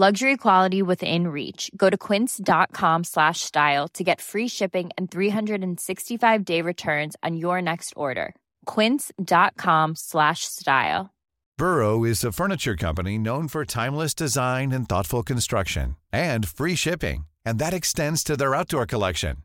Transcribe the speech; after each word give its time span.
Luxury 0.00 0.36
quality 0.36 0.80
within 0.80 1.26
reach. 1.26 1.72
Go 1.76 1.90
to 1.90 1.98
quince.com 1.98 3.02
slash 3.02 3.40
style 3.40 3.88
to 3.94 4.04
get 4.04 4.20
free 4.20 4.46
shipping 4.46 4.90
and 4.96 5.10
365 5.10 6.44
day 6.44 6.62
returns 6.62 7.16
on 7.24 7.36
your 7.36 7.60
next 7.60 7.94
order. 7.96 8.36
Quince.com 8.64 9.96
slash 9.96 10.44
style. 10.44 11.10
Burrow 11.56 12.04
is 12.04 12.22
a 12.22 12.30
furniture 12.30 12.76
company 12.76 13.18
known 13.18 13.48
for 13.48 13.64
timeless 13.64 14.14
design 14.14 14.70
and 14.70 14.88
thoughtful 14.88 15.24
construction 15.24 15.96
and 16.12 16.46
free 16.46 16.76
shipping. 16.76 17.26
And 17.44 17.58
that 17.58 17.74
extends 17.74 18.22
to 18.22 18.36
their 18.36 18.54
outdoor 18.54 18.86
collection. 18.86 19.38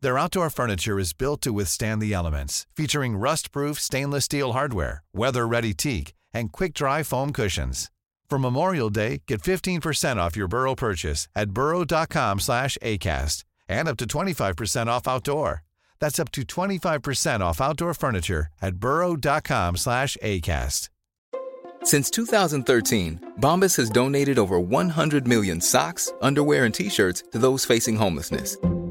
Their 0.00 0.18
outdoor 0.18 0.50
furniture 0.50 0.98
is 0.98 1.12
built 1.12 1.40
to 1.42 1.52
withstand 1.52 2.02
the 2.02 2.12
elements, 2.12 2.66
featuring 2.76 3.16
rust-proof 3.16 3.78
stainless 3.78 4.24
steel 4.24 4.54
hardware, 4.54 5.04
weather-ready 5.14 5.72
teak, 5.72 6.14
and 6.32 6.50
quick-dry 6.50 7.04
foam 7.04 7.32
cushions. 7.32 7.92
For 8.28 8.38
Memorial 8.38 8.90
Day, 8.90 9.22
get 9.26 9.42
15% 9.42 10.16
off 10.16 10.36
your 10.36 10.48
Burrow 10.48 10.74
purchase 10.74 11.28
at 11.34 11.50
burrow.com 11.50 12.40
slash 12.40 12.76
ACAST 12.82 13.44
and 13.68 13.88
up 13.88 13.96
to 13.98 14.06
25% 14.06 14.86
off 14.88 15.06
outdoor. 15.08 15.62
That's 16.00 16.18
up 16.18 16.30
to 16.32 16.42
25% 16.42 17.40
off 17.40 17.60
outdoor 17.60 17.94
furniture 17.94 18.48
at 18.60 18.76
burrow.com 18.76 19.76
slash 19.76 20.16
ACAST. 20.22 20.88
Since 21.84 22.10
2013, 22.10 23.32
Bombas 23.40 23.76
has 23.76 23.90
donated 23.90 24.38
over 24.38 24.58
100 24.58 25.28
million 25.28 25.60
socks, 25.60 26.10
underwear, 26.22 26.64
and 26.64 26.74
T-shirts 26.74 27.24
to 27.32 27.38
those 27.38 27.66
facing 27.66 27.96
homelessness. 27.96 28.56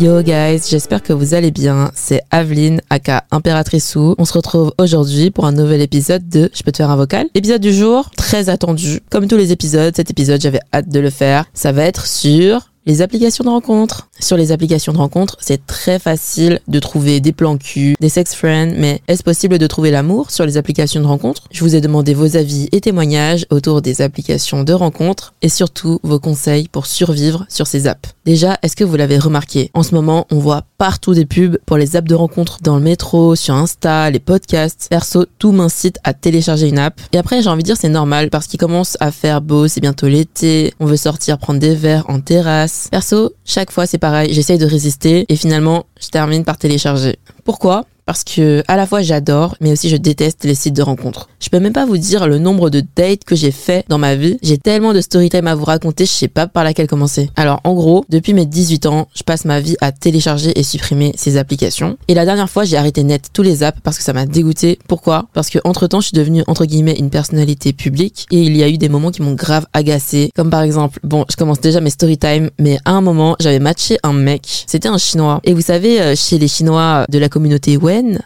Yo 0.00 0.22
guys, 0.22 0.62
j'espère 0.66 1.02
que 1.02 1.12
vous 1.12 1.34
allez 1.34 1.50
bien. 1.50 1.90
C'est 1.94 2.22
Aveline, 2.30 2.80
aka 2.88 3.24
Impératrice 3.30 3.86
Sou. 3.86 4.14
On 4.16 4.24
se 4.24 4.32
retrouve 4.32 4.72
aujourd'hui 4.78 5.30
pour 5.30 5.44
un 5.44 5.52
nouvel 5.52 5.82
épisode 5.82 6.26
de 6.26 6.50
Je 6.54 6.62
peux 6.62 6.72
te 6.72 6.78
faire 6.78 6.88
un 6.88 6.96
vocal. 6.96 7.26
Épisode 7.34 7.60
du 7.60 7.70
jour, 7.70 8.08
très 8.16 8.48
attendu. 8.48 9.00
Comme 9.10 9.28
tous 9.28 9.36
les 9.36 9.52
épisodes, 9.52 9.94
cet 9.94 10.08
épisode, 10.08 10.40
j'avais 10.40 10.60
hâte 10.72 10.88
de 10.88 11.00
le 11.00 11.10
faire. 11.10 11.44
Ça 11.52 11.72
va 11.72 11.84
être 11.84 12.06
sur 12.06 12.69
les 12.86 13.02
applications 13.02 13.44
de 13.44 13.50
rencontres. 13.50 14.08
Sur 14.18 14.36
les 14.36 14.52
applications 14.52 14.92
de 14.92 14.98
rencontres, 14.98 15.36
c'est 15.40 15.66
très 15.66 15.98
facile 15.98 16.60
de 16.68 16.78
trouver 16.78 17.20
des 17.20 17.32
plans 17.32 17.56
cul, 17.56 17.94
des 18.00 18.08
sex 18.08 18.34
friends, 18.34 18.72
mais 18.76 19.02
est-ce 19.08 19.22
possible 19.22 19.58
de 19.58 19.66
trouver 19.66 19.90
l'amour 19.90 20.30
sur 20.30 20.46
les 20.46 20.56
applications 20.56 21.00
de 21.00 21.06
rencontres? 21.06 21.44
Je 21.50 21.62
vous 21.62 21.74
ai 21.74 21.80
demandé 21.80 22.14
vos 22.14 22.36
avis 22.36 22.68
et 22.72 22.80
témoignages 22.80 23.46
autour 23.50 23.82
des 23.82 24.02
applications 24.02 24.64
de 24.64 24.72
rencontres 24.72 25.34
et 25.42 25.48
surtout 25.48 26.00
vos 26.02 26.18
conseils 26.18 26.68
pour 26.68 26.86
survivre 26.86 27.44
sur 27.48 27.66
ces 27.66 27.86
apps. 27.86 28.10
Déjà, 28.24 28.58
est-ce 28.62 28.76
que 28.76 28.84
vous 28.84 28.96
l'avez 28.96 29.18
remarqué? 29.18 29.70
En 29.74 29.82
ce 29.82 29.94
moment, 29.94 30.26
on 30.30 30.38
voit 30.38 30.62
partout 30.78 31.14
des 31.14 31.26
pubs 31.26 31.58
pour 31.66 31.76
les 31.76 31.96
apps 31.96 32.08
de 32.08 32.14
rencontres 32.14 32.58
dans 32.62 32.76
le 32.76 32.82
métro, 32.82 33.34
sur 33.34 33.54
Insta, 33.54 34.10
les 34.10 34.20
podcasts. 34.20 34.86
Perso, 34.88 35.26
tout 35.38 35.52
m'incite 35.52 35.98
à 36.04 36.14
télécharger 36.14 36.68
une 36.68 36.78
app. 36.78 37.00
Et 37.12 37.18
après, 37.18 37.42
j'ai 37.42 37.50
envie 37.50 37.62
de 37.62 37.66
dire 37.66 37.76
c'est 37.76 37.88
normal 37.88 38.30
parce 38.30 38.46
qu'il 38.46 38.60
commence 38.60 38.96
à 39.00 39.10
faire 39.10 39.40
beau, 39.40 39.68
c'est 39.68 39.80
bientôt 39.80 40.08
l'été, 40.08 40.72
on 40.80 40.86
veut 40.86 40.96
sortir 40.96 41.38
prendre 41.38 41.60
des 41.60 41.74
verres 41.74 42.04
en 42.08 42.20
terrasse. 42.20 42.69
Perso, 42.90 43.32
chaque 43.44 43.70
fois 43.70 43.86
c'est 43.86 43.98
pareil, 43.98 44.32
j'essaye 44.32 44.58
de 44.58 44.66
résister 44.66 45.26
et 45.28 45.36
finalement, 45.36 45.86
je 46.00 46.08
termine 46.08 46.44
par 46.44 46.58
télécharger. 46.58 47.18
Pourquoi? 47.44 47.84
Parce 48.10 48.24
que 48.24 48.64
à 48.66 48.74
la 48.76 48.88
fois 48.88 49.02
j'adore, 49.02 49.54
mais 49.60 49.70
aussi 49.70 49.88
je 49.88 49.94
déteste 49.94 50.42
les 50.42 50.56
sites 50.56 50.74
de 50.74 50.82
rencontres. 50.82 51.28
Je 51.38 51.48
peux 51.48 51.60
même 51.60 51.72
pas 51.72 51.86
vous 51.86 51.96
dire 51.96 52.26
le 52.26 52.38
nombre 52.38 52.68
de 52.68 52.82
dates 52.96 53.22
que 53.22 53.36
j'ai 53.36 53.52
fait 53.52 53.84
dans 53.88 53.98
ma 53.98 54.16
vie. 54.16 54.36
J'ai 54.42 54.58
tellement 54.58 54.92
de 54.92 55.00
story 55.00 55.28
time 55.28 55.46
à 55.46 55.54
vous 55.54 55.64
raconter, 55.64 56.06
je 56.06 56.10
sais 56.10 56.26
pas 56.26 56.48
par 56.48 56.64
laquelle 56.64 56.88
commencer. 56.88 57.30
Alors 57.36 57.60
en 57.62 57.72
gros, 57.72 58.04
depuis 58.08 58.34
mes 58.34 58.46
18 58.46 58.86
ans, 58.86 59.06
je 59.14 59.22
passe 59.22 59.44
ma 59.44 59.60
vie 59.60 59.76
à 59.80 59.92
télécharger 59.92 60.58
et 60.58 60.64
supprimer 60.64 61.12
ces 61.16 61.36
applications. 61.36 61.98
Et 62.08 62.14
la 62.14 62.24
dernière 62.24 62.50
fois, 62.50 62.64
j'ai 62.64 62.76
arrêté 62.76 63.04
net 63.04 63.28
tous 63.32 63.42
les 63.42 63.62
apps 63.62 63.78
parce 63.84 63.96
que 63.96 64.02
ça 64.02 64.12
m'a 64.12 64.26
dégoûté. 64.26 64.80
Pourquoi? 64.88 65.28
Parce 65.32 65.48
que 65.48 65.60
entre 65.62 65.86
temps, 65.86 66.00
je 66.00 66.08
suis 66.08 66.16
devenue 66.16 66.42
entre 66.48 66.64
guillemets 66.64 66.98
une 66.98 67.10
personnalité 67.10 67.72
publique 67.72 68.26
et 68.32 68.42
il 68.42 68.56
y 68.56 68.64
a 68.64 68.68
eu 68.68 68.76
des 68.76 68.88
moments 68.88 69.12
qui 69.12 69.22
m'ont 69.22 69.34
grave 69.34 69.66
agacé. 69.72 70.30
Comme 70.34 70.50
par 70.50 70.62
exemple, 70.62 70.98
bon, 71.04 71.26
je 71.30 71.36
commence 71.36 71.60
déjà 71.60 71.80
mes 71.80 71.90
story 71.90 72.18
time, 72.18 72.50
mais 72.58 72.80
à 72.84 72.90
un 72.90 73.02
moment, 73.02 73.36
j'avais 73.38 73.60
matché 73.60 73.98
un 74.02 74.14
mec. 74.14 74.64
C'était 74.66 74.88
un 74.88 74.98
chinois. 74.98 75.40
Et 75.44 75.54
vous 75.54 75.60
savez, 75.60 76.00
euh, 76.02 76.16
chez 76.16 76.38
les 76.38 76.48
chinois 76.48 77.06
de 77.08 77.20
la 77.20 77.28
communauté 77.28 77.76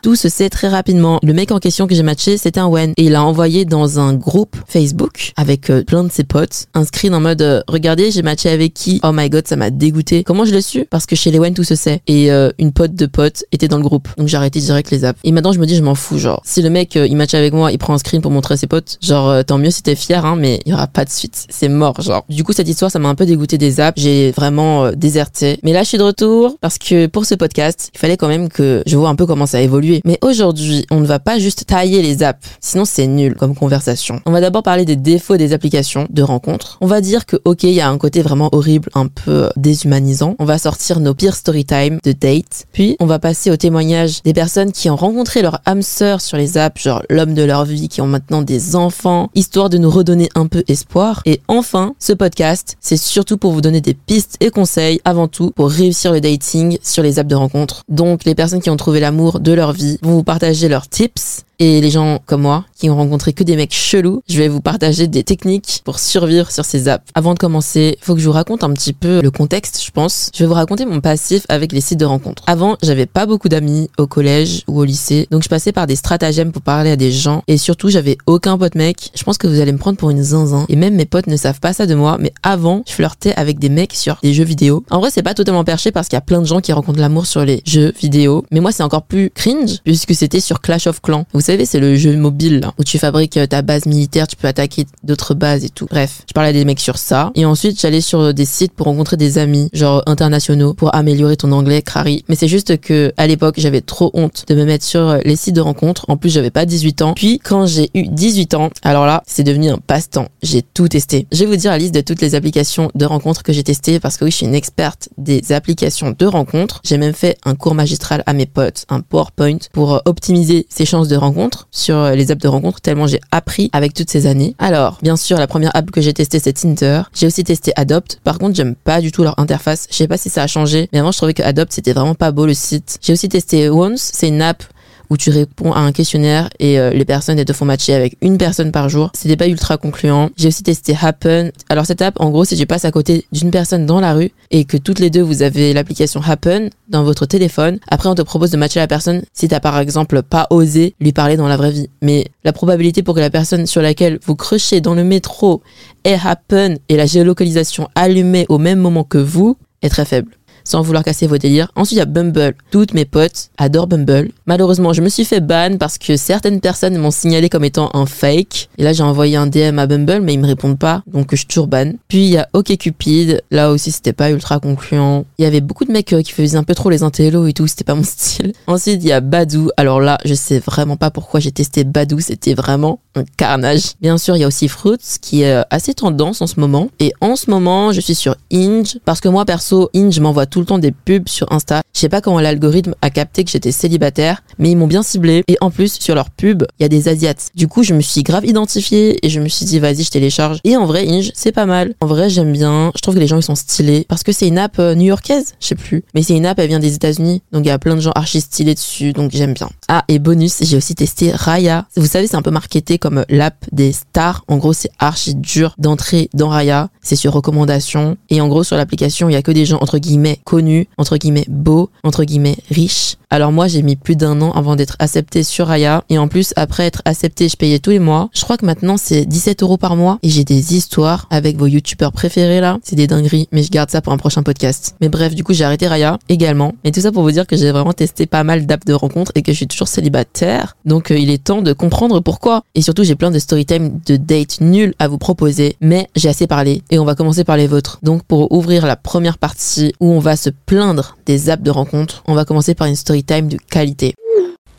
Tout 0.03 0.17
se 0.17 0.29
sait 0.29 0.51
très 0.51 0.69
rapidement. 0.69 1.19
Le 1.23 1.33
mec 1.33 1.53
en 1.53 1.59
question 1.59 1.87
que 1.87 1.95
j'ai 1.95 2.03
matché, 2.03 2.37
c'était 2.37 2.61
un 2.61 2.69
Wen. 2.69 2.93
Et 2.97 3.05
il 3.05 3.15
a 3.15 3.25
envoyé 3.25 3.65
dans 3.65 4.01
un 4.01 4.15
groupe 4.15 4.57
Facebook 4.67 5.33
avec 5.37 5.71
euh, 5.71 5.83
plein 5.83 6.05
de 6.05 6.11
ses 6.11 6.25
potes 6.25 6.67
un 6.75 6.85
screen 6.85 7.15
en 7.15 7.21
mode 7.21 7.43
euh, 7.43 7.61
regardez, 7.69 8.11
j'ai 8.11 8.23
matché 8.23 8.49
avec 8.51 8.75
qui? 8.75 9.01
Oh 9.03 9.11
my 9.12 9.29
god, 9.31 9.47
ça 9.47 9.57
m'a 9.57 9.71
dégoûté. 9.71 10.25
Comment 10.25 10.45
je 10.45 10.53
l'ai 10.53 10.62
su? 10.62 10.87
Parce 10.91 11.07
que 11.07 11.17
chez 11.17 11.31
les 11.31 11.39
Wen 11.39 11.55
tout 11.55 11.65
se 11.65 11.75
sait. 11.75 12.01
Et 12.07 12.31
euh, 12.31 12.51
une 12.59 12.73
pote 12.73 12.95
de 12.95 13.07
pote 13.07 13.45
était 13.53 13.69
dans 13.69 13.79
le 13.79 13.83
groupe. 13.83 14.09
Donc 14.17 14.29
j'ai 14.29 14.37
arrêté 14.37 14.61
direct 14.61 14.91
les 14.91 15.05
apps. 15.05 15.19
Et 15.25 15.33
maintenant 15.33 15.53
je 15.53 15.59
me 15.59 15.67
dis 15.67 15.77
je 15.77 15.83
m'en 15.83 15.95
fous 15.95 16.19
genre. 16.19 16.43
Si 16.45 16.62
le 16.62 16.71
mec 16.71 16.95
il 16.95 17.17
match 17.17 17.35
avec 17.35 17.53
moi, 17.53 17.73
il 17.73 17.79
prend 17.79 17.95
un 17.95 17.99
screen 17.99 18.23
pour 18.23 18.31
montrer 18.31 18.56
ses 18.56 18.67
potes, 18.67 18.99
genre 19.03 19.45
tant 19.45 19.59
mieux 19.59 19.71
si 19.71 19.83
t'es 19.83 19.95
fier 19.95 20.25
hein, 20.25 20.37
mais 20.37 20.61
il 20.67 20.71
y 20.71 20.75
aura 20.75 20.87
pas 20.87 21.05
de 21.05 21.11
suite. 21.11 21.47
C'est 21.49 21.69
mort 21.69 22.01
genre. 22.01 22.25
Du 22.29 22.45
coup 22.45 22.53
cette 22.53 22.69
histoire 22.69 22.91
ça 22.91 22.99
m'a 22.99 23.09
un 23.09 23.15
peu 23.15 23.27
dégoûté 23.27 23.59
des 23.59 23.81
apps. 23.81 24.01
J'ai 24.01 24.31
vraiment 24.33 24.93
déserté. 24.93 25.59
Mais 25.62 25.73
là 25.73 25.83
je 25.83 25.89
suis 25.89 25.99
de 25.99 26.03
retour 26.03 26.56
parce 26.61 26.79
que 26.79 27.06
pour 27.06 27.25
ce 27.25 27.35
podcast, 27.35 27.91
il 27.95 27.99
fallait 27.99 28.17
quand 28.17 28.29
même 28.29 28.49
que 28.49 28.83
je 28.87 28.97
vois 28.97 29.09
un 29.09 29.15
peu 29.15 29.27
comment 29.27 29.47
ça 29.47 29.61
Mais 30.04 30.19
aujourd'hui, 30.22 30.86
on 30.91 31.00
ne 31.00 31.06
va 31.06 31.19
pas 31.19 31.38
juste 31.38 31.66
tailler 31.66 32.02
les 32.02 32.22
apps, 32.22 32.47
sinon 32.60 32.84
c'est 32.84 33.06
nul 33.06 33.34
comme 33.34 33.54
conversation. 33.54 34.20
On 34.26 34.32
va 34.32 34.41
d'abord 34.41 34.62
parler 34.62 34.84
des 34.84 34.97
défauts 34.97 35.36
des 35.36 35.52
applications 35.52 36.06
de 36.10 36.22
rencontres. 36.22 36.78
On 36.80 36.86
va 36.86 37.00
dire 37.00 37.26
que 37.26 37.36
ok, 37.44 37.64
il 37.64 37.70
y 37.70 37.80
a 37.80 37.88
un 37.88 37.98
côté 37.98 38.22
vraiment 38.22 38.48
horrible, 38.52 38.91
un 38.94 39.06
peu 39.06 39.48
déshumanisant. 39.56 40.36
On 40.38 40.44
va 40.44 40.58
sortir 40.58 41.00
nos 41.00 41.14
pires 41.14 41.34
story 41.34 41.64
time 41.64 41.98
de 42.04 42.12
date. 42.12 42.66
Puis 42.72 42.97
on 43.00 43.06
va 43.06 43.19
passer 43.19 43.50
au 43.50 43.56
témoignage 43.56 44.22
des 44.22 44.32
personnes 44.32 44.72
qui 44.72 44.91
ont 44.91 44.97
rencontré 44.97 45.42
leur 45.42 45.60
âme 45.66 45.82
sœur 45.82 46.20
sur 46.20 46.36
les 46.36 46.58
apps, 46.58 46.82
genre 46.82 47.02
l'homme 47.08 47.34
de 47.34 47.42
leur 47.42 47.64
vie, 47.64 47.88
qui 47.88 48.00
ont 48.00 48.06
maintenant 48.06 48.42
des 48.42 48.76
enfants, 48.76 49.31
histoire 49.34 49.70
de 49.70 49.78
nous 49.78 49.91
redonner 49.91 50.28
un 50.34 50.46
peu 50.46 50.62
espoir. 50.69 51.22
Et 51.25 51.41
enfin, 51.48 51.94
ce 51.98 52.12
podcast, 52.12 52.76
c'est 52.81 52.96
surtout 52.96 53.38
pour 53.38 53.52
vous 53.52 53.60
donner 53.60 53.81
des 53.81 53.94
pistes 53.94 54.36
et 54.41 54.50
conseils 54.50 55.00
avant 55.04 55.28
tout 55.28 55.52
pour 55.56 55.70
réussir 55.70 56.12
le 56.12 56.20
dating 56.20 56.78
sur 56.82 57.02
les 57.02 57.19
apps 57.19 57.28
de 57.28 57.34
rencontres. 57.34 57.82
Donc 57.88 58.25
les 58.25 58.34
personnes 58.34 58.60
qui 58.60 58.70
ont 58.70 58.76
trouvé 58.76 59.00
l'amour 59.00 59.41
de 59.44 59.53
leur 59.53 59.72
vie. 59.72 59.99
Vous 60.03 60.25
partager 60.25 60.69
leurs 60.69 60.88
tips 60.88 61.44
et 61.59 61.81
les 61.81 61.91
gens 61.91 62.20
comme 62.26 62.42
moi 62.42 62.65
qui 62.78 62.91
ont 62.91 62.97
rencontré 62.97 63.32
que 63.32 63.44
des 63.44 63.56
mecs 63.56 63.75
chelous, 63.75 64.22
je 64.28 64.38
vais 64.38 64.48
vous 64.48 64.60
partager 64.60 65.06
des 65.06 65.25
techniques 65.25 65.81
pour 65.84 65.98
survivre 65.98 66.50
sur 66.50 66.65
ces 66.65 66.88
apps. 66.88 67.04
Avant 67.15 67.34
de 67.34 67.38
commencer, 67.38 67.98
faut 68.00 68.15
que 68.15 68.20
je 68.20 68.26
vous 68.26 68.32
raconte 68.32 68.65
un 68.65 68.72
petit 68.72 68.92
peu 68.92 69.20
le 69.22 69.31
contexte, 69.31 69.82
je 69.84 69.91
pense. 69.91 70.31
Je 70.34 70.43
vais 70.43 70.48
vous 70.48 70.54
raconter 70.54 70.84
mon 70.87 71.00
passif 71.00 71.44
avec 71.48 71.72
les 71.72 71.81
sites 71.81 72.00
de 72.00 72.04
rencontres. 72.04 72.43
Avant, 72.47 72.76
j'avais 72.82 73.06
pas 73.06 73.26
beaucoup 73.26 73.48
d'amis 73.48 73.91
au 73.98 74.06
collège 74.06 74.64
ou 74.69 74.81
au 74.81 74.84
lycée, 74.84 75.26
donc 75.31 75.43
je 75.43 75.48
passais 75.48 75.72
par 75.72 75.87
des 75.87 75.97
stratagèmes 75.97 76.53
pour 76.53 76.62
parler 76.62 76.91
à 76.91 76.96
des 76.96 77.12
gens 77.12 77.43
et 77.49 77.58
surtout, 77.58 77.88
j'avais 77.88 78.19
aucun 78.26 78.58
pote 78.58 78.75
mec. 78.75 79.11
Je 79.14 79.23
pense 79.23 79.38
que 79.38 79.46
vous 79.46 79.61
allez 79.61 79.73
me 79.73 79.79
prendre 79.79 79.96
pour 79.96 80.11
une 80.11 80.23
zinzin 80.23 80.67
et 80.69 80.76
même 80.76 80.94
mes 80.94 81.06
potes 81.06 81.26
ne 81.26 81.37
savent 81.37 81.61
pas 81.61 81.73
ça 81.73 81.87
de 81.87 81.94
moi, 81.94 82.17
mais 82.20 82.32
avant, 82.43 82.82
je 82.87 82.93
flirtais 82.93 83.34
avec 83.34 83.58
des 83.58 83.69
mecs 83.69 83.94
sur 83.94 84.19
des 84.23 84.34
jeux 84.34 84.44
vidéo. 84.44 84.84
En 84.90 85.00
vrai, 85.00 85.11
c'est 85.11 85.23
pas 85.23 85.34
totalement 85.34 85.64
perché 85.64 85.93
parce 85.93 86.08
qu'il 86.08 86.17
y 86.17 86.19
a 86.19 86.23
plein 86.23 86.40
de 86.40 86.46
gens 86.46 86.61
qui 86.61 86.73
rencontrent 86.73 87.00
l'amour 87.00 87.26
sur 87.26 87.44
les 87.44 87.62
jeux 87.64 87.93
vidéo, 88.00 88.44
mais 88.50 88.61
moi, 88.61 88.73
c'est 88.73 88.82
encore 88.82 89.02
plus 89.02 89.31
cringe 89.31 89.79
puisque 89.84 90.14
c'était 90.14 90.40
sur 90.40 90.61
Clash 90.61 90.87
of 90.87 91.00
Clans. 91.00 91.26
Savez, 91.44 91.67
c'est 91.67 91.81
le 91.81 91.96
jeu 91.96 92.17
mobile 92.17 92.61
là, 92.61 92.73
où 92.79 92.85
tu 92.85 92.99
fabriques 92.99 93.37
euh, 93.37 93.46
ta 93.46 93.62
base 93.62 93.87
militaire, 93.87 94.26
tu 94.26 94.37
peux 94.37 94.49
attaquer 94.49 94.87
d'autres 95.02 95.35
bases 95.35 95.64
et 95.64 95.69
tout. 95.69 95.87
Bref, 95.91 96.23
je 96.26 96.32
parlais 96.32 96.52
des 96.52 96.64
mecs 96.64 96.81
sur 96.81 96.99
ça. 96.99 97.31
Et 97.35 97.44
ensuite, 97.44 97.81
j'allais 97.81 98.00
sur 98.00 98.32
des 98.32 98.44
sites 98.44 98.73
pour 98.73 98.87
rencontrer 98.87 99.17
des 99.17 99.38
amis, 99.38 99.69
genre 99.73 100.02
internationaux, 100.06 100.75
pour 100.75 100.94
améliorer 100.94 101.37
ton 101.37 101.52
anglais, 101.52 101.82
crari. 101.82 102.25
Mais 102.29 102.35
c'est 102.35 102.49
juste 102.49 102.81
que 102.81 103.12
à 103.17 103.26
l'époque, 103.26 103.56
j'avais 103.58 103.82
trop 103.82 104.11
honte 104.14 104.44
de 104.49 104.55
me 104.55 104.64
mettre 104.64 104.85
sur 104.85 105.19
les 105.25 105.37
sites 105.37 105.55
de 105.55 105.61
rencontres. 105.61 106.06
En 106.08 106.17
plus, 106.17 106.31
j'avais 106.31 106.50
pas 106.50 106.64
18 106.64 107.02
ans. 107.02 107.12
Puis 107.14 107.38
quand 107.38 107.67
j'ai 107.67 107.91
eu 107.94 108.06
18 108.08 108.55
ans, 108.55 108.70
alors 108.82 109.06
là, 109.06 109.23
c'est 109.26 109.44
devenu 109.44 109.69
un 109.69 109.79
passe-temps. 109.79 110.29
J'ai 110.43 110.62
tout 110.62 110.88
testé. 110.88 111.26
Je 111.31 111.41
vais 111.41 111.46
vous 111.46 111.56
dire 111.56 111.70
la 111.70 111.79
liste 111.79 111.94
de 111.94 112.00
toutes 112.00 112.20
les 112.20 112.35
applications 112.35 112.91
de 112.94 113.05
rencontres 113.05 113.43
que 113.43 113.52
j'ai 113.52 113.62
testées 113.62 114.00
parce 114.00 114.17
que 114.17 114.25
oui, 114.25 114.31
je 114.31 114.37
suis 114.37 114.46
une 114.46 114.55
experte 114.55 115.08
des 115.19 115.52
applications 115.52 116.14
de 116.19 116.26
rencontres. 116.26 116.81
J'ai 116.85 116.99
même 116.99 117.14
fait 117.14 117.37
un 117.44 117.55
cours 117.55 117.75
magistral 117.75 118.23
à 118.26 118.32
mes 118.32 118.46
potes, 118.46 118.87
un 118.88 119.00
PowerPoint 119.00 119.58
pour 119.73 120.00
optimiser 120.06 120.67
ses 120.70 120.87
chances 120.87 121.08
de 121.08 121.17
rencontre 121.17 121.33
sur 121.70 122.10
les 122.10 122.31
apps 122.31 122.42
de 122.42 122.48
rencontre 122.48 122.81
tellement 122.81 123.06
j'ai 123.06 123.20
appris 123.31 123.70
avec 123.72 123.94
toutes 123.94 124.10
ces 124.10 124.26
années. 124.26 124.54
Alors, 124.58 124.98
bien 125.02 125.16
sûr, 125.16 125.38
la 125.38 125.46
première 125.46 125.75
app 125.75 125.90
que 125.90 126.00
j'ai 126.00 126.12
testée 126.12 126.38
c'est 126.38 126.52
Tinder. 126.52 127.02
J'ai 127.14 127.26
aussi 127.26 127.44
testé 127.44 127.72
Adopt. 127.76 128.20
Par 128.25 128.38
contre, 128.38 128.54
j'aime 128.54 128.75
pas 128.75 129.00
du 129.00 129.12
tout 129.12 129.22
leur 129.22 129.38
interface. 129.38 129.86
Je 129.90 129.96
sais 129.96 130.08
pas 130.08 130.16
si 130.16 130.31
ça 130.31 130.42
a 130.42 130.46
changé, 130.46 130.88
mais 130.92 130.98
avant 130.98 131.12
je 131.12 131.19
trouvais 131.19 131.34
que 131.34 131.42
Adopt 131.42 131.72
c'était 131.72 131.92
vraiment 131.92 132.14
pas 132.14 132.32
beau 132.32 132.46
le 132.46 132.54
site. 132.54 132.98
J'ai 133.02 133.12
aussi 133.12 133.28
testé 133.28 133.69
Once, 133.70 134.10
c'est 134.12 134.28
une 134.28 134.42
app 134.42 134.64
où 135.11 135.17
tu 135.17 135.31
réponds 135.31 135.73
à 135.73 135.81
un 135.81 135.93
questionnaire 135.93 136.49
et 136.59 136.79
euh, 136.79 136.91
les 136.91 137.05
personnes 137.05 137.43
te 137.45 137.53
font 137.53 137.65
matcher 137.65 137.95
avec 137.95 138.17
une 138.21 138.39
personne 138.39 138.73
par 138.73 138.89
jour. 138.89 139.11
C'était 139.15 139.37
pas 139.37 139.49
ultra 139.49 139.77
concluant. 139.77 140.31
J'ai 140.37 140.49
aussi 140.49 140.62
testé 140.62 140.97
Happen. 141.01 141.51
Alors 141.69 141.87
cette 141.87 142.03
app, 142.03 142.21
en 142.21 142.31
gros, 142.31 142.45
si 142.45 142.56
tu 142.56 142.67
passes 142.67 142.85
à 142.85 142.91
côté 142.91 143.27
d'une 143.33 143.51
personne 143.51 143.87
dans 143.87 144.01
la 144.01 144.15
rue 144.15 144.33
et 144.51 144.65
que 144.65 144.77
toutes 144.77 144.99
les 144.99 145.11
deux 145.11 145.23
vous 145.23 145.43
avez 145.43 145.73
l'application 145.73 146.21
Happen 146.27 146.71
dans 146.89 147.05
votre 147.05 147.27
téléphone, 147.27 147.79
après 147.89 148.09
on 148.09 148.15
te 148.15 148.23
propose 148.23 148.51
de 148.51 148.56
matcher 148.56 148.81
la 148.81 148.87
personne 148.87 149.23
si 149.33 149.49
t'as 149.49 149.61
par 149.61 149.79
exemple 149.79 150.23
pas 150.23 150.47
osé 150.51 150.95
lui 151.01 151.12
parler 151.12 151.37
dans 151.37 151.49
la 151.49 151.56
vraie 151.56 151.73
vie. 151.73 151.91
Mais 152.03 152.27
la 152.45 152.53
probabilité 152.53 153.03
pour 153.03 153.15
que 153.15 153.21
la 153.21 153.31
personne 153.31 153.67
sur 153.67 153.83
laquelle 153.83 154.19
vous 154.25 154.37
crochez 154.37 154.81
dans 154.81 154.95
le 154.95 155.05
métro 155.05 155.62
ait 156.05 156.19
Happen 156.23 156.79
et 156.89 156.97
la 156.97 157.06
géolocalisation 157.06 157.89
allumée 157.95 158.47
au 158.49 158.59
même 158.59 158.79
moment 158.79 159.05
que 159.05 159.19
vous 159.19 159.56
est 159.83 159.89
très 159.89 160.05
faible 160.05 160.31
sans 160.64 160.82
vouloir 160.82 161.05
casser 161.05 161.26
vos 161.26 161.38
délires. 161.38 161.70
Ensuite, 161.76 161.96
il 161.96 161.99
y 161.99 162.02
a 162.02 162.06
Bumble. 162.06 162.55
Toutes 162.70 162.94
mes 162.94 163.05
potes 163.05 163.50
adorent 163.58 163.87
Bumble. 163.87 164.31
Malheureusement, 164.46 164.93
je 164.93 165.02
me 165.02 165.08
suis 165.08 165.25
fait 165.25 165.40
ban 165.40 165.76
parce 165.78 165.99
que 165.99 166.16
certaines 166.16 166.61
personnes 166.61 166.96
m'ont 166.96 167.11
signalé 167.11 167.49
comme 167.49 167.64
étant 167.64 167.90
un 167.94 168.06
fake. 168.06 168.69
Et 168.78 168.82
là, 168.82 168.93
j'ai 168.93 169.02
envoyé 169.02 169.37
un 169.37 169.46
DM 169.46 169.78
à 169.78 169.87
Bumble, 169.87 170.20
mais 170.22 170.34
ils 170.34 170.40
me 170.40 170.46
répondent 170.46 170.78
pas, 170.78 171.02
donc 171.06 171.28
je 171.32 171.37
suis 171.37 171.46
toujours 171.46 171.66
ban. 171.66 171.93
Puis 172.08 172.25
il 172.25 172.31
y 172.31 172.38
a 172.38 172.49
OkCupid. 172.52 173.43
Là 173.50 173.70
aussi, 173.70 173.93
c'était 173.93 174.12
pas 174.12 174.31
ultra 174.31 174.58
concluant. 174.58 175.25
Il 175.38 175.44
y 175.44 175.46
avait 175.46 175.61
beaucoup 175.61 175.84
de 175.84 175.93
mecs 175.93 176.12
euh, 176.12 176.22
qui 176.22 176.32
faisaient 176.32 176.56
un 176.56 176.64
peu 176.64 176.75
trop 176.75 176.90
les 176.90 177.02
intellos 177.02 177.46
et 177.46 177.52
tout, 177.52 177.67
c'était 177.67 177.84
pas 177.84 177.94
mon 177.94 178.02
style. 178.05 178.52
Ensuite, 178.67 179.02
il 179.02 179.08
y 179.08 179.12
a 179.12 179.20
Badou. 179.20 179.70
Alors 179.76 180.00
là, 180.00 180.19
je 180.25 180.34
sais 180.34 180.58
vraiment 180.58 180.96
pas 180.96 181.10
pourquoi 181.10 181.40
j'ai 181.40 181.52
testé 181.52 181.84
Badou, 181.84 182.20
c'était 182.20 182.55
vraiment 182.55 183.00
un 183.14 183.25
carnage. 183.37 183.93
Bien 184.00 184.19
sûr, 184.19 184.37
il 184.37 184.40
y 184.40 184.44
a 184.44 184.49
aussi 184.49 184.69
Fruits 184.69 185.19
qui 185.20 185.43
est 185.43 185.55
euh, 185.55 185.62
assez 185.70 185.94
tendance 185.94 186.43
en 186.43 186.46
ce 186.46 186.58
moment. 186.58 186.88
Et 187.00 187.12
en 187.20 187.37
ce 187.37 187.50
moment, 187.50 187.93
je 187.93 188.00
suis 188.00 188.14
sur 188.14 188.37
Inge 188.52 188.99
parce 189.05 189.20
que 189.20 189.28
moi 189.28 189.44
perso, 189.44 189.90
Inge 189.94 190.19
m'envoie 190.20 190.46
tout 190.55 190.61
le 190.61 190.67
temps 190.67 190.79
des 190.79 190.93
pubs 190.93 191.29
sur 191.29 191.51
Insta. 191.51 191.83
Je 191.93 191.99
sais 191.99 192.09
pas 192.09 192.21
comment 192.21 192.39
l'algorithme 192.39 192.95
a 193.03 193.11
capté 193.11 193.43
que 193.43 193.51
j'étais 193.51 193.73
célibataire, 193.73 194.45
mais 194.61 194.71
ils 194.71 194.77
m'ont 194.77 194.87
bien 194.87 195.03
ciblé. 195.03 195.43
Et 195.49 195.56
en 195.61 195.73
plus, 195.73 195.99
sur 195.99 196.15
leurs 196.15 196.31
pubs, 196.31 196.65
il 196.79 196.85
y 196.85 196.87
a 196.87 196.89
des 196.89 197.09
Asiates. 197.09 197.51
Du 197.56 197.67
coup, 197.67 197.83
je 197.83 197.93
me 197.93 198.01
suis 198.01 198.23
grave 198.23 198.47
identifiée 198.47 199.19
et 199.27 199.31
je 199.31 199.41
me 199.41 199.49
suis 199.49 199.67
dit, 199.67 199.81
vas-y, 199.81 200.05
je 200.05 200.11
télécharge. 200.11 200.61
Et 200.62 200.77
en 200.77 200.87
vrai, 200.87 201.09
Inge, 201.09 201.33
c'est 201.35 201.51
pas 201.51 201.67
mal. 201.67 201.97
En 202.01 202.06
vrai, 202.06 202.31
j'aime 202.31 202.53
bien. 202.53 202.93
Je 202.95 203.03
trouve 203.03 203.15
que 203.17 203.19
les 203.19 203.27
gens, 203.27 203.39
ils 203.39 203.43
sont 203.43 203.56
stylés. 203.56 204.06
Parce 204.09 204.23
que 204.23 204.31
c'est 204.31 204.47
une 204.47 204.59
app 204.59 204.79
euh, 204.79 204.95
new-yorkaise, 204.95 205.55
je 205.59 205.67
sais 205.67 205.75
plus. 205.75 206.05
Mais 206.15 206.23
c'est 206.23 206.37
une 206.37 206.47
app, 206.47 206.56
elle 206.61 206.69
vient 206.69 206.79
des 206.79 206.95
États-Unis. 206.95 207.43
Donc 207.51 207.65
il 207.65 207.69
y 207.69 207.73
a 207.73 207.79
plein 207.81 207.97
de 207.97 208.01
gens 208.01 208.12
archi 208.15 208.41
stylés 208.41 208.77
dessus. 208.77 209.12
Donc 209.12 209.33
j'aime 209.35 209.55
bien. 209.55 209.71
Ah, 209.89 210.05
et 210.06 210.21
bonus, 210.21 210.59
j'ai 210.61 210.77
aussi 210.77 210.95
testé 210.95 211.33
Raya. 211.33 211.87
Vous 211.97 212.06
savez, 212.06 212.29
c'est 212.29 212.37
un 212.37 212.43
peu 212.43 212.53
marketé 212.53 212.99
comme 212.99 213.25
l'app 213.29 213.56
des 213.73 213.91
stars. 213.91 214.45
En 214.47 214.59
gros, 214.59 214.73
c'est 214.73 214.91
archi 215.01 215.35
dur 215.35 215.75
d'entrer 215.79 216.31
dans 216.33 216.49
Raya. 216.49 216.91
C'est 217.05 217.17
sur 217.17 217.33
recommandation. 217.33 218.17
Et 218.31 218.41
en 218.41 218.49
gros, 218.49 218.65
sur 218.65 218.77
l'application, 218.77 219.29
il 219.29 219.35
y 219.35 219.37
a 219.37 219.43
que 219.43 219.53
des 219.53 219.67
gens, 219.67 219.79
entre 219.81 219.99
guillemets, 219.99 220.41
connus 220.45 220.89
entre 220.99 221.17
guillemets 221.17 221.45
beau, 221.49 221.91
entre 222.03 222.25
guillemets 222.25 222.56
riche. 222.71 223.17
Alors 223.34 223.50
moi 223.50 223.66
j'ai 223.66 223.82
mis 223.82 223.96
plus 223.96 224.14
d'un 224.14 224.40
an 224.42 224.52
avant 224.52 224.76
d'être 224.76 224.94
acceptée 225.00 225.42
sur 225.42 225.66
Raya 225.66 226.04
et 226.08 226.19
en 226.19 226.28
plus 226.28 226.52
après 226.54 226.86
être 226.86 227.02
acceptée 227.04 227.48
je 227.48 227.56
payais 227.56 227.81
tous 227.81 227.90
les 227.90 227.98
mois. 227.98 228.31
Je 228.32 228.42
crois 228.42 228.56
que 228.56 228.64
maintenant 228.64 228.96
c'est 228.96 229.25
17 229.25 229.64
euros 229.64 229.76
par 229.76 229.96
mois 229.96 230.20
et 230.22 230.28
j'ai 230.28 230.44
des 230.44 230.76
histoires 230.76 231.26
avec 231.31 231.56
vos 231.56 231.66
youtubeurs 231.66 232.12
préférés 232.12 232.60
là. 232.60 232.78
C'est 232.84 232.94
des 232.94 233.08
dingueries 233.08 233.48
mais 233.50 233.64
je 233.64 233.72
garde 233.72 233.90
ça 233.90 234.00
pour 234.00 234.12
un 234.12 234.19
prochain 234.19 234.44
podcast. 234.44 234.94
Mais 235.00 235.08
bref 235.08 235.34
du 235.34 235.42
coup 235.42 235.52
j'ai 235.52 235.64
arrêté 235.64 235.88
Raya 235.88 236.16
également. 236.28 236.75
Mais 236.84 236.92
tout 236.92 237.00
ça 237.00 237.10
pour 237.10 237.25
vous 237.25 237.32
dire 237.32 237.48
que 237.48 237.56
j'ai 237.56 237.72
vraiment 237.72 237.92
testé 237.92 238.26
pas 238.26 238.44
mal 238.44 238.66
d'apps 238.66 238.86
de 238.86 238.94
rencontres 238.94 239.32
et 239.34 239.42
que 239.42 239.50
je 239.50 239.56
suis 239.56 239.66
toujours 239.66 239.88
célibataire. 239.88 240.76
Donc 240.84 241.10
euh, 241.10 241.19
il 241.19 241.28
est 241.28 241.42
temps 241.42 241.60
de 241.60 241.72
comprendre 241.72 242.20
pourquoi. 242.20 242.62
Et 242.76 242.82
surtout 242.82 243.02
j'ai 243.02 243.16
plein 243.16 243.32
de 243.32 243.40
storytime 243.40 243.98
de 244.06 244.16
dates 244.16 244.60
nuls 244.60 244.94
à 245.00 245.08
vous 245.08 245.19
proposer 245.19 245.75
mais 245.81 246.06
j'ai 246.14 246.28
assez 246.28 246.46
parlé 246.46 246.84
et 246.92 247.00
on 247.00 247.04
va 247.04 247.16
commencer 247.16 247.42
par 247.42 247.56
les 247.56 247.66
vôtres. 247.66 247.98
Donc 248.04 248.22
pour 248.22 248.52
ouvrir 248.52 248.86
la 248.86 248.94
première 248.94 249.38
partie 249.38 249.92
où 249.98 250.12
on 250.12 250.20
va 250.20 250.36
se 250.36 250.50
plaindre 250.50 251.16
des 251.26 251.50
apps 251.50 251.64
de 251.64 251.72
rencontres, 251.72 252.22
on 252.28 252.34
va 252.34 252.44
commencer 252.44 252.76
par 252.76 252.86
une 252.86 252.94
storytime 253.25 253.49
de 253.49 253.59
qualité. 253.71 254.15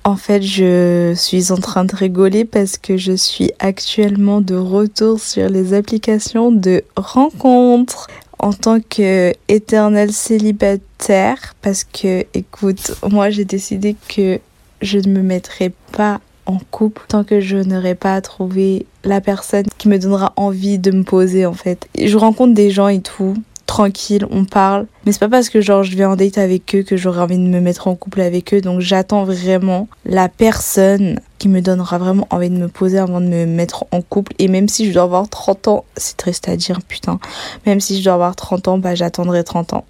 En 0.03 0.17
fait, 0.17 0.43
je 0.43 1.13
suis 1.15 1.51
en 1.51 1.57
train 1.57 1.83
de 1.83 1.95
rigoler 1.95 2.45
parce 2.45 2.77
que 2.77 2.95
je 2.95 3.13
suis 3.13 3.51
actuellement 3.59 4.39
de 4.39 4.55
retour 4.55 5.19
sur 5.19 5.49
les 5.49 5.73
applications 5.73 6.51
de 6.51 6.83
rencontres 6.95 8.07
en 8.37 8.53
tant 8.53 8.79
que 8.79 9.33
éternel 9.47 10.11
célibataire 10.11 11.55
parce 11.63 11.83
que 11.83 12.25
écoute, 12.35 12.91
moi 13.09 13.31
j'ai 13.31 13.45
décidé 13.45 13.95
que 14.07 14.39
je 14.81 14.99
ne 14.99 15.07
me 15.07 15.23
mettrai 15.23 15.71
pas 15.91 16.19
en 16.45 16.59
couple 16.69 17.01
tant 17.07 17.23
que 17.23 17.39
je 17.39 17.57
n'aurai 17.57 17.95
pas 17.95 18.21
trouvé 18.21 18.85
la 19.03 19.21
personne 19.21 19.65
qui 19.79 19.87
me 19.87 19.97
donnera 19.97 20.33
envie 20.35 20.77
de 20.77 20.91
me 20.91 21.03
poser 21.03 21.47
en 21.47 21.53
fait. 21.53 21.87
Je 21.99 22.17
rencontre 22.17 22.53
des 22.53 22.69
gens 22.69 22.89
et 22.89 23.01
tout, 23.01 23.35
tranquille, 23.65 24.25
on 24.29 24.45
parle. 24.45 24.85
Mais 25.05 25.11
c'est 25.11 25.19
pas 25.19 25.29
parce 25.29 25.49
que 25.49 25.61
genre 25.61 25.83
je 25.83 25.95
vais 25.95 26.05
en 26.05 26.15
date 26.15 26.37
avec 26.37 26.75
eux 26.75 26.83
que 26.83 26.97
j'aurai 26.97 27.21
envie 27.21 27.37
de 27.37 27.43
me 27.43 27.59
mettre 27.59 27.87
en 27.87 27.95
couple 27.95 28.21
avec 28.21 28.53
eux. 28.53 28.61
Donc 28.61 28.79
j'attends 28.79 29.23
vraiment 29.23 29.87
la 30.05 30.29
personne 30.29 31.19
qui 31.37 31.49
me 31.49 31.61
donnera 31.61 31.97
vraiment 31.97 32.27
envie 32.29 32.49
de 32.49 32.57
me 32.57 32.67
poser 32.67 32.97
avant 32.97 33.21
de 33.21 33.27
me 33.27 33.45
mettre 33.45 33.85
en 33.91 34.01
couple. 34.01 34.33
Et 34.39 34.47
même 34.47 34.69
si 34.69 34.87
je 34.87 34.93
dois 34.93 35.03
avoir 35.03 35.29
30 35.29 35.67
ans, 35.67 35.85
c'est 35.97 36.17
triste 36.17 36.47
à 36.47 36.55
dire, 36.55 36.79
putain. 36.87 37.19
Même 37.65 37.79
si 37.79 37.99
je 37.99 38.03
dois 38.03 38.13
avoir 38.13 38.35
30 38.35 38.67
ans, 38.67 38.77
bah 38.77 38.95
j'attendrai 38.95 39.43
30 39.43 39.73
ans. 39.73 39.85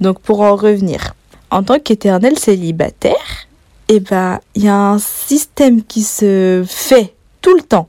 Donc 0.00 0.20
pour 0.20 0.40
en 0.40 0.56
revenir, 0.56 1.14
en 1.50 1.62
tant 1.62 1.78
qu'éternel 1.78 2.38
célibataire, 2.38 3.46
eh 3.88 4.00
bah 4.00 4.40
il 4.54 4.64
y 4.64 4.68
a 4.68 4.76
un 4.76 4.98
système 4.98 5.82
qui 5.82 6.02
se 6.02 6.64
fait 6.66 7.14
tout 7.40 7.54
le 7.54 7.62
temps. 7.62 7.88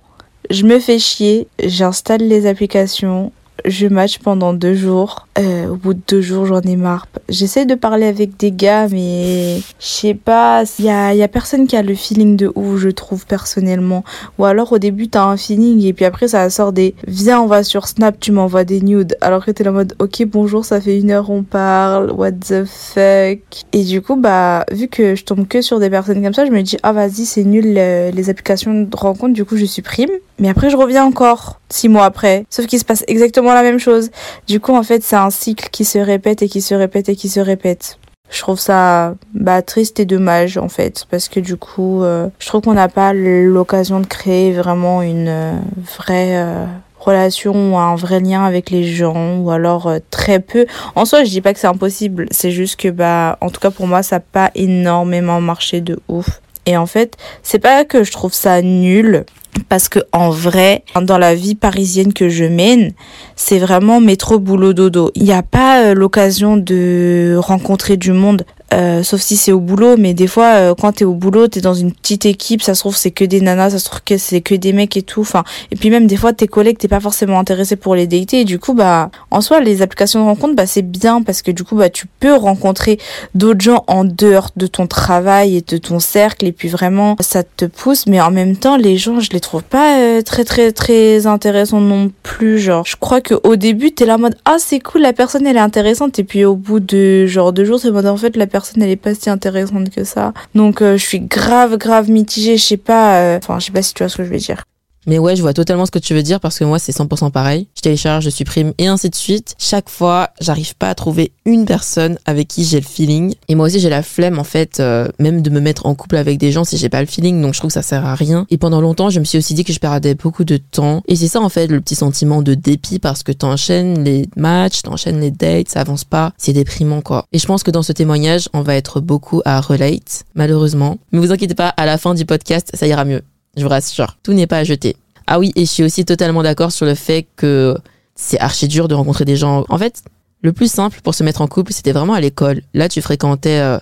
Je 0.49 0.63
me 0.65 0.79
fais 0.79 0.99
chier, 0.99 1.47
j'installe 1.63 2.21
les 2.21 2.45
applications, 2.45 3.31
je 3.65 3.87
match 3.87 4.19
pendant 4.19 4.53
deux 4.53 4.75
jours. 4.75 5.27
Euh, 5.39 5.67
au 5.67 5.75
bout 5.75 5.95
de 5.95 6.01
deux 6.07 6.21
jours, 6.21 6.45
j'en 6.45 6.61
ai 6.61 6.75
marre. 6.75 7.07
J'essaie 7.27 7.65
de 7.65 7.73
parler 7.73 8.05
avec 8.05 8.37
des 8.37 8.51
gars, 8.51 8.87
mais 8.87 9.57
je 9.79 9.85
sais 9.85 10.13
pas, 10.13 10.63
il 10.77 10.85
y 10.85 10.89
a, 10.89 11.15
y 11.15 11.23
a 11.23 11.27
personne 11.27 11.65
qui 11.65 11.75
a 11.75 11.81
le 11.81 11.95
feeling 11.95 12.37
de 12.37 12.51
ouf, 12.53 12.77
je 12.77 12.89
trouve 12.89 13.25
personnellement. 13.25 14.03
Ou 14.37 14.45
alors 14.45 14.71
au 14.73 14.77
début, 14.77 15.07
t'as 15.07 15.23
un 15.23 15.37
feeling 15.37 15.83
et 15.85 15.93
puis 15.93 16.05
après, 16.05 16.27
ça 16.27 16.49
sort 16.51 16.71
des 16.71 16.93
viens, 17.07 17.41
on 17.41 17.47
va 17.47 17.63
sur 17.63 17.87
Snap, 17.87 18.19
tu 18.19 18.31
m'envoies 18.31 18.63
des 18.63 18.81
nudes. 18.81 19.17
Alors 19.21 19.43
que 19.43 19.49
t'es 19.49 19.67
en 19.67 19.71
mode 19.71 19.95
ok, 19.97 20.23
bonjour, 20.25 20.65
ça 20.65 20.79
fait 20.79 20.99
une 20.99 21.09
heure, 21.09 21.31
on 21.31 21.41
parle, 21.41 22.11
what 22.11 22.33
the 22.33 22.65
fuck. 22.65 23.39
Et 23.71 23.83
du 23.83 24.01
coup, 24.01 24.15
bah, 24.15 24.65
vu 24.71 24.87
que 24.87 25.15
je 25.15 25.23
tombe 25.23 25.47
que 25.47 25.61
sur 25.61 25.79
des 25.79 25.89
personnes 25.89 26.21
comme 26.21 26.33
ça, 26.33 26.45
je 26.45 26.51
me 26.51 26.61
dis 26.61 26.77
ah, 26.83 26.91
vas-y, 26.91 27.25
c'est 27.25 27.43
nul 27.43 27.73
les, 27.73 28.29
applications 28.29 28.83
de 28.83 28.95
rencontre, 28.95 29.33
du 29.33 29.45
coup, 29.45 29.57
je 29.57 29.65
supprime. 29.65 30.11
Mais 30.39 30.49
après, 30.49 30.69
je 30.69 30.77
reviens 30.77 31.05
encore 31.05 31.59
six 31.69 31.89
mois 31.89 32.05
après. 32.05 32.45
Sauf 32.49 32.65
qu'il 32.65 32.79
se 32.79 32.85
passe 32.85 33.03
exactement 33.07 33.53
la 33.53 33.61
même 33.61 33.79
chose. 33.79 34.09
Du 34.47 34.59
coup, 34.59 34.73
en 34.73 34.83
fait, 34.83 35.03
c'est 35.03 35.15
un 35.15 35.22
cycle 35.29 35.69
qui 35.71 35.85
se 35.85 35.99
répète 35.99 36.41
et 36.41 36.49
qui 36.49 36.61
se 36.61 36.73
répète 36.73 37.09
et 37.09 37.15
qui 37.15 37.29
se 37.29 37.39
répète. 37.39 37.97
Je 38.29 38.39
trouve 38.39 38.59
ça 38.59 39.15
bah, 39.33 39.61
triste 39.61 39.99
et 39.99 40.05
dommage 40.05 40.57
en 40.57 40.69
fait 40.69 41.05
parce 41.11 41.29
que 41.29 41.39
du 41.39 41.55
coup 41.55 42.03
euh, 42.03 42.29
je 42.39 42.47
trouve 42.47 42.61
qu'on 42.61 42.73
n'a 42.73 42.87
pas 42.87 43.13
l'occasion 43.13 43.99
de 43.99 44.07
créer 44.07 44.53
vraiment 44.53 45.03
une 45.03 45.27
euh, 45.27 45.53
vraie 45.97 46.37
euh, 46.37 46.65
relation 46.99 47.73
ou 47.73 47.77
un 47.77 47.95
vrai 47.95 48.21
lien 48.21 48.43
avec 48.43 48.71
les 48.71 48.85
gens 48.85 49.37
ou 49.37 49.51
alors 49.51 49.91
très 50.09 50.39
peu. 50.39 50.65
En 50.95 51.05
soi 51.05 51.23
je 51.23 51.29
dis 51.29 51.41
pas 51.41 51.53
que 51.53 51.59
c'est 51.59 51.67
impossible, 51.67 52.25
c'est 52.31 52.51
juste 52.51 52.79
que 52.79 52.87
bah 52.87 53.37
en 53.41 53.49
tout 53.49 53.59
cas 53.59 53.69
pour 53.69 53.85
moi 53.85 54.01
ça 54.01 54.15
n'a 54.15 54.21
pas 54.21 54.51
énormément 54.55 55.39
marché 55.39 55.81
de 55.81 55.99
ouf. 56.07 56.41
Et 56.65 56.77
en 56.77 56.85
fait, 56.85 57.17
c'est 57.43 57.59
pas 57.59 57.83
que 57.83 58.03
je 58.03 58.11
trouve 58.11 58.33
ça 58.33 58.61
nul, 58.61 59.25
parce 59.69 59.89
que 59.89 59.99
en 60.11 60.29
vrai, 60.29 60.83
dans 61.01 61.17
la 61.17 61.35
vie 61.35 61.55
parisienne 61.55 62.13
que 62.13 62.29
je 62.29 62.45
mène, 62.45 62.93
c'est 63.35 63.59
vraiment 63.59 63.99
métro 63.99 64.39
boulot 64.39 64.73
dodo. 64.73 65.11
Il 65.15 65.23
n'y 65.23 65.33
a 65.33 65.43
pas 65.43 65.83
euh, 65.83 65.93
l'occasion 65.93 66.57
de 66.57 67.35
rencontrer 67.39 67.97
du 67.97 68.11
monde 68.11 68.45
Euh, 68.73 69.03
sauf 69.03 69.21
si 69.21 69.37
c'est 69.37 69.51
au 69.51 69.59
boulot, 69.59 69.97
mais 69.97 70.13
des 70.13 70.27
fois, 70.27 70.55
euh, 70.55 70.75
quand 70.75 70.93
t'es 70.93 71.05
au 71.05 71.13
boulot, 71.13 71.47
t'es 71.47 71.61
dans 71.61 71.75
une 71.75 71.91
petite 71.91 72.25
équipe, 72.25 72.61
ça 72.61 72.73
se 72.73 72.79
trouve 72.79 72.95
c'est 72.95 73.11
que 73.11 73.23
des 73.23 73.39
nanas, 73.39 73.71
ça 73.71 73.79
se 73.79 73.85
trouve 73.85 74.01
que 74.03 74.17
c'est 74.17 74.41
que 74.41 74.55
des 74.55 74.73
mecs 74.73 74.97
et 74.97 75.03
tout. 75.03 75.21
Enfin, 75.21 75.43
et 75.71 75.75
puis 75.75 75.89
même 75.89 76.07
des 76.07 76.17
fois, 76.17 76.33
tes 76.33 76.47
collègues, 76.47 76.77
t'es 76.79 76.87
pas 76.87 76.99
forcément 76.99 77.39
intéressé 77.39 77.75
pour 77.75 77.93
les 77.95 78.07
déités. 78.07 78.41
Et 78.41 78.45
du 78.45 78.57
coup, 78.59 78.73
bah, 78.73 79.11
en 79.29 79.41
soi, 79.41 79.59
les 79.59 79.81
applications 79.81 80.21
de 80.21 80.25
rencontre, 80.25 80.55
bah, 80.55 80.65
c'est 80.65 80.81
bien 80.81 81.21
parce 81.21 81.41
que 81.41 81.51
du 81.51 81.63
coup, 81.63 81.75
bah, 81.75 81.89
tu 81.89 82.07
peux 82.19 82.33
rencontrer 82.33 82.97
d'autres 83.35 83.61
gens 83.61 83.83
en 83.87 84.03
dehors 84.05 84.49
de 84.55 84.65
ton 84.65 84.87
travail 84.87 85.57
et 85.57 85.61
de 85.61 85.77
ton 85.77 85.99
cercle. 85.99 86.47
Et 86.47 86.51
puis 86.51 86.69
vraiment, 86.69 87.15
ça 87.19 87.43
te 87.43 87.65
pousse. 87.65 88.07
Mais 88.07 88.19
en 88.21 88.31
même 88.31 88.55
temps, 88.55 88.77
les 88.77 88.97
gens, 88.97 89.19
je 89.19 89.29
les 89.31 89.39
trouve 89.39 89.63
pas 89.63 89.99
euh, 89.99 90.21
très, 90.23 90.45
très, 90.45 90.71
très 90.71 91.27
intéressants 91.27 91.81
non 91.81 92.11
plus. 92.23 92.57
Genre, 92.57 92.85
je 92.87 92.95
crois 92.99 93.21
que 93.21 93.35
au 93.43 93.55
début, 93.55 93.91
t'es 93.91 94.05
là 94.05 94.15
en 94.15 94.19
mode, 94.19 94.35
ah, 94.45 94.55
c'est 94.57 94.79
cool, 94.79 95.01
la 95.01 95.13
personne, 95.13 95.45
elle 95.45 95.57
est 95.57 95.59
intéressante. 95.59 96.17
Et 96.17 96.23
puis 96.23 96.43
au 96.43 96.55
bout 96.55 96.79
de 96.79 97.27
genre 97.27 97.53
deux 97.53 97.65
jours, 97.65 97.79
c'est 97.79 97.91
mode, 97.91 98.07
en 98.07 98.17
fait, 98.17 98.35
la 98.35 98.47
personne, 98.47 98.62
elle 98.75 98.89
est 98.89 98.95
pas 98.95 99.13
si 99.13 99.29
intéressante 99.29 99.89
que 99.89 100.03
ça. 100.03 100.33
Donc, 100.55 100.81
euh, 100.81 100.97
je 100.97 101.05
suis 101.05 101.19
grave, 101.19 101.77
grave 101.77 102.09
mitigée. 102.09 102.57
Je 102.57 102.63
sais 102.63 102.77
pas, 102.77 103.19
euh, 103.19 103.37
enfin, 103.37 103.59
je 103.59 103.65
sais 103.65 103.71
pas 103.71 103.81
si 103.81 103.93
tu 103.93 104.03
vois 104.03 104.09
ce 104.09 104.17
que 104.17 104.23
je 104.23 104.29
veux 104.29 104.37
dire. 104.37 104.63
Mais 105.07 105.19
ouais, 105.19 105.35
je 105.35 105.41
vois 105.41 105.53
totalement 105.53 105.85
ce 105.85 105.91
que 105.91 105.99
tu 105.99 106.13
veux 106.13 106.23
dire 106.23 106.39
parce 106.39 106.59
que 106.59 106.63
moi, 106.63 106.79
c'est 106.79 106.95
100% 106.95 107.31
pareil. 107.31 107.67
Je 107.75 107.81
télécharge, 107.81 108.25
je 108.25 108.29
supprime 108.29 108.73
et 108.77 108.87
ainsi 108.87 109.09
de 109.09 109.15
suite. 109.15 109.55
Chaque 109.57 109.89
fois, 109.89 110.29
j'arrive 110.39 110.75
pas 110.75 110.89
à 110.89 110.95
trouver 110.95 111.31
une 111.45 111.65
personne 111.65 112.17
avec 112.25 112.47
qui 112.47 112.63
j'ai 112.63 112.79
le 112.79 112.85
feeling. 112.85 113.35
Et 113.47 113.55
moi 113.55 113.67
aussi, 113.67 113.79
j'ai 113.79 113.89
la 113.89 114.03
flemme, 114.03 114.39
en 114.39 114.43
fait, 114.43 114.79
euh, 114.79 115.07
même 115.19 115.41
de 115.41 115.49
me 115.49 115.59
mettre 115.59 115.85
en 115.85 115.95
couple 115.95 116.17
avec 116.17 116.37
des 116.37 116.51
gens 116.51 116.63
si 116.63 116.77
j'ai 116.77 116.89
pas 116.89 117.01
le 117.01 117.07
feeling. 117.07 117.41
Donc, 117.41 117.53
je 117.53 117.59
trouve 117.59 117.69
que 117.69 117.73
ça 117.73 117.81
sert 117.81 118.05
à 118.05 118.15
rien. 118.15 118.45
Et 118.49 118.57
pendant 118.57 118.81
longtemps, 118.81 119.09
je 119.09 119.19
me 119.19 119.25
suis 119.25 119.37
aussi 119.37 119.53
dit 119.53 119.63
que 119.63 119.73
je 119.73 119.79
perdais 119.79 120.15
beaucoup 120.15 120.43
de 120.43 120.57
temps. 120.57 121.01
Et 121.07 121.15
c'est 121.15 121.27
ça, 121.27 121.41
en 121.41 121.49
fait, 121.49 121.67
le 121.67 121.81
petit 121.81 121.95
sentiment 121.95 122.41
de 122.41 122.53
dépit 122.53 122.99
parce 122.99 123.23
que 123.23 123.31
t'enchaînes 123.31 124.03
les 124.03 124.27
matchs, 124.35 124.81
t'enchaînes 124.81 125.19
les 125.19 125.31
dates, 125.31 125.69
ça 125.69 125.81
avance 125.81 126.03
pas. 126.03 126.33
C'est 126.37 126.53
déprimant, 126.53 127.01
quoi. 127.01 127.25
Et 127.31 127.39
je 127.39 127.45
pense 127.45 127.63
que 127.63 127.71
dans 127.71 127.83
ce 127.83 127.91
témoignage, 127.91 128.49
on 128.53 128.61
va 128.61 128.75
être 128.75 129.01
beaucoup 129.01 129.41
à 129.45 129.59
relate, 129.61 130.23
malheureusement. 130.35 130.97
Mais 131.11 131.19
vous 131.19 131.31
inquiétez 131.31 131.55
pas, 131.55 131.69
à 131.69 131.85
la 131.85 131.97
fin 131.97 132.13
du 132.13 132.25
podcast, 132.25 132.71
ça 132.73 132.87
ira 132.87 133.05
mieux. 133.05 133.21
Je 133.55 133.63
vous 133.63 133.69
rassure, 133.69 134.17
tout 134.23 134.33
n'est 134.33 134.47
pas 134.47 134.59
à 134.59 134.63
jeter. 134.63 134.95
Ah 135.27 135.39
oui, 135.39 135.51
et 135.55 135.61
je 135.65 135.71
suis 135.71 135.83
aussi 135.83 136.05
totalement 136.05 136.43
d'accord 136.43 136.71
sur 136.71 136.85
le 136.85 136.95
fait 136.95 137.27
que 137.35 137.77
c'est 138.15 138.39
archi 138.39 138.67
dur 138.67 138.87
de 138.87 138.95
rencontrer 138.95 139.25
des 139.25 139.35
gens. 139.35 139.65
En 139.69 139.77
fait, 139.77 140.03
le 140.41 140.53
plus 140.53 140.71
simple 140.71 140.99
pour 141.01 141.15
se 141.15 141.23
mettre 141.23 141.41
en 141.41 141.47
couple, 141.47 141.71
c'était 141.71 141.91
vraiment 141.91 142.13
à 142.13 142.21
l'école. 142.21 142.61
Là, 142.73 142.89
tu 142.89 143.01
fréquentais 143.01 143.59
euh, 143.59 143.77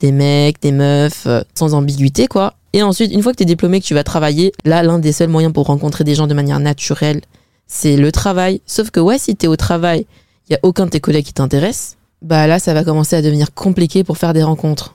des 0.00 0.12
mecs, 0.12 0.60
des 0.62 0.72
meufs, 0.72 1.26
euh, 1.26 1.42
sans 1.54 1.74
ambiguïté, 1.74 2.26
quoi. 2.26 2.54
Et 2.72 2.82
ensuite, 2.82 3.12
une 3.12 3.22
fois 3.22 3.32
que 3.32 3.38
tu 3.38 3.42
es 3.44 3.46
diplômé, 3.46 3.80
que 3.80 3.86
tu 3.86 3.94
vas 3.94 4.04
travailler, 4.04 4.52
là, 4.64 4.82
l'un 4.82 4.98
des 4.98 5.12
seuls 5.12 5.28
moyens 5.28 5.52
pour 5.52 5.66
rencontrer 5.66 6.04
des 6.04 6.14
gens 6.14 6.26
de 6.26 6.34
manière 6.34 6.60
naturelle, 6.60 7.20
c'est 7.66 7.96
le 7.96 8.12
travail. 8.12 8.60
Sauf 8.66 8.90
que, 8.90 9.00
ouais, 9.00 9.18
si 9.18 9.36
tu 9.36 9.46
es 9.46 9.48
au 9.48 9.56
travail, 9.56 10.06
il 10.48 10.52
y 10.52 10.56
a 10.56 10.60
aucun 10.62 10.86
de 10.86 10.90
tes 10.90 11.00
collègues 11.00 11.24
qui 11.24 11.32
t'intéresse, 11.32 11.96
bah 12.22 12.46
là, 12.46 12.58
ça 12.58 12.74
va 12.74 12.84
commencer 12.84 13.16
à 13.16 13.22
devenir 13.22 13.54
compliqué 13.54 14.04
pour 14.04 14.18
faire 14.18 14.32
des 14.32 14.42
rencontres. 14.42 14.94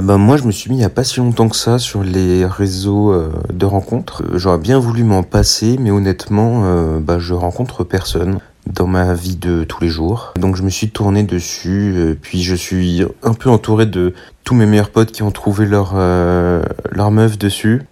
Bah, 0.00 0.18
moi, 0.18 0.36
je 0.36 0.44
me 0.44 0.52
suis 0.52 0.70
mis 0.70 0.76
il 0.76 0.78
n'y 0.78 0.84
a 0.84 0.88
pas 0.88 1.02
si 1.02 1.18
longtemps 1.18 1.48
que 1.48 1.56
ça 1.56 1.80
sur 1.80 2.04
les 2.04 2.46
réseaux 2.46 3.10
euh, 3.10 3.32
de 3.52 3.66
rencontres. 3.66 4.22
Euh, 4.22 4.38
j'aurais 4.38 4.58
bien 4.58 4.78
voulu 4.78 5.02
m'en 5.02 5.24
passer, 5.24 5.78
mais 5.80 5.90
honnêtement, 5.90 6.62
bah, 7.00 7.18
je 7.18 7.34
rencontre 7.34 7.82
personne 7.82 8.38
dans 8.72 8.86
ma 8.86 9.14
vie 9.14 9.34
de 9.34 9.64
tous 9.64 9.82
les 9.82 9.88
jours. 9.88 10.32
Donc 10.38 10.54
je 10.54 10.62
me 10.62 10.70
suis 10.70 10.90
tourné 10.90 11.24
dessus, 11.24 12.16
puis 12.22 12.44
je 12.44 12.54
suis 12.54 13.04
un 13.24 13.34
peu 13.34 13.50
entouré 13.50 13.84
de 13.84 14.14
tous 14.44 14.54
mes 14.54 14.64
meilleurs 14.64 14.90
potes 14.90 15.10
qui 15.10 15.24
ont 15.24 15.32
trouvé 15.32 15.66
leur, 15.66 15.96
leur 15.96 17.10
meuf 17.10 17.36
dessus. 17.36 17.82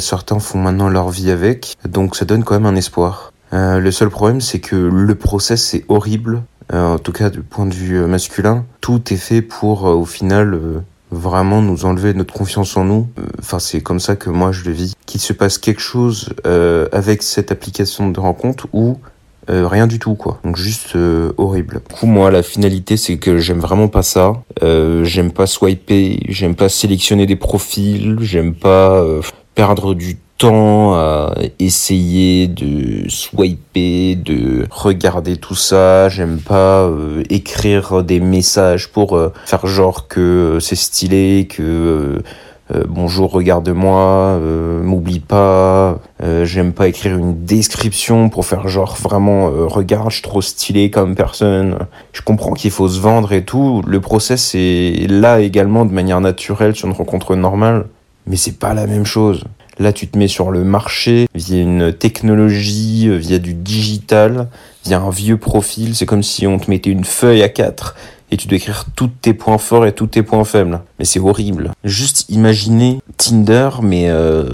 certains 0.00 0.40
font 0.40 0.58
maintenant 0.58 0.88
leur 0.88 1.10
vie 1.10 1.30
avec, 1.30 1.76
donc 1.88 2.16
ça 2.16 2.24
donne 2.24 2.42
quand 2.42 2.54
même 2.54 2.66
un 2.66 2.74
espoir. 2.74 3.32
le 3.52 3.90
seul 3.90 4.08
problème, 4.08 4.40
c'est 4.40 4.60
que 4.60 4.74
le 4.74 5.14
process 5.14 5.74
est 5.74 5.84
horrible, 5.88 6.42
en 6.72 6.98
tout 6.98 7.12
cas 7.12 7.30
du 7.30 7.42
point 7.42 7.66
de 7.66 7.74
vue 7.74 8.00
masculin. 8.06 8.64
Tout 8.80 9.12
est 9.12 9.18
fait 9.18 9.42
pour, 9.42 9.84
au 9.84 10.06
final 10.06 10.82
vraiment 11.14 11.62
nous 11.62 11.84
enlever 11.84 12.14
notre 12.14 12.34
confiance 12.34 12.76
en 12.76 12.84
nous. 12.84 13.08
Enfin, 13.38 13.58
c'est 13.58 13.80
comme 13.80 14.00
ça 14.00 14.16
que 14.16 14.30
moi 14.30 14.52
je 14.52 14.64
le 14.64 14.72
vis. 14.72 14.94
Qu'il 15.06 15.20
se 15.20 15.32
passe 15.32 15.58
quelque 15.58 15.80
chose 15.80 16.30
euh, 16.46 16.88
avec 16.92 17.22
cette 17.22 17.52
application 17.52 18.10
de 18.10 18.20
rencontre 18.20 18.66
ou 18.72 18.98
euh, 19.50 19.68
rien 19.68 19.86
du 19.86 19.98
tout 19.98 20.14
quoi. 20.14 20.40
Donc 20.44 20.56
juste 20.56 20.96
euh, 20.96 21.32
horrible. 21.36 21.82
Du 21.88 21.94
coup 21.94 22.06
moi 22.06 22.30
la 22.30 22.42
finalité 22.42 22.96
c'est 22.96 23.18
que 23.18 23.38
j'aime 23.38 23.60
vraiment 23.60 23.88
pas 23.88 24.02
ça. 24.02 24.32
j'aime 24.60 25.32
pas 25.32 25.46
swiper, 25.46 26.20
j'aime 26.28 26.54
pas 26.54 26.68
sélectionner 26.68 27.26
des 27.26 27.36
profils, 27.36 28.16
j'aime 28.20 28.54
pas 28.54 29.04
perdre 29.54 29.94
du 29.94 30.16
à 30.46 31.34
essayer 31.58 32.48
de 32.48 33.08
swiper, 33.08 34.16
de 34.16 34.66
regarder 34.70 35.36
tout 35.36 35.54
ça. 35.54 36.08
J'aime 36.08 36.38
pas 36.38 36.82
euh, 36.82 37.22
écrire 37.30 38.02
des 38.02 38.20
messages 38.20 38.88
pour 38.88 39.16
euh, 39.16 39.32
faire 39.46 39.66
genre 39.66 40.06
que 40.06 40.20
euh, 40.20 40.60
c'est 40.60 40.76
stylé, 40.76 41.48
que 41.48 42.22
bonjour, 42.88 43.30
regarde-moi, 43.30 44.40
m'oublie 44.82 45.20
pas. 45.20 45.98
J'aime 46.44 46.72
pas 46.72 46.88
écrire 46.88 47.16
une 47.16 47.44
description 47.44 48.30
pour 48.30 48.46
faire 48.46 48.68
genre 48.68 48.96
vraiment 48.96 49.50
regarde, 49.68 50.10
je 50.10 50.14
suis 50.14 50.22
trop 50.22 50.40
stylé 50.40 50.90
comme 50.90 51.14
personne. 51.14 51.76
Je 52.12 52.22
comprends 52.22 52.54
qu'il 52.54 52.70
faut 52.70 52.88
se 52.88 52.98
vendre 52.98 53.32
et 53.32 53.44
tout. 53.44 53.82
Le 53.86 54.00
process 54.00 54.54
est 54.54 55.06
là 55.10 55.40
également 55.40 55.84
de 55.84 55.92
manière 55.92 56.22
naturelle 56.22 56.74
sur 56.74 56.88
une 56.88 56.94
rencontre 56.94 57.36
normale, 57.36 57.84
mais 58.26 58.36
c'est 58.36 58.58
pas 58.58 58.72
la 58.72 58.86
même 58.86 59.04
chose. 59.04 59.44
Là, 59.78 59.92
tu 59.92 60.06
te 60.06 60.16
mets 60.16 60.28
sur 60.28 60.50
le 60.50 60.62
marché 60.62 61.26
via 61.34 61.60
une 61.60 61.92
technologie, 61.92 63.08
euh, 63.08 63.16
via 63.16 63.38
du 63.38 63.54
digital, 63.54 64.48
via 64.84 65.00
un 65.00 65.10
vieux 65.10 65.36
profil. 65.36 65.96
C'est 65.96 66.06
comme 66.06 66.22
si 66.22 66.46
on 66.46 66.58
te 66.58 66.70
mettait 66.70 66.90
une 66.90 67.04
feuille 67.04 67.42
à 67.42 67.48
quatre 67.48 67.96
et 68.30 68.36
tu 68.36 68.46
dois 68.46 68.56
écrire 68.56 68.86
tous 68.94 69.08
tes 69.08 69.34
points 69.34 69.58
forts 69.58 69.86
et 69.86 69.92
tous 69.92 70.06
tes 70.06 70.22
points 70.22 70.44
faibles. 70.44 70.80
Mais 70.98 71.04
c'est 71.04 71.18
horrible. 71.18 71.72
Juste 71.82 72.26
imaginer 72.28 73.00
Tinder, 73.16 73.70
mais, 73.82 74.08
euh, 74.08 74.44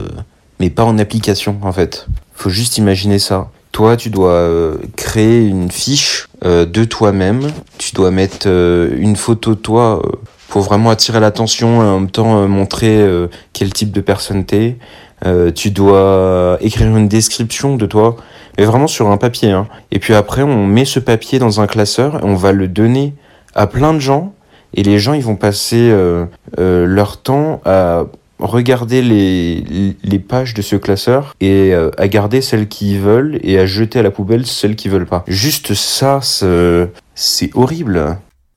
mais 0.59 0.71
pas 0.71 0.85
en 0.85 0.99
application, 0.99 1.59
en 1.63 1.73
fait. 1.73 2.07
Faut 2.35 2.51
juste 2.51 2.79
imaginer 2.79 3.19
ça. 3.19 3.51
Toi, 3.73 3.97
tu 3.97 4.09
dois 4.09 4.33
euh, 4.33 4.77
créer 4.97 5.47
une 5.47 5.71
fiche 5.71 6.29
de 6.43 6.85
toi-même. 6.85 7.49
Tu 7.77 7.93
dois 7.93 8.11
mettre 8.11 8.49
une 8.49 9.15
photo 9.15 9.55
de 9.55 9.61
toi 9.61 10.03
pour 10.49 10.63
vraiment 10.63 10.89
attirer 10.89 11.21
l'attention 11.21 11.83
et 11.83 11.87
en 11.87 12.01
même 12.01 12.11
temps 12.11 12.49
montrer 12.49 13.07
quel 13.53 13.71
type 13.75 13.93
de 13.93 14.01
personne 14.01 14.47
t'es. 14.47 14.79
Euh, 15.27 15.51
tu 15.51 15.71
dois 15.71 16.59
écrire 16.61 16.97
une 16.97 17.09
description 17.09 17.77
de 17.77 17.87
toi, 17.87 18.17
mais 18.59 18.65
vraiment 18.65 18.87
sur 18.87 19.11
un 19.11 19.17
papier. 19.17 19.51
Hein. 19.51 19.67
Et 19.91 19.99
puis 19.99 20.15
après, 20.15 20.43
on 20.43 20.67
met 20.67 20.85
ce 20.85 21.01
papier 21.01 21.39
dans 21.39 21.61
un 21.61 21.67
classeur 21.67 22.17
et 22.17 22.25
on 22.25 22.35
va 22.35 22.53
le 22.53 22.69
donner 22.69 23.15
à 23.55 23.67
plein 23.67 23.95
de 23.95 23.99
gens. 23.99 24.35
Et 24.75 24.83
les 24.83 24.99
gens, 24.99 25.15
ils 25.15 25.23
vont 25.23 25.37
passer 25.37 25.91
euh, 25.91 26.27
euh, 26.59 26.87
leur 26.87 27.21
temps 27.21 27.61
à 27.65 28.05
regarder 28.39 29.03
les, 29.03 30.19
pages 30.19 30.55
de 30.55 30.63
ce 30.63 30.77
classeur 30.77 31.35
et 31.41 31.75
à 31.75 32.09
garder 32.09 32.41
celles 32.41 32.69
qu'ils 32.69 33.01
veulent 33.01 33.39
et 33.43 33.59
à 33.59 33.67
jeter 33.67 33.99
à 33.99 34.03
la 34.03 34.11
poubelle 34.11 34.47
celles 34.47 34.77
qu'ils 34.77 34.91
veulent 34.91 35.07
pas. 35.07 35.25
Juste 35.27 35.75
ça, 35.75 36.21
c'est 36.23 37.51
horrible. 37.55 38.17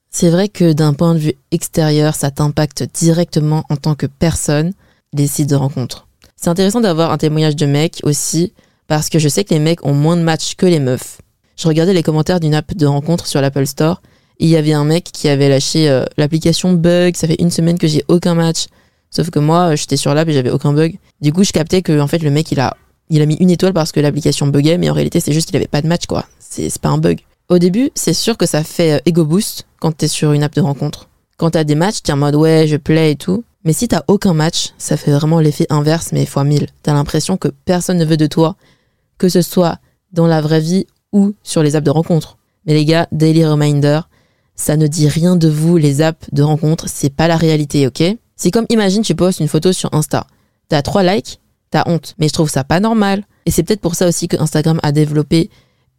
C'est 0.10 0.30
vrai 0.30 0.48
que 0.48 0.72
d'un 0.72 0.94
point 0.94 1.16
de 1.16 1.20
vue 1.20 1.34
extérieur, 1.52 2.14
ça 2.14 2.30
t'impacte 2.30 2.84
directement 2.94 3.64
en 3.70 3.76
tant 3.76 3.96
que 3.96 4.06
personne 4.06 4.72
les 5.12 5.26
sites 5.26 5.50
de 5.50 5.56
rencontres. 5.56 6.08
C'est 6.44 6.50
intéressant 6.50 6.82
d'avoir 6.82 7.14
un 7.14 7.18
témoignage 7.18 7.56
de 7.56 7.66
mec 7.66 8.02
aussi, 8.04 8.52
parce 8.88 9.08
que 9.08 9.18
je 9.18 9.30
sais 9.30 9.46
que 9.46 9.54
les 9.54 9.62
mecs 9.62 9.86
ont 9.86 9.94
moins 9.94 10.18
de 10.18 10.24
matchs 10.24 10.56
que 10.56 10.66
les 10.66 10.82
meufs. 10.82 11.22
Je 11.56 11.70
regardais 11.70 11.94
les 11.94 12.04
commentaires 12.04 12.42
d'une 12.42 12.54
app 12.54 12.76
de 12.76 12.86
rencontre 12.86 13.28
sur 13.28 13.40
l'Apple 13.40 13.66
Store, 13.66 14.02
il 14.40 14.50
y 14.50 14.58
avait 14.58 14.74
un 14.74 14.84
mec 14.84 15.06
qui 15.06 15.30
avait 15.30 15.48
lâché 15.48 15.90
euh, 15.90 16.04
l'application 16.18 16.74
bug, 16.74 17.16
ça 17.16 17.28
fait 17.28 17.38
une 17.40 17.50
semaine 17.50 17.80
que 17.80 17.88
j'ai 17.88 18.04
aucun 18.10 18.36
match. 18.36 18.66
Sauf 19.10 19.30
que 19.30 19.40
moi, 19.40 19.76
j'étais 19.76 19.96
sur 19.96 20.14
l'app 20.14 20.28
et 20.28 20.34
j'avais 20.34 20.50
aucun 20.50 20.74
bug. 20.74 20.98
Du 21.22 21.32
coup, 21.32 21.46
je 21.46 21.54
captais 21.54 21.82
que 21.82 21.98
en 21.98 22.08
fait, 22.08 22.18
le 22.18 22.30
mec, 22.30 22.52
il 22.52 22.60
a, 22.60 22.76
il 23.10 23.22
a 23.22 23.26
mis 23.26 23.36
une 23.36 23.50
étoile 23.50 23.72
parce 23.72 23.94
que 23.94 24.02
l'application 24.02 24.46
buguait, 24.46 24.78
mais 24.78 24.90
en 24.90 24.94
réalité, 24.94 25.22
c'est 25.22 25.32
juste 25.32 25.48
qu'il 25.48 25.56
avait 25.56 25.68
pas 25.68 25.82
de 25.82 25.88
match, 25.88 26.08
quoi. 26.08 26.26
C'est 26.40 26.78
pas 26.78 26.90
un 26.90 26.98
bug. 26.98 27.22
Au 27.48 27.58
début, 27.58 27.90
c'est 27.96 28.14
sûr 28.14 28.36
que 28.36 28.46
ça 28.46 28.66
fait 28.66 28.96
euh, 28.96 29.00
ego 29.06 29.24
boost 29.24 29.66
quand 29.80 29.96
t'es 29.96 30.10
sur 30.10 30.34
une 30.34 30.44
app 30.44 30.54
de 30.54 30.60
rencontre. 30.62 31.08
Quand 31.38 31.52
t'as 31.52 31.64
des 31.64 31.76
matchs, 31.76 32.02
t'es 32.04 32.12
en 32.12 32.18
mode 32.18 32.36
ouais, 32.36 32.68
je 32.68 32.76
play 32.76 33.12
et 33.12 33.16
tout. 33.16 33.46
Mais 33.64 33.74
si 33.74 33.88
t'as 33.88 34.04
aucun 34.08 34.34
match, 34.34 34.74
ça 34.78 34.98
fait 34.98 35.12
vraiment 35.12 35.40
l'effet 35.40 35.68
inverse, 35.70 36.12
mais 36.12 36.26
fois 36.26 36.44
mille. 36.44 36.68
T'as 36.82 36.94
l'impression 36.94 37.38
que 37.38 37.48
personne 37.48 37.98
ne 37.98 38.06
veut 38.06 38.18
de 38.18 38.28
toi, 38.28 38.56
que 39.18 39.30
ce 39.30 39.42
soit 39.42 39.80
dans 40.12 40.28
la 40.28 40.42
vraie 40.42 40.60
vie 40.60 40.86
ou 41.12 41.34
sur 41.44 41.64
les 41.64 41.76
apps 41.76 41.86
de 41.86 41.92
rencontre. 41.92 42.38
Mais 42.66 42.74
les 42.74 42.86
gars, 42.86 43.08
Daily 43.12 43.46
Reminder, 43.46 44.02
ça 44.56 44.78
ne 44.78 44.88
dit 44.88 45.08
rien 45.08 45.36
de 45.36 45.48
vous, 45.48 45.78
les 45.78 46.02
apps 46.02 46.28
de 46.32 46.44
rencontre, 46.44 46.88
c'est 46.88 47.10
pas 47.10 47.28
la 47.28 47.38
réalité, 47.38 47.88
ok? 47.88 48.04
C'est 48.36 48.52
comme 48.52 48.66
imagine 48.70 49.02
tu 49.02 49.16
postes 49.16 49.40
une 49.40 49.48
photo 49.48 49.72
sur 49.72 49.94
Insta. 49.94 50.28
T'as 50.68 50.82
trois 50.82 51.04
likes, 51.04 51.40
t'as 51.70 51.84
honte. 51.88 52.16
Mais 52.20 52.28
je 52.28 52.34
trouve 52.34 52.50
ça 52.50 52.64
pas 52.64 52.80
normal. 52.80 53.24
Et 53.46 53.52
c'est 53.52 53.64
peut-être 53.64 53.82
pour 53.82 53.96
ça 53.96 54.08
aussi 54.08 54.28
que 54.28 54.38
Instagram 54.40 54.80
a 54.84 54.92
développé 54.92 55.50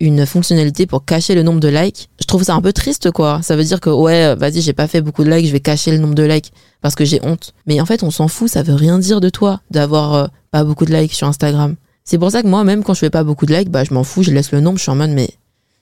une 0.00 0.26
fonctionnalité 0.26 0.86
pour 0.86 1.04
cacher 1.04 1.34
le 1.34 1.42
nombre 1.42 1.60
de 1.60 1.68
likes. 1.68 2.08
Je 2.20 2.26
trouve 2.26 2.42
ça 2.42 2.54
un 2.54 2.60
peu 2.60 2.72
triste, 2.72 3.10
quoi. 3.10 3.40
Ça 3.42 3.56
veut 3.56 3.64
dire 3.64 3.80
que, 3.80 3.90
ouais, 3.90 4.34
vas-y, 4.34 4.60
j'ai 4.60 4.72
pas 4.72 4.86
fait 4.86 5.00
beaucoup 5.00 5.24
de 5.24 5.30
likes, 5.30 5.46
je 5.46 5.52
vais 5.52 5.60
cacher 5.60 5.90
le 5.92 5.98
nombre 5.98 6.14
de 6.14 6.24
likes 6.24 6.52
parce 6.80 6.94
que 6.94 7.04
j'ai 7.04 7.20
honte. 7.22 7.54
Mais 7.66 7.80
en 7.80 7.86
fait, 7.86 8.02
on 8.02 8.10
s'en 8.10 8.28
fout, 8.28 8.48
ça 8.48 8.62
veut 8.62 8.74
rien 8.74 8.98
dire 8.98 9.20
de 9.20 9.28
toi 9.28 9.60
d'avoir 9.70 10.14
euh, 10.14 10.26
pas 10.50 10.64
beaucoup 10.64 10.84
de 10.84 10.94
likes 10.94 11.14
sur 11.14 11.26
Instagram. 11.26 11.76
C'est 12.04 12.18
pour 12.18 12.30
ça 12.30 12.42
que 12.42 12.48
moi, 12.48 12.64
même 12.64 12.84
quand 12.84 12.94
je 12.94 12.98
fais 12.98 13.10
pas 13.10 13.24
beaucoup 13.24 13.46
de 13.46 13.54
likes, 13.54 13.70
bah, 13.70 13.84
je 13.84 13.94
m'en 13.94 14.04
fous, 14.04 14.22
je 14.22 14.30
laisse 14.30 14.52
le 14.52 14.60
nombre, 14.60 14.78
je 14.78 14.82
suis 14.82 14.90
en 14.90 14.96
mode, 14.96 15.10
mais 15.10 15.30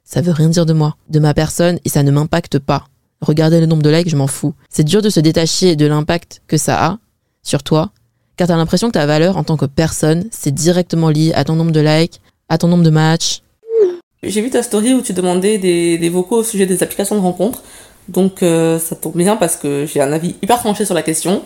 ça 0.05 0.21
veut 0.21 0.33
rien 0.33 0.49
dire 0.49 0.67
de 0.67 0.73
moi, 0.73 0.97
de 1.09 1.19
ma 1.19 1.35
personne, 1.35 1.79
et 1.85 1.89
ça 1.89 2.03
ne 2.03 2.11
m'impacte 2.11 2.59
pas. 2.59 2.87
Regarder 3.21 3.61
le 3.61 3.67
nombre 3.67 3.83
de 3.83 3.91
likes, 3.91 4.09
je 4.09 4.17
m'en 4.17 4.27
fous. 4.27 4.55
C'est 4.69 4.85
dur 4.85 5.03
de 5.03 5.11
se 5.11 5.21
détacher 5.21 5.75
de 5.75 5.87
l'impact 5.87 6.43
que 6.47 6.57
ça 6.57 6.85
a 6.85 6.99
sur 7.43 7.63
toi, 7.63 7.91
car 8.37 8.49
t'as 8.49 8.57
l'impression 8.57 8.89
que 8.89 8.93
ta 8.93 9.07
valeur 9.07 9.37
en 9.37 9.45
tant 9.45 9.57
que 9.57 9.67
personne, 9.67 10.25
c'est 10.31 10.55
directement 10.55 11.09
lié 11.09 11.33
à 11.35 11.45
ton 11.45 11.57
nombre 11.57 11.73
de 11.73 11.81
likes, 11.81 12.21
à 12.49 12.59
ton 12.59 12.69
nombre 12.69 12.85
de 12.85 12.91
matchs. 12.91 13.42
J'ai 14.25 14.41
vu 14.41 14.51
ta 14.51 14.63
story 14.63 14.95
où 14.95 15.03
tu 15.03 15.13
demandais 15.13 15.59
des, 15.59 16.09
vocaux 16.09 16.37
au 16.37 16.45
sujet 16.45 16.65
des 16.65 16.85
applications 16.85 17.17
de 17.17 17.21
rencontres. 17.21 17.63
Donc 18.09 18.43
euh, 18.43 18.79
ça 18.79 18.95
tombe 18.95 19.17
bien 19.17 19.37
parce 19.37 19.57
que 19.57 19.85
j'ai 19.85 20.01
un 20.01 20.13
avis 20.13 20.37
hyper 20.43 20.61
tranché 20.61 20.85
sur 20.85 20.95
la 20.95 21.03
question. 21.03 21.43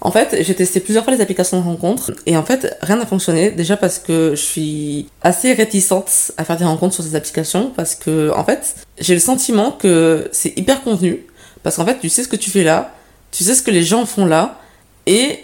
En 0.00 0.10
fait, 0.10 0.34
j'ai 0.40 0.54
testé 0.54 0.80
plusieurs 0.80 1.04
fois 1.04 1.12
les 1.12 1.20
applications 1.20 1.58
de 1.60 1.64
rencontres 1.64 2.12
et 2.24 2.38
en 2.38 2.42
fait, 2.42 2.74
rien 2.80 2.96
n'a 2.96 3.04
fonctionné. 3.04 3.50
Déjà 3.50 3.76
parce 3.76 3.98
que 3.98 4.30
je 4.30 4.40
suis 4.40 5.08
assez 5.20 5.52
réticente 5.52 6.32
à 6.38 6.44
faire 6.44 6.56
des 6.56 6.64
rencontres 6.64 6.94
sur 6.94 7.04
ces 7.04 7.16
applications 7.16 7.70
parce 7.76 7.94
que, 7.94 8.30
en 8.34 8.44
fait, 8.44 8.76
j'ai 8.98 9.12
le 9.12 9.20
sentiment 9.20 9.72
que 9.72 10.28
c'est 10.32 10.56
hyper 10.58 10.82
convenu. 10.82 11.26
Parce 11.62 11.76
qu'en 11.76 11.84
fait, 11.84 11.98
tu 11.98 12.08
sais 12.08 12.22
ce 12.22 12.28
que 12.28 12.36
tu 12.36 12.50
fais 12.50 12.64
là, 12.64 12.94
tu 13.30 13.44
sais 13.44 13.54
ce 13.54 13.62
que 13.62 13.70
les 13.70 13.82
gens 13.82 14.06
font 14.06 14.24
là 14.24 14.58
et 15.04 15.40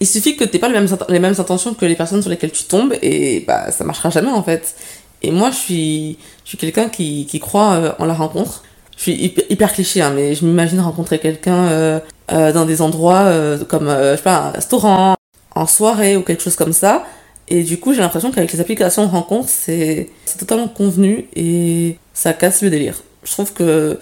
il 0.00 0.06
suffit 0.06 0.36
que 0.36 0.44
t'aies 0.44 0.58
pas 0.58 0.68
les 0.68 0.80
mêmes, 0.80 0.88
les 1.08 1.18
mêmes 1.18 1.34
intentions 1.36 1.74
que 1.74 1.84
les 1.84 1.96
personnes 1.96 2.22
sur 2.22 2.30
lesquelles 2.30 2.52
tu 2.52 2.64
tombes 2.64 2.94
et 3.02 3.44
bah 3.46 3.70
ça 3.72 3.84
marchera 3.84 4.10
jamais 4.10 4.30
en 4.30 4.42
fait. 4.42 4.74
Et 5.22 5.30
moi, 5.30 5.50
je 5.50 5.56
suis, 5.56 6.18
je 6.44 6.50
suis 6.50 6.58
quelqu'un 6.58 6.88
qui, 6.88 7.26
qui 7.26 7.40
croit 7.40 7.72
euh, 7.72 7.92
en 7.98 8.04
la 8.04 8.14
rencontre 8.14 8.62
je 8.98 9.04
suis 9.04 9.32
hyper, 9.48 9.72
cliché, 9.72 10.02
hein, 10.02 10.12
mais 10.12 10.34
je 10.34 10.44
m'imagine 10.44 10.80
rencontrer 10.80 11.20
quelqu'un 11.20 11.68
euh, 11.68 12.00
euh, 12.32 12.52
dans 12.52 12.66
des 12.66 12.82
endroits 12.82 13.26
euh, 13.26 13.64
comme, 13.64 13.86
je 13.88 14.16
sais 14.16 14.22
pas, 14.22 14.48
un 14.48 14.50
restaurant, 14.50 15.14
en 15.54 15.66
soirée 15.66 16.16
ou 16.16 16.22
quelque 16.22 16.42
chose 16.42 16.56
comme 16.56 16.72
ça. 16.72 17.06
Et 17.46 17.62
du 17.62 17.78
coup, 17.78 17.94
j'ai 17.94 18.00
l'impression 18.00 18.32
qu'avec 18.32 18.52
les 18.52 18.60
applications 18.60 19.06
de 19.06 19.10
rencontre, 19.10 19.48
c'est 19.48 20.10
totalement 20.36 20.66
convenu 20.66 21.28
et 21.36 21.96
ça 22.12 22.32
casse 22.32 22.60
le 22.60 22.70
délire. 22.70 23.00
Je 23.22 23.30
trouve 23.30 23.52
que 23.52 24.00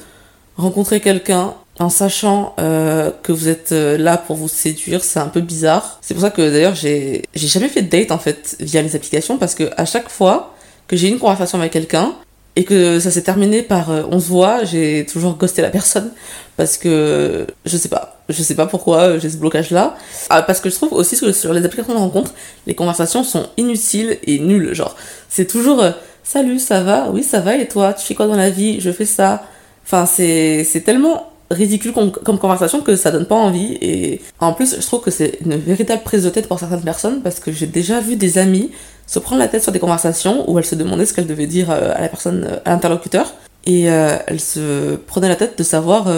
rencontrer 0.57 1.01
quelqu'un 1.01 1.53
en 1.79 1.91
sachant 1.91 2.55
que 2.57 3.33
vous 3.33 3.49
êtes 3.49 3.71
là 3.71 4.17
pour 4.17 4.37
vous 4.37 4.49
séduire, 4.49 5.05
c'est 5.05 5.21
un 5.21 5.29
peu 5.29 5.43
bizarre. 5.43 5.99
C'est 6.01 6.15
pour 6.15 6.23
ça 6.23 6.31
que 6.31 6.51
d'ailleurs, 6.51 6.75
j'ai 6.75 7.23
jamais 7.35 7.69
fait 7.69 7.83
de 7.83 7.91
date 7.91 8.11
en 8.11 8.19
fait 8.19 8.57
via 8.59 8.83
les 8.83 8.97
applications 8.97 9.37
parce 9.39 9.55
que 9.55 9.71
à 9.77 9.85
chaque 9.85 10.09
fois 10.09 10.56
que 10.89 10.97
j'ai 10.97 11.09
une 11.09 11.19
conversation 11.19 11.59
avec 11.59 11.73
quelqu'un, 11.73 12.15
et 12.57 12.65
que 12.65 12.99
ça 12.99 13.11
s'est 13.11 13.23
terminé 13.23 13.63
par 13.63 13.91
euh, 13.91 14.03
on 14.11 14.19
se 14.19 14.29
voit, 14.29 14.65
j'ai 14.65 15.05
toujours 15.05 15.37
ghosté 15.37 15.61
la 15.61 15.69
personne 15.69 16.11
parce 16.57 16.79
que 16.79 17.47
je 17.67 17.77
sais 17.77 17.91
pas, 17.91 18.19
je 18.31 18.43
sais 18.43 18.55
pas 18.55 18.65
pourquoi 18.65 19.19
j'ai 19.19 19.29
ce 19.29 19.37
blocage 19.37 19.71
là. 19.71 19.95
Ah, 20.31 20.43
parce 20.43 20.61
que 20.61 20.71
je 20.71 20.75
trouve 20.75 20.95
aussi 20.95 21.21
que 21.21 21.33
sur 21.33 21.53
les 21.53 21.65
applications 21.67 21.93
de 21.93 21.99
rencontre, 21.99 22.33
les 22.67 22.75
conversations 22.75 23.23
sont 23.25 23.47
inutiles 23.59 24.19
et 24.25 24.39
nulles. 24.39 24.73
Genre, 24.75 24.97
c'est 25.29 25.47
toujours 25.47 25.83
euh, 25.83 25.91
salut, 26.25 26.59
ça 26.59 26.83
va, 26.83 27.11
oui 27.11 27.23
ça 27.23 27.41
va 27.41 27.57
et 27.57 27.69
toi, 27.69 27.93
tu 27.93 28.07
fais 28.07 28.15
quoi 28.15 28.27
dans 28.27 28.37
la 28.37 28.49
vie, 28.49 28.81
je 28.81 28.91
fais 28.91 29.05
ça. 29.05 29.45
Enfin, 29.85 30.07
c'est 30.07 30.83
tellement 30.85 31.31
ridicule 31.51 31.93
comme, 31.93 32.39
conversation 32.39 32.81
que 32.81 32.97
ça 32.97 33.11
donne 33.11 33.27
pas 33.27 33.37
envie 33.37 33.79
et 33.81 34.21
en 34.41 34.53
plus 34.53 34.81
je 34.81 34.87
trouve 34.87 35.01
que 35.01 35.13
c'est 35.13 35.39
une 35.45 35.57
véritable 35.57 36.03
prise 36.03 36.25
de 36.25 36.31
tête 36.31 36.49
pour 36.49 36.59
certaines 36.59 36.83
personnes 36.83 37.23
parce 37.23 37.39
que 37.39 37.53
j'ai 37.53 37.67
déjà 37.67 38.01
vu 38.01 38.17
des 38.17 38.39
amis 38.39 38.73
se 39.07 39.19
prendre 39.19 39.41
la 39.41 39.49
tête 39.49 39.63
sur 39.63 39.73
des 39.73 39.79
conversations 39.79 40.49
où 40.51 40.59
elle 40.59 40.65
se 40.65 40.75
demandait 40.75 41.07
ce 41.07 41.15
qu'elle 41.15 41.27
devait 41.27 41.47
dire 41.47 41.71
euh, 41.71 41.93
à 41.95 42.01
la 42.01 42.09
personne, 42.09 42.45
euh, 42.45 42.59
à 42.65 42.71
l'interlocuteur, 42.71 43.35
et 43.65 43.91
euh, 43.91 44.17
elle 44.27 44.41
se 44.41 44.97
prenait 44.97 45.29
la 45.29 45.37
tête 45.37 45.57
de 45.59 45.63
savoir 45.63 46.09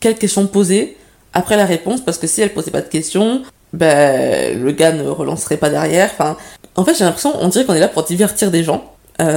quelle 0.00 0.16
question 0.16 0.46
poser 0.46 0.96
après 1.32 1.56
la 1.56 1.64
réponse, 1.64 2.02
parce 2.02 2.18
que 2.18 2.26
si 2.26 2.42
elle 2.42 2.52
posait 2.52 2.70
pas 2.70 2.82
de 2.82 2.88
questions, 2.88 3.42
ben 3.72 4.62
le 4.62 4.72
gars 4.72 4.92
ne 4.92 5.08
relancerait 5.08 5.56
pas 5.56 5.70
derrière. 5.70 6.10
Enfin, 6.12 6.36
en 6.76 6.84
fait, 6.84 6.94
j'ai 6.94 7.04
l'impression, 7.04 7.32
on 7.40 7.48
dirait 7.48 7.64
qu'on 7.64 7.74
est 7.74 7.80
là 7.80 7.88
pour 7.88 8.02
divertir 8.02 8.50
des 8.50 8.62
gens, 8.62 8.92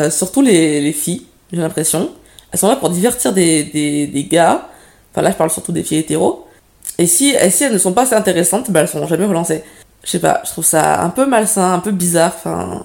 surtout 0.10 0.42
les, 0.42 0.82
les 0.82 0.92
filles, 0.92 1.26
j'ai 1.54 1.60
l'impression. 1.60 2.10
Elles 2.52 2.60
sont 2.60 2.68
là 2.68 2.76
pour 2.76 2.90
divertir 2.90 3.32
des, 3.32 3.64
des, 3.64 4.08
des 4.08 4.24
gars. 4.26 4.68
Enfin, 5.16 5.22
là, 5.22 5.32
je 5.32 5.36
parle 5.38 5.50
surtout 5.50 5.72
des 5.72 5.84
filles 5.84 6.00
hétéros. 6.00 6.46
Et 6.98 7.08
si, 7.08 7.34
si 7.50 7.64
elles 7.64 7.74
ne 7.74 7.78
sont 7.78 7.94
pas 7.94 8.04
assez 8.04 8.16
intéressantes, 8.16 8.70
ben 8.70 8.82
elles 8.82 8.88
seront 8.90 9.08
jamais 9.08 9.26
relancées 9.26 9.64
je 10.06 10.12
sais 10.12 10.20
pas, 10.20 10.42
je 10.46 10.52
trouve 10.52 10.64
ça 10.64 11.02
un 11.02 11.10
peu 11.10 11.26
malsain, 11.26 11.74
un 11.74 11.80
peu 11.80 11.92
bizarre, 11.92 12.34
enfin, 12.36 12.84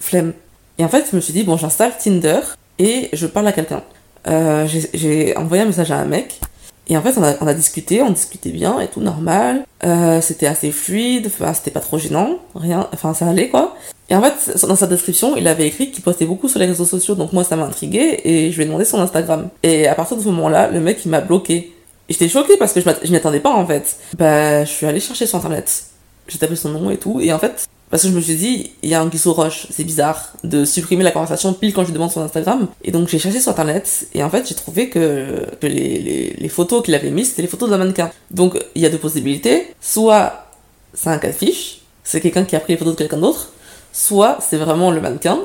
flemme. 0.00 0.32
Et 0.78 0.84
en 0.84 0.88
fait, 0.88 1.06
je 1.10 1.14
me 1.14 1.20
suis 1.20 1.32
dit, 1.32 1.44
bon, 1.44 1.56
j'installe 1.56 1.92
Tinder 1.96 2.40
et 2.78 3.10
je 3.12 3.26
parle 3.26 3.46
à 3.46 3.52
quelqu'un. 3.52 3.82
Euh, 4.26 4.66
j'ai 4.94 5.36
envoyé 5.36 5.62
un 5.62 5.66
message 5.66 5.90
à 5.90 5.98
un 5.98 6.06
mec 6.06 6.40
et 6.88 6.96
en 6.96 7.02
fait, 7.02 7.14
on 7.16 7.22
a, 7.22 7.34
on 7.40 7.46
a 7.46 7.54
discuté, 7.54 8.02
on 8.02 8.10
discutait 8.10 8.50
bien 8.50 8.80
et 8.80 8.88
tout, 8.88 9.00
normal. 9.00 9.64
Euh, 9.84 10.20
c'était 10.20 10.46
assez 10.46 10.70
fluide, 10.70 11.26
enfin, 11.26 11.54
c'était 11.54 11.70
pas 11.70 11.80
trop 11.80 11.98
gênant, 11.98 12.38
rien, 12.54 12.88
enfin, 12.92 13.14
ça 13.14 13.26
allait 13.26 13.48
quoi. 13.48 13.76
Et 14.10 14.16
en 14.16 14.22
fait, 14.22 14.66
dans 14.66 14.76
sa 14.76 14.86
description, 14.86 15.36
il 15.36 15.48
avait 15.48 15.66
écrit 15.66 15.90
qu'il 15.90 16.02
postait 16.02 16.26
beaucoup 16.26 16.48
sur 16.48 16.58
les 16.58 16.66
réseaux 16.66 16.84
sociaux, 16.84 17.14
donc 17.14 17.32
moi, 17.32 17.44
ça 17.44 17.56
m'a 17.56 17.64
intrigué 17.64 18.20
et 18.24 18.50
je 18.50 18.56
lui 18.56 18.64
ai 18.64 18.66
demandé 18.66 18.84
son 18.84 19.00
Instagram. 19.00 19.48
Et 19.62 19.86
à 19.86 19.94
partir 19.94 20.16
de 20.16 20.22
ce 20.22 20.28
moment-là, 20.28 20.68
le 20.70 20.80
mec, 20.80 21.04
il 21.04 21.10
m'a 21.10 21.20
bloqué. 21.20 21.72
J'étais 22.08 22.28
choquée 22.28 22.58
parce 22.58 22.74
que 22.74 22.80
je 22.80 23.10
m'y 23.10 23.16
attendais 23.16 23.40
pas 23.40 23.52
en 23.54 23.66
fait. 23.66 23.96
Bah, 24.18 24.64
je 24.64 24.70
suis 24.70 24.84
allée 24.84 25.00
chercher 25.00 25.26
sur 25.26 25.38
internet 25.38 25.84
j'ai 26.28 26.38
tapé 26.38 26.56
son 26.56 26.70
nom 26.70 26.90
et 26.90 26.96
tout, 26.96 27.20
et 27.20 27.32
en 27.32 27.38
fait, 27.38 27.66
parce 27.94 28.02
que 28.02 28.10
je 28.10 28.16
me 28.16 28.20
suis 28.20 28.34
dit, 28.34 28.72
il 28.82 28.88
y 28.88 28.94
a 28.94 29.00
un 29.00 29.06
guisseau 29.06 29.32
roche, 29.32 29.68
c'est 29.70 29.84
bizarre 29.84 30.32
de 30.42 30.64
supprimer 30.64 31.04
la 31.04 31.12
conversation 31.12 31.54
pile 31.54 31.72
quand 31.72 31.82
je 31.82 31.86
lui 31.86 31.94
demande 31.94 32.10
son 32.10 32.22
Instagram. 32.22 32.66
Et 32.82 32.90
donc 32.90 33.06
j'ai 33.06 33.20
cherché 33.20 33.38
sur 33.38 33.52
internet, 33.52 34.08
et 34.14 34.24
en 34.24 34.30
fait 34.30 34.48
j'ai 34.48 34.56
trouvé 34.56 34.88
que, 34.90 35.46
les, 35.62 36.48
photos 36.48 36.82
qu'il 36.82 36.92
avait 36.96 37.12
mises, 37.12 37.28
c'était 37.28 37.42
les 37.42 37.46
photos 37.46 37.70
d'un 37.70 37.78
mannequin. 37.78 38.10
Donc 38.32 38.58
il 38.74 38.82
y 38.82 38.86
a 38.86 38.90
deux 38.90 38.98
possibilités, 38.98 39.72
soit 39.80 40.48
c'est 40.92 41.08
un 41.10 41.18
catfish, 41.18 41.82
c'est 42.02 42.20
quelqu'un 42.20 42.44
qui 42.44 42.56
a 42.56 42.58
pris 42.58 42.72
les 42.72 42.78
photos 42.78 42.94
de 42.94 42.98
quelqu'un 42.98 43.18
d'autre, 43.18 43.52
soit 43.92 44.38
c'est 44.40 44.56
vraiment 44.56 44.90
le 44.90 45.00
mannequin, 45.00 45.38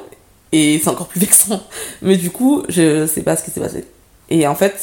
et 0.51 0.79
c'est 0.83 0.89
encore 0.89 1.09
plus 1.09 1.19
vexant. 1.27 1.61
Mais 2.01 2.17
du 2.17 2.31
coup, 2.31 2.63
je 2.67 3.05
sais 3.05 3.21
pas 3.21 3.35
ce 3.35 3.43
qui 3.43 3.51
s'est 3.51 3.61
passé. 3.61 3.85
Et 4.31 4.47
en 4.47 4.55
fait, 4.55 4.73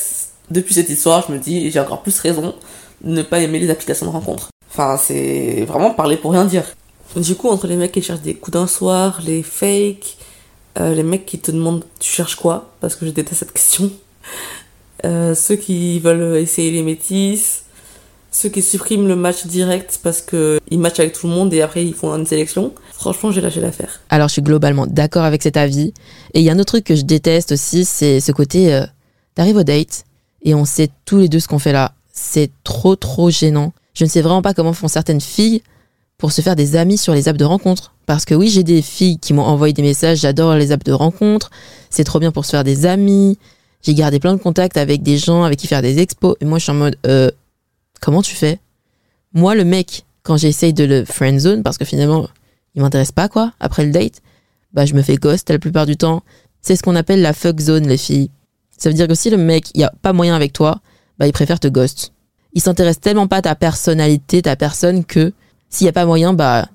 depuis 0.53 0.75
cette 0.75 0.89
histoire, 0.89 1.25
je 1.27 1.33
me 1.33 1.41
dis, 1.41 1.69
j'ai 1.73 1.81
encore 1.81 2.03
plus 2.03 2.17
raison 2.21 2.55
de 3.03 3.11
ne 3.11 3.23
pas 3.23 3.41
aimer 3.41 3.59
les 3.59 3.71
applications 3.71 4.07
de 4.07 4.13
rencontre. 4.13 4.51
Enfin, 4.71 4.97
c'est 4.97 5.65
vraiment 5.67 5.91
parler 5.91 6.17
pour 6.17 6.31
rien 6.31 6.45
dire. 6.45 6.63
Du 7.17 7.35
coup, 7.35 7.49
entre 7.49 7.67
les 7.67 7.77
mecs 7.77 7.93
qui 7.93 8.03
cherchent 8.03 8.21
des 8.21 8.35
coups 8.35 8.53
d'un 8.53 8.67
soir, 8.67 9.21
les 9.25 9.43
fakes, 9.43 10.17
euh, 10.79 10.95
les 10.95 11.03
mecs 11.03 11.25
qui 11.25 11.39
te 11.39 11.51
demandent 11.51 11.85
tu 11.99 12.11
cherches 12.11 12.37
quoi? 12.37 12.75
Parce 12.81 12.95
que 12.95 13.07
je 13.07 13.11
déteste 13.11 13.41
cette 13.41 13.53
question. 13.53 13.91
Euh, 15.05 15.35
ceux 15.35 15.57
qui 15.57 15.99
veulent 15.99 16.37
essayer 16.37 16.71
les 16.71 16.83
métis, 16.83 17.63
ceux 18.31 18.51
qui 18.51 18.61
suppriment 18.61 19.09
le 19.09 19.17
match 19.17 19.47
direct 19.47 19.99
parce 20.03 20.21
que 20.21 20.61
ils 20.71 20.79
matchent 20.79 21.01
avec 21.01 21.15
tout 21.15 21.27
le 21.27 21.33
monde 21.33 21.55
et 21.55 21.63
après 21.63 21.85
ils 21.87 21.95
font 21.95 22.15
une 22.15 22.27
sélection. 22.27 22.75
Franchement, 22.93 23.31
j'ai 23.31 23.41
lâché 23.41 23.61
l'affaire. 23.61 24.01
Alors, 24.11 24.29
je 24.29 24.35
suis 24.35 24.43
globalement 24.43 24.87
d'accord 24.87 25.25
avec 25.25 25.43
cet 25.43 25.57
avis. 25.57 25.95
Et 26.35 26.41
il 26.41 26.43
y 26.43 26.51
a 26.51 26.53
un 26.53 26.59
autre 26.59 26.73
truc 26.73 26.85
que 26.85 26.95
je 26.95 27.03
déteste 27.03 27.53
aussi, 27.53 27.87
c'est 27.87 28.21
ce 28.21 28.33
côté 28.33 28.75
euh, 28.75 28.85
t'arrives 29.35 29.57
au 29.57 29.63
date 29.63 30.05
et 30.43 30.55
on 30.55 30.67
sait 30.67 30.91
tous 31.07 31.17
les 31.17 31.29
deux 31.29 31.41
ce 31.41 31.49
qu'on 31.49 31.59
fait 31.59 31.73
là. 31.73 31.93
C'est 32.13 32.51
trop 32.63 32.95
trop 32.95 33.31
gênant. 33.31 33.73
Je 33.95 34.05
ne 34.05 34.11
sais 34.11 34.21
vraiment 34.21 34.43
pas 34.43 34.53
comment 34.53 34.75
font 34.75 34.89
certaines 34.89 35.23
filles 35.23 35.63
pour 36.19 36.33
se 36.33 36.41
faire 36.41 36.57
des 36.57 36.77
amis 36.77 36.99
sur 36.99 37.15
les 37.15 37.29
apps 37.29 37.39
de 37.39 37.45
rencontre. 37.45 37.95
Parce 38.07 38.25
que 38.25 38.35
oui, 38.35 38.49
j'ai 38.49 38.63
des 38.63 38.83
filles 38.83 39.19
qui 39.19 39.35
m'ont 39.35 39.43
envoyé 39.43 39.73
des 39.73 39.83
messages, 39.83 40.19
j'adore 40.19 40.55
les 40.55 40.73
apps 40.73 40.85
de 40.85 40.93
rencontre, 40.93 41.51
c'est 41.91 42.05
trop 42.05 42.21
bien 42.21 42.33
pour 42.33 42.45
se 42.45 42.51
faire 42.51 42.65
des 42.65 42.87
amis. 42.87 43.39
J'ai 43.83 43.95
gardé 43.95 44.19
plein 44.19 44.35
de 44.35 44.41
contacts 44.41 44.77
avec 44.77 45.03
des 45.03 45.19
gens 45.19 45.45
avec 45.45 45.59
qui 45.59 45.67
faire 45.67 45.83
des 45.83 45.99
expos. 45.99 46.37
Et 46.41 46.45
moi, 46.45 46.59
je 46.59 46.65
suis 46.65 46.73
en 46.73 46.77
mode, 46.77 46.97
euh, 47.07 47.31
comment 48.01 48.23
tu 48.23 48.35
fais? 48.35 48.59
Moi, 49.33 49.55
le 49.55 49.65
mec, 49.65 50.05
quand 50.23 50.37
j'essaye 50.37 50.73
de 50.73 50.85
le 50.85 51.05
friend 51.05 51.39
zone, 51.39 51.63
parce 51.63 51.79
que 51.79 51.85
finalement, 51.85 52.29
il 52.75 52.83
m'intéresse 52.83 53.13
pas, 53.13 53.29
quoi, 53.29 53.53
après 53.61 53.85
le 53.85 53.93
date, 53.93 54.23
bah, 54.73 54.87
je 54.87 54.95
me 54.95 55.03
fais 55.03 55.17
ghost 55.17 55.51
la 55.51 55.59
plupart 55.59 55.87
du 55.87 55.97
temps. 55.97 56.23
C'est 56.63 56.77
ce 56.77 56.83
qu'on 56.83 56.97
appelle 56.97 57.23
la 57.23 57.33
fuck 57.33 57.61
zone, 57.61 57.87
les 57.87 57.97
filles. 57.97 58.31
Ça 58.77 58.89
veut 58.89 58.95
dire 58.95 59.09
que 59.09 59.15
si 59.15 59.31
le 59.31 59.37
mec, 59.37 59.71
il 59.75 59.81
y 59.81 59.85
a 59.85 59.93
pas 60.03 60.13
moyen 60.13 60.35
avec 60.35 60.53
toi, 60.53 60.81
bah, 61.19 61.27
il 61.27 61.33
préfère 61.33 61.61
te 61.61 61.69
ghost 61.69 62.13
il 62.57 62.63
s'intéresse 62.63 63.01
tellement 63.01 63.29
pas 63.29 63.37
à 63.37 63.43
ta 63.43 63.55
personnalité, 63.55 64.41
ta 64.41 64.57
personne, 64.57 65.05
que 65.05 65.35
s'il 65.71 65.85
y 65.85 65.89
a 65.89 65.93
pas 65.93 66.07
moyen, 66.07 66.33
bah, 66.33 66.69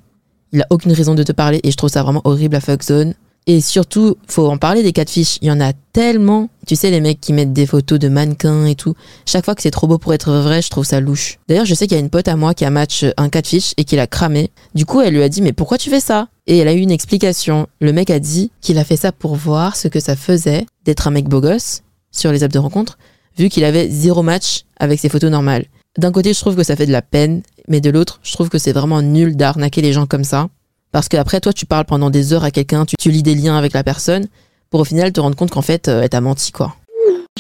il 0.52 0.62
a 0.62 0.68
aucune 0.70 0.92
raison 0.92 1.16
de 1.16 1.24
te 1.24 1.32
parler. 1.32 1.60
Et 1.64 1.72
je 1.72 1.78
trouve 1.78 1.90
ça 1.90 2.04
vraiment 2.04 2.22
horrible, 2.24 2.54
la 2.54 2.62
fuck 2.62 2.84
zone. 2.84 3.14
Et 3.48 3.60
surtout, 3.60 4.18
faut 4.28 4.48
en 4.48 4.58
parler 4.58 4.84
des 4.84 4.92
catfish. 4.92 5.40
Il 5.42 5.48
y 5.48 5.52
en 5.52 5.60
a 5.60 5.74
tellement. 5.94 6.50
Tu 6.68 6.76
sais, 6.76 6.92
les 6.92 7.02
mecs 7.02 7.20
qui 7.20 7.34
mettent 7.34 7.54
des 7.54 7.66
photos 7.66 7.98
de 7.98 8.08
mannequins 8.08 8.66
et 8.66 8.76
tout. 8.76 8.94
Chaque 9.26 9.46
fois 9.46 9.56
que 9.56 9.64
c'est 9.64 9.72
trop 9.72 9.88
beau 9.88 9.98
pour 9.98 10.14
être 10.14 10.32
vrai, 10.32 10.62
je 10.62 10.70
trouve 10.70 10.86
ça 10.86 11.00
louche. 11.00 11.40
D'ailleurs, 11.48 11.66
je 11.66 11.74
sais 11.74 11.88
qu'il 11.88 11.98
y 11.98 12.00
a 12.00 12.04
une 12.04 12.12
pote 12.12 12.28
à 12.28 12.36
moi 12.36 12.54
qui 12.54 12.66
a 12.66 12.70
match 12.70 13.04
un 13.18 13.30
catfish 13.30 13.74
et 13.78 13.84
qui 13.84 13.96
l'a 13.96 14.06
cramé. 14.06 14.52
Du 14.76 14.86
coup, 14.86 15.02
elle 15.02 15.16
lui 15.16 15.24
a 15.24 15.30
dit, 15.30 15.42
mais 15.42 15.54
pourquoi 15.54 15.80
tu 15.80 15.90
fais 15.90 16.00
ça? 16.00 16.28
Et 16.46 16.60
elle 16.60 16.68
a 16.68 16.74
eu 16.74 16.80
une 16.80 16.92
explication. 16.92 17.68
Le 17.80 17.94
mec 17.94 18.12
a 18.12 18.20
dit 18.20 18.52
qu'il 18.62 18.78
a 18.78 18.84
fait 18.84 18.98
ça 18.98 19.12
pour 19.12 19.36
voir 19.36 19.76
ce 19.76 19.88
que 19.88 20.00
ça 20.00 20.16
faisait 20.16 20.68
d'être 20.86 21.08
un 21.08 21.12
mec 21.12 21.28
beau 21.28 21.42
gosse 21.42 21.82
sur 22.12 22.32
les 22.32 22.44
apps 22.44 22.54
de 22.54 22.60
rencontre 22.60 22.98
vu 23.38 23.50
qu'il 23.50 23.64
avait 23.64 23.90
zéro 23.90 24.24
match 24.24 24.66
avec 24.78 25.00
ses 25.00 25.10
photos 25.10 25.32
normales. 25.32 25.66
D'un 25.98 26.12
côté, 26.12 26.34
je 26.34 26.40
trouve 26.40 26.56
que 26.56 26.64
ça 26.64 26.76
fait 26.76 26.86
de 26.86 26.92
la 26.92 27.02
peine, 27.02 27.42
mais 27.68 27.82
de 27.82 27.90
l'autre, 27.90 28.20
je 28.24 28.32
trouve 28.32 28.50
que 28.50 28.58
c'est 28.58 28.72
vraiment 28.72 29.02
nul 29.02 29.36
d'arnaquer 29.36 29.82
les 29.82 29.92
gens 29.92 30.06
comme 30.06 30.24
ça. 30.24 30.48
Parce 30.92 31.10
qu'après, 31.10 31.42
toi, 31.42 31.54
tu 31.54 31.66
parles 31.66 31.86
pendant 31.86 32.10
des 32.10 32.34
heures 32.34 32.44
à 32.44 32.52
quelqu'un, 32.52 32.86
tu, 32.86 33.10
lis 33.10 33.24
des 33.24 33.36
liens 33.36 33.58
avec 33.58 33.74
la 33.74 33.84
personne, 33.84 34.28
pour 34.70 34.82
au 34.82 34.86
final 34.86 35.12
te 35.12 35.20
rendre 35.20 35.36
compte 35.36 35.52
qu'en 35.52 35.62
fait, 35.62 35.88
euh, 35.88 36.02
elle 36.02 36.10
t'a 36.10 36.22
menti, 36.22 36.52
quoi. 36.52 36.76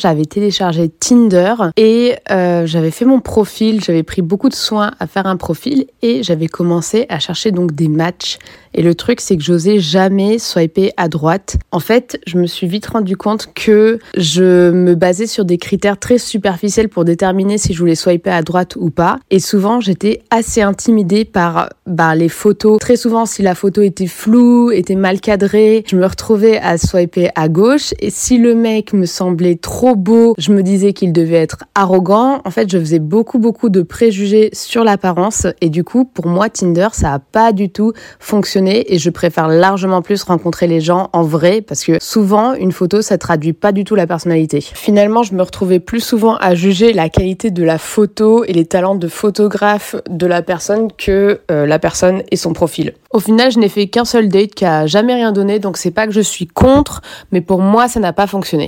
J'avais 0.02 0.26
téléchargé 0.26 0.90
Tinder 0.90 1.54
et 1.78 2.16
euh, 2.32 2.66
j'avais 2.66 2.90
fait 2.90 3.06
mon 3.06 3.20
profil, 3.20 3.84
j'avais 3.84 4.02
pris 4.02 4.24
beaucoup 4.24 4.50
de 4.50 4.56
soin 4.56 4.94
à 5.00 5.06
faire 5.06 5.28
un 5.28 5.38
profil 5.38 5.86
et 6.02 6.24
j'avais 6.24 6.48
commencé 6.48 7.06
à 7.10 7.20
chercher 7.20 7.52
donc 7.52 7.74
des 7.74 7.88
matchs 7.88 8.40
Et 8.74 8.82
le 8.82 8.96
truc, 8.96 9.22
c'est 9.22 9.38
que 9.38 9.44
j'osais 9.44 9.80
jamais 9.80 10.40
swiper 10.40 10.92
à 10.98 11.08
droite. 11.08 11.58
En 11.72 11.80
fait, 11.80 12.20
je 12.26 12.40
me 12.40 12.48
suis 12.48 12.66
vite 12.66 12.88
rendu 12.88 13.16
compte 13.16 13.50
que 13.54 14.00
je 14.18 14.72
me 14.72 14.96
basais 14.96 15.28
sur 15.28 15.46
des 15.46 15.58
critères 15.60 16.00
très 16.00 16.18
superficiels 16.18 16.90
pour 16.90 17.06
déterminer 17.06 17.60
si 17.60 17.74
je 17.74 17.80
voulais 17.80 17.96
swiper 17.96 18.32
à 18.32 18.42
droite 18.42 18.78
ou 18.78 18.90
pas. 18.90 19.20
Et 19.30 19.40
souvent, 19.40 19.82
j'étais 19.82 20.24
assez 20.32 20.62
intimidée 20.62 21.26
par 21.26 21.70
bah, 21.86 22.16
les 22.16 22.30
photos. 22.30 22.80
Très 22.80 22.96
souvent, 22.96 23.28
si 23.28 23.44
la 23.44 23.54
photo 23.54 23.84
était 23.84 24.08
floue, 24.08 24.72
était 24.72 24.96
mal 24.96 25.20
cadrée, 25.20 25.84
je 25.86 25.96
me 25.96 26.08
retrouvais 26.08 26.58
à 26.58 26.80
swiper 26.80 27.30
à 27.36 27.50
gauche. 27.50 27.94
Et 28.00 28.10
si 28.10 28.40
le 28.40 28.56
mec 28.56 28.94
me 28.94 29.06
semblait 29.06 29.58
trop 29.58 29.91
beau, 29.96 30.34
je 30.38 30.52
me 30.52 30.64
disais 30.64 30.94
qu'il 30.94 31.14
devait 31.14 31.38
être 31.38 31.64
arrogant. 31.76 32.42
En 32.46 32.52
fait, 32.52 32.70
je 32.70 32.78
faisais 32.78 33.00
beaucoup, 33.00 33.40
beaucoup 33.40 33.70
de 33.70 33.82
préjugés 33.82 34.50
sur 34.54 34.84
l'apparence. 34.84 35.48
Et 35.62 35.70
du 35.70 35.84
coup, 35.84 36.06
pour 36.06 36.28
moi, 36.28 36.50
Tinder, 36.50 36.90
ça 36.94 37.14
a 37.14 37.20
pas 37.20 37.52
du 37.52 37.70
tout 37.70 37.94
fonctionné. 38.20 38.94
Et 38.94 38.98
je 38.98 39.10
préfère 39.10 39.48
largement 39.48 40.02
plus 40.02 40.24
rencontrer 40.24 40.68
les 40.68 40.82
gens 40.82 41.10
en 41.14 41.24
vrai 41.24 41.62
parce 41.62 41.84
que 41.84 41.98
souvent, 42.02 42.54
une 42.54 42.72
photo, 42.72 43.02
ça 43.02 43.18
traduit 43.18 43.54
pas 43.54 43.72
du 43.72 43.84
tout 43.84 43.96
la 43.96 44.08
personnalité. 44.08 44.62
Finalement, 44.62 45.24
je 45.24 45.34
me 45.34 45.42
retrouvais 45.42 45.80
plus 45.80 46.00
souvent 46.00 46.36
à 46.38 46.56
juger 46.56 46.94
la 46.94 47.10
qualité 47.10 47.52
de 47.52 47.64
la 47.64 47.78
photo 47.78 48.44
et 48.46 48.54
les 48.54 48.66
talents 48.66 48.96
de 48.96 49.08
photographe 49.08 49.96
de 50.10 50.26
la 50.26 50.42
personne 50.42 50.90
que 50.98 51.42
euh, 51.52 51.66
la 51.66 51.80
personne 51.80 52.24
et 52.32 52.36
son 52.36 52.54
profil. 52.54 52.94
Au 53.12 53.20
final, 53.20 53.52
je 53.52 53.60
n'ai 53.60 53.70
fait 53.70 53.88
qu'un 53.88 54.06
seul 54.06 54.30
date 54.30 54.54
qui 54.56 54.66
a 54.66 54.88
jamais 54.88 55.14
rien 55.14 55.32
donné, 55.32 55.60
donc 55.60 55.78
c'est 55.78 55.92
pas 55.92 56.08
que 56.08 56.14
je 56.14 56.22
suis 56.22 56.48
contre, 56.48 57.02
mais 57.32 57.42
pour 57.42 57.60
moi, 57.60 57.88
ça 57.88 58.00
n'a 58.00 58.14
pas 58.14 58.28
fonctionné. 58.28 58.68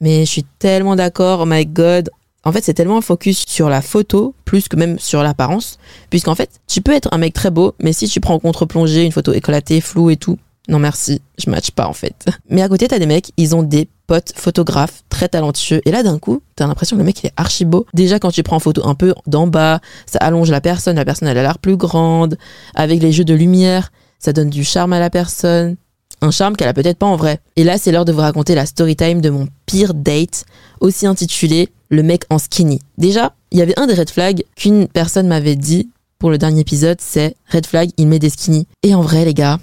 Mais 0.00 0.24
je 0.24 0.30
suis 0.30 0.44
tellement 0.58 0.96
d'accord, 0.96 1.40
oh 1.40 1.46
my 1.46 1.66
god. 1.66 2.10
En 2.44 2.52
fait, 2.52 2.62
c'est 2.64 2.74
tellement 2.74 2.98
un 2.98 3.02
focus 3.02 3.44
sur 3.46 3.68
la 3.68 3.82
photo, 3.82 4.34
plus 4.44 4.68
que 4.68 4.76
même 4.76 4.98
sur 4.98 5.22
l'apparence. 5.22 5.78
Puisqu'en 6.08 6.34
fait, 6.34 6.50
tu 6.66 6.80
peux 6.80 6.92
être 6.92 7.08
un 7.12 7.18
mec 7.18 7.34
très 7.34 7.50
beau, 7.50 7.74
mais 7.80 7.92
si 7.92 8.08
tu 8.08 8.20
prends 8.20 8.34
en 8.34 8.38
contre-plongée 8.38 9.04
une 9.04 9.12
photo 9.12 9.32
éclatée, 9.32 9.80
floue 9.80 10.10
et 10.10 10.16
tout, 10.16 10.38
non 10.68 10.78
merci, 10.78 11.22
je 11.38 11.50
match 11.50 11.70
pas 11.70 11.88
en 11.88 11.92
fait. 11.94 12.26
Mais 12.50 12.62
à 12.62 12.68
côté, 12.68 12.88
t'as 12.88 12.98
des 12.98 13.06
mecs, 13.06 13.32
ils 13.38 13.56
ont 13.56 13.62
des 13.62 13.88
potes 14.06 14.32
photographes 14.36 15.02
très 15.08 15.28
talentueux. 15.28 15.80
Et 15.86 15.90
là, 15.90 16.02
d'un 16.02 16.18
coup, 16.18 16.42
t'as 16.56 16.66
l'impression 16.66 16.96
que 16.96 17.00
le 17.00 17.06
mec, 17.06 17.22
il 17.22 17.28
est 17.28 17.32
archi 17.36 17.64
beau. 17.64 17.86
Déjà, 17.94 18.18
quand 18.18 18.30
tu 18.30 18.42
prends 18.42 18.56
en 18.56 18.60
photo 18.60 18.86
un 18.86 18.94
peu 18.94 19.14
d'en 19.26 19.46
bas, 19.46 19.80
ça 20.06 20.18
allonge 20.18 20.50
la 20.50 20.60
personne, 20.60 20.96
la 20.96 21.04
personne, 21.06 21.28
elle 21.28 21.38
a 21.38 21.42
l'air 21.42 21.58
plus 21.58 21.76
grande. 21.76 22.36
Avec 22.74 23.02
les 23.02 23.12
jeux 23.12 23.24
de 23.24 23.34
lumière, 23.34 23.90
ça 24.18 24.32
donne 24.32 24.50
du 24.50 24.62
charme 24.62 24.92
à 24.92 25.00
la 25.00 25.10
personne. 25.10 25.76
Un 26.20 26.30
charme 26.30 26.56
qu'elle 26.56 26.68
a 26.68 26.74
peut-être 26.74 26.98
pas 26.98 27.06
en 27.06 27.16
vrai. 27.16 27.40
Et 27.56 27.64
là, 27.64 27.78
c'est 27.78 27.92
l'heure 27.92 28.04
de 28.04 28.12
vous 28.12 28.20
raconter 28.20 28.54
la 28.54 28.66
story 28.66 28.96
time 28.96 29.20
de 29.20 29.30
mon 29.30 29.48
pire 29.66 29.94
date, 29.94 30.44
aussi 30.80 31.06
intitulé 31.06 31.68
Le 31.90 32.02
mec 32.02 32.24
en 32.30 32.38
skinny. 32.38 32.80
Déjà, 32.98 33.34
il 33.50 33.58
y 33.58 33.62
avait 33.62 33.78
un 33.78 33.86
des 33.86 33.94
red 33.94 34.10
flags 34.10 34.44
qu'une 34.56 34.88
personne 34.88 35.28
m'avait 35.28 35.56
dit 35.56 35.90
pour 36.18 36.30
le 36.30 36.38
dernier 36.38 36.60
épisode, 36.60 36.98
c'est 37.00 37.36
red 37.52 37.64
flag, 37.64 37.90
il 37.96 38.08
met 38.08 38.18
des 38.18 38.30
skinny. 38.30 38.66
Et 38.82 38.94
en 38.94 39.02
vrai, 39.02 39.24
les 39.24 39.34
gars, 39.34 39.60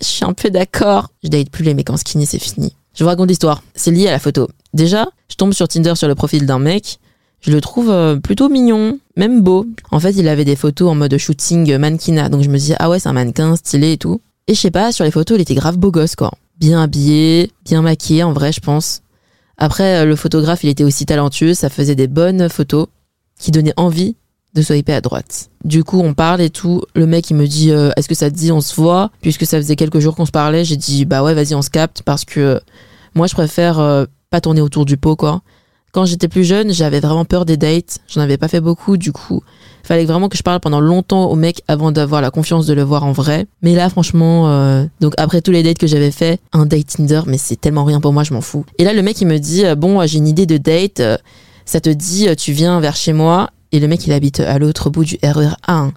je 0.00 0.06
suis 0.06 0.24
un 0.24 0.32
peu 0.32 0.50
d'accord. 0.50 1.10
Je 1.22 1.28
date 1.28 1.50
plus 1.50 1.64
les 1.64 1.74
mecs 1.74 1.90
en 1.90 1.96
skinny, 1.96 2.26
c'est 2.26 2.40
fini. 2.40 2.74
Je 2.94 3.04
vous 3.04 3.08
raconte 3.08 3.28
l'histoire. 3.28 3.62
C'est 3.74 3.92
lié 3.92 4.08
à 4.08 4.10
la 4.10 4.18
photo. 4.18 4.48
Déjà, 4.74 5.08
je 5.28 5.36
tombe 5.36 5.52
sur 5.52 5.68
Tinder 5.68 5.94
sur 5.94 6.08
le 6.08 6.14
profil 6.14 6.44
d'un 6.44 6.58
mec. 6.58 6.98
Je 7.40 7.52
le 7.52 7.60
trouve 7.60 7.90
euh, 7.90 8.16
plutôt 8.16 8.48
mignon, 8.48 8.98
même 9.16 9.42
beau. 9.42 9.66
En 9.90 10.00
fait, 10.00 10.12
il 10.12 10.28
avait 10.28 10.44
des 10.44 10.56
photos 10.56 10.90
en 10.90 10.94
mode 10.94 11.16
shooting 11.16 11.76
mannequinat. 11.76 12.28
Donc 12.28 12.42
je 12.42 12.48
me 12.48 12.58
dis, 12.58 12.74
ah 12.78 12.90
ouais, 12.90 12.98
c'est 12.98 13.08
un 13.08 13.12
mannequin 13.12 13.56
stylé 13.56 13.92
et 13.92 13.96
tout. 13.96 14.20
Et 14.48 14.54
je 14.54 14.60
sais 14.60 14.70
pas, 14.70 14.92
sur 14.92 15.04
les 15.04 15.10
photos, 15.10 15.38
il 15.38 15.42
était 15.42 15.54
grave 15.54 15.78
beau 15.78 15.90
gosse, 15.90 16.16
quoi. 16.16 16.32
Bien 16.58 16.82
habillé, 16.82 17.52
bien 17.64 17.82
maquillé, 17.82 18.22
en 18.22 18.32
vrai, 18.32 18.52
je 18.52 18.60
pense. 18.60 19.02
Après, 19.56 20.00
euh, 20.00 20.04
le 20.04 20.16
photographe, 20.16 20.64
il 20.64 20.70
était 20.70 20.84
aussi 20.84 21.06
talentueux. 21.06 21.54
Ça 21.54 21.68
faisait 21.68 21.94
des 21.94 22.08
bonnes 22.08 22.48
photos 22.48 22.86
qui 23.38 23.50
donnaient 23.50 23.74
envie 23.76 24.16
de 24.54 24.62
swiper 24.62 24.92
à 24.92 25.00
droite. 25.00 25.50
Du 25.64 25.84
coup, 25.84 26.00
on 26.00 26.14
parle 26.14 26.40
et 26.40 26.50
tout. 26.50 26.82
Le 26.94 27.06
mec, 27.06 27.30
il 27.30 27.34
me 27.34 27.46
dit 27.46 27.70
euh, 27.70 27.90
Est-ce 27.96 28.08
que 28.08 28.14
ça 28.14 28.30
te 28.30 28.36
dit, 28.36 28.52
on 28.52 28.60
se 28.60 28.74
voit? 28.74 29.10
Puisque 29.20 29.46
ça 29.46 29.58
faisait 29.58 29.76
quelques 29.76 30.00
jours 30.00 30.16
qu'on 30.16 30.26
se 30.26 30.32
parlait, 30.32 30.64
j'ai 30.64 30.76
dit 30.76 31.04
Bah 31.04 31.22
ouais, 31.22 31.34
vas-y, 31.34 31.54
on 31.54 31.62
se 31.62 31.70
capte. 31.70 32.02
Parce 32.02 32.24
que 32.24 32.40
euh, 32.40 32.60
moi, 33.14 33.26
je 33.26 33.34
préfère 33.34 34.06
pas 34.30 34.40
tourner 34.40 34.60
autour 34.60 34.84
du 34.84 34.96
pot, 34.96 35.16
quoi. 35.16 35.42
Quand 35.92 36.06
j'étais 36.06 36.28
plus 36.28 36.44
jeune, 36.44 36.72
j'avais 36.72 37.00
vraiment 37.00 37.26
peur 37.26 37.44
des 37.44 37.58
dates. 37.58 37.98
J'en 38.08 38.22
avais 38.22 38.38
pas 38.38 38.48
fait 38.48 38.60
beaucoup, 38.62 38.96
du 38.96 39.12
coup. 39.12 39.42
Fallait 39.82 40.04
vraiment 40.04 40.28
que 40.28 40.36
je 40.36 40.42
parle 40.42 40.60
pendant 40.60 40.80
longtemps 40.80 41.26
au 41.26 41.34
mec 41.34 41.62
avant 41.68 41.92
d'avoir 41.92 42.22
la 42.22 42.30
confiance 42.30 42.66
de 42.66 42.74
le 42.74 42.82
voir 42.82 43.04
en 43.04 43.12
vrai. 43.12 43.46
Mais 43.62 43.74
là, 43.74 43.88
franchement, 43.90 44.86
donc 45.00 45.14
après 45.18 45.40
tous 45.40 45.50
les 45.50 45.62
dates 45.62 45.78
que 45.78 45.86
j'avais 45.86 46.12
fait, 46.12 46.40
un 46.52 46.66
date 46.66 46.86
Tinder, 46.86 47.22
mais 47.26 47.38
c'est 47.38 47.60
tellement 47.60 47.84
rien 47.84 48.00
pour 48.00 48.12
moi, 48.12 48.22
je 48.22 48.32
m'en 48.32 48.40
fous. 48.40 48.64
Et 48.78 48.84
là, 48.84 48.92
le 48.92 49.02
mec, 49.02 49.20
il 49.20 49.26
me 49.26 49.38
dit 49.38 49.64
Bon, 49.76 50.06
j'ai 50.06 50.18
une 50.18 50.28
idée 50.28 50.46
de 50.46 50.56
date. 50.56 51.02
ça 51.64 51.80
te 51.80 51.90
dit, 51.90 52.28
tu 52.36 52.52
viens 52.52 52.78
vers 52.78 52.94
chez 52.94 53.12
moi? 53.12 53.50
Et 53.72 53.80
le 53.80 53.88
mec, 53.88 54.06
il 54.06 54.12
habite 54.12 54.40
à 54.40 54.58
l'autre 54.58 54.90
bout 54.90 55.04
du 55.04 55.18
RER 55.22 55.54
A1. 55.66 55.90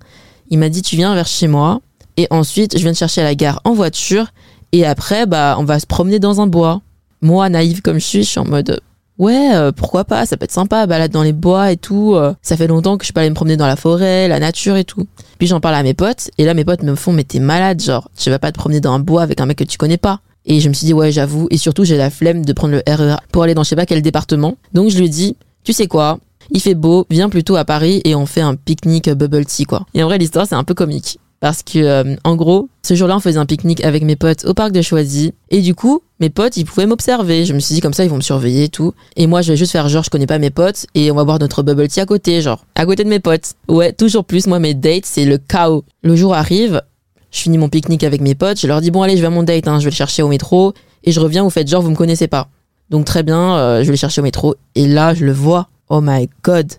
Il 0.49 0.59
m'a 0.59 0.69
dit, 0.69 0.81
tu 0.81 0.95
viens 0.95 1.13
vers 1.13 1.27
chez 1.27 1.47
moi. 1.47 1.81
Et 2.17 2.27
ensuite, 2.29 2.77
je 2.77 2.83
viens 2.83 2.93
te 2.93 2.97
chercher 2.97 3.21
à 3.21 3.25
la 3.25 3.35
gare 3.35 3.59
en 3.65 3.73
voiture. 3.73 4.27
Et 4.71 4.85
après, 4.85 5.25
bah, 5.25 5.57
on 5.59 5.65
va 5.65 5.79
se 5.79 5.85
promener 5.85 6.19
dans 6.19 6.41
un 6.41 6.47
bois. 6.47 6.81
Moi, 7.21 7.49
naïve 7.49 7.81
comme 7.81 7.99
je 7.99 8.05
suis, 8.05 8.23
je 8.23 8.29
suis 8.29 8.39
en 8.39 8.45
mode, 8.45 8.79
ouais, 9.17 9.55
euh, 9.55 9.71
pourquoi 9.71 10.03
pas, 10.03 10.25
ça 10.25 10.37
peut 10.37 10.45
être 10.45 10.51
sympa, 10.51 10.85
balade 10.87 11.11
dans 11.11 11.23
les 11.23 11.33
bois 11.33 11.71
et 11.71 11.77
tout. 11.77 12.15
Euh. 12.15 12.33
ça 12.41 12.57
fait 12.57 12.67
longtemps 12.67 12.97
que 12.97 13.05
je 13.05 13.13
peux 13.13 13.19
aller 13.19 13.29
me 13.29 13.35
promener 13.35 13.57
dans 13.57 13.67
la 13.67 13.75
forêt, 13.75 14.27
la 14.27 14.39
nature 14.39 14.75
et 14.75 14.83
tout. 14.83 15.07
Puis 15.37 15.47
j'en 15.47 15.59
parle 15.59 15.75
à 15.75 15.83
mes 15.83 15.93
potes. 15.93 16.29
Et 16.37 16.45
là, 16.45 16.53
mes 16.53 16.65
potes 16.65 16.83
me 16.83 16.95
font, 16.95 17.11
mais 17.11 17.23
t'es 17.23 17.39
malade, 17.39 17.81
genre, 17.81 18.09
tu 18.17 18.29
vas 18.29 18.39
pas 18.39 18.51
te 18.51 18.57
promener 18.57 18.81
dans 18.81 18.93
un 18.93 18.99
bois 18.99 19.21
avec 19.21 19.41
un 19.41 19.45
mec 19.45 19.57
que 19.57 19.63
tu 19.63 19.77
connais 19.77 19.97
pas. 19.97 20.21
Et 20.45 20.59
je 20.59 20.69
me 20.69 20.73
suis 20.73 20.85
dit, 20.85 20.93
ouais, 20.93 21.11
j'avoue. 21.11 21.47
Et 21.49 21.57
surtout, 21.57 21.85
j'ai 21.85 21.97
la 21.97 22.09
flemme 22.09 22.45
de 22.45 22.53
prendre 22.53 22.73
le 22.73 22.83
RER 22.87 23.15
pour 23.31 23.43
aller 23.43 23.53
dans 23.53 23.63
je 23.63 23.69
sais 23.69 23.75
pas 23.75 23.85
quel 23.85 24.01
département. 24.01 24.57
Donc 24.73 24.89
je 24.89 24.99
lui 24.99 25.09
dis, 25.09 25.35
tu 25.63 25.73
sais 25.73 25.87
quoi, 25.87 26.19
il 26.51 26.61
fait 26.61 26.75
beau, 26.75 27.05
viens 27.09 27.29
plutôt 27.29 27.55
à 27.55 27.65
Paris 27.65 28.01
et 28.05 28.15
on 28.15 28.25
fait 28.25 28.41
un 28.41 28.55
pique-nique 28.55 29.09
bubble 29.09 29.45
tea 29.45 29.65
quoi. 29.65 29.85
Et 29.93 30.03
en 30.03 30.07
vrai 30.07 30.17
l'histoire 30.17 30.45
c'est 30.47 30.55
un 30.55 30.63
peu 30.63 30.73
comique 30.73 31.17
parce 31.45 31.61
que 31.61 31.77
euh, 31.77 32.15
en 32.23 32.35
gros 32.35 32.69
ce 32.81 32.95
jour-là 32.95 33.17
on 33.17 33.19
faisait 33.19 33.37
un 33.37 33.45
pique-nique 33.45 33.83
avec 33.83 34.01
mes 34.01 34.15
potes 34.15 34.45
au 34.45 34.55
parc 34.55 34.71
de 34.71 34.81
Choisy 34.81 35.31
et 35.51 35.61
du 35.61 35.75
coup 35.75 36.01
mes 36.19 36.31
potes 36.31 36.57
ils 36.57 36.65
pouvaient 36.65 36.87
m'observer. 36.87 37.45
Je 37.45 37.53
me 37.53 37.59
suis 37.59 37.75
dit 37.75 37.81
comme 37.81 37.93
ça 37.93 38.03
ils 38.03 38.09
vont 38.09 38.15
me 38.15 38.21
surveiller 38.21 38.63
et 38.63 38.69
tout. 38.69 38.95
Et 39.15 39.27
moi 39.27 39.43
je 39.43 39.51
vais 39.51 39.55
juste 39.55 39.71
faire 39.71 39.87
genre 39.87 40.03
je 40.03 40.09
connais 40.09 40.25
pas 40.25 40.39
mes 40.39 40.49
potes 40.49 40.87
et 40.95 41.11
on 41.11 41.15
va 41.15 41.23
boire 41.23 41.37
notre 41.37 41.61
bubble 41.61 41.87
tea 41.87 41.99
à 41.99 42.07
côté 42.07 42.41
genre 42.41 42.65
à 42.73 42.87
côté 42.87 43.03
de 43.03 43.09
mes 43.09 43.19
potes. 43.19 43.53
Ouais 43.67 43.93
toujours 43.93 44.25
plus 44.25 44.47
moi 44.47 44.57
mes 44.57 44.73
dates 44.73 45.05
c'est 45.05 45.23
le 45.23 45.37
chaos. 45.37 45.83
Le 46.01 46.15
jour 46.15 46.33
arrive, 46.33 46.81
je 47.29 47.41
finis 47.41 47.59
mon 47.59 47.69
pique-nique 47.69 48.03
avec 48.03 48.21
mes 48.21 48.33
potes, 48.33 48.59
je 48.59 48.65
leur 48.65 48.81
dis 48.81 48.89
bon 48.89 49.03
allez 49.03 49.15
je 49.15 49.21
vais 49.21 49.27
à 49.27 49.29
mon 49.29 49.43
date, 49.43 49.67
hein, 49.67 49.77
je 49.77 49.83
vais 49.85 49.91
le 49.91 49.95
chercher 49.95 50.23
au 50.23 50.27
métro 50.27 50.73
et 51.03 51.11
je 51.11 51.19
reviens 51.19 51.43
vous 51.43 51.51
faites 51.51 51.67
genre 51.67 51.83
vous 51.83 51.91
me 51.91 51.95
connaissez 51.95 52.27
pas. 52.27 52.47
Donc 52.89 53.05
très 53.05 53.21
bien, 53.21 53.55
euh, 53.55 53.79
je 53.81 53.85
vais 53.85 53.91
le 53.91 53.97
chercher 53.97 54.21
au 54.21 54.23
métro 54.23 54.55
et 54.73 54.87
là 54.87 55.13
je 55.13 55.23
le 55.23 55.31
vois 55.31 55.69
Oh 55.89 56.01
my 56.01 56.27
god, 56.43 56.73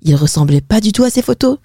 il 0.00 0.16
ressemblait 0.16 0.62
pas 0.62 0.80
du 0.80 0.92
tout 0.92 1.04
à 1.04 1.10
ses 1.10 1.20
photos. 1.20 1.58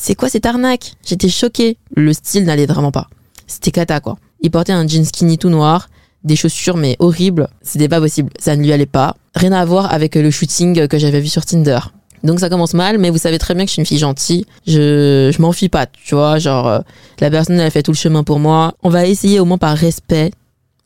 C'est 0.00 0.14
quoi 0.14 0.28
cette 0.28 0.46
arnaque? 0.46 0.92
J'étais 1.04 1.28
choquée. 1.28 1.76
Le 1.94 2.12
style 2.12 2.44
n'allait 2.44 2.66
vraiment 2.66 2.92
pas. 2.92 3.08
C'était 3.48 3.72
cata 3.72 3.98
quoi. 3.98 4.16
Il 4.40 4.50
portait 4.50 4.72
un 4.72 4.86
jean 4.86 5.04
skinny 5.04 5.38
tout 5.38 5.48
noir, 5.48 5.88
des 6.22 6.36
chaussures 6.36 6.76
mais 6.76 6.94
horribles. 7.00 7.48
C'était 7.62 7.88
pas 7.88 8.00
possible. 8.00 8.30
Ça 8.38 8.54
ne 8.54 8.62
lui 8.62 8.72
allait 8.72 8.86
pas. 8.86 9.16
Rien 9.34 9.52
à 9.52 9.64
voir 9.64 9.92
avec 9.92 10.14
le 10.14 10.30
shooting 10.30 10.86
que 10.86 10.98
j'avais 10.98 11.20
vu 11.20 11.26
sur 11.26 11.44
Tinder. 11.44 11.80
Donc 12.22 12.38
ça 12.38 12.48
commence 12.48 12.74
mal, 12.74 12.98
mais 12.98 13.10
vous 13.10 13.18
savez 13.18 13.38
très 13.38 13.54
bien 13.54 13.64
que 13.64 13.68
je 13.70 13.72
suis 13.72 13.82
une 13.82 13.86
fille 13.86 13.98
gentille. 13.98 14.46
Je, 14.68 15.30
je 15.34 15.42
m'en 15.42 15.50
fie 15.50 15.68
pas, 15.68 15.86
tu 15.86 16.14
vois. 16.14 16.38
Genre, 16.38 16.68
euh, 16.68 16.78
la 17.20 17.30
personne, 17.30 17.56
elle 17.56 17.66
a 17.66 17.70
fait 17.70 17.82
tout 17.82 17.92
le 17.92 17.96
chemin 17.96 18.22
pour 18.22 18.38
moi. 18.38 18.74
On 18.84 18.90
va 18.90 19.04
essayer 19.04 19.40
au 19.40 19.44
moins 19.44 19.58
par 19.58 19.76
respect 19.76 20.30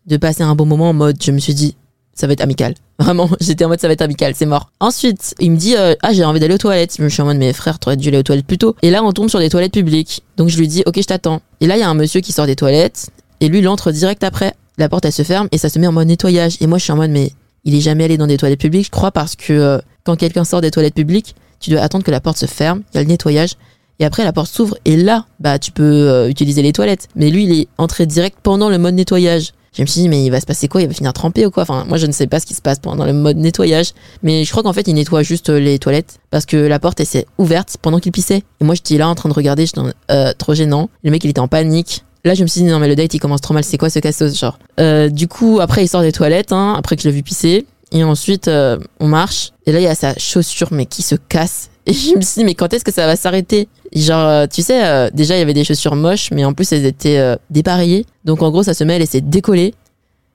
de 0.06 0.16
passer 0.16 0.42
un 0.42 0.54
bon 0.54 0.66
moment 0.66 0.88
en 0.88 0.94
mode, 0.94 1.22
je 1.22 1.30
me 1.32 1.38
suis 1.38 1.54
dit, 1.54 1.76
ça 2.14 2.26
va 2.26 2.32
être 2.32 2.40
amical. 2.40 2.74
Vraiment, 2.98 3.28
j'étais 3.40 3.64
en 3.64 3.68
mode 3.68 3.80
ça 3.80 3.88
va 3.88 3.94
être 3.94 4.02
amical, 4.02 4.34
c'est 4.34 4.46
mort. 4.46 4.70
Ensuite, 4.80 5.34
il 5.40 5.50
me 5.50 5.56
dit 5.56 5.76
euh, 5.76 5.94
ah 6.02 6.12
j'ai 6.12 6.24
envie 6.24 6.40
d'aller 6.40 6.54
aux 6.54 6.58
toilettes. 6.58 6.96
Je 6.98 7.02
me 7.02 7.08
suis 7.08 7.22
en 7.22 7.26
mode 7.26 7.38
mes 7.38 7.52
frères, 7.52 7.78
t'aurais 7.78 7.96
dû 7.96 8.08
aller 8.08 8.18
aux 8.18 8.22
toilettes 8.22 8.46
plus 8.46 8.58
tôt. 8.58 8.76
Et 8.82 8.90
là 8.90 9.02
on 9.02 9.12
tombe 9.12 9.28
sur 9.28 9.38
des 9.38 9.48
toilettes 9.48 9.72
publiques. 9.72 10.22
Donc 10.36 10.48
je 10.48 10.58
lui 10.58 10.68
dis 10.68 10.82
ok 10.86 10.96
je 10.96 11.06
t'attends. 11.06 11.40
Et 11.60 11.66
là 11.66 11.76
il 11.76 11.80
y 11.80 11.84
a 11.84 11.88
un 11.88 11.94
monsieur 11.94 12.20
qui 12.20 12.32
sort 12.32 12.46
des 12.46 12.56
toilettes 12.56 13.10
et 13.40 13.48
lui 13.48 13.58
il 13.58 13.68
entre 13.68 13.92
direct 13.92 14.24
après. 14.24 14.54
La 14.78 14.88
porte 14.88 15.04
elle 15.04 15.12
se 15.12 15.22
ferme 15.22 15.48
et 15.52 15.58
ça 15.58 15.68
se 15.68 15.78
met 15.78 15.86
en 15.86 15.92
mode 15.92 16.08
nettoyage. 16.08 16.56
Et 16.60 16.66
moi 16.66 16.78
je 16.78 16.84
suis 16.84 16.92
en 16.92 16.96
mode 16.96 17.10
mais 17.10 17.32
il 17.64 17.74
est 17.74 17.80
jamais 17.80 18.04
allé 18.04 18.16
dans 18.16 18.26
des 18.26 18.36
toilettes 18.36 18.60
publiques, 18.60 18.86
je 18.86 18.90
crois 18.90 19.12
parce 19.12 19.36
que 19.36 19.52
euh, 19.52 19.78
quand 20.04 20.16
quelqu'un 20.16 20.44
sort 20.44 20.60
des 20.60 20.70
toilettes 20.70 20.94
publiques, 20.94 21.34
tu 21.60 21.70
dois 21.70 21.80
attendre 21.80 22.04
que 22.04 22.10
la 22.10 22.20
porte 22.20 22.36
se 22.36 22.46
ferme, 22.46 22.82
il 22.92 22.96
y 22.96 22.98
a 22.98 23.02
le 23.02 23.08
nettoyage. 23.08 23.56
Et 23.98 24.04
après, 24.04 24.24
la 24.24 24.32
porte 24.32 24.50
s'ouvre 24.50 24.76
et 24.84 24.96
là, 24.96 25.26
bah, 25.38 25.58
tu 25.60 25.70
peux 25.70 26.08
euh, 26.08 26.28
utiliser 26.28 26.60
les 26.62 26.72
toilettes. 26.72 27.08
Mais 27.14 27.30
lui, 27.30 27.44
il 27.44 27.52
est 27.52 27.68
entré 27.78 28.04
direct 28.04 28.36
pendant 28.42 28.68
le 28.68 28.78
mode 28.78 28.94
nettoyage. 28.94 29.52
Je 29.74 29.80
me 29.82 29.86
suis 29.86 30.02
dit, 30.02 30.08
mais 30.08 30.24
il 30.24 30.30
va 30.30 30.38
se 30.40 30.44
passer 30.46 30.68
quoi? 30.68 30.82
Il 30.82 30.88
va 30.88 30.92
finir 30.94 31.12
trempé 31.12 31.46
ou 31.46 31.50
quoi? 31.50 31.62
Enfin, 31.62 31.84
moi, 31.88 31.96
je 31.96 32.06
ne 32.06 32.12
sais 32.12 32.26
pas 32.26 32.40
ce 32.40 32.46
qui 32.46 32.54
se 32.54 32.60
passe 32.60 32.78
pendant 32.78 33.06
le 33.06 33.12
mode 33.14 33.38
nettoyage. 33.38 33.92
Mais 34.22 34.44
je 34.44 34.50
crois 34.50 34.62
qu'en 34.62 34.72
fait, 34.74 34.86
il 34.86 34.94
nettoie 34.94 35.22
juste 35.22 35.48
euh, 35.48 35.58
les 35.58 35.78
toilettes 35.78 36.20
parce 36.30 36.44
que 36.44 36.56
la 36.56 36.78
porte, 36.78 37.00
elle 37.00 37.06
s'est 37.06 37.26
ouverte 37.38 37.76
pendant 37.80 37.98
qu'il 37.98 38.12
pissait. 38.12 38.42
Et 38.60 38.64
moi, 38.64 38.74
j'étais 38.74 38.98
là 38.98 39.08
en 39.08 39.14
train 39.14 39.28
de 39.30 39.34
regarder, 39.34 39.64
j'étais 39.64 39.80
euh, 40.10 40.32
trop 40.36 40.54
gênant. 40.54 40.90
Le 41.04 41.10
mec, 41.10 41.24
il 41.24 41.30
était 41.30 41.40
en 41.40 41.48
panique. 41.48 42.04
Là, 42.24 42.34
je 42.34 42.42
me 42.42 42.46
suis 42.48 42.60
dit, 42.60 42.66
non, 42.66 42.78
mais 42.78 42.88
le 42.88 42.96
date, 42.96 43.14
il 43.14 43.18
commence 43.18 43.40
trop 43.40 43.54
mal. 43.54 43.64
C'est 43.64 43.78
quoi 43.78 43.88
ce 43.90 43.98
cassos, 43.98 44.38
genre? 44.38 44.58
Euh, 44.78 45.08
Du 45.08 45.26
coup, 45.26 45.58
après, 45.60 45.84
il 45.84 45.88
sort 45.88 46.02
des 46.02 46.12
toilettes, 46.12 46.52
hein, 46.52 46.74
après 46.76 46.96
que 46.96 47.02
je 47.02 47.08
l'ai 47.08 47.14
vu 47.14 47.22
pisser. 47.22 47.66
Et 47.92 48.04
ensuite, 48.04 48.48
euh, 48.48 48.78
on 49.00 49.08
marche. 49.08 49.52
Et 49.66 49.72
là, 49.72 49.80
il 49.80 49.84
y 49.84 49.86
a 49.88 49.94
sa 49.94 50.14
chaussure, 50.18 50.68
mais 50.70 50.86
qui 50.86 51.02
se 51.02 51.14
casse. 51.14 51.70
Et 51.86 51.92
je 51.92 52.14
me 52.14 52.20
suis 52.20 52.40
dit, 52.40 52.44
mais 52.44 52.54
quand 52.54 52.72
est-ce 52.72 52.84
que 52.84 52.92
ça 52.92 53.06
va 53.06 53.16
s'arrêter? 53.16 53.68
Genre, 53.94 54.26
euh, 54.26 54.46
tu 54.46 54.62
sais, 54.62 54.86
euh, 54.86 55.10
déjà, 55.12 55.36
il 55.36 55.40
y 55.40 55.42
avait 55.42 55.54
des 55.54 55.64
chaussures 55.64 55.96
moches, 55.96 56.30
mais 56.30 56.44
en 56.44 56.54
plus, 56.54 56.72
elles 56.72 56.86
étaient 56.86 57.18
euh, 57.18 57.36
dépareillées. 57.50 58.06
Donc, 58.24 58.42
en 58.42 58.50
gros, 58.50 58.62
sa 58.62 58.72
semelle, 58.74 59.02
elle 59.02 59.08
s'est 59.08 59.20
décollée. 59.20 59.74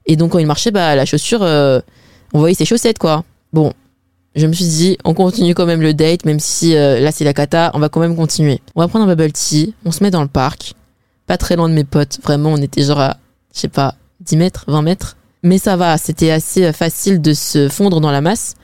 Et 0.05 0.15
donc, 0.15 0.31
quand 0.33 0.39
il 0.39 0.45
marchait, 0.45 0.71
bah, 0.71 0.95
la 0.95 1.05
chaussure, 1.05 1.41
on 1.41 2.39
voyait 2.39 2.55
ses 2.55 2.65
chaussettes, 2.65 2.97
quoi. 2.97 3.25
Bon, 3.51 3.73
je 4.35 4.45
me 4.45 4.53
suis 4.53 4.65
dit, 4.65 4.97
on 5.03 5.13
continue 5.13 5.53
quand 5.53 5.65
même 5.65 5.81
le 5.81 5.93
date, 5.93 6.23
même 6.23 6.39
si 6.39 6.75
là, 6.75 7.11
c'est 7.11 7.25
la 7.25 7.33
cata, 7.33 7.71
on 7.73 7.79
va 7.79 7.89
quand 7.89 7.99
même 7.99 8.15
continuer. 8.15 8.61
On 8.75 8.81
va 8.81 8.87
prendre 8.87 9.03
un 9.03 9.07
bubble 9.13 9.33
tea, 9.33 9.73
on 9.83 9.91
se 9.91 10.01
met 10.01 10.11
dans 10.11 10.21
le 10.21 10.29
parc. 10.29 10.75
pas 11.25 11.37
très 11.37 11.57
loin 11.57 11.67
de 11.67 11.73
mes 11.73 11.83
potes. 11.83 12.19
Vraiment, 12.23 12.53
on 12.53 12.57
était 12.57 12.83
genre 12.83 13.01
à, 13.01 13.17
je 13.53 13.59
sais 13.59 13.67
pas, 13.67 13.95
10 14.21 14.37
mètres, 14.37 14.63
20 14.67 14.81
mètres. 14.81 15.17
Mais 15.43 15.57
ça 15.57 15.75
va, 15.75 15.97
c'était 15.97 16.31
assez 16.31 16.71
facile 16.71 17.21
de 17.21 17.33
se 17.33 17.67
fondre 17.67 17.99
dans 17.99 18.11
la 18.11 18.21
masse, 18.21 18.55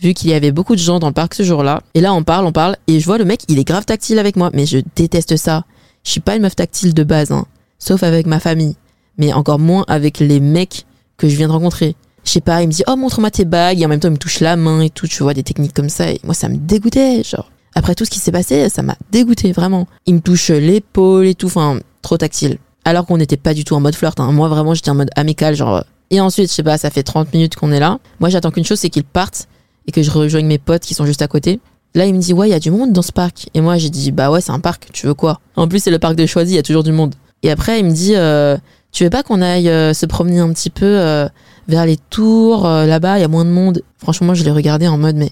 vu 0.00 0.14
qu'il 0.14 0.30
y 0.30 0.34
avait 0.34 0.52
beaucoup 0.52 0.74
de 0.74 0.80
gens 0.80 0.98
dans 0.98 1.08
le 1.08 1.12
parc 1.12 1.34
ce 1.34 1.42
jour-là. 1.42 1.82
Et 1.94 2.00
là, 2.00 2.12
on 2.14 2.22
parle, 2.22 2.46
on 2.46 2.52
parle, 2.52 2.76
et 2.86 3.00
je 3.00 3.04
vois 3.04 3.18
le 3.18 3.24
mec, 3.24 3.42
il 3.48 3.58
est 3.58 3.64
grave 3.64 3.84
tactile 3.84 4.18
avec 4.18 4.36
moi, 4.36 4.50
mais 4.52 4.66
je 4.66 4.78
déteste 4.96 5.36
ça. 5.36 5.64
Je 6.04 6.10
suis 6.10 6.20
pas 6.20 6.36
une 6.36 6.42
meuf 6.42 6.56
tactile 6.56 6.94
de 6.94 7.04
base, 7.04 7.32
hein, 7.32 7.46
sauf 7.78 8.02
avec 8.02 8.26
ma 8.26 8.40
famille, 8.40 8.76
mais 9.18 9.32
encore 9.32 9.58
moins 9.58 9.84
avec 9.88 10.18
les 10.18 10.40
mecs 10.40 10.84
que 11.16 11.28
je 11.28 11.36
viens 11.36 11.48
de 11.48 11.52
rencontrer. 11.52 11.96
Je 12.24 12.30
sais 12.30 12.40
pas, 12.40 12.62
il 12.62 12.68
me 12.68 12.72
dit, 12.72 12.82
oh, 12.86 12.96
montre-moi 12.96 13.30
tes 13.30 13.44
bagues, 13.44 13.80
et 13.80 13.86
en 13.86 13.88
même 13.88 14.00
temps, 14.00 14.08
il 14.08 14.12
me 14.12 14.18
touche 14.18 14.40
la 14.40 14.56
main 14.56 14.80
et 14.80 14.90
tout, 14.90 15.06
tu 15.06 15.22
vois, 15.22 15.34
des 15.34 15.42
techniques 15.42 15.74
comme 15.74 15.88
ça, 15.88 16.10
et 16.10 16.20
moi, 16.24 16.34
ça 16.34 16.48
me 16.48 16.56
dégoûtait, 16.56 17.22
genre. 17.22 17.50
Après 17.74 17.94
tout 17.94 18.04
ce 18.04 18.10
qui 18.10 18.20
s'est 18.20 18.32
passé, 18.32 18.68
ça 18.68 18.82
m'a 18.82 18.96
dégoûté, 19.10 19.52
vraiment. 19.52 19.88
Il 20.06 20.14
me 20.14 20.20
touche 20.20 20.50
l'épaule 20.50 21.26
et 21.26 21.34
tout, 21.34 21.46
enfin, 21.46 21.80
trop 22.02 22.16
tactile. 22.16 22.58
Alors 22.84 23.06
qu'on 23.06 23.16
n'était 23.16 23.36
pas 23.36 23.52
du 23.52 23.64
tout 23.64 23.74
en 23.74 23.80
mode 23.80 23.94
flirt, 23.94 24.20
hein. 24.20 24.30
Moi, 24.30 24.48
vraiment, 24.48 24.74
j'étais 24.74 24.90
en 24.90 24.94
mode 24.94 25.10
amical, 25.16 25.56
genre, 25.56 25.84
et 26.10 26.20
ensuite, 26.20 26.48
je 26.50 26.54
sais 26.54 26.62
pas, 26.62 26.78
ça 26.78 26.90
fait 26.90 27.02
30 27.02 27.32
minutes 27.32 27.56
qu'on 27.56 27.72
est 27.72 27.80
là. 27.80 27.98
Moi, 28.20 28.28
j'attends 28.28 28.50
qu'une 28.50 28.64
chose, 28.64 28.78
c'est 28.78 28.90
qu'ils 28.90 29.04
partent 29.04 29.48
et 29.86 29.92
que 29.92 30.02
je 30.02 30.10
rejoigne 30.10 30.46
mes 30.46 30.58
potes 30.58 30.82
qui 30.82 30.94
sont 30.94 31.06
juste 31.06 31.22
à 31.22 31.28
côté. 31.28 31.60
Là, 31.94 32.06
il 32.06 32.14
me 32.14 32.18
dit, 32.18 32.32
ouais, 32.32 32.48
il 32.48 32.50
y 32.50 32.54
a 32.54 32.60
du 32.60 32.70
monde 32.70 32.92
dans 32.92 33.02
ce 33.02 33.12
parc. 33.12 33.48
Et 33.54 33.60
moi, 33.60 33.76
j'ai 33.76 33.90
dit, 33.90 34.10
bah 34.10 34.30
ouais, 34.30 34.40
c'est 34.40 34.50
un 34.50 34.60
parc, 34.60 34.88
tu 34.92 35.06
veux 35.06 35.14
quoi? 35.14 35.40
En 35.54 35.68
plus, 35.68 35.78
c'est 35.78 35.90
le 35.90 35.98
parc 35.98 36.16
de 36.16 36.26
Choisy, 36.26 36.52
il 36.52 36.56
y 36.56 36.58
a 36.58 36.62
toujours 36.62 36.82
du 36.82 36.92
monde. 36.92 37.14
Et 37.42 37.50
après, 37.50 37.78
il 37.78 37.84
me 37.84 37.92
dit, 37.92 38.16
euh, 38.16 38.56
tu 38.90 39.04
veux 39.04 39.10
pas 39.10 39.22
qu'on 39.22 39.42
aille 39.42 39.68
euh, 39.68 39.94
se 39.94 40.06
promener 40.06 40.40
un 40.40 40.52
petit 40.52 40.70
peu 40.70 40.86
euh, 40.86 41.28
vers 41.68 41.86
les 41.86 41.96
tours 41.96 42.64
Là-bas, 42.64 43.18
il 43.18 43.20
y 43.20 43.24
a 43.24 43.28
moins 43.28 43.44
de 43.44 43.50
monde. 43.50 43.82
Franchement, 43.98 44.34
je 44.34 44.44
l'ai 44.44 44.50
regardé 44.50 44.88
en 44.88 44.98
mode, 44.98 45.16
mais 45.16 45.30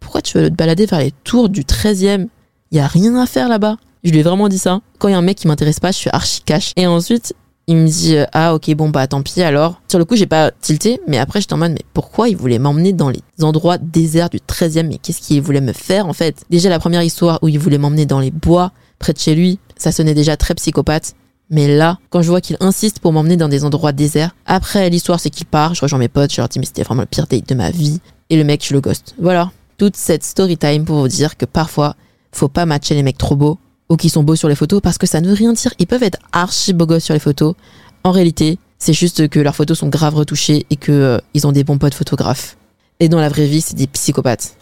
pourquoi 0.00 0.20
tu 0.20 0.36
veux 0.36 0.50
te 0.50 0.54
balader 0.54 0.84
vers 0.86 0.98
les 0.98 1.12
tours 1.24 1.48
du 1.48 1.62
13e 1.62 2.26
Il 2.70 2.76
y 2.76 2.80
a 2.80 2.86
rien 2.86 3.16
à 3.16 3.26
faire 3.26 3.48
là-bas. 3.48 3.76
Je 4.02 4.10
lui 4.10 4.18
ai 4.18 4.22
vraiment 4.22 4.48
dit 4.48 4.58
ça. 4.58 4.80
Quand 4.98 5.08
il 5.08 5.12
y 5.12 5.14
a 5.14 5.18
un 5.18 5.22
mec 5.22 5.38
qui 5.38 5.48
m'intéresse 5.48 5.80
pas, 5.80 5.90
je 5.90 5.96
suis 5.96 6.10
archi 6.12 6.42
cash. 6.42 6.72
Et 6.76 6.86
ensuite, 6.86 7.34
il 7.66 7.76
me 7.76 7.88
dit 7.88 8.16
ah 8.32 8.54
ok 8.54 8.74
bon 8.74 8.90
bah 8.90 9.06
tant 9.06 9.22
pis 9.22 9.42
alors. 9.42 9.80
Sur 9.88 9.98
le 9.98 10.04
coup 10.04 10.16
j'ai 10.16 10.26
pas 10.26 10.50
tilté 10.50 11.00
mais 11.06 11.18
après 11.18 11.40
j'étais 11.40 11.54
en 11.54 11.58
mode 11.58 11.72
mais 11.72 11.84
pourquoi 11.94 12.28
il 12.28 12.36
voulait 12.36 12.58
m'emmener 12.58 12.92
dans 12.92 13.10
les 13.10 13.20
endroits 13.40 13.78
déserts 13.78 14.30
du 14.30 14.38
13e 14.38 14.86
mais 14.86 14.98
qu'est-ce 14.98 15.20
qu'il 15.20 15.40
voulait 15.40 15.60
me 15.60 15.72
faire 15.72 16.06
en 16.06 16.12
fait? 16.12 16.44
Déjà 16.50 16.68
la 16.68 16.78
première 16.78 17.02
histoire 17.02 17.38
où 17.42 17.48
il 17.48 17.58
voulait 17.58 17.78
m'emmener 17.78 18.06
dans 18.06 18.20
les 18.20 18.30
bois 18.30 18.72
près 18.98 19.12
de 19.12 19.18
chez 19.18 19.34
lui, 19.34 19.58
ça 19.76 19.92
sonnait 19.92 20.14
déjà 20.14 20.36
très 20.36 20.54
psychopathe. 20.54 21.14
Mais 21.50 21.68
là, 21.68 21.98
quand 22.10 22.22
je 22.22 22.30
vois 22.30 22.40
qu'il 22.40 22.56
insiste 22.60 23.00
pour 23.00 23.12
m'emmener 23.12 23.36
dans 23.36 23.48
des 23.48 23.64
endroits 23.64 23.92
déserts, 23.92 24.34
après 24.46 24.88
l'histoire 24.88 25.20
c'est 25.20 25.30
qu'il 25.30 25.46
part, 25.46 25.74
je 25.74 25.82
rejoins 25.82 25.98
mes 25.98 26.08
potes, 26.08 26.32
je 26.32 26.40
leur 26.40 26.48
dis 26.48 26.58
mais 26.58 26.66
c'était 26.66 26.82
vraiment 26.82 27.02
le 27.02 27.06
pire 27.06 27.26
date 27.26 27.48
de 27.48 27.54
ma 27.54 27.70
vie 27.70 28.00
et 28.30 28.36
le 28.36 28.44
mec 28.44 28.64
je 28.66 28.74
le 28.74 28.80
ghost. 28.80 29.14
Voilà, 29.20 29.52
toute 29.78 29.96
cette 29.96 30.24
story 30.24 30.56
time 30.56 30.84
pour 30.84 30.96
vous 30.96 31.08
dire 31.08 31.36
que 31.36 31.44
parfois 31.44 31.96
faut 32.32 32.48
pas 32.48 32.66
matcher 32.66 32.94
les 32.94 33.02
mecs 33.02 33.18
trop 33.18 33.36
beaux 33.36 33.58
ou 33.94 33.96
qui 33.96 34.10
sont 34.10 34.24
beaux 34.24 34.36
sur 34.36 34.48
les 34.48 34.56
photos 34.56 34.80
parce 34.82 34.98
que 34.98 35.06
ça 35.06 35.20
ne 35.20 35.28
veut 35.28 35.34
rien 35.34 35.52
dire. 35.52 35.72
Ils 35.78 35.86
peuvent 35.86 36.02
être 36.02 36.18
archi 36.32 36.72
beaux 36.72 36.86
gosses 36.86 37.04
sur 37.04 37.14
les 37.14 37.20
photos. 37.20 37.54
En 38.02 38.10
réalité, 38.10 38.58
c'est 38.78 38.92
juste 38.92 39.28
que 39.28 39.38
leurs 39.38 39.54
photos 39.54 39.78
sont 39.78 39.88
grave 39.88 40.16
retouchées 40.16 40.66
et 40.68 40.76
que 40.76 40.92
euh, 40.92 41.18
ils 41.32 41.46
ont 41.46 41.52
des 41.52 41.64
bons 41.64 41.78
potes 41.78 41.94
photographes. 41.94 42.56
Et 43.00 43.08
dans 43.08 43.20
la 43.20 43.28
vraie 43.28 43.46
vie, 43.46 43.60
c'est 43.60 43.76
des 43.76 43.86
psychopathes. 43.86 44.56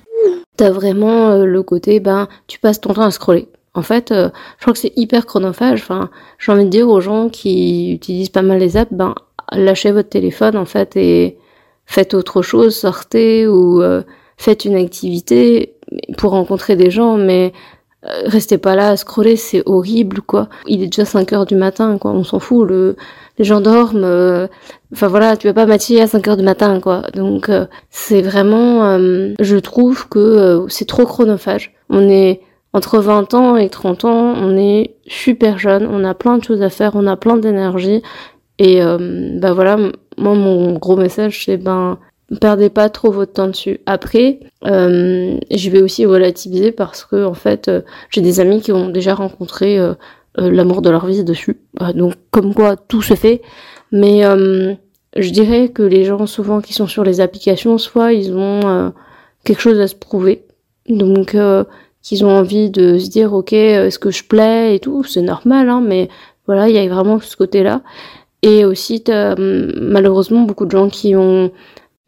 T'as 0.56 0.70
vraiment 0.70 1.30
euh, 1.30 1.46
le 1.46 1.62
côté, 1.62 1.98
ben, 1.98 2.28
tu 2.46 2.60
passes 2.60 2.80
ton 2.80 2.92
temps 2.92 3.02
à 3.02 3.10
scroller. 3.10 3.48
En 3.74 3.82
fait, 3.82 4.12
euh, 4.12 4.28
je 4.58 4.62
crois 4.62 4.74
que 4.74 4.78
c'est 4.78 4.92
hyper 4.96 5.24
chronophage. 5.24 5.80
Enfin, 5.80 6.10
j'ai 6.38 6.52
envie 6.52 6.64
de 6.64 6.70
dire 6.70 6.88
aux 6.88 7.00
gens 7.00 7.30
qui 7.30 7.94
utilisent 7.94 8.28
pas 8.28 8.42
mal 8.42 8.58
les 8.58 8.76
apps, 8.76 8.92
ben, 8.92 9.14
lâchez 9.50 9.92
votre 9.92 10.10
téléphone, 10.10 10.56
en 10.58 10.66
fait, 10.66 10.94
et 10.96 11.38
faites 11.86 12.12
autre 12.12 12.42
chose, 12.42 12.76
sortez 12.76 13.48
ou 13.48 13.82
faites 14.36 14.64
une 14.64 14.76
activité 14.76 15.74
pour 16.16 16.32
rencontrer 16.32 16.76
des 16.76 16.90
gens, 16.90 17.16
mais 17.16 17.52
restez 18.02 18.58
pas 18.58 18.74
là 18.74 18.90
à 18.90 18.96
scroller, 18.96 19.36
c'est 19.36 19.62
horrible, 19.66 20.20
quoi. 20.22 20.48
Il 20.66 20.82
est 20.82 20.86
déjà 20.86 21.04
5 21.04 21.32
heures 21.32 21.46
du 21.46 21.54
matin, 21.54 21.98
quoi. 21.98 22.10
On 22.12 22.24
s'en 22.24 22.38
fout, 22.38 22.68
le, 22.68 22.96
les 23.38 23.44
gens 23.44 23.60
dorment. 23.60 24.04
Euh, 24.04 24.46
enfin 24.92 25.08
voilà, 25.08 25.36
tu 25.36 25.46
vas 25.46 25.54
pas 25.54 25.66
matcher 25.66 26.00
à 26.00 26.06
5 26.06 26.26
heures 26.28 26.36
du 26.36 26.42
matin, 26.42 26.80
quoi. 26.80 27.02
Donc 27.14 27.48
euh, 27.48 27.66
c'est 27.90 28.22
vraiment, 28.22 28.98
je 28.98 29.56
trouve 29.58 30.08
que 30.08 30.66
c'est 30.68 30.86
trop 30.86 31.06
chronophage. 31.06 31.74
On 31.90 32.08
est 32.08 32.40
entre 32.72 32.98
20 33.00 33.34
ans 33.34 33.56
et 33.56 33.68
30 33.68 34.04
ans, 34.04 34.34
on 34.36 34.56
est 34.56 34.96
super 35.06 35.58
jeune, 35.58 35.86
on 35.90 36.04
a 36.04 36.14
plein 36.14 36.38
de 36.38 36.44
choses 36.44 36.62
à 36.62 36.70
faire, 36.70 36.92
on 36.94 37.06
a 37.06 37.16
plein 37.16 37.36
d'énergie. 37.36 38.02
Et 38.58 38.80
bah 38.80 39.52
voilà, 39.52 39.76
moi 40.18 40.34
mon 40.34 40.74
gros 40.74 40.96
message 40.96 41.44
c'est 41.44 41.56
ben 41.56 41.98
perdez 42.36 42.70
pas 42.70 42.88
trop 42.88 43.10
votre 43.10 43.32
temps 43.32 43.48
dessus. 43.48 43.80
Après, 43.86 44.40
euh, 44.64 45.38
je 45.50 45.70
vais 45.70 45.82
aussi 45.82 46.06
relativiser 46.06 46.72
parce 46.72 47.04
que 47.04 47.24
en 47.24 47.34
fait, 47.34 47.68
euh, 47.68 47.82
j'ai 48.10 48.20
des 48.20 48.40
amis 48.40 48.60
qui 48.60 48.72
ont 48.72 48.88
déjà 48.88 49.14
rencontré 49.14 49.78
euh, 49.78 49.94
l'amour 50.36 50.82
de 50.82 50.90
leur 50.90 51.06
vie 51.06 51.24
dessus. 51.24 51.60
donc, 51.94 52.14
comme 52.30 52.54
quoi, 52.54 52.76
tout 52.76 53.02
se 53.02 53.14
fait. 53.14 53.42
Mais 53.90 54.22
je 55.16 55.30
dirais 55.30 55.68
que 55.68 55.82
les 55.82 56.04
gens 56.04 56.26
souvent 56.26 56.62
qui 56.62 56.72
sont 56.72 56.86
sur 56.86 57.04
les 57.04 57.20
applications, 57.20 57.76
soit 57.76 58.14
ils 58.14 58.32
ont 58.34 58.94
quelque 59.44 59.60
chose 59.60 59.78
à 59.78 59.86
se 59.86 59.94
prouver, 59.94 60.46
donc 60.88 61.36
qu'ils 62.02 62.24
ont 62.24 62.30
envie 62.30 62.70
de 62.70 62.96
se 62.96 63.10
dire, 63.10 63.34
ok, 63.34 63.52
est-ce 63.52 63.98
que 63.98 64.10
je 64.10 64.24
plais? 64.24 64.74
et 64.74 64.80
tout, 64.80 65.04
c'est 65.04 65.20
normal, 65.20 65.68
hein, 65.68 65.82
mais 65.86 66.08
voilà, 66.46 66.70
il 66.70 66.74
y 66.74 66.78
a 66.78 66.88
vraiment 66.88 67.20
ce 67.20 67.36
côté-là. 67.36 67.82
Et 68.40 68.64
aussi, 68.64 69.04
malheureusement 69.36 70.40
beaucoup 70.44 70.64
de 70.64 70.70
gens 70.70 70.88
qui 70.88 71.14
ont 71.14 71.52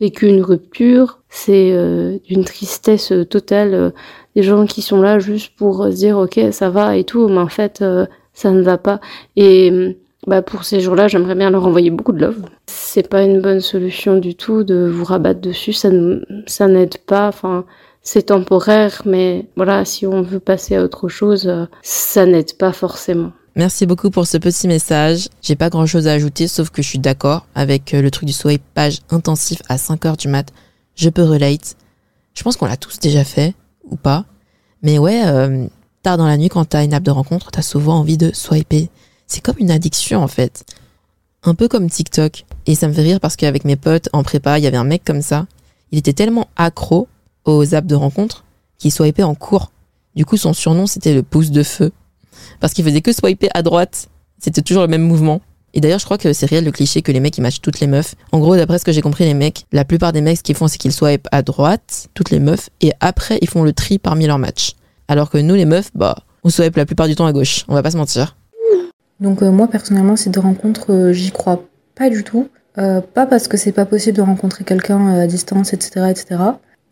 vécu 0.00 0.26
une 0.26 0.42
rupture, 0.42 1.20
c'est 1.28 1.72
euh, 1.72 2.18
d'une 2.24 2.44
tristesse 2.44 3.12
euh, 3.12 3.24
totale. 3.24 3.74
Euh, 3.74 3.90
des 4.36 4.42
gens 4.42 4.66
qui 4.66 4.82
sont 4.82 5.00
là 5.00 5.18
juste 5.20 5.54
pour 5.56 5.86
dire 5.88 6.18
ok 6.18 6.40
ça 6.50 6.68
va 6.68 6.96
et 6.96 7.04
tout, 7.04 7.28
mais 7.28 7.38
en 7.38 7.48
fait 7.48 7.84
ça 8.32 8.50
ne 8.50 8.62
va 8.62 8.78
pas. 8.78 9.00
Et 9.36 9.96
bah 10.26 10.42
pour 10.42 10.64
ces 10.64 10.80
jours-là, 10.80 11.06
j'aimerais 11.06 11.36
bien 11.36 11.50
leur 11.50 11.64
envoyer 11.66 11.90
beaucoup 11.90 12.10
de 12.10 12.20
love. 12.20 12.42
C'est 12.66 13.08
pas 13.08 13.22
une 13.22 13.40
bonne 13.40 13.60
solution 13.60 14.16
du 14.18 14.34
tout 14.34 14.64
de 14.64 14.88
vous 14.92 15.04
rabattre 15.04 15.40
dessus, 15.40 15.72
ça 15.72 15.90
ça 16.46 16.66
n'aide 16.66 16.98
pas. 16.98 17.28
Enfin, 17.28 17.64
c'est 18.02 18.24
temporaire, 18.24 19.02
mais 19.04 19.46
voilà, 19.54 19.84
si 19.84 20.04
on 20.04 20.22
veut 20.22 20.40
passer 20.40 20.74
à 20.74 20.82
autre 20.82 21.08
chose, 21.08 21.68
ça 21.82 22.26
n'aide 22.26 22.56
pas 22.58 22.72
forcément. 22.72 23.30
Merci 23.56 23.86
beaucoup 23.86 24.10
pour 24.10 24.26
ce 24.26 24.36
petit 24.36 24.66
message. 24.66 25.28
J'ai 25.40 25.54
pas 25.54 25.70
grand 25.70 25.86
chose 25.86 26.08
à 26.08 26.12
ajouter, 26.12 26.48
sauf 26.48 26.70
que 26.70 26.82
je 26.82 26.88
suis 26.88 26.98
d'accord 26.98 27.46
avec 27.54 27.94
euh, 27.94 28.02
le 28.02 28.10
truc 28.10 28.26
du 28.26 28.32
swipe 28.32 28.64
page 28.74 28.98
intensif 29.10 29.62
à 29.68 29.78
5 29.78 30.04
heures 30.06 30.16
du 30.16 30.26
mat. 30.26 30.52
Je 30.96 31.08
peux 31.08 31.22
relate. 31.22 31.76
Je 32.34 32.42
pense 32.42 32.56
qu'on 32.56 32.66
l'a 32.66 32.76
tous 32.76 32.98
déjà 32.98 33.22
fait, 33.22 33.54
ou 33.84 33.94
pas. 33.94 34.24
Mais 34.82 34.98
ouais, 34.98 35.22
euh, 35.26 35.68
tard 36.02 36.16
dans 36.16 36.26
la 36.26 36.36
nuit, 36.36 36.48
quand 36.48 36.64
t'as 36.64 36.82
une 36.82 36.92
app 36.94 37.04
de 37.04 37.12
rencontre, 37.12 37.52
t'as 37.52 37.62
souvent 37.62 38.00
envie 38.00 38.16
de 38.16 38.32
swiper. 38.34 38.90
C'est 39.28 39.40
comme 39.40 39.58
une 39.60 39.70
addiction, 39.70 40.20
en 40.20 40.28
fait. 40.28 40.64
Un 41.44 41.54
peu 41.54 41.68
comme 41.68 41.88
TikTok. 41.88 42.46
Et 42.66 42.74
ça 42.74 42.88
me 42.88 42.92
fait 42.92 43.02
rire 43.02 43.20
parce 43.20 43.36
qu'avec 43.36 43.64
mes 43.64 43.76
potes 43.76 44.08
en 44.12 44.24
prépa, 44.24 44.58
il 44.58 44.64
y 44.64 44.66
avait 44.66 44.76
un 44.78 44.84
mec 44.84 45.04
comme 45.04 45.22
ça. 45.22 45.46
Il 45.92 45.98
était 46.00 46.12
tellement 46.12 46.48
accro 46.56 47.06
aux 47.44 47.72
apps 47.72 47.86
de 47.86 47.94
rencontre 47.94 48.44
qu'il 48.78 48.90
swipait 48.90 49.22
en 49.22 49.36
cours. 49.36 49.70
Du 50.16 50.24
coup, 50.24 50.36
son 50.36 50.54
surnom, 50.54 50.88
c'était 50.88 51.14
le 51.14 51.22
pouce 51.22 51.52
de 51.52 51.62
feu 51.62 51.92
parce 52.60 52.72
qu'il 52.72 52.84
faisait 52.84 53.00
que 53.00 53.12
swiper 53.12 53.48
à 53.54 53.62
droite. 53.62 54.08
C'était 54.38 54.62
toujours 54.62 54.82
le 54.82 54.88
même 54.88 55.02
mouvement. 55.02 55.40
Et 55.74 55.80
d'ailleurs, 55.80 55.98
je 55.98 56.04
crois 56.04 56.18
que 56.18 56.32
c'est 56.32 56.46
réel 56.46 56.64
le 56.64 56.70
cliché 56.70 57.02
que 57.02 57.10
les 57.10 57.18
mecs 57.18 57.36
ils 57.36 57.40
matchent 57.40 57.60
toutes 57.60 57.80
les 57.80 57.88
meufs. 57.88 58.14
En 58.30 58.38
gros, 58.38 58.56
d'après 58.56 58.78
ce 58.78 58.84
que 58.84 58.92
j'ai 58.92 59.02
compris, 59.02 59.24
les 59.24 59.34
mecs, 59.34 59.66
la 59.72 59.84
plupart 59.84 60.12
des 60.12 60.20
mecs, 60.20 60.38
ce 60.38 60.42
qu'ils 60.42 60.54
font, 60.54 60.68
c'est 60.68 60.78
qu'ils 60.78 60.92
swipent 60.92 61.26
à 61.32 61.42
droite, 61.42 62.08
toutes 62.14 62.30
les 62.30 62.38
meufs, 62.38 62.70
et 62.80 62.92
après, 63.00 63.38
ils 63.42 63.48
font 63.48 63.64
le 63.64 63.72
tri 63.72 63.98
parmi 63.98 64.26
leurs 64.26 64.38
matchs. 64.38 64.74
Alors 65.08 65.30
que 65.30 65.38
nous, 65.38 65.54
les 65.54 65.64
meufs, 65.64 65.90
bah, 65.94 66.16
on 66.44 66.50
swipe 66.50 66.76
la 66.76 66.86
plupart 66.86 67.08
du 67.08 67.16
temps 67.16 67.26
à 67.26 67.32
gauche. 67.32 67.64
On 67.68 67.74
va 67.74 67.82
pas 67.82 67.90
se 67.90 67.96
mentir. 67.96 68.36
Donc, 69.20 69.42
euh, 69.42 69.50
moi, 69.50 69.66
personnellement, 69.66 70.16
ces 70.16 70.30
deux 70.30 70.40
rencontres, 70.40 70.92
euh, 70.92 71.12
j'y 71.12 71.32
crois 71.32 71.64
pas 71.94 72.08
du 72.08 72.22
tout. 72.22 72.48
Euh, 72.78 73.00
pas 73.00 73.26
parce 73.26 73.48
que 73.48 73.56
c'est 73.56 73.72
pas 73.72 73.86
possible 73.86 74.16
de 74.16 74.22
rencontrer 74.22 74.64
quelqu'un 74.64 75.08
à 75.08 75.26
distance, 75.26 75.72
etc., 75.72 76.06
etc. 76.10 76.40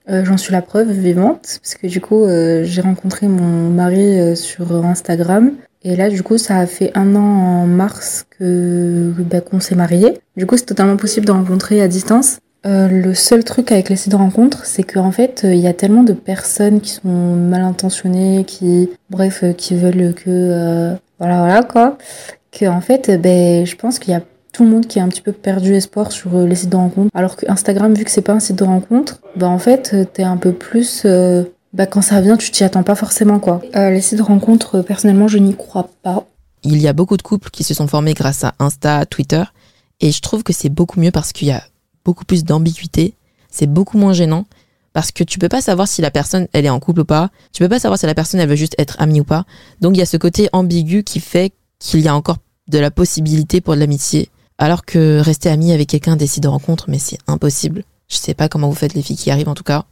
J'en 0.08 0.36
suis 0.36 0.52
la 0.52 0.62
preuve 0.62 0.90
vivante, 0.90 1.60
parce 1.62 1.74
que 1.76 1.86
du 1.86 2.00
coup, 2.00 2.26
j'ai 2.26 2.80
rencontré 2.80 3.28
mon 3.28 3.70
mari 3.70 4.36
sur 4.36 4.84
Instagram. 4.84 5.52
Et 5.84 5.96
là, 5.96 6.08
du 6.08 6.22
coup, 6.22 6.38
ça 6.38 6.58
a 6.58 6.66
fait 6.66 6.92
un 6.94 7.16
an 7.16 7.20
en 7.20 7.66
mars 7.66 8.26
que 8.38 9.12
bah, 9.18 9.40
qu'on 9.40 9.60
s'est 9.60 9.74
mariés. 9.74 10.20
Du 10.36 10.46
coup, 10.46 10.56
c'est 10.56 10.66
totalement 10.66 10.96
possible 10.96 11.26
de 11.26 11.32
rencontrer 11.32 11.82
à 11.82 11.88
distance. 11.88 12.38
Euh, 12.64 12.86
le 12.88 13.12
seul 13.14 13.42
truc 13.42 13.72
avec 13.72 13.88
les 13.88 13.96
sites 13.96 14.12
de 14.12 14.16
rencontres, 14.16 14.64
c'est 14.66 14.84
qu'en 14.84 15.10
fait, 15.10 15.40
il 15.44 15.58
y 15.58 15.66
a 15.66 15.72
tellement 15.72 16.04
de 16.04 16.12
personnes 16.12 16.80
qui 16.80 16.90
sont 16.90 17.08
mal 17.08 17.62
intentionnées, 17.62 18.44
qui, 18.44 18.90
bref, 19.10 19.42
euh, 19.42 19.52
qui 19.52 19.74
veulent 19.74 20.14
que, 20.14 20.28
euh, 20.28 20.94
voilà, 21.18 21.38
voilà, 21.38 21.62
quoi, 21.64 21.98
que 22.52 22.66
en 22.66 22.80
fait, 22.80 23.20
ben, 23.20 23.66
je 23.66 23.74
pense 23.74 23.98
qu'il 23.98 24.12
y 24.12 24.16
a 24.16 24.22
tout 24.52 24.64
le 24.64 24.70
monde 24.70 24.86
qui 24.86 25.00
a 25.00 25.02
un 25.02 25.08
petit 25.08 25.22
peu 25.22 25.32
perdu 25.32 25.74
espoir 25.74 26.12
sur 26.12 26.38
les 26.38 26.54
sites 26.54 26.70
de 26.70 26.76
rencontres. 26.76 27.10
Alors 27.14 27.36
que 27.36 27.50
Instagram, 27.50 27.94
vu 27.94 28.04
que 28.04 28.10
c'est 28.10 28.22
pas 28.22 28.34
un 28.34 28.40
site 28.40 28.56
de 28.56 28.64
rencontre, 28.64 29.20
ben 29.34 29.48
en 29.48 29.58
fait, 29.58 30.12
t'es 30.12 30.22
un 30.22 30.36
peu 30.36 30.52
plus 30.52 31.06
bah, 31.72 31.86
quand 31.86 32.02
ça 32.02 32.20
vient, 32.20 32.36
tu 32.36 32.50
t'y 32.50 32.64
attends 32.64 32.82
pas 32.82 32.94
forcément, 32.94 33.38
quoi. 33.38 33.62
Euh, 33.76 33.90
les 33.90 34.02
sites 34.02 34.18
de 34.18 34.22
rencontres, 34.22 34.76
euh, 34.76 34.82
personnellement, 34.82 35.26
je 35.26 35.38
n'y 35.38 35.56
crois 35.56 35.88
pas. 36.02 36.26
Il 36.64 36.78
y 36.78 36.86
a 36.86 36.92
beaucoup 36.92 37.16
de 37.16 37.22
couples 37.22 37.50
qui 37.50 37.64
se 37.64 37.72
sont 37.72 37.86
formés 37.86 38.12
grâce 38.12 38.44
à 38.44 38.54
Insta, 38.58 39.06
Twitter, 39.06 39.42
et 40.00 40.12
je 40.12 40.20
trouve 40.20 40.42
que 40.42 40.52
c'est 40.52 40.68
beaucoup 40.68 41.00
mieux 41.00 41.10
parce 41.10 41.32
qu'il 41.32 41.48
y 41.48 41.52
a 41.52 41.62
beaucoup 42.04 42.24
plus 42.24 42.44
d'ambiguïté, 42.44 43.14
c'est 43.50 43.66
beaucoup 43.66 43.96
moins 43.96 44.12
gênant, 44.12 44.44
parce 44.92 45.12
que 45.12 45.24
tu 45.24 45.38
peux 45.38 45.48
pas 45.48 45.62
savoir 45.62 45.88
si 45.88 46.02
la 46.02 46.10
personne, 46.10 46.46
elle 46.52 46.66
est 46.66 46.70
en 46.70 46.78
couple 46.78 47.00
ou 47.00 47.04
pas, 47.06 47.30
tu 47.52 47.62
peux 47.62 47.68
pas 47.70 47.78
savoir 47.78 47.98
si 47.98 48.04
la 48.04 48.14
personne, 48.14 48.38
elle 48.38 48.48
veut 48.48 48.56
juste 48.56 48.74
être 48.78 48.96
amie 49.00 49.20
ou 49.20 49.24
pas. 49.24 49.46
Donc 49.80 49.96
il 49.96 49.98
y 49.98 50.02
a 50.02 50.06
ce 50.06 50.18
côté 50.18 50.50
ambigu 50.52 51.02
qui 51.04 51.20
fait 51.20 51.52
qu'il 51.78 52.00
y 52.00 52.08
a 52.08 52.14
encore 52.14 52.36
de 52.68 52.78
la 52.78 52.90
possibilité 52.90 53.62
pour 53.62 53.74
de 53.74 53.80
l'amitié, 53.80 54.28
alors 54.62 54.84
que 54.84 55.20
rester 55.20 55.48
ami 55.50 55.72
avec 55.72 55.88
quelqu'un 55.88 56.16
sites 56.24 56.44
de 56.44 56.48
rencontre, 56.48 56.84
mais 56.88 56.98
c'est 56.98 57.18
impossible. 57.26 57.82
Je 58.08 58.16
sais 58.16 58.34
pas 58.34 58.48
comment 58.48 58.68
vous 58.68 58.76
faites 58.76 58.94
les 58.94 59.02
filles 59.02 59.16
qui 59.16 59.30
arrivent 59.30 59.48
en 59.48 59.54
tout 59.54 59.64
cas. 59.64 59.84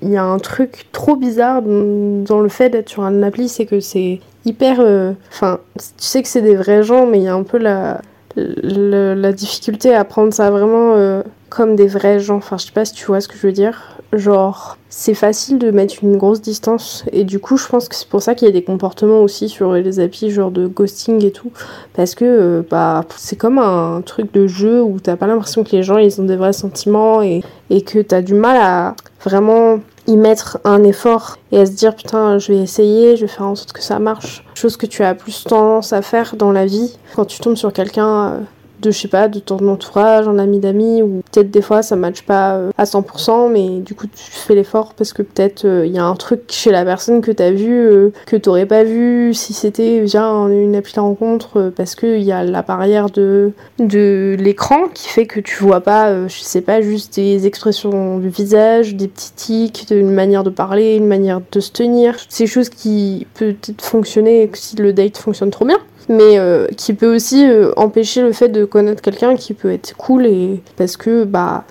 Il 0.00 0.08
y 0.08 0.16
a 0.16 0.24
un 0.24 0.38
truc 0.38 0.86
trop 0.92 1.14
bizarre 1.14 1.60
dans 1.62 2.40
le 2.40 2.48
fait 2.48 2.70
d'être 2.70 2.88
sur 2.88 3.02
un 3.02 3.22
appli, 3.22 3.48
c'est 3.50 3.66
que 3.66 3.80
c'est 3.80 4.20
hyper. 4.46 4.78
euh, 4.80 5.12
Enfin, 5.30 5.60
tu 5.76 5.84
sais 5.98 6.22
que 6.22 6.28
c'est 6.28 6.40
des 6.40 6.56
vrais 6.56 6.82
gens, 6.82 7.06
mais 7.06 7.18
il 7.18 7.24
y 7.24 7.28
a 7.28 7.34
un 7.34 7.42
peu 7.42 7.58
la, 7.58 8.00
la 8.34 9.32
difficulté 9.32 9.94
à 9.94 10.04
prendre 10.04 10.32
ça 10.32 10.50
vraiment 10.50 10.94
euh, 10.96 11.22
comme 11.54 11.76
des 11.76 11.86
vrais 11.86 12.18
gens. 12.18 12.36
Enfin, 12.36 12.56
je 12.58 12.66
sais 12.66 12.72
pas 12.72 12.84
si 12.84 12.94
tu 12.94 13.06
vois 13.06 13.20
ce 13.20 13.28
que 13.28 13.36
je 13.36 13.46
veux 13.46 13.52
dire. 13.52 13.98
Genre, 14.12 14.76
c'est 14.88 15.14
facile 15.14 15.58
de 15.58 15.70
mettre 15.70 15.96
une 16.02 16.16
grosse 16.18 16.42
distance, 16.42 17.04
et 17.12 17.24
du 17.24 17.38
coup, 17.38 17.56
je 17.56 17.66
pense 17.66 17.88
que 17.88 17.94
c'est 17.94 18.08
pour 18.08 18.22
ça 18.22 18.34
qu'il 18.34 18.46
y 18.46 18.50
a 18.50 18.52
des 18.52 18.62
comportements 18.62 19.20
aussi 19.20 19.48
sur 19.48 19.72
les 19.72 20.00
applis, 20.00 20.30
genre 20.30 20.50
de 20.50 20.66
ghosting 20.66 21.24
et 21.24 21.30
tout. 21.30 21.50
Parce 21.94 22.14
que 22.14 22.24
euh, 22.24 22.62
bah, 22.68 23.04
c'est 23.16 23.36
comme 23.36 23.58
un 23.58 24.02
truc 24.02 24.32
de 24.32 24.46
jeu 24.46 24.82
où 24.82 24.98
t'as 25.00 25.16
pas 25.16 25.26
l'impression 25.26 25.64
que 25.64 25.70
les 25.72 25.82
gens 25.82 25.96
ils 25.96 26.20
ont 26.20 26.24
des 26.24 26.36
vrais 26.36 26.52
sentiments 26.52 27.22
et, 27.22 27.42
et 27.70 27.82
que 27.82 28.00
t'as 28.00 28.20
du 28.20 28.34
mal 28.34 28.58
à 28.60 28.94
vraiment 29.24 29.80
y 30.06 30.16
mettre 30.16 30.58
un 30.64 30.82
effort 30.82 31.38
et 31.52 31.60
à 31.60 31.66
se 31.66 31.72
dire 31.72 31.94
putain 31.94 32.38
je 32.38 32.52
vais 32.52 32.58
essayer, 32.58 33.16
je 33.16 33.22
vais 33.22 33.28
faire 33.28 33.46
en 33.46 33.54
sorte 33.54 33.72
que 33.72 33.82
ça 33.82 33.98
marche. 33.98 34.44
Chose 34.54 34.76
que 34.76 34.86
tu 34.86 35.02
as 35.04 35.14
plus 35.14 35.44
tendance 35.44 35.92
à 35.92 36.02
faire 36.02 36.34
dans 36.36 36.52
la 36.52 36.66
vie 36.66 36.98
quand 37.14 37.24
tu 37.24 37.40
tombes 37.40 37.56
sur 37.56 37.72
quelqu'un 37.72 38.26
euh, 38.26 38.40
de 38.82 38.90
je 38.90 38.98
sais 38.98 39.08
pas 39.08 39.28
de 39.28 39.38
ton 39.38 39.56
entourage, 39.68 40.28
un 40.28 40.38
ami 40.38 40.58
d'amis 40.58 41.00
ou 41.02 41.22
peut-être 41.32 41.50
des 41.50 41.62
fois 41.62 41.82
ça 41.82 41.96
matche 41.96 42.22
pas 42.22 42.54
euh, 42.56 42.70
à 42.76 42.84
100% 42.84 43.50
mais 43.50 43.80
du 43.80 43.94
coup 43.94 44.06
tu 44.06 44.12
fais 44.30 44.54
l'effort 44.54 44.92
parce 44.94 45.12
que 45.12 45.22
peut-être 45.22 45.64
euh, 45.64 45.86
il 45.86 45.92
y 45.94 45.98
a 45.98 46.04
un 46.04 46.14
truc 46.16 46.42
chez 46.48 46.70
la 46.70 46.84
personne 46.84 47.20
que 47.22 47.30
t'as 47.30 47.50
vu 47.52 47.70
euh, 47.72 48.10
que 48.26 48.36
t'aurais 48.36 48.66
pas 48.66 48.84
vu 48.84 49.32
si 49.34 49.52
c'était 49.54 50.00
via 50.00 50.24
un- 50.24 50.48
une 50.50 50.76
appli 50.76 50.92
de 50.94 51.00
rencontre 51.00 51.58
euh, 51.58 51.70
parce 51.74 51.94
que 51.94 52.18
il 52.18 52.22
y 52.24 52.32
a 52.32 52.44
la 52.44 52.62
barrière 52.62 53.08
de 53.10 53.52
de 53.78 54.36
l'écran 54.38 54.88
qui 54.92 55.08
fait 55.08 55.26
que 55.26 55.40
tu 55.40 55.62
vois 55.62 55.80
pas 55.80 56.28
je 56.28 56.38
sais 56.40 56.60
pas 56.60 56.80
juste 56.82 57.14
des 57.16 57.46
expressions 57.46 58.18
du 58.18 58.28
visage, 58.28 58.94
des 58.94 59.08
petits 59.08 59.32
tics, 59.34 59.86
une 59.90 60.10
manière 60.10 60.44
de 60.44 60.50
parler, 60.50 60.96
une 60.96 61.06
manière 61.06 61.40
de 61.52 61.60
se 61.60 61.70
tenir, 61.70 62.16
toutes 62.16 62.30
ces 62.32 62.46
choses 62.46 62.68
qui 62.68 63.26
peut-être 63.34 63.82
fonctionner 63.82 64.50
si 64.54 64.76
le 64.76 64.92
date 64.92 65.16
fonctionne 65.18 65.50
trop 65.50 65.64
bien 65.64 65.78
mais 66.08 66.38
euh, 66.38 66.66
qui 66.76 66.94
peut 66.94 67.14
aussi 67.14 67.46
euh, 67.46 67.72
empêcher 67.76 68.22
le 68.22 68.32
fait 68.32 68.48
de 68.48 68.64
connaître 68.64 69.02
quelqu'un 69.02 69.36
qui 69.36 69.54
peut 69.54 69.72
être 69.72 69.96
cool 69.96 70.26
et 70.26 70.62
parce 70.76 70.96
que 70.96 71.24
bah 71.24 71.64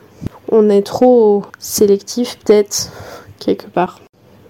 on 0.50 0.70
est 0.70 0.82
trop 0.82 1.44
sélectif 1.60 2.38
peut-être 2.44 2.92
quelque 3.40 3.68
part. 3.68 4.00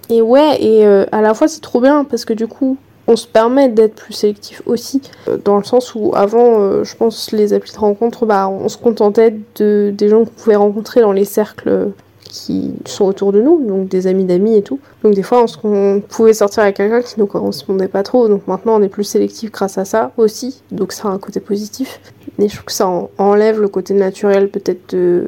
Et 0.10 0.22
ouais 0.22 0.62
et 0.62 0.86
euh, 0.86 1.06
à 1.12 1.22
la 1.22 1.34
fois 1.34 1.48
c'est 1.48 1.62
trop 1.62 1.82
bien 1.82 2.04
parce 2.04 2.26
que 2.26 2.34
du 2.34 2.48
coup 2.48 2.78
on 3.08 3.16
se 3.16 3.28
permet 3.28 3.70
d'être 3.70 3.96
plus 3.96 4.14
sélectif 4.14 4.62
aussi 4.66 5.02
dans 5.44 5.58
le 5.58 5.64
sens 5.64 5.96
où 5.96 6.14
avant 6.16 6.84
je 6.84 6.96
pense 6.96 7.32
les 7.32 7.54
applis 7.54 7.74
de 7.74 7.80
rencontre 7.80 8.26
bah 8.26 8.48
on 8.48 8.70
se 8.70 8.78
contentait 8.78 9.36
de 9.56 9.92
des 9.96 10.08
gens 10.08 10.20
qu'on 10.20 10.32
pouvait 10.32 10.56
rencontrer 10.56 11.02
dans 11.02 11.12
les 11.12 11.26
cercles 11.26 11.92
qui 12.32 12.72
sont 12.86 13.06
autour 13.06 13.34
de 13.34 13.42
nous, 13.42 13.64
donc 13.68 13.90
des 13.90 14.08
amis 14.08 14.24
d'amis 14.24 14.56
et 14.56 14.62
tout. 14.62 14.80
Donc 15.04 15.14
des 15.14 15.22
fois, 15.22 15.44
on, 15.44 15.48
se- 15.48 16.00
pouvait 16.00 16.34
sortir 16.34 16.64
avec 16.64 16.78
quelqu'un 16.78 17.02
qui 17.02 17.20
nous 17.20 17.26
correspondait 17.28 17.90
pas 17.90 18.04
trop. 18.04 18.28
Donc 18.30 18.48
maintenant, 18.48 18.76
on 18.80 18.82
est 18.82 18.90
plus 18.90 19.04
sélectif 19.04 19.52
grâce 19.52 19.78
à 19.78 19.84
ça 19.86 20.12
aussi. 20.18 20.62
Donc 20.72 20.94
ça 20.94 21.10
a 21.10 21.12
un 21.12 21.18
côté 21.20 21.40
positif. 21.42 22.00
Mais 22.40 22.48
je 22.48 22.56
trouve 22.56 22.66
que 22.66 22.72
ça 22.72 22.88
en- 22.88 23.10
enlève 23.18 23.60
le 23.60 23.68
côté 23.68 23.94
naturel 23.94 24.50
peut-être 24.50 24.94
de, 24.96 25.28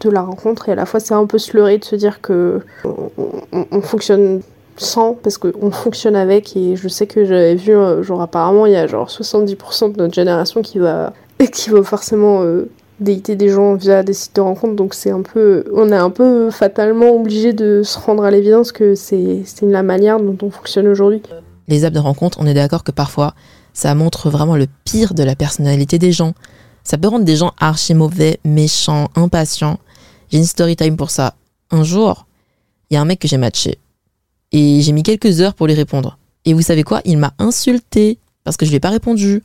de 0.00 0.10
la 0.10 0.20
rencontre. 0.20 0.68
Et 0.68 0.72
à 0.72 0.74
la 0.74 0.84
fois, 0.84 1.00
c'est 1.00 1.14
un 1.14 1.24
peu 1.26 1.38
se 1.38 1.56
de 1.78 1.84
se 1.84 1.96
dire 1.96 2.20
que 2.20 2.60
on 2.84 3.80
fonctionne 3.80 4.42
sans 4.76 5.14
parce 5.14 5.38
qu'on 5.38 5.70
fonctionne 5.70 6.16
avec. 6.16 6.56
Et 6.56 6.76
je 6.76 6.88
sais 6.88 7.06
que 7.06 7.24
j'avais 7.24 7.54
vu, 7.54 7.74
euh, 7.74 8.02
genre 8.02 8.20
apparemment, 8.22 8.66
il 8.66 8.72
y 8.72 8.76
a 8.76 8.86
genre 8.86 9.08
70% 9.08 9.92
de 9.92 9.98
notre 9.98 10.14
génération 10.14 10.60
qui 10.62 10.78
va, 10.78 11.12
qui 11.52 11.70
va 11.70 11.82
forcément 11.82 12.42
euh, 12.42 12.68
dater 13.00 13.36
des 13.36 13.48
gens 13.48 13.74
via 13.74 14.02
des 14.02 14.12
sites 14.12 14.36
de 14.36 14.40
rencontres, 14.40 14.76
donc 14.76 14.94
c'est 14.94 15.10
un 15.10 15.22
peu, 15.22 15.64
on 15.74 15.90
est 15.90 15.96
un 15.96 16.10
peu 16.10 16.50
fatalement 16.50 17.10
obligé 17.10 17.52
de 17.52 17.82
se 17.82 17.98
rendre 17.98 18.24
à 18.24 18.30
l'évidence 18.30 18.72
que 18.72 18.94
c'est 18.94 19.42
c'est 19.44 19.66
la 19.66 19.82
manière 19.82 20.20
dont 20.20 20.36
on 20.42 20.50
fonctionne 20.50 20.86
aujourd'hui. 20.86 21.22
Les 21.68 21.84
apps 21.84 21.94
de 21.94 22.00
rencontre, 22.00 22.38
on 22.40 22.46
est 22.46 22.54
d'accord 22.54 22.84
que 22.84 22.92
parfois, 22.92 23.34
ça 23.72 23.94
montre 23.94 24.30
vraiment 24.30 24.56
le 24.56 24.66
pire 24.84 25.14
de 25.14 25.22
la 25.22 25.34
personnalité 25.34 25.98
des 25.98 26.12
gens. 26.12 26.34
Ça 26.84 26.98
peut 26.98 27.08
rendre 27.08 27.24
des 27.24 27.36
gens 27.36 27.52
archi 27.58 27.94
mauvais, 27.94 28.40
méchants, 28.44 29.08
impatients. 29.14 29.78
J'ai 30.30 30.38
une 30.38 30.44
story 30.44 30.76
time 30.76 30.96
pour 30.96 31.10
ça. 31.10 31.34
Un 31.70 31.84
jour, 31.84 32.26
il 32.90 32.94
y 32.94 32.96
a 32.96 33.00
un 33.00 33.04
mec 33.04 33.20
que 33.20 33.28
j'ai 33.28 33.38
matché. 33.38 33.78
Et 34.50 34.80
j'ai 34.82 34.92
mis 34.92 35.02
quelques 35.02 35.40
heures 35.40 35.54
pour 35.54 35.66
lui 35.66 35.74
répondre. 35.74 36.18
Et 36.44 36.52
vous 36.52 36.62
savez 36.62 36.82
quoi? 36.82 37.00
Il 37.04 37.18
m'a 37.18 37.32
insulté 37.38 38.18
parce 38.44 38.56
que 38.56 38.66
je 38.66 38.70
lui 38.70 38.76
ai 38.76 38.80
pas 38.80 38.90
répondu. 38.90 39.42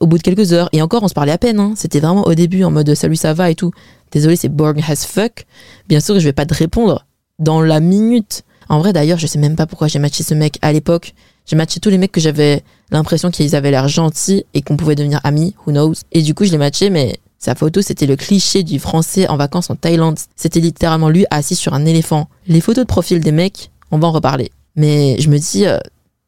Au 0.00 0.06
bout 0.06 0.18
de 0.18 0.22
quelques 0.22 0.52
heures, 0.52 0.68
et 0.72 0.82
encore 0.82 1.02
on 1.02 1.08
se 1.08 1.14
parlait 1.14 1.32
à 1.32 1.38
peine, 1.38 1.60
hein. 1.60 1.74
c'était 1.76 2.00
vraiment 2.00 2.26
au 2.26 2.34
début 2.34 2.64
en 2.64 2.70
mode 2.70 2.94
salut 2.94 3.16
ça 3.16 3.32
va 3.32 3.50
et 3.50 3.54
tout. 3.54 3.70
Désolé, 4.10 4.36
c'est 4.36 4.48
boring 4.48 4.82
as 4.88 5.06
fuck. 5.06 5.46
Bien 5.88 6.00
sûr, 6.00 6.18
je 6.18 6.24
vais 6.24 6.32
pas 6.32 6.46
te 6.46 6.54
répondre 6.54 7.04
dans 7.38 7.60
la 7.60 7.80
minute. 7.80 8.44
En 8.68 8.78
vrai, 8.78 8.92
d'ailleurs, 8.92 9.18
je 9.18 9.26
sais 9.26 9.38
même 9.38 9.56
pas 9.56 9.66
pourquoi 9.66 9.88
j'ai 9.88 9.98
matché 9.98 10.22
ce 10.22 10.34
mec 10.34 10.58
à 10.62 10.72
l'époque. 10.72 11.14
J'ai 11.46 11.56
matché 11.56 11.80
tous 11.80 11.90
les 11.90 11.98
mecs 11.98 12.12
que 12.12 12.20
j'avais 12.20 12.62
l'impression 12.90 13.30
qu'ils 13.30 13.54
avaient 13.54 13.70
l'air 13.70 13.88
gentils 13.88 14.44
et 14.54 14.62
qu'on 14.62 14.76
pouvait 14.76 14.94
devenir 14.94 15.20
amis, 15.24 15.54
who 15.66 15.72
knows? 15.72 15.94
Et 16.12 16.22
du 16.22 16.34
coup, 16.34 16.44
je 16.44 16.52
l'ai 16.52 16.58
matché, 16.58 16.90
mais 16.90 17.18
sa 17.38 17.54
photo, 17.54 17.82
c'était 17.82 18.06
le 18.06 18.16
cliché 18.16 18.62
du 18.62 18.78
français 18.78 19.28
en 19.28 19.36
vacances 19.36 19.68
en 19.68 19.76
Thaïlande. 19.76 20.18
C'était 20.36 20.60
littéralement 20.60 21.08
lui 21.08 21.26
assis 21.30 21.56
sur 21.56 21.74
un 21.74 21.84
éléphant. 21.84 22.28
Les 22.46 22.60
photos 22.60 22.84
de 22.84 22.88
profil 22.88 23.20
des 23.20 23.32
mecs, 23.32 23.70
on 23.90 23.98
va 23.98 24.08
en 24.08 24.12
reparler. 24.12 24.50
Mais 24.76 25.16
je 25.18 25.28
me 25.28 25.38
dis, 25.38 25.66
euh, 25.66 25.78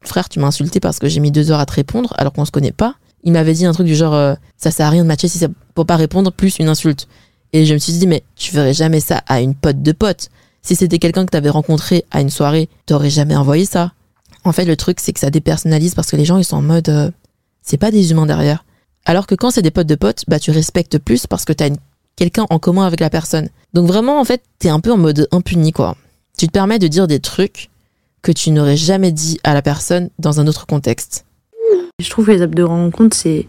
frère, 0.01 0.29
tu 0.29 0.39
m'as 0.39 0.47
insulté 0.47 0.79
parce 0.79 0.99
que 0.99 1.07
j'ai 1.07 1.19
mis 1.19 1.31
deux 1.31 1.51
heures 1.51 1.59
à 1.59 1.65
te 1.65 1.73
répondre 1.73 2.13
alors 2.17 2.33
qu'on 2.33 2.45
se 2.45 2.51
connaît 2.51 2.71
pas. 2.71 2.95
Il 3.23 3.31
m'avait 3.33 3.53
dit 3.53 3.65
un 3.65 3.73
truc 3.73 3.87
du 3.87 3.95
genre, 3.95 4.13
euh, 4.13 4.35
ça 4.57 4.71
sert 4.71 4.85
à 4.87 4.89
rien 4.89 5.03
de 5.03 5.07
matcher 5.07 5.27
si 5.27 5.37
c'est 5.37 5.49
pour 5.75 5.85
pas 5.85 5.95
répondre, 5.97 6.31
plus 6.31 6.59
une 6.59 6.69
insulte. 6.69 7.07
Et 7.53 7.65
je 7.65 7.73
me 7.73 7.79
suis 7.79 7.93
dit, 7.93 8.07
mais 8.07 8.23
tu 8.35 8.51
ferais 8.51 8.73
jamais 8.73 8.99
ça 8.99 9.21
à 9.27 9.41
une 9.41 9.55
pote 9.55 9.81
de 9.81 9.91
pote. 9.91 10.29
Si 10.61 10.75
c'était 10.75 10.99
quelqu'un 10.99 11.25
que 11.25 11.31
t'avais 11.31 11.49
rencontré 11.49 12.05
à 12.11 12.21
une 12.21 12.29
soirée, 12.29 12.69
t'aurais 12.85 13.09
jamais 13.09 13.35
envoyé 13.35 13.65
ça. 13.65 13.93
En 14.43 14.51
fait, 14.51 14.65
le 14.65 14.75
truc, 14.75 14.99
c'est 14.99 15.13
que 15.13 15.19
ça 15.19 15.29
dépersonnalise 15.29 15.95
parce 15.95 16.09
que 16.11 16.15
les 16.17 16.25
gens, 16.25 16.37
ils 16.37 16.43
sont 16.45 16.57
en 16.57 16.61
mode, 16.61 16.89
euh, 16.89 17.11
c'est 17.61 17.77
pas 17.77 17.91
des 17.91 18.11
humains 18.11 18.25
derrière. 18.25 18.65
Alors 19.05 19.27
que 19.27 19.35
quand 19.35 19.51
c'est 19.51 19.61
des 19.61 19.71
potes 19.71 19.87
de 19.87 19.95
potes, 19.95 20.23
bah, 20.27 20.39
tu 20.39 20.51
respectes 20.51 20.97
plus 20.97 21.25
parce 21.27 21.45
que 21.45 21.53
t'as 21.53 21.67
une- 21.67 21.77
quelqu'un 22.17 22.45
en 22.49 22.59
commun 22.59 22.85
avec 22.85 22.99
la 22.99 23.09
personne. 23.09 23.49
Donc 23.73 23.87
vraiment, 23.87 24.19
en 24.19 24.25
fait, 24.25 24.41
t'es 24.59 24.69
un 24.69 24.79
peu 24.81 24.91
en 24.91 24.97
mode 24.97 25.27
impuni, 25.31 25.71
quoi. 25.71 25.95
Tu 26.37 26.47
te 26.47 26.51
permets 26.51 26.79
de 26.79 26.87
dire 26.87 27.07
des 27.07 27.19
trucs 27.19 27.69
que 28.21 28.31
tu 28.31 28.51
n'aurais 28.51 28.77
jamais 28.77 29.11
dit 29.13 29.39
à 29.45 29.53
la 29.53 29.61
personne 29.61 30.09
dans 30.19 30.39
un 30.41 30.47
autre 30.47 30.65
contexte. 30.65 31.25
Je 31.99 32.11
trouve 32.11 32.27
que 32.27 32.31
les 32.31 32.43
apps 32.43 32.53
de 32.53 32.61
rencontre, 32.61 33.17
c'est, 33.17 33.47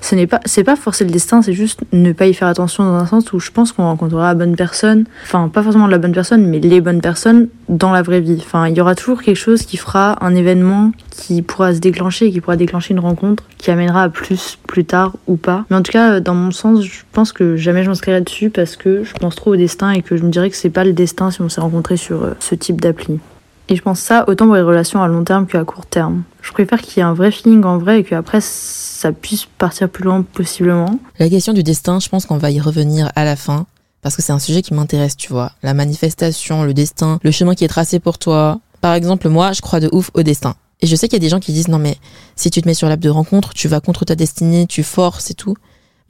ce 0.00 0.14
n'est 0.14 0.26
pas, 0.26 0.40
c'est 0.46 0.64
pas 0.64 0.76
forcer 0.76 1.04
le 1.04 1.10
destin, 1.10 1.42
c'est 1.42 1.52
juste 1.52 1.80
ne 1.92 2.12
pas 2.12 2.26
y 2.26 2.32
faire 2.32 2.48
attention 2.48 2.84
dans 2.84 2.94
un 2.94 3.04
sens 3.04 3.30
où 3.34 3.38
je 3.38 3.50
pense 3.50 3.70
qu'on 3.70 3.82
rencontrera 3.82 4.28
la 4.28 4.34
bonne 4.34 4.56
personne, 4.56 5.04
enfin 5.24 5.50
pas 5.50 5.62
forcément 5.62 5.86
la 5.86 5.98
bonne 5.98 6.12
personne, 6.12 6.46
mais 6.46 6.58
les 6.58 6.80
bonnes 6.80 7.02
personnes 7.02 7.48
dans 7.68 7.92
la 7.92 8.00
vraie 8.00 8.22
vie. 8.22 8.38
Enfin, 8.38 8.66
il 8.66 8.74
y 8.78 8.80
aura 8.80 8.94
toujours 8.94 9.20
quelque 9.22 9.36
chose 9.36 9.64
qui 9.64 9.76
fera 9.76 10.16
un 10.24 10.34
événement 10.34 10.92
qui 11.10 11.42
pourra 11.42 11.74
se 11.74 11.80
déclencher, 11.80 12.30
qui 12.30 12.40
pourra 12.40 12.56
déclencher 12.56 12.94
une 12.94 13.00
rencontre, 13.00 13.44
qui 13.58 13.70
amènera 13.70 14.04
à 14.04 14.08
plus 14.08 14.58
plus 14.66 14.86
tard 14.86 15.12
ou 15.26 15.36
pas. 15.36 15.66
Mais 15.68 15.76
en 15.76 15.82
tout 15.82 15.92
cas, 15.92 16.20
dans 16.20 16.34
mon 16.34 16.50
sens, 16.50 16.82
je 16.82 17.02
pense 17.12 17.34
que 17.34 17.56
jamais 17.56 17.82
je 17.84 17.90
m'inscrirai 17.90 18.22
dessus 18.22 18.48
parce 18.48 18.76
que 18.76 19.04
je 19.04 19.12
pense 19.12 19.36
trop 19.36 19.52
au 19.52 19.56
destin 19.56 19.90
et 19.90 20.00
que 20.00 20.16
je 20.16 20.22
me 20.22 20.30
dirais 20.30 20.48
que 20.48 20.56
c'est 20.56 20.70
pas 20.70 20.84
le 20.84 20.94
destin 20.94 21.30
si 21.30 21.42
on 21.42 21.50
s'est 21.50 21.60
rencontré 21.60 21.98
sur 21.98 22.22
euh, 22.22 22.30
ce 22.40 22.54
type 22.54 22.80
d'appli. 22.80 23.20
Et 23.68 23.76
je 23.76 23.82
pense 23.82 24.00
ça 24.00 24.24
autant 24.28 24.46
pour 24.46 24.56
les 24.56 24.62
relations 24.62 25.02
à 25.02 25.08
long 25.08 25.24
terme 25.24 25.46
qu'à 25.46 25.64
court 25.64 25.86
terme. 25.86 26.24
Je 26.42 26.52
préfère 26.52 26.80
qu'il 26.80 26.98
y 26.98 27.00
ait 27.00 27.08
un 27.08 27.14
vrai 27.14 27.30
feeling 27.30 27.64
en 27.64 27.78
vrai 27.78 28.00
et 28.00 28.04
qu'après 28.04 28.40
ça 28.40 29.12
puisse 29.12 29.46
partir 29.58 29.88
plus 29.88 30.04
loin 30.04 30.22
possiblement. 30.22 30.98
La 31.18 31.28
question 31.28 31.52
du 31.52 31.62
destin, 31.62 32.00
je 32.00 32.08
pense 32.08 32.26
qu'on 32.26 32.38
va 32.38 32.50
y 32.50 32.60
revenir 32.60 33.10
à 33.14 33.24
la 33.24 33.36
fin. 33.36 33.66
Parce 34.02 34.16
que 34.16 34.22
c'est 34.22 34.32
un 34.32 34.40
sujet 34.40 34.62
qui 34.62 34.74
m'intéresse, 34.74 35.16
tu 35.16 35.32
vois. 35.32 35.52
La 35.62 35.74
manifestation, 35.74 36.64
le 36.64 36.74
destin, 36.74 37.20
le 37.22 37.30
chemin 37.30 37.54
qui 37.54 37.64
est 37.64 37.68
tracé 37.68 38.00
pour 38.00 38.18
toi. 38.18 38.58
Par 38.80 38.94
exemple, 38.94 39.28
moi, 39.28 39.52
je 39.52 39.60
crois 39.60 39.78
de 39.78 39.88
ouf 39.92 40.10
au 40.14 40.24
destin. 40.24 40.56
Et 40.80 40.88
je 40.88 40.96
sais 40.96 41.06
qu'il 41.06 41.14
y 41.14 41.22
a 41.22 41.24
des 41.24 41.28
gens 41.28 41.38
qui 41.38 41.52
disent 41.52 41.68
non 41.68 41.78
mais 41.78 41.96
si 42.34 42.50
tu 42.50 42.60
te 42.60 42.66
mets 42.66 42.74
sur 42.74 42.88
l'app 42.88 42.98
de 42.98 43.08
rencontre, 43.08 43.54
tu 43.54 43.68
vas 43.68 43.80
contre 43.80 44.04
ta 44.04 44.16
destinée, 44.16 44.66
tu 44.66 44.82
forces 44.82 45.30
et 45.30 45.34
tout. 45.34 45.54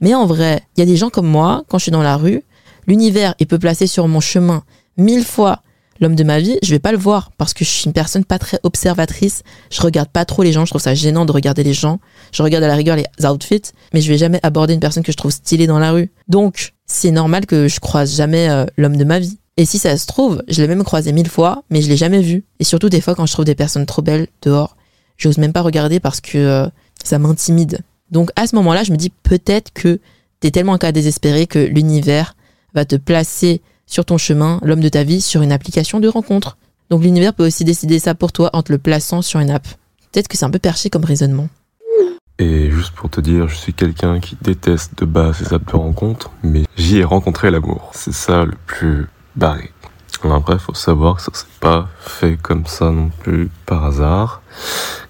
Mais 0.01 0.15
en 0.15 0.25
vrai, 0.25 0.63
il 0.75 0.79
y 0.79 0.83
a 0.83 0.87
des 0.87 0.97
gens 0.97 1.11
comme 1.11 1.27
moi, 1.27 1.63
quand 1.69 1.77
je 1.77 1.83
suis 1.83 1.91
dans 1.91 2.01
la 2.01 2.17
rue, 2.17 2.43
l'univers, 2.87 3.35
il 3.37 3.45
peut 3.45 3.59
placer 3.59 3.85
sur 3.85 4.07
mon 4.07 4.19
chemin 4.19 4.63
mille 4.97 5.23
fois 5.23 5.61
l'homme 6.03 6.15
de 6.15 6.23
ma 6.23 6.39
vie, 6.39 6.59
je 6.61 6.69
vais 6.69 6.79
pas 6.79 6.91
le 6.91 6.97
voir 6.97 7.31
parce 7.37 7.53
que 7.53 7.65
je 7.65 7.69
suis 7.69 7.85
une 7.85 7.93
personne 7.93 8.23
pas 8.25 8.37
très 8.37 8.59
observatrice. 8.63 9.41
Je 9.71 9.81
regarde 9.81 10.09
pas 10.09 10.25
trop 10.25 10.43
les 10.43 10.51
gens, 10.51 10.65
je 10.65 10.71
trouve 10.71 10.81
ça 10.81 10.93
gênant 10.93 11.25
de 11.25 11.31
regarder 11.31 11.63
les 11.63 11.73
gens. 11.73 11.99
Je 12.31 12.43
regarde 12.43 12.63
à 12.63 12.67
la 12.67 12.75
rigueur 12.75 12.95
les 12.95 13.05
outfits, 13.25 13.71
mais 13.93 14.01
je 14.01 14.09
vais 14.11 14.17
jamais 14.17 14.39
aborder 14.43 14.73
une 14.73 14.79
personne 14.79 15.03
que 15.03 15.11
je 15.11 15.17
trouve 15.17 15.31
stylée 15.31 15.65
dans 15.65 15.79
la 15.79 15.91
rue. 15.91 16.11
Donc, 16.27 16.73
c'est 16.85 17.11
normal 17.11 17.45
que 17.45 17.67
je 17.67 17.79
croise 17.79 18.15
jamais 18.15 18.49
euh, 18.49 18.65
l'homme 18.77 18.97
de 18.97 19.03
ma 19.03 19.19
vie. 19.19 19.39
Et 19.57 19.65
si 19.65 19.79
ça 19.79 19.97
se 19.97 20.05
trouve, 20.05 20.43
je 20.47 20.61
l'ai 20.61 20.67
même 20.67 20.83
croisé 20.83 21.11
mille 21.11 21.29
fois, 21.29 21.63
mais 21.69 21.81
je 21.81 21.89
l'ai 21.89 21.97
jamais 21.97 22.21
vu. 22.21 22.43
Et 22.59 22.63
surtout, 22.63 22.89
des 22.89 23.01
fois, 23.01 23.15
quand 23.15 23.25
je 23.25 23.33
trouve 23.33 23.45
des 23.45 23.55
personnes 23.55 23.85
trop 23.85 24.01
belles 24.01 24.27
dehors, 24.41 24.75
j'ose 25.17 25.37
même 25.37 25.53
pas 25.53 25.61
regarder 25.61 25.99
parce 25.99 26.21
que 26.21 26.37
euh, 26.37 26.67
ça 27.03 27.19
m'intimide. 27.19 27.79
Donc, 28.11 28.29
à 28.35 28.47
ce 28.47 28.55
moment-là, 28.55 28.83
je 28.83 28.91
me 28.91 28.97
dis 28.97 29.11
peut-être 29.23 29.71
que 29.73 29.99
t'es 30.39 30.51
tellement 30.51 30.73
un 30.73 30.77
cas 30.77 30.91
désespéré 30.91 31.47
que 31.47 31.59
l'univers 31.59 32.35
va 32.73 32.85
te 32.85 32.95
placer 32.95 33.61
sur 33.93 34.05
ton 34.05 34.17
chemin 34.17 34.59
l'homme 34.63 34.79
de 34.79 34.89
ta 34.89 35.03
vie 35.03 35.21
sur 35.21 35.43
une 35.43 35.51
application 35.51 35.99
de 35.99 36.07
rencontre. 36.07 36.57
Donc 36.89 37.03
l'univers 37.03 37.33
peut 37.33 37.45
aussi 37.45 37.63
décider 37.63 37.99
ça 37.99 38.15
pour 38.15 38.31
toi 38.31 38.49
en 38.53 38.63
te 38.63 38.71
le 38.71 38.79
plaçant 38.79 39.21
sur 39.21 39.39
une 39.39 39.51
app. 39.51 39.67
Peut-être 40.11 40.27
que 40.27 40.35
c'est 40.35 40.45
un 40.45 40.49
peu 40.49 40.59
perché 40.59 40.89
comme 40.89 41.05
raisonnement. 41.05 41.47
Et 42.39 42.71
juste 42.71 42.95
pour 42.95 43.11
te 43.11 43.21
dire, 43.21 43.47
je 43.47 43.55
suis 43.55 43.73
quelqu'un 43.73 44.19
qui 44.19 44.35
déteste 44.41 44.97
de 44.97 45.05
base 45.05 45.39
les 45.41 45.53
apps 45.53 45.71
de 45.71 45.77
rencontre, 45.77 46.31
mais 46.41 46.63
j'y 46.75 46.97
ai 46.97 47.03
rencontré 47.03 47.51
l'amour. 47.51 47.91
C'est 47.93 48.13
ça 48.13 48.45
le 48.45 48.55
plus 48.65 49.07
barré. 49.35 49.71
Après, 50.23 50.57
faut 50.57 50.73
savoir 50.73 51.17
que 51.17 51.21
ça 51.21 51.31
s'est 51.33 51.45
pas 51.59 51.89
fait 51.99 52.37
comme 52.41 52.65
ça 52.65 52.89
non 52.89 53.09
plus 53.09 53.49
par 53.65 53.85
hasard, 53.85 54.41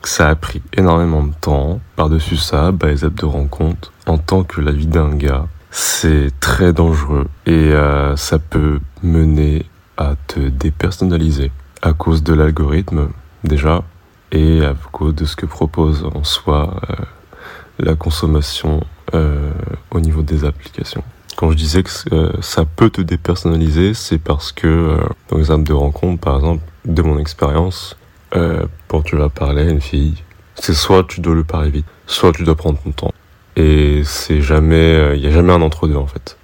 que 0.02 0.10
ça 0.10 0.28
a 0.28 0.36
pris 0.36 0.62
énormément 0.76 1.24
de 1.24 1.34
temps. 1.40 1.80
Par-dessus 1.96 2.38
ça, 2.38 2.72
bah, 2.72 2.88
les 2.88 3.06
apps 3.06 3.16
de 3.16 3.26
rencontre, 3.26 3.94
en 4.08 4.18
tant 4.18 4.44
que 4.44 4.60
la 4.60 4.72
vie 4.72 4.88
d'un 4.88 5.16
gars, 5.16 5.48
c'est 5.76 6.30
très 6.40 6.72
dangereux 6.72 7.26
et 7.48 7.52
euh, 7.52 8.16
ça 8.16 8.38
peut 8.38 8.80
mener 9.02 9.66
à 9.98 10.14
te 10.28 10.40
dépersonnaliser 10.40 11.52
à 11.82 11.94
cause 11.94 12.22
de 12.22 12.36
l'algorithme 12.36 13.10
déjà 13.44 13.84
et 14.32 14.64
à 14.64 14.76
cause 14.92 15.16
de 15.16 15.26
ce 15.26 15.36
que 15.36 15.48
propose 15.48 16.08
en 16.14 16.24
soi 16.24 16.80
euh, 16.92 16.96
la 17.80 17.96
consommation 17.96 18.84
euh, 19.16 19.50
au 19.90 20.00
niveau 20.00 20.22
des 20.22 20.46
applications. 20.46 21.04
Quand 21.38 21.50
je 21.50 21.58
disais 21.58 21.82
que 21.82 21.90
ça 22.42 22.66
peut 22.66 22.92
te 22.92 23.02
dépersonnaliser, 23.02 23.96
c'est 23.96 24.20
parce 24.20 24.52
que 24.52 25.00
dans 25.30 25.50
apps 25.50 25.64
de 25.64 25.74
rencontre, 25.74 26.22
par 26.22 26.36
exemple, 26.36 26.62
de 26.86 27.02
mon 27.02 27.18
expérience, 27.18 27.98
quand 28.32 29.02
tu 29.02 29.16
vas 29.16 29.30
parler 29.30 29.64
à 29.64 29.72
une 29.72 29.82
fille, 29.82 30.24
c'est 30.54 30.76
soit 30.76 31.04
tu 31.08 31.22
dois 31.22 31.34
le 31.34 31.44
parler 31.44 31.72
vite, 31.72 31.88
soit 32.06 32.32
tu 32.34 32.44
dois 32.44 32.54
prendre 32.54 32.78
ton 32.84 32.92
temps. 32.92 33.14
Et 33.56 34.02
c'est 34.04 34.42
jamais, 34.42 35.16
il 35.16 35.22
n'y 35.22 35.28
a 35.28 35.32
jamais 35.32 35.54
un 35.54 35.62
entre 35.62 35.88
deux 35.88 35.96
en 35.96 36.08
fait. 36.08 36.38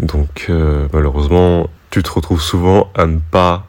Donc 0.00 0.50
malheureusement, 0.92 1.68
tu 1.90 2.02
te 2.02 2.10
retrouves 2.10 2.42
souvent 2.42 2.90
à 2.94 3.06
ne 3.06 3.18
pas 3.18 3.66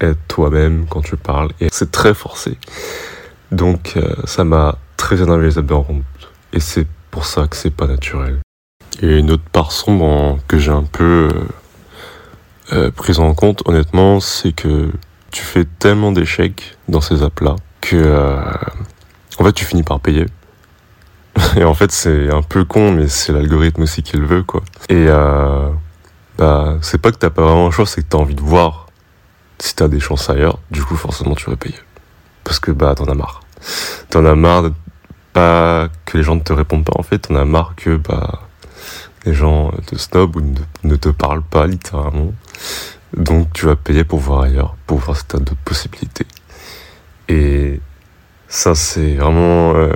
être 0.00 0.20
toi-même 0.28 0.86
quand 0.88 1.02
tu 1.02 1.16
parles 1.16 1.50
et 1.60 1.68
c'est 1.72 1.90
très 1.90 2.14
forcé. 2.14 2.56
Donc 3.50 3.98
ça 4.24 4.44
m'a 4.44 4.78
très 4.96 5.20
énervé 5.20 5.50
les 5.50 5.74
rencontre 5.74 6.04
et 6.52 6.60
c'est 6.60 6.86
pour 7.10 7.26
ça 7.26 7.46
que 7.46 7.56
c'est 7.56 7.70
pas 7.70 7.86
naturel. 7.86 8.38
Et 9.00 9.18
une 9.18 9.30
autre 9.30 9.44
part 9.52 9.72
sombre 9.72 10.38
que 10.48 10.58
j'ai 10.58 10.72
un 10.72 10.82
peu 10.82 11.28
euh, 11.32 11.44
euh, 12.72 12.90
prise 12.90 13.20
en 13.20 13.32
compte, 13.34 13.62
honnêtement, 13.66 14.20
c'est 14.20 14.52
que 14.52 14.90
tu 15.30 15.42
fais 15.42 15.64
tellement 15.64 16.10
d'échecs 16.10 16.76
dans 16.88 17.00
ces 17.00 17.22
apps-là 17.22 17.56
que 17.80 17.96
euh, 17.96 18.40
en 19.38 19.44
fait 19.44 19.52
tu 19.52 19.64
finis 19.64 19.82
par 19.82 20.00
payer. 20.00 20.26
Et 21.56 21.64
en 21.64 21.74
fait 21.74 21.92
c'est 21.92 22.30
un 22.30 22.42
peu 22.42 22.64
con, 22.64 22.92
mais 22.92 23.08
c'est 23.08 23.32
l'algorithme 23.32 23.82
aussi 23.82 24.02
qui 24.02 24.16
le 24.16 24.26
veut, 24.26 24.42
quoi. 24.42 24.62
Et 24.88 25.06
euh, 25.08 25.70
bah 26.36 26.78
c'est 26.82 26.98
pas 26.98 27.12
que 27.12 27.16
t'as 27.16 27.30
pas 27.30 27.42
vraiment 27.42 27.66
le 27.66 27.70
choix, 27.70 27.86
c'est 27.86 28.02
que 28.02 28.08
t'as 28.08 28.18
envie 28.18 28.34
de 28.34 28.40
voir 28.40 28.86
si 29.58 29.74
t'as 29.74 29.88
des 29.88 30.00
chances 30.00 30.30
ailleurs. 30.30 30.58
Du 30.70 30.82
coup 30.82 30.96
forcément 30.96 31.34
tu 31.34 31.50
vas 31.50 31.56
payer 31.56 31.78
parce 32.44 32.60
que 32.60 32.70
bah 32.70 32.94
t'en 32.94 33.06
as 33.06 33.14
marre. 33.14 33.40
T'en 34.10 34.24
as 34.24 34.34
marre 34.34 34.70
pas 35.32 35.88
que 36.06 36.16
les 36.16 36.22
gens 36.22 36.36
ne 36.36 36.40
te 36.40 36.52
répondent 36.52 36.84
pas 36.84 36.94
en 36.96 37.02
fait. 37.02 37.18
T'en 37.18 37.36
as 37.36 37.44
marre 37.44 37.74
que 37.76 37.96
bah 37.96 38.42
les 39.26 39.34
gens 39.34 39.72
te 39.86 39.96
snob 39.96 40.36
ou 40.36 40.54
ne, 40.84 40.96
te 40.96 41.08
parlent 41.10 41.42
pas 41.42 41.66
littéralement. 41.66 42.32
Donc 43.16 43.52
tu 43.52 43.66
vas 43.66 43.76
payer 43.76 44.04
pour 44.04 44.20
voir 44.20 44.42
ailleurs, 44.42 44.76
pour 44.86 44.98
voir 44.98 45.16
si 45.16 45.26
tu 45.26 45.36
as 45.36 45.38
d'autres 45.38 45.56
possibilités. 45.64 46.26
Et 47.28 47.80
ça, 48.48 48.74
c'est 48.74 49.16
vraiment 49.16 49.74
euh, 49.74 49.92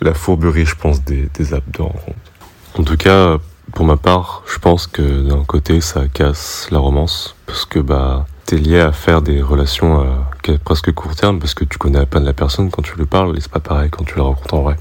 la 0.00 0.14
fourberie, 0.14 0.66
je 0.66 0.76
pense, 0.76 1.04
des, 1.04 1.28
des 1.34 1.54
apps 1.54 1.70
de. 1.72 1.82
En 1.82 2.84
tout 2.84 2.96
cas, 2.96 3.38
pour 3.72 3.84
ma 3.84 3.96
part, 3.96 4.42
je 4.46 4.58
pense 4.58 4.86
que 4.86 5.28
d'un 5.28 5.44
côté, 5.44 5.80
ça 5.80 6.08
casse 6.08 6.68
la 6.70 6.78
romance, 6.78 7.36
parce 7.46 7.64
que 7.64 7.78
bah, 7.78 8.26
t'es 8.46 8.56
lié 8.56 8.80
à 8.80 8.92
faire 8.92 9.22
des 9.22 9.42
relations 9.42 10.00
à 10.00 10.26
presque 10.64 10.92
court 10.92 11.14
terme, 11.14 11.38
parce 11.38 11.54
que 11.54 11.64
tu 11.64 11.78
connais 11.78 11.98
à 11.98 12.06
peine 12.06 12.24
la 12.24 12.32
personne 12.32 12.70
quand 12.70 12.82
tu 12.82 12.96
lui 12.96 13.06
parles, 13.06 13.36
et 13.36 13.40
c'est 13.40 13.50
pas 13.50 13.60
pareil 13.60 13.90
quand 13.90 14.04
tu 14.04 14.16
la 14.16 14.24
rencontres 14.24 14.54
en 14.54 14.62
vrai. 14.62 14.76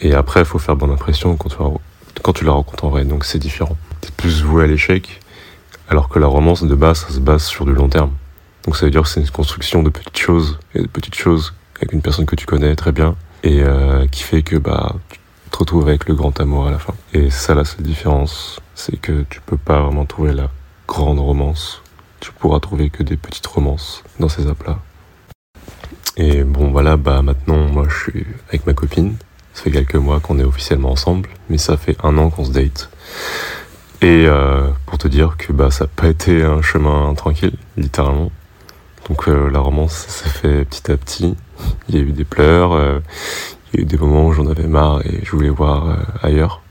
Et 0.00 0.14
après, 0.14 0.40
il 0.40 0.46
faut 0.46 0.58
faire 0.58 0.76
bonne 0.76 0.90
impression 0.90 1.36
quand 1.36 1.48
tu 1.48 1.56
la 1.58 1.70
quand 2.22 2.32
tu 2.32 2.44
la 2.44 2.52
rencontres 2.52 2.84
en 2.84 2.90
vrai, 2.90 3.04
donc 3.04 3.24
c'est 3.24 3.38
différent. 3.38 3.76
T'es 4.00 4.10
plus 4.16 4.42
voué 4.42 4.64
à 4.64 4.66
l'échec, 4.66 5.20
alors 5.88 6.08
que 6.08 6.18
la 6.18 6.26
romance 6.26 6.62
de 6.62 6.74
base, 6.74 7.00
ça 7.00 7.12
se 7.12 7.18
base 7.18 7.44
sur 7.44 7.64
du 7.64 7.72
long 7.72 7.88
terme. 7.88 8.12
Donc 8.64 8.76
ça 8.76 8.86
veut 8.86 8.90
dire 8.90 9.02
que 9.02 9.08
c'est 9.08 9.20
une 9.20 9.28
construction 9.30 9.82
de 9.82 9.90
petites 9.90 10.16
choses, 10.16 10.58
et 10.74 10.82
de 10.82 10.86
petites 10.86 11.16
choses 11.16 11.52
avec 11.76 11.92
une 11.92 12.00
personne 12.00 12.24
que 12.24 12.36
tu 12.36 12.46
connais 12.46 12.74
très 12.76 12.92
bien, 12.92 13.16
et 13.44 13.62
euh, 13.62 14.06
qui 14.08 14.22
fait 14.22 14.42
que 14.42 14.56
bah, 14.56 14.96
tu 15.10 15.18
te 15.50 15.58
retrouves 15.58 15.86
avec 15.86 16.08
le 16.08 16.14
grand 16.14 16.40
amour 16.40 16.66
à 16.66 16.70
la 16.70 16.78
fin. 16.78 16.94
Et 17.12 17.30
ça, 17.30 17.54
la 17.54 17.64
seule 17.64 17.82
différence, 17.82 18.58
c'est 18.74 18.96
que 18.96 19.24
tu 19.28 19.40
peux 19.42 19.58
pas 19.58 19.82
vraiment 19.82 20.06
trouver 20.06 20.32
la 20.32 20.48
grande 20.88 21.20
romance. 21.20 21.82
Tu 22.20 22.32
pourras 22.32 22.58
trouver 22.58 22.88
que 22.88 23.02
des 23.02 23.18
petites 23.18 23.46
romances 23.46 24.02
dans 24.18 24.30
ces 24.30 24.48
apps-là. 24.48 24.78
Et 26.16 26.42
bon, 26.42 26.70
voilà, 26.70 26.96
bah 26.96 27.20
maintenant, 27.20 27.68
moi, 27.68 27.86
je 27.88 28.10
suis 28.10 28.26
avec 28.48 28.66
ma 28.66 28.72
copine. 28.72 29.16
Ça 29.52 29.64
fait 29.64 29.70
quelques 29.70 29.96
mois 29.96 30.20
qu'on 30.20 30.38
est 30.38 30.44
officiellement 30.44 30.92
ensemble, 30.92 31.28
mais 31.50 31.58
ça 31.58 31.76
fait 31.76 31.96
un 32.02 32.16
an 32.18 32.30
qu'on 32.30 32.44
se 32.44 32.50
date. 32.50 32.88
Et 34.00 34.26
euh, 34.26 34.70
pour 34.86 34.98
te 34.98 35.06
dire 35.06 35.36
que 35.36 35.52
bah, 35.52 35.70
ça 35.70 35.84
n'a 35.84 35.90
pas 35.94 36.08
été 36.08 36.42
un 36.42 36.62
chemin 36.62 37.12
tranquille, 37.14 37.56
littéralement. 37.76 38.32
Donc 39.08 39.28
euh, 39.28 39.50
la 39.50 39.60
romance 39.60 39.92
s'est 39.92 40.28
fait 40.28 40.64
petit 40.64 40.90
à 40.90 40.96
petit. 40.96 41.36
Il 41.88 41.94
y 41.94 41.98
a 41.98 42.02
eu 42.02 42.12
des 42.12 42.24
pleurs, 42.24 42.72
euh, 42.72 43.00
il 43.72 43.80
y 43.80 43.82
a 43.82 43.82
eu 43.82 43.86
des 43.86 43.98
moments 43.98 44.26
où 44.26 44.32
j'en 44.32 44.46
avais 44.46 44.66
marre 44.66 45.04
et 45.06 45.20
je 45.22 45.30
voulais 45.32 45.50
voir 45.50 45.88
euh, 45.88 45.96
ailleurs. 46.22 46.62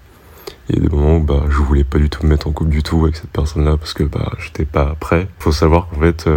Il 0.69 0.75
y 0.75 0.79
a 0.79 0.81
des 0.81 0.95
moments 0.95 1.17
où 1.17 1.19
bah, 1.19 1.43
je 1.49 1.57
voulais 1.57 1.83
pas 1.83 1.99
du 1.99 2.09
tout 2.09 2.23
me 2.23 2.29
mettre 2.29 2.47
en 2.47 2.51
couple 2.51 2.71
du 2.71 2.81
tout 2.81 3.03
avec 3.03 3.17
cette 3.17 3.29
personne-là 3.29 3.77
parce 3.77 3.93
que 3.93 4.03
bah, 4.03 4.31
j'étais 4.39 4.65
pas 4.65 4.95
prêt. 4.99 5.27
Faut 5.39 5.51
savoir 5.51 5.89
qu'en 5.89 5.99
fait, 5.99 6.27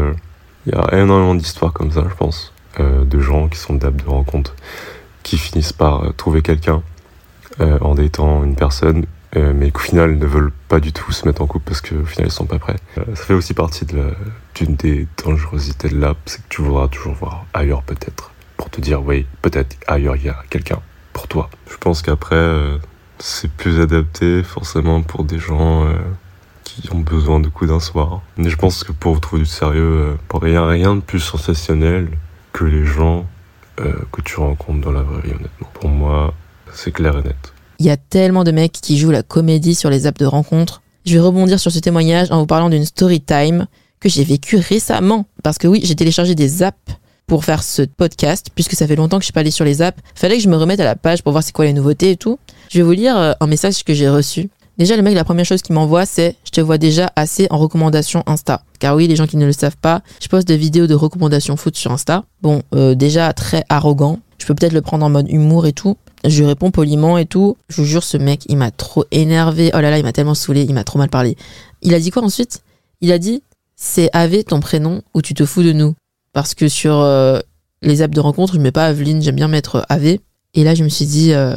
il 0.67 0.75
y 0.75 0.77
a 0.77 0.99
énormément 1.01 1.35
d'histoires 1.35 1.73
comme 1.73 1.93
ça, 1.93 2.05
je 2.09 2.15
pense, 2.15 2.53
de 2.79 3.21
gens 3.21 3.49
qui 3.49 3.59
sont 3.59 3.75
d'apps 3.75 4.03
de 4.03 4.09
rencontre 4.09 4.57
qui 5.23 5.39
finissent 5.39 5.73
par 5.73 6.13
trouver 6.17 6.43
quelqu'un 6.43 6.83
en 7.61 7.95
datant 7.95 8.43
une 8.43 8.57
personne, 8.57 9.07
euh, 9.37 9.53
mais 9.55 9.71
qu'au 9.71 9.81
final 9.81 10.17
ne 10.17 10.27
veulent 10.27 10.53
pas 10.69 10.81
du 10.81 10.93
tout 10.93 11.13
se 11.13 11.27
mettre 11.27 11.43
en 11.43 11.47
couple 11.47 11.67
parce 11.67 11.83
qu'au 11.83 12.05
final 12.05 12.29
ils 12.29 12.33
sont 12.33 12.47
pas 12.47 12.59
prêts. 12.59 12.77
Euh, 12.97 13.03
ça 13.15 13.25
fait 13.25 13.35
aussi 13.35 13.53
partie 13.53 13.85
d'une 13.85 14.77
des 14.77 15.07
dangerosités 15.23 15.89
de 15.89 15.99
l'app, 15.99 16.17
c'est 16.25 16.43
que 16.43 16.49
tu 16.49 16.63
voudras 16.63 16.89
toujours 16.89 17.15
voir 17.15 17.45
ailleurs 17.53 17.83
peut-être, 17.83 18.31
pour 18.57 18.71
te 18.71 18.81
dire 18.81 19.03
oui, 19.05 19.27
peut-être 19.43 19.77
ailleurs 19.87 20.17
il 20.17 20.25
y 20.25 20.29
a 20.29 20.43
quelqu'un 20.49 20.81
pour 21.13 21.29
toi. 21.29 21.51
Je 21.71 21.77
pense 21.77 22.01
qu'après 22.01 22.37
euh, 22.37 22.79
c'est 23.19 23.51
plus 23.51 23.81
adapté 23.81 24.43
forcément 24.43 25.03
pour 25.03 25.25
des 25.25 25.39
gens 25.39 25.87
qui 26.65 26.93
ont 26.93 27.01
besoin 27.01 27.41
de 27.41 27.49
coups 27.49 27.71
d'un 27.71 27.81
soir. 27.81 28.21
Mais 28.37 28.51
je 28.51 28.57
pense 28.57 28.85
que 28.85 28.93
pour 28.93 29.21
trouver 29.21 29.43
du 29.43 29.49
sérieux, 29.49 30.19
il 30.43 30.51
n'y 30.51 30.57
a 30.57 30.67
rien 30.67 30.97
de 30.97 31.01
plus 31.01 31.21
sensationnel 31.21 32.11
que 32.53 32.65
les 32.65 32.85
gens 32.85 33.27
que 33.79 34.21
tu 34.21 34.39
rencontres 34.39 34.81
dans 34.83 34.93
la 34.93 35.01
vraie 35.01 35.23
vie, 35.23 35.31
honnêtement. 35.31 35.69
Pour 35.73 35.89
moi, 35.89 36.35
c'est 36.73 36.93
clair 36.93 37.17
et 37.17 37.23
net. 37.23 37.55
Il 37.79 37.87
y 37.87 37.91
a 37.91 37.97
tellement 37.97 38.45
de 38.45 38.51
mecs 38.51 38.73
qui 38.73 38.99
jouent 38.99 39.11
la 39.11 39.23
comédie 39.23 39.75
sur 39.75 39.91
les 39.91 40.07
apps 40.07 40.19
de 40.19 40.27
rencontre. 40.27 40.83
Je 41.05 41.15
vais 41.15 41.21
rebondir 41.21 41.61
sur 41.61 41.71
ce 41.71 41.79
témoignage 41.79 42.31
en 42.31 42.41
vous 42.41 42.47
parlant 42.47 42.71
d'une 42.71 42.85
story 42.85 43.21
time 43.21 43.67
que 44.01 44.09
j'ai 44.09 44.25
vécue 44.25 44.57
récemment. 44.57 45.27
Parce 45.43 45.59
que 45.59 45.69
oui, 45.69 45.81
j'ai 45.85 45.95
téléchargé 45.95 46.35
des 46.35 46.63
apps 46.63 46.77
pour 47.27 47.45
faire 47.45 47.63
ce 47.63 47.83
podcast, 47.83 48.49
puisque 48.55 48.75
ça 48.75 48.87
fait 48.87 48.97
longtemps 48.97 49.19
que 49.19 49.23
je 49.23 49.27
suis 49.27 49.33
pas 49.33 49.41
allée 49.41 49.51
sur 49.51 49.65
les 49.65 49.83
apps. 49.83 49.99
Fallait 50.15 50.37
que 50.37 50.43
je 50.43 50.49
me 50.49 50.57
remette 50.57 50.81
à 50.81 50.85
la 50.85 50.97
page 50.97 51.23
pour 51.23 51.33
voir 51.33 51.43
c'est 51.43 51.53
quoi 51.53 51.65
les 51.65 51.73
nouveautés 51.73 52.13
et 52.13 52.17
tout. 52.17 52.39
Je 52.71 52.79
vais 52.79 52.85
vous 52.85 52.93
lire 52.93 53.17
euh, 53.17 53.33
un 53.41 53.47
message 53.47 53.85
que 53.85 53.95
j'ai 53.95 54.09
reçu. 54.09 54.49
Déjà, 54.79 54.97
le 54.97 55.03
mec, 55.03 55.15
la 55.15 55.25
première 55.25 55.45
chose 55.45 55.63
qu'il 55.63 55.75
m'envoie, 55.75 56.05
c'est 56.07 56.37
Je 56.45 56.51
te 56.51 56.61
vois 56.61 56.79
déjà 56.79 57.11
assez 57.17 57.47
en 57.51 57.59
recommandation 57.59 58.23
Insta. 58.27 58.63
Car 58.79 58.95
oui, 58.95 59.09
les 59.09 59.17
gens 59.17 59.27
qui 59.27 59.39
ne 59.39 59.47
le 59.47 59.53
savent 59.53 59.77
pas, 59.77 60.03
je 60.21 60.29
poste 60.29 60.47
des 60.47 60.57
vidéos 60.57 60.87
de 60.87 60.95
recommandations 60.95 61.57
foot 61.57 61.77
sur 61.77 61.93
Insta. 61.93 62.25
Bon, 62.43 62.63
euh, 62.75 62.95
déjà 62.95 63.33
très 63.33 63.65
arrogant. 63.69 64.21
Je 64.39 64.47
peux 64.47 64.55
peut-être 64.55 64.75
le 64.75 64.83
prendre 64.83 65.05
en 65.07 65.11
mode 65.11 65.31
humour 65.31 65.67
et 65.67 65.73
tout. 65.73 65.97
Je 66.27 66.41
lui 66.41 66.47
réponds 66.47 66.71
poliment 66.71 67.19
et 67.19 67.27
tout. 67.27 67.57
Je 67.69 67.81
vous 67.81 67.87
jure, 67.87 68.03
ce 68.05 68.17
mec, 68.17 68.45
il 68.49 68.57
m'a 68.57 68.71
trop 68.71 69.05
énervé. 69.11 69.71
Oh 69.75 69.81
là 69.81 69.91
là, 69.91 69.99
il 69.99 70.05
m'a 70.05 70.13
tellement 70.13 70.35
saoulé, 70.35 70.63
il 70.63 70.75
m'a 70.75 70.85
trop 70.85 70.99
mal 70.99 71.09
parlé. 71.09 71.37
Il 71.83 71.95
a 71.95 72.01
dit 72.01 72.11
quoi 72.11 72.23
ensuite? 72.23 72.63
Il 73.01 73.13
a 73.13 73.19
dit 73.19 73.43
C'est 73.77 74.11
Ave 74.13 74.45
ton 74.45 74.61
prénom 74.61 75.03
ou 75.15 75.23
tu 75.23 75.35
te 75.35 75.45
fous 75.45 75.63
de 75.63 75.73
nous? 75.73 75.95
Parce 76.33 76.55
que 76.55 76.69
sur 76.69 76.97
euh, 77.01 77.41
les 77.83 78.03
apps 78.03 78.15
de 78.15 78.21
rencontre, 78.21 78.55
je 78.55 78.61
mets 78.61 78.73
pas 78.73 78.87
Aveline, 78.87 79.23
j'aime 79.23 79.37
bien 79.37 79.49
mettre 79.49 79.85
Ave. 79.89 80.19
Et 80.55 80.65
là, 80.65 80.75
je 80.75 80.85
me 80.85 80.89
suis 80.89 81.07
dit, 81.07 81.33
euh, 81.33 81.57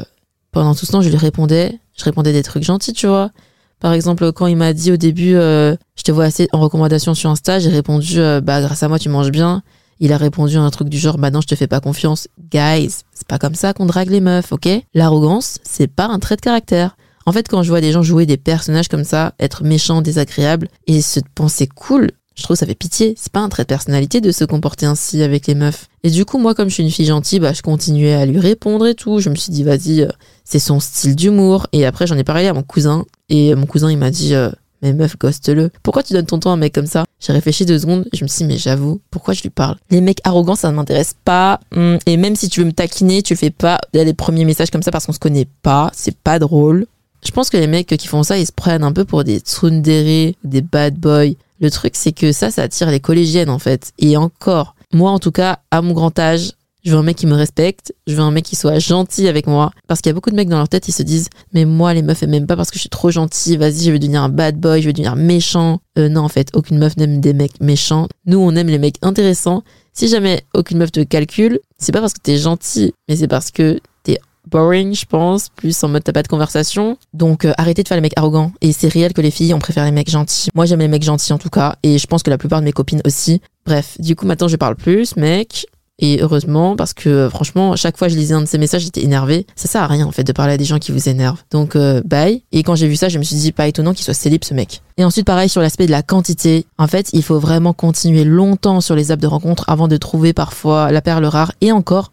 pendant 0.52 0.76
tout 0.76 0.86
ce 0.86 0.92
temps, 0.92 1.02
je 1.02 1.10
lui 1.10 1.18
répondais 1.18 1.80
je 2.00 2.06
répondais 2.06 2.34
des 2.34 2.44
trucs 2.44 2.64
gentils, 2.64 2.94
tu 2.94 3.08
vois. 3.08 3.32
Par 3.80 3.94
exemple, 3.94 4.32
quand 4.32 4.48
il 4.48 4.56
m'a 4.56 4.74
dit 4.74 4.92
au 4.92 4.98
début, 4.98 5.36
euh, 5.36 5.76
je 5.96 6.04
te 6.04 6.12
vois 6.12 6.26
assez 6.26 6.48
en 6.52 6.60
recommandation 6.60 7.14
sur 7.14 7.30
Insta, 7.30 7.60
j'ai 7.60 7.70
répondu, 7.70 8.20
euh, 8.20 8.42
bah 8.42 8.62
grâce 8.62 8.84
à 8.84 8.88
moi 8.88 9.00
tu 9.00 9.10
manges 9.10 9.32
bien. 9.32 9.62
Il 10.00 10.14
a 10.14 10.18
répondu 10.18 10.58
un 10.58 10.70
truc 10.70 10.90
du 10.90 10.98
genre, 10.98 11.18
bah 11.18 11.32
non, 11.32 11.42
je 11.42 11.48
te 11.48 11.56
fais 11.56 11.68
pas 11.68 11.80
confiance. 11.80 12.28
Guys, 12.52 13.04
c'est 13.14 13.28
pas 13.28 13.38
comme 13.38 13.56
ça 13.56 13.74
qu'on 13.74 13.86
drague 13.86 14.10
les 14.10 14.22
meufs, 14.22 14.52
ok? 14.52 14.70
L'arrogance, 14.94 15.60
c'est 15.64 15.88
pas 15.88 16.06
un 16.06 16.20
trait 16.20 16.36
de 16.36 16.42
caractère. 16.42 16.96
En 17.26 17.32
fait, 17.32 17.48
quand 17.48 17.64
je 17.64 17.70
vois 17.70 17.82
des 17.82 17.92
gens 17.92 18.02
jouer 18.02 18.26
des 18.26 18.38
personnages 18.38 18.88
comme 18.88 19.04
ça, 19.04 19.34
être 19.40 19.64
méchants, 19.64 20.02
désagréables, 20.02 20.70
et 20.88 21.02
se 21.02 21.20
penser 21.36 21.68
cool, 21.68 22.12
je 22.40 22.44
trouve 22.44 22.56
ça 22.56 22.66
fait 22.66 22.76
pitié. 22.76 23.14
C'est 23.18 23.32
pas 23.32 23.42
un 23.42 23.50
trait 23.50 23.64
de 23.64 23.68
personnalité 23.68 24.22
de 24.22 24.32
se 24.32 24.46
comporter 24.46 24.86
ainsi 24.86 25.22
avec 25.22 25.46
les 25.46 25.56
meufs. 25.56 25.88
Et 26.04 26.10
du 26.10 26.24
coup, 26.24 26.38
moi, 26.38 26.56
comme 26.56 26.70
je 26.70 26.76
suis 26.76 26.84
une 26.84 26.90
fille 26.90 27.06
gentille, 27.06 27.40
bah, 27.40 27.52
je 27.52 27.62
continuais 27.62 28.14
à 28.14 28.26
lui 28.26 28.40
répondre 28.40 28.88
et 28.88 28.96
tout. 28.96 29.20
Je 29.20 29.30
me 29.30 29.36
suis 29.36 29.52
dit, 29.52 29.64
vas-y, 29.64 30.02
euh, 30.02 30.08
c'est 30.46 30.60
son 30.60 30.80
style 30.80 31.16
d'humour. 31.16 31.68
Et 31.74 31.86
après, 31.86 32.08
j'en 32.08 32.18
ai 32.18 32.24
parlé 32.24 32.48
à 32.48 32.54
mon 32.54 32.64
cousin. 32.64 33.06
Et 33.28 33.54
mon 33.56 33.66
cousin, 33.66 33.92
il 33.92 33.98
m'a 33.98 34.10
dit, 34.10 34.34
euh, 34.34 34.50
Mais 34.82 34.94
meuf, 34.94 35.18
ghost-le. 35.18 35.72
Pourquoi 35.84 36.04
tu 36.04 36.14
donnes 36.14 36.26
ton 36.26 36.40
temps 36.40 36.52
à 36.52 36.54
un 36.54 36.58
mec 36.58 36.74
comme 36.74 36.86
ça? 36.86 37.06
J'ai 37.20 37.34
réfléchi 37.34 37.66
deux 37.66 37.80
secondes, 37.80 38.06
je 38.14 38.24
me 38.24 38.28
suis 38.30 38.40
dit, 38.40 38.46
mais 38.46 38.58
j'avoue, 38.58 39.02
pourquoi 39.12 39.34
je 39.34 39.42
lui 39.42 39.50
parle? 39.50 39.76
Les 39.90 40.00
mecs 40.02 40.22
arrogants, 40.24 40.56
ça 40.56 40.72
ne 40.72 40.76
m'intéresse 40.76 41.16
pas. 41.26 41.60
Hum, 41.76 42.00
Et 42.06 42.16
même 42.18 42.36
si 42.36 42.48
tu 42.50 42.62
veux 42.62 42.66
me 42.66 42.72
taquiner, 42.72 43.22
tu 43.22 43.36
fais 43.36 43.50
pas 43.50 43.80
les 43.94 44.14
premiers 44.14 44.46
messages 44.46 44.72
comme 44.72 44.84
ça 44.84 44.92
parce 44.92 45.06
qu'on 45.06 45.12
se 45.14 45.20
connaît 45.20 45.48
pas. 45.62 45.92
C'est 45.94 46.16
pas 46.18 46.40
drôle. 46.40 46.86
Je 47.26 47.32
pense 47.32 47.50
que 47.50 47.58
les 47.58 47.68
mecs 47.68 47.88
qui 47.88 48.08
font 48.08 48.24
ça, 48.24 48.38
ils 48.38 48.46
se 48.46 48.54
prennent 48.54 48.84
un 48.84 48.94
peu 48.94 49.04
pour 49.04 49.26
des 49.26 49.40
tsundere, 49.40 50.34
des 50.44 50.62
bad 50.62 50.96
boys. 50.96 51.34
Le 51.60 51.70
truc, 51.70 51.94
c'est 51.96 52.14
que 52.14 52.32
ça, 52.32 52.52
ça 52.52 52.64
attire 52.64 52.90
les 52.90 53.02
collégiennes, 53.02 53.50
en 53.50 53.60
fait. 53.60 53.92
Et 54.00 54.16
encore, 54.16 54.76
moi, 54.94 55.12
en 55.12 55.20
tout 55.20 55.32
cas, 55.32 55.60
à 55.72 55.82
mon 55.82 55.94
grand 55.94 56.18
âge, 56.18 56.54
je 56.86 56.92
veux 56.92 56.98
un 56.98 57.04
mec 57.04 57.18
qui 57.18 57.28
me 57.28 57.36
respecte, 57.36 57.94
je 58.08 58.16
veux 58.16 58.22
un 58.22 58.32
mec 58.32 58.46
qui 58.46 58.56
soit 58.56 58.80
gentil 58.80 59.28
avec 59.28 59.48
moi. 59.48 59.72
Parce 59.88 60.02
qu'il 60.02 60.10
y 60.10 60.12
a 60.12 60.14
beaucoup 60.14 60.30
de 60.30 60.36
mecs 60.36 60.50
dans 60.50 60.58
leur 60.58 60.70
tête, 60.70 60.88
ils 60.88 60.94
se 60.94 61.04
disent, 61.04 61.30
mais 61.54 61.66
moi, 61.66 61.94
les 61.94 62.02
meufs, 62.02 62.22
elles 62.24 62.30
m'aiment 62.30 62.48
pas 62.48 62.56
parce 62.56 62.72
que 62.72 62.76
je 62.76 62.82
suis 62.82 62.90
trop 62.90 63.12
gentil, 63.12 63.58
vas-y, 63.58 63.84
je 63.84 63.92
vais 63.92 64.00
devenir 64.00 64.24
un 64.24 64.30
bad 64.30 64.58
boy, 64.60 64.82
je 64.82 64.88
vais 64.88 64.94
devenir 64.94 65.16
méchant. 65.16 65.80
Euh, 65.98 66.10
non, 66.10 66.22
en 66.22 66.30
fait, 66.30 66.50
aucune 66.54 66.78
meuf 66.78 66.98
n'aime 66.98 67.20
des 67.20 67.34
mecs 67.34 67.60
méchants. 67.62 68.08
Nous, 68.26 68.40
on 68.40 68.56
aime 68.56 68.68
les 68.68 68.80
mecs 68.80 68.98
intéressants. 69.02 69.64
Si 69.94 70.08
jamais 70.08 70.44
aucune 70.54 70.78
meuf 70.78 70.92
te 70.92 71.02
calcule, 71.02 71.60
c'est 71.78 71.92
pas 71.92 72.00
parce 72.00 72.14
que 72.14 72.22
t'es 72.22 72.38
gentil, 72.38 72.94
mais 73.08 73.18
c'est 73.18 73.28
parce 73.28 73.52
que 73.52 73.80
t'es 74.04 74.18
boring, 74.50 74.96
je 74.96 75.06
pense, 75.06 75.50
plus 75.50 75.84
en 75.84 75.90
mode 75.90 76.04
t'as 76.04 76.14
pas 76.14 76.24
de 76.24 76.28
conversation. 76.28 76.98
Donc 77.14 77.46
euh, 77.46 77.54
arrêtez 77.58 77.84
de 77.84 77.88
faire 77.88 77.98
les 77.98 78.02
mecs 78.02 78.18
arrogants. 78.18 78.52
Et 78.62 78.72
c'est 78.72 78.88
réel 78.88 79.14
que 79.14 79.22
les 79.22 79.32
filles, 79.32 79.54
on 79.54 79.60
préfère 79.60 79.86
les 79.86 79.92
mecs 79.92 80.10
gentils. 80.10 80.50
Moi, 80.56 80.66
j'aime 80.66 80.80
les 80.80 80.88
mecs 80.88 81.04
gentils 81.04 81.34
en 81.34 81.38
tout 81.38 81.50
cas, 81.50 81.76
et 81.84 81.98
je 81.98 82.08
pense 82.08 82.24
que 82.24 82.30
la 82.30 82.38
plupart 82.38 82.62
de 82.62 82.66
mes 82.66 82.72
copines 82.72 83.02
aussi. 83.06 83.42
Bref, 83.66 84.00
du 84.00 84.16
coup, 84.16 84.26
maintenant, 84.26 84.48
je 84.48 84.56
parle 84.56 84.76
plus, 84.76 85.16
mec. 85.18 85.66
Et 86.00 86.22
heureusement, 86.22 86.76
parce 86.76 86.94
que 86.94 87.10
euh, 87.10 87.30
franchement, 87.30 87.76
chaque 87.76 87.98
fois 87.98 88.08
que 88.08 88.14
je 88.14 88.18
lisais 88.18 88.34
un 88.34 88.42
de 88.42 88.48
ces 88.48 88.58
messages, 88.58 88.84
j'étais 88.84 89.04
énervée. 89.04 89.46
Ça 89.56 89.68
sert 89.68 89.84
à 89.84 89.88
rien, 89.88 90.08
en 90.08 90.12
fait, 90.12 90.24
de 90.24 90.32
parler 90.32 90.54
à 90.54 90.58
des 90.58 90.66
gens 90.66 90.80
qui 90.80 90.92
vous 90.92 91.10
énervent. 91.10 91.44
Donc, 91.52 91.76
euh, 91.76 92.02
bye. 92.06 92.42
Et 92.52 92.64
quand 92.64 92.76
j'ai 92.76 92.88
vu 92.88 92.96
ça, 92.96 93.10
je 93.10 93.20
me 93.20 93.24
suis 93.24 93.36
dit, 93.36 93.52
pas 93.52 93.68
étonnant 93.68 93.94
qu'il 93.94 94.06
soit 94.06 94.14
célib, 94.14 94.44
ce 94.44 94.54
mec. 94.54 94.82
Et 94.98 95.04
ensuite, 95.04 95.26
pareil, 95.26 95.50
sur 95.50 95.62
l'aspect 95.62 95.86
de 95.86 95.92
la 95.92 96.02
quantité. 96.02 96.66
En 96.78 96.88
fait, 96.88 97.10
il 97.14 97.24
faut 97.24 97.40
vraiment 97.40 97.74
continuer 97.74 98.24
longtemps 98.24 98.80
sur 98.82 98.96
les 98.96 99.12
apps 99.12 99.22
de 99.22 99.28
rencontre 99.28 99.66
avant 99.68 99.88
de 99.88 99.98
trouver 99.98 100.32
parfois 100.32 100.92
la 100.92 101.02
perle 101.02 101.26
rare. 101.26 101.52
Et 101.60 101.72
encore, 101.74 102.12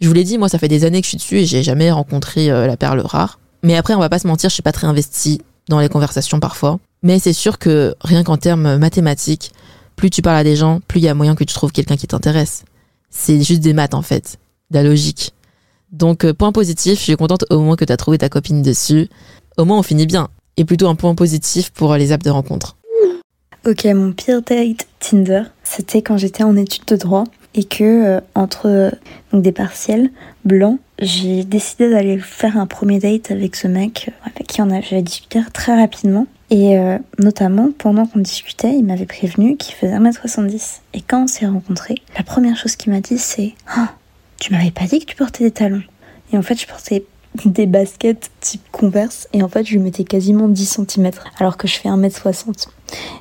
je 0.00 0.08
vous 0.08 0.14
l'ai 0.14 0.24
dit, 0.24 0.38
moi, 0.38 0.48
ça 0.48 0.58
fait 0.58 0.68
des 0.68 0.84
années 0.84 1.00
que 1.00 1.06
je 1.06 1.10
suis 1.10 1.18
dessus 1.18 1.38
et 1.38 1.46
j'ai 1.46 1.62
jamais 1.62 1.90
rencontré 1.90 2.50
euh, 2.50 2.66
la 2.66 2.76
perle 2.78 3.00
rare. 3.00 3.38
Mais 3.62 3.76
après, 3.76 3.94
on 3.94 3.98
va 3.98 4.08
pas 4.08 4.18
se 4.18 4.26
mentir, 4.26 4.48
je 4.48 4.54
suis 4.54 4.62
pas 4.62 4.72
très 4.72 4.86
investie 4.86 5.42
dans 5.68 5.80
les 5.80 5.88
conversations 5.88 6.40
parfois. 6.40 6.78
Mais 7.02 7.18
c'est 7.18 7.32
sûr 7.32 7.58
que 7.58 7.94
rien 8.00 8.24
qu'en 8.24 8.36
termes 8.36 8.76
mathématiques, 8.78 9.52
plus 9.96 10.10
tu 10.10 10.22
parles 10.22 10.38
à 10.38 10.44
des 10.44 10.56
gens, 10.56 10.80
plus 10.88 11.00
il 11.00 11.04
y 11.04 11.08
a 11.08 11.14
moyen 11.14 11.34
que 11.34 11.44
tu 11.44 11.52
trouves 11.52 11.72
quelqu'un 11.72 11.96
qui 11.96 12.06
t'intéresse. 12.06 12.64
C'est 13.10 13.40
juste 13.42 13.60
des 13.60 13.72
maths 13.72 13.94
en 13.94 14.02
fait, 14.02 14.38
de 14.70 14.76
la 14.76 14.82
logique. 14.82 15.32
Donc 15.92 16.24
euh, 16.24 16.34
point 16.34 16.52
positif, 16.52 16.98
je 16.98 17.04
suis 17.04 17.16
contente 17.16 17.44
au 17.50 17.60
moins 17.60 17.76
que 17.76 17.84
tu 17.84 17.92
as 17.92 17.96
trouvé 17.96 18.18
ta 18.18 18.28
copine 18.28 18.62
dessus. 18.62 19.08
Au 19.56 19.64
moins 19.64 19.78
on 19.78 19.82
finit 19.82 20.06
bien. 20.06 20.28
Et 20.56 20.64
plutôt 20.64 20.88
un 20.88 20.96
point 20.96 21.14
positif 21.14 21.70
pour 21.70 21.94
les 21.94 22.12
apps 22.12 22.24
de 22.24 22.30
rencontre. 22.30 22.76
Ok, 23.66 23.84
mon 23.86 24.12
pire 24.12 24.42
date 24.42 24.86
Tinder, 24.98 25.42
c'était 25.62 26.02
quand 26.02 26.16
j'étais 26.16 26.42
en 26.42 26.56
études 26.56 26.86
de 26.86 26.96
droit 26.96 27.24
et 27.54 27.64
que 27.64 27.84
euh, 27.84 28.20
entre 28.34 28.66
euh, 28.66 28.90
des 29.32 29.52
partiels 29.52 30.10
blancs, 30.44 30.78
j'ai 31.00 31.44
décidé 31.44 31.90
d'aller 31.90 32.18
faire 32.18 32.56
un 32.56 32.66
premier 32.66 32.98
date 32.98 33.30
avec 33.30 33.56
ce 33.56 33.68
mec 33.68 34.10
avec 34.24 34.46
qui 34.46 34.62
on 34.62 34.70
avait 34.70 35.02
discuté 35.02 35.40
très 35.52 35.76
rapidement. 35.76 36.26
Et 36.50 36.78
euh, 36.78 36.98
notamment, 37.18 37.70
pendant 37.76 38.06
qu'on 38.06 38.20
discutait, 38.20 38.74
il 38.74 38.84
m'avait 38.84 39.06
prévenu 39.06 39.56
qu'il 39.56 39.74
faisait 39.74 39.96
1m70. 39.96 40.80
Et 40.94 41.02
quand 41.02 41.24
on 41.24 41.26
s'est 41.26 41.46
rencontrés, 41.46 41.96
la 42.16 42.24
première 42.24 42.56
chose 42.56 42.76
qu'il 42.76 42.92
m'a 42.92 43.00
dit, 43.00 43.18
c'est 43.18 43.54
Ah, 43.66 43.94
Tu 44.40 44.52
m'avais 44.52 44.70
pas 44.70 44.86
dit 44.86 45.00
que 45.00 45.04
tu 45.04 45.16
portais 45.16 45.44
des 45.44 45.50
talons. 45.50 45.82
Et 46.32 46.38
en 46.38 46.42
fait, 46.42 46.58
je 46.58 46.66
portais 46.66 47.04
des 47.44 47.66
baskets 47.66 48.30
type 48.40 48.62
Converse. 48.72 49.28
Et 49.34 49.42
en 49.42 49.48
fait, 49.48 49.66
je 49.66 49.72
lui 49.72 49.80
mettais 49.80 50.04
quasiment 50.04 50.48
10 50.48 50.80
cm. 50.86 51.10
Alors 51.38 51.58
que 51.58 51.68
je 51.68 51.74
fais 51.74 51.90
1m60. 51.90 52.68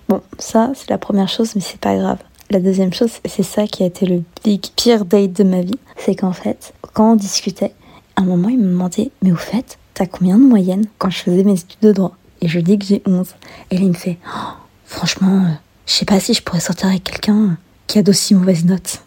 Bon, 0.07 0.21
ça, 0.39 0.71
c'est 0.73 0.89
la 0.89 0.97
première 0.97 1.27
chose, 1.27 1.53
mais 1.55 1.61
c'est 1.61 1.79
pas 1.79 1.97
grave. 1.97 2.19
La 2.49 2.61
deuxième 2.61 2.93
chose, 2.93 3.11
c'est 3.25 3.43
ça 3.43 3.67
qui 3.67 3.83
a 3.83 3.87
été 3.87 4.05
le 4.05 4.23
big 4.45 4.61
pire 4.77 5.03
date 5.03 5.33
de 5.33 5.43
ma 5.43 5.61
vie. 5.61 5.77
C'est 5.97 6.15
qu'en 6.15 6.31
fait, 6.31 6.73
quand 6.93 7.11
on 7.11 7.15
discutait, 7.15 7.73
à 8.15 8.21
un 8.21 8.25
moment, 8.25 8.47
il 8.47 8.57
me 8.57 8.69
demandait 8.69 9.11
Mais 9.21 9.33
au 9.33 9.35
fait, 9.35 9.77
t'as 9.93 10.05
combien 10.05 10.37
de 10.37 10.43
moyenne 10.43 10.85
quand 10.97 11.09
je 11.09 11.19
faisais 11.19 11.43
mes 11.43 11.59
études 11.59 11.81
de 11.81 11.91
droit 11.91 12.15
Et 12.41 12.47
je 12.47 12.59
dis 12.59 12.77
que 12.77 12.85
j'ai 12.85 13.01
11. 13.05 13.27
Et 13.71 13.77
là, 13.77 13.81
il 13.81 13.89
me 13.89 13.93
fait 13.93 14.17
Oh, 14.27 14.53
Franchement, 14.87 15.43
euh, 15.43 15.53
je 15.85 15.93
sais 15.93 16.05
pas 16.05 16.19
si 16.19 16.33
je 16.33 16.41
pourrais 16.41 16.61
sortir 16.61 16.87
avec 16.87 17.03
quelqu'un 17.03 17.35
euh, 17.35 17.49
qui 17.87 17.99
a 17.99 18.03
d'aussi 18.03 18.33
mauvaises 18.33 18.65
notes. 18.65 19.03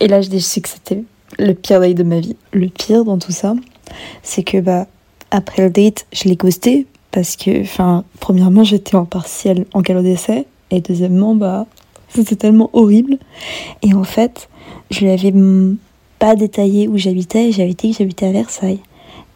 Et 0.00 0.08
là, 0.08 0.20
je 0.20 0.38
su 0.38 0.60
que 0.60 0.68
c'était 0.68 1.02
le 1.38 1.54
pire 1.54 1.80
date 1.80 1.94
de 1.94 2.02
ma 2.02 2.20
vie. 2.20 2.36
Le 2.52 2.68
pire 2.68 3.04
dans 3.04 3.18
tout 3.18 3.32
ça, 3.32 3.54
c'est 4.22 4.42
que 4.42 4.60
bah 4.60 4.86
après 5.30 5.62
le 5.62 5.70
date, 5.70 6.06
je 6.12 6.24
l'ai 6.24 6.36
ghosté 6.36 6.86
parce 7.10 7.36
que, 7.36 7.62
enfin, 7.62 8.04
premièrement, 8.20 8.64
j'étais 8.64 8.96
en 8.96 9.06
partiel 9.06 9.64
en 9.72 9.80
galop 9.80 10.02
d'essai 10.02 10.46
et 10.70 10.80
deuxièmement, 10.80 11.34
bah 11.34 11.66
c'était 12.08 12.36
tellement 12.36 12.68
horrible. 12.74 13.18
Et 13.80 13.94
en 13.94 14.04
fait, 14.04 14.50
je 14.90 15.00
lui 15.00 15.10
avais 15.10 15.32
pas 16.18 16.36
détaillé 16.36 16.86
où 16.86 16.98
j'habitais 16.98 17.48
et 17.48 17.52
j'avais 17.52 17.74
dit 17.74 17.92
que 17.92 17.98
j'habitais 17.98 18.26
à 18.26 18.32
Versailles. 18.32 18.80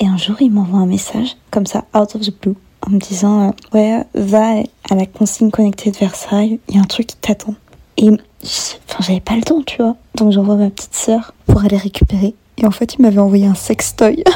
Et 0.00 0.06
un 0.06 0.18
jour, 0.18 0.36
il 0.40 0.50
m'envoie 0.50 0.80
un 0.80 0.86
message 0.86 1.36
comme 1.50 1.64
ça, 1.64 1.84
out 1.94 2.14
of 2.14 2.20
the 2.20 2.34
blue, 2.42 2.54
en 2.86 2.90
me 2.90 2.98
disant 2.98 3.48
euh, 3.48 3.50
ouais, 3.74 4.04
va 4.14 4.62
à 4.90 4.94
la 4.94 5.06
consigne 5.06 5.50
connectée 5.50 5.90
de 5.90 5.96
Versailles, 5.96 6.60
il 6.68 6.76
y 6.76 6.78
a 6.78 6.80
un 6.80 6.86
truc 6.86 7.08
qui 7.08 7.16
t'attend. 7.16 7.54
Et 7.98 8.08
enfin, 8.08 8.98
j'avais 9.00 9.20
pas 9.20 9.36
le 9.36 9.42
temps, 9.42 9.62
tu 9.62 9.78
vois. 9.78 9.96
Donc 10.14 10.32
j'envoie 10.32 10.56
ma 10.56 10.70
petite 10.70 10.94
sœur 10.94 11.34
pour 11.46 11.64
aller 11.64 11.76
récupérer. 11.76 12.34
Et 12.58 12.66
en 12.66 12.70
fait, 12.70 12.94
il 12.94 13.02
m'avait 13.02 13.18
envoyé 13.18 13.46
un 13.46 13.54
sextoy. 13.54 14.22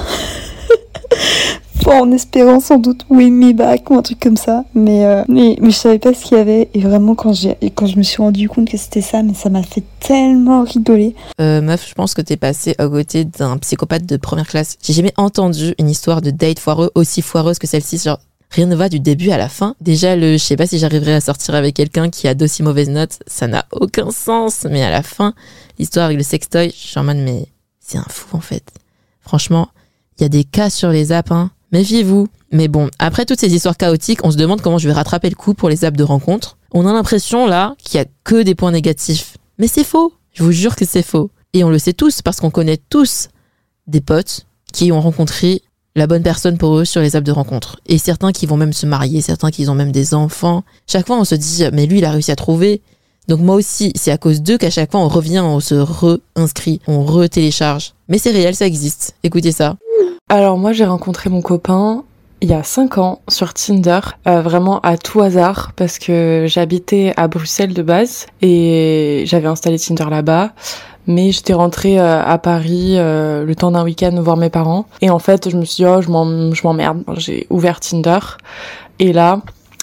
En 1.90 2.12
espérant 2.12 2.60
sans 2.60 2.78
doute 2.78 3.04
Win 3.10 3.34
Me 3.34 3.52
Back 3.52 3.90
ou 3.90 3.94
un 3.96 4.02
truc 4.02 4.20
comme 4.20 4.36
ça. 4.36 4.64
Mais, 4.74 5.04
euh, 5.04 5.24
mais, 5.28 5.56
mais 5.60 5.70
je 5.70 5.76
savais 5.76 5.98
pas 5.98 6.14
ce 6.14 6.24
qu'il 6.24 6.36
y 6.36 6.40
avait. 6.40 6.68
Et 6.72 6.80
vraiment, 6.80 7.16
quand, 7.16 7.32
j'ai, 7.32 7.56
quand 7.74 7.86
je 7.86 7.96
me 7.96 8.02
suis 8.02 8.22
rendu 8.22 8.48
compte 8.48 8.70
que 8.70 8.76
c'était 8.76 9.00
ça, 9.00 9.24
mais 9.24 9.34
ça 9.34 9.50
m'a 9.50 9.62
fait 9.62 9.82
tellement 9.98 10.62
rigoler. 10.62 11.16
Euh, 11.40 11.60
meuf, 11.60 11.88
je 11.88 11.94
pense 11.94 12.14
que 12.14 12.22
t'es 12.22 12.36
passé 12.36 12.76
à 12.78 12.86
côté 12.86 13.24
d'un 13.24 13.58
psychopathe 13.58 14.06
de 14.06 14.16
première 14.16 14.46
classe. 14.46 14.76
J'ai 14.82 14.92
jamais 14.92 15.12
entendu 15.16 15.74
une 15.78 15.90
histoire 15.90 16.22
de 16.22 16.30
date 16.30 16.60
foireux 16.60 16.92
aussi 16.94 17.22
foireuse 17.22 17.58
que 17.58 17.66
celle-ci. 17.66 17.98
Genre, 17.98 18.20
rien 18.50 18.66
ne 18.66 18.76
va 18.76 18.88
du 18.88 19.00
début 19.00 19.30
à 19.30 19.38
la 19.38 19.48
fin. 19.48 19.74
Déjà, 19.80 20.16
le, 20.16 20.32
je 20.32 20.38
sais 20.44 20.56
pas 20.56 20.66
si 20.66 20.78
j'arriverai 20.78 21.14
à 21.14 21.20
sortir 21.20 21.54
avec 21.54 21.74
quelqu'un 21.74 22.10
qui 22.10 22.28
a 22.28 22.34
d'aussi 22.34 22.62
mauvaises 22.62 22.90
notes. 22.90 23.18
Ça 23.26 23.46
n'a 23.46 23.66
aucun 23.72 24.10
sens. 24.10 24.66
Mais 24.68 24.82
à 24.82 24.90
la 24.90 25.02
fin, 25.02 25.34
l'histoire 25.78 26.06
avec 26.06 26.18
le 26.18 26.24
sextoy, 26.24 26.74
je 26.74 27.00
mais 27.00 27.46
c'est 27.80 27.98
un 27.98 28.06
fou, 28.08 28.36
en 28.36 28.40
fait. 28.40 28.72
Franchement, 29.20 29.68
il 30.18 30.22
y 30.22 30.26
a 30.26 30.28
des 30.28 30.44
cas 30.44 30.70
sur 30.70 30.90
les 30.90 31.12
apps, 31.12 31.30
hein. 31.30 31.50
Méfiez-vous. 31.72 32.28
Mais 32.52 32.66
bon, 32.66 32.90
après 32.98 33.24
toutes 33.24 33.38
ces 33.38 33.54
histoires 33.54 33.76
chaotiques, 33.76 34.24
on 34.24 34.32
se 34.32 34.36
demande 34.36 34.60
comment 34.60 34.78
je 34.78 34.88
vais 34.88 34.94
rattraper 34.94 35.30
le 35.30 35.36
coup 35.36 35.54
pour 35.54 35.68
les 35.68 35.84
apps 35.84 35.96
de 35.96 36.02
rencontre. 36.02 36.58
On 36.72 36.86
a 36.86 36.92
l'impression 36.92 37.46
là 37.46 37.76
qu'il 37.78 37.98
y 37.98 38.02
a 38.02 38.06
que 38.24 38.42
des 38.42 38.56
points 38.56 38.72
négatifs. 38.72 39.36
Mais 39.58 39.68
c'est 39.68 39.84
faux. 39.84 40.12
Je 40.32 40.42
vous 40.42 40.52
jure 40.52 40.74
que 40.74 40.84
c'est 40.84 41.02
faux. 41.02 41.30
Et 41.52 41.62
on 41.62 41.70
le 41.70 41.78
sait 41.78 41.92
tous 41.92 42.22
parce 42.22 42.40
qu'on 42.40 42.50
connaît 42.50 42.78
tous 42.88 43.28
des 43.86 44.00
potes 44.00 44.46
qui 44.72 44.90
ont 44.90 45.00
rencontré 45.00 45.62
la 45.96 46.06
bonne 46.06 46.22
personne 46.22 46.58
pour 46.58 46.78
eux 46.78 46.84
sur 46.84 47.00
les 47.00 47.16
apps 47.16 47.26
de 47.26 47.32
rencontre. 47.32 47.80
Et 47.86 47.98
certains 47.98 48.32
qui 48.32 48.46
vont 48.46 48.56
même 48.56 48.72
se 48.72 48.86
marier, 48.86 49.20
certains 49.20 49.50
qui 49.50 49.68
ont 49.68 49.74
même 49.74 49.92
des 49.92 50.14
enfants. 50.14 50.62
Chaque 50.86 51.06
fois, 51.06 51.18
on 51.18 51.24
se 51.24 51.34
dit, 51.34 51.64
mais 51.72 51.86
lui, 51.86 51.98
il 51.98 52.04
a 52.04 52.10
réussi 52.10 52.30
à 52.30 52.36
trouver. 52.36 52.82
Donc 53.28 53.40
moi 53.40 53.54
aussi, 53.54 53.92
c'est 53.94 54.10
à 54.10 54.18
cause 54.18 54.42
d'eux 54.42 54.58
qu'à 54.58 54.70
chaque 54.70 54.90
fois, 54.90 55.00
on 55.00 55.08
revient, 55.08 55.40
on 55.40 55.60
se 55.60 55.74
re-inscrit, 55.74 56.80
on 56.86 57.04
re-télécharge. 57.04 57.94
Mais 58.08 58.18
c'est 58.18 58.32
réel, 58.32 58.54
ça 58.54 58.66
existe. 58.66 59.14
Écoutez 59.22 59.52
ça. 59.52 59.76
Alors 60.28 60.58
moi 60.58 60.72
j'ai 60.72 60.84
rencontré 60.84 61.28
mon 61.28 61.42
copain 61.42 62.04
il 62.42 62.48
y 62.48 62.54
a 62.54 62.62
5 62.62 62.98
ans 62.98 63.20
sur 63.28 63.52
Tinder, 63.52 64.00
euh, 64.26 64.40
vraiment 64.40 64.80
à 64.80 64.96
tout 64.96 65.20
hasard 65.20 65.72
parce 65.76 65.98
que 65.98 66.46
j'habitais 66.48 67.12
à 67.16 67.28
Bruxelles 67.28 67.74
de 67.74 67.82
base 67.82 68.26
et 68.40 69.24
j'avais 69.26 69.48
installé 69.48 69.78
Tinder 69.78 70.06
là-bas. 70.08 70.52
Mais 71.10 71.32
j'étais 71.32 71.54
rentrée 71.54 71.98
euh, 71.98 72.22
à 72.24 72.38
Paris 72.38 72.94
euh, 72.96 73.44
le 73.44 73.56
temps 73.56 73.72
d'un 73.72 73.82
week-end 73.82 74.14
voir 74.20 74.36
mes 74.36 74.48
parents. 74.48 74.86
Et 75.00 75.10
en 75.10 75.18
fait, 75.18 75.50
je 75.50 75.56
me 75.56 75.64
suis 75.64 75.82
dit, 75.82 75.90
oh, 75.90 76.00
je 76.00 76.08
m'emmerde. 76.08 77.02
J'ai 77.16 77.48
ouvert 77.50 77.80
Tinder. 77.80 78.20
Et 79.00 79.12
là, 79.12 79.40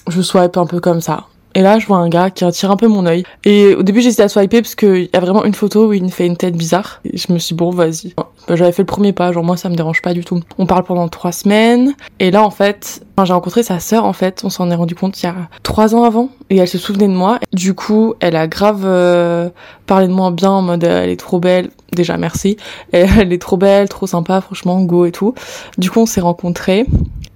je 0.07 0.21
swipe 0.21 0.55
un 0.55 0.65
peu 0.65 0.79
comme 0.79 1.01
ça. 1.01 1.25
Et 1.57 1.61
là, 1.61 1.79
je 1.79 1.87
vois 1.87 1.97
un 1.97 2.07
gars 2.07 2.29
qui 2.29 2.45
attire 2.45 2.69
un 2.69 2.75
peu 2.75 2.87
mon 2.87 3.07
œil. 3.07 3.23
Et 3.43 3.73
au 3.73 3.81
début, 3.81 3.99
j'hésitais 3.99 4.21
à 4.21 4.29
swiper 4.29 4.61
parce 4.61 4.75
qu'il 4.75 5.09
y 5.11 5.17
a 5.17 5.19
vraiment 5.19 5.43
une 5.43 5.55
photo 5.55 5.87
où 5.87 5.93
il 5.93 6.03
me 6.03 6.09
fait 6.09 6.27
une 6.27 6.37
tête 6.37 6.55
bizarre. 6.55 7.01
Et 7.03 7.17
je 7.17 7.33
me 7.33 7.39
suis 7.39 7.55
dit, 7.55 7.57
bon, 7.57 7.71
vas-y. 7.71 8.13
Bah, 8.15 8.29
J'avais 8.53 8.71
fait 8.71 8.83
le 8.83 8.85
premier 8.85 9.11
pas, 9.11 9.31
genre 9.31 9.43
moi, 9.43 9.57
ça 9.57 9.67
me 9.67 9.73
dérange 9.73 10.03
pas 10.03 10.13
du 10.13 10.23
tout. 10.23 10.39
On 10.59 10.67
parle 10.67 10.83
pendant 10.83 11.07
trois 11.07 11.31
semaines. 11.31 11.95
Et 12.19 12.29
là, 12.29 12.43
en 12.43 12.51
fait, 12.51 13.01
j'ai 13.23 13.33
rencontré 13.33 13.63
sa 13.63 13.79
sœur, 13.79 14.05
en 14.05 14.13
fait. 14.13 14.41
On 14.43 14.51
s'en 14.51 14.69
est 14.69 14.75
rendu 14.75 14.93
compte 14.93 15.19
il 15.19 15.25
y 15.25 15.29
a 15.29 15.35
trois 15.63 15.95
ans 15.95 16.03
avant. 16.03 16.29
Et 16.51 16.57
elle 16.57 16.67
se 16.67 16.77
souvenait 16.77 17.07
de 17.07 17.13
moi. 17.13 17.39
Du 17.53 17.73
coup, 17.73 18.13
elle 18.19 18.35
a 18.35 18.45
grave 18.45 18.83
euh, 18.85 19.49
parlé 19.87 20.07
de 20.07 20.13
moi 20.13 20.29
bien 20.29 20.51
en 20.51 20.61
mode, 20.61 20.83
euh, 20.83 21.05
elle 21.05 21.09
est 21.09 21.19
trop 21.19 21.39
belle. 21.39 21.71
Déjà, 21.91 22.17
merci. 22.17 22.57
Elle 22.91 23.31
est 23.31 23.41
trop 23.41 23.55
belle, 23.57 23.87
trop 23.87 24.07
sympa, 24.07 24.41
franchement, 24.41 24.81
go 24.83 25.05
et 25.05 25.11
tout. 25.11 25.33
Du 25.77 25.89
coup, 25.89 26.01
on 26.01 26.05
s'est 26.05 26.21
rencontrés. 26.21 26.85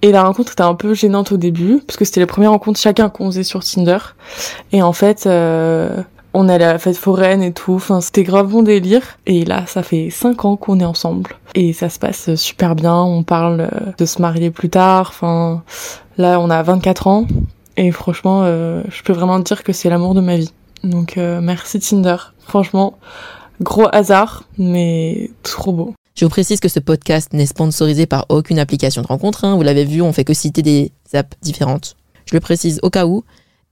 Et 0.02 0.12
la 0.12 0.24
rencontre 0.24 0.54
était 0.54 0.62
un 0.62 0.76
peu 0.76 0.94
gênante 0.94 1.32
au 1.32 1.38
début, 1.38 1.82
parce 1.86 1.98
que 1.98 2.06
c'était 2.06 2.22
les 2.22 2.26
premières 2.26 2.52
rencontres 2.52 2.80
chacun 2.80 3.10
qu'on 3.10 3.28
faisait 3.28 3.44
sur 3.44 3.64
Tinder. 3.64 4.00
Et 4.72 4.82
en 4.82 4.94
fait, 4.94 5.28
euh, 5.28 6.02
on 6.34 6.48
allait 6.48 6.66
à 6.66 6.74
la 6.74 6.80
fête 6.80 6.98
foraine 6.98 7.44
et 7.44 7.54
tout, 7.54 7.74
enfin 7.74 8.02
c'était 8.02 8.24
grave 8.24 8.48
bon 8.48 8.64
délire. 8.64 9.18
Et 9.26 9.46
là, 9.46 9.66
ça 9.68 9.84
fait 9.84 10.10
cinq 10.10 10.46
ans 10.46 10.56
qu'on 10.56 10.80
est 10.80 10.86
ensemble. 10.86 11.32
Et 11.56 11.74
ça 11.74 11.90
se 11.90 12.00
passe 12.00 12.36
super 12.36 12.76
bien, 12.76 12.96
on 12.96 13.24
parle 13.24 13.62
euh, 13.62 13.92
de 13.98 14.06
se 14.06 14.22
marier 14.22 14.52
plus 14.52 14.70
tard, 14.70 15.08
enfin 15.10 15.64
là 16.18 16.40
on 16.40 16.50
a 16.50 16.62
24 16.64 17.08
ans. 17.08 17.28
Et 17.78 17.92
franchement, 17.92 18.42
euh, 18.44 18.84
je 18.90 19.04
peux 19.04 19.14
vraiment 19.14 19.40
dire 19.40 19.64
que 19.64 19.74
c'est 19.74 19.90
l'amour 19.90 20.14
de 20.14 20.22
ma 20.22 20.38
vie. 20.38 20.52
Donc 20.84 21.18
euh, 21.18 21.42
merci 21.42 21.80
Tinder. 21.80 22.18
Franchement, 22.40 22.98
gros 23.62 23.88
hasard, 23.92 24.44
mais 24.58 25.32
trop 25.44 25.72
beau. 25.72 25.94
Je 26.22 26.26
vous 26.28 26.30
précise 26.30 26.60
que 26.60 26.70
ce 26.70 26.80
podcast 26.80 27.34
n'est 27.34 27.48
sponsorisé 27.48 28.06
par 28.06 28.28
aucune 28.30 28.60
application 28.60 29.02
de 29.02 29.08
rencontre. 29.08 29.44
hein. 29.44 29.56
Vous 29.56 29.64
l'avez 29.64 29.86
vu, 29.86 30.04
on 30.04 30.14
fait 30.14 30.24
que 30.24 30.36
citer 30.36 30.62
des 30.62 30.92
apps 31.16 31.36
différentes. 31.42 31.96
Je 32.28 32.36
le 32.36 32.40
précise 32.40 32.80
au 32.84 32.92
cas 32.92 33.08
où. 33.08 33.24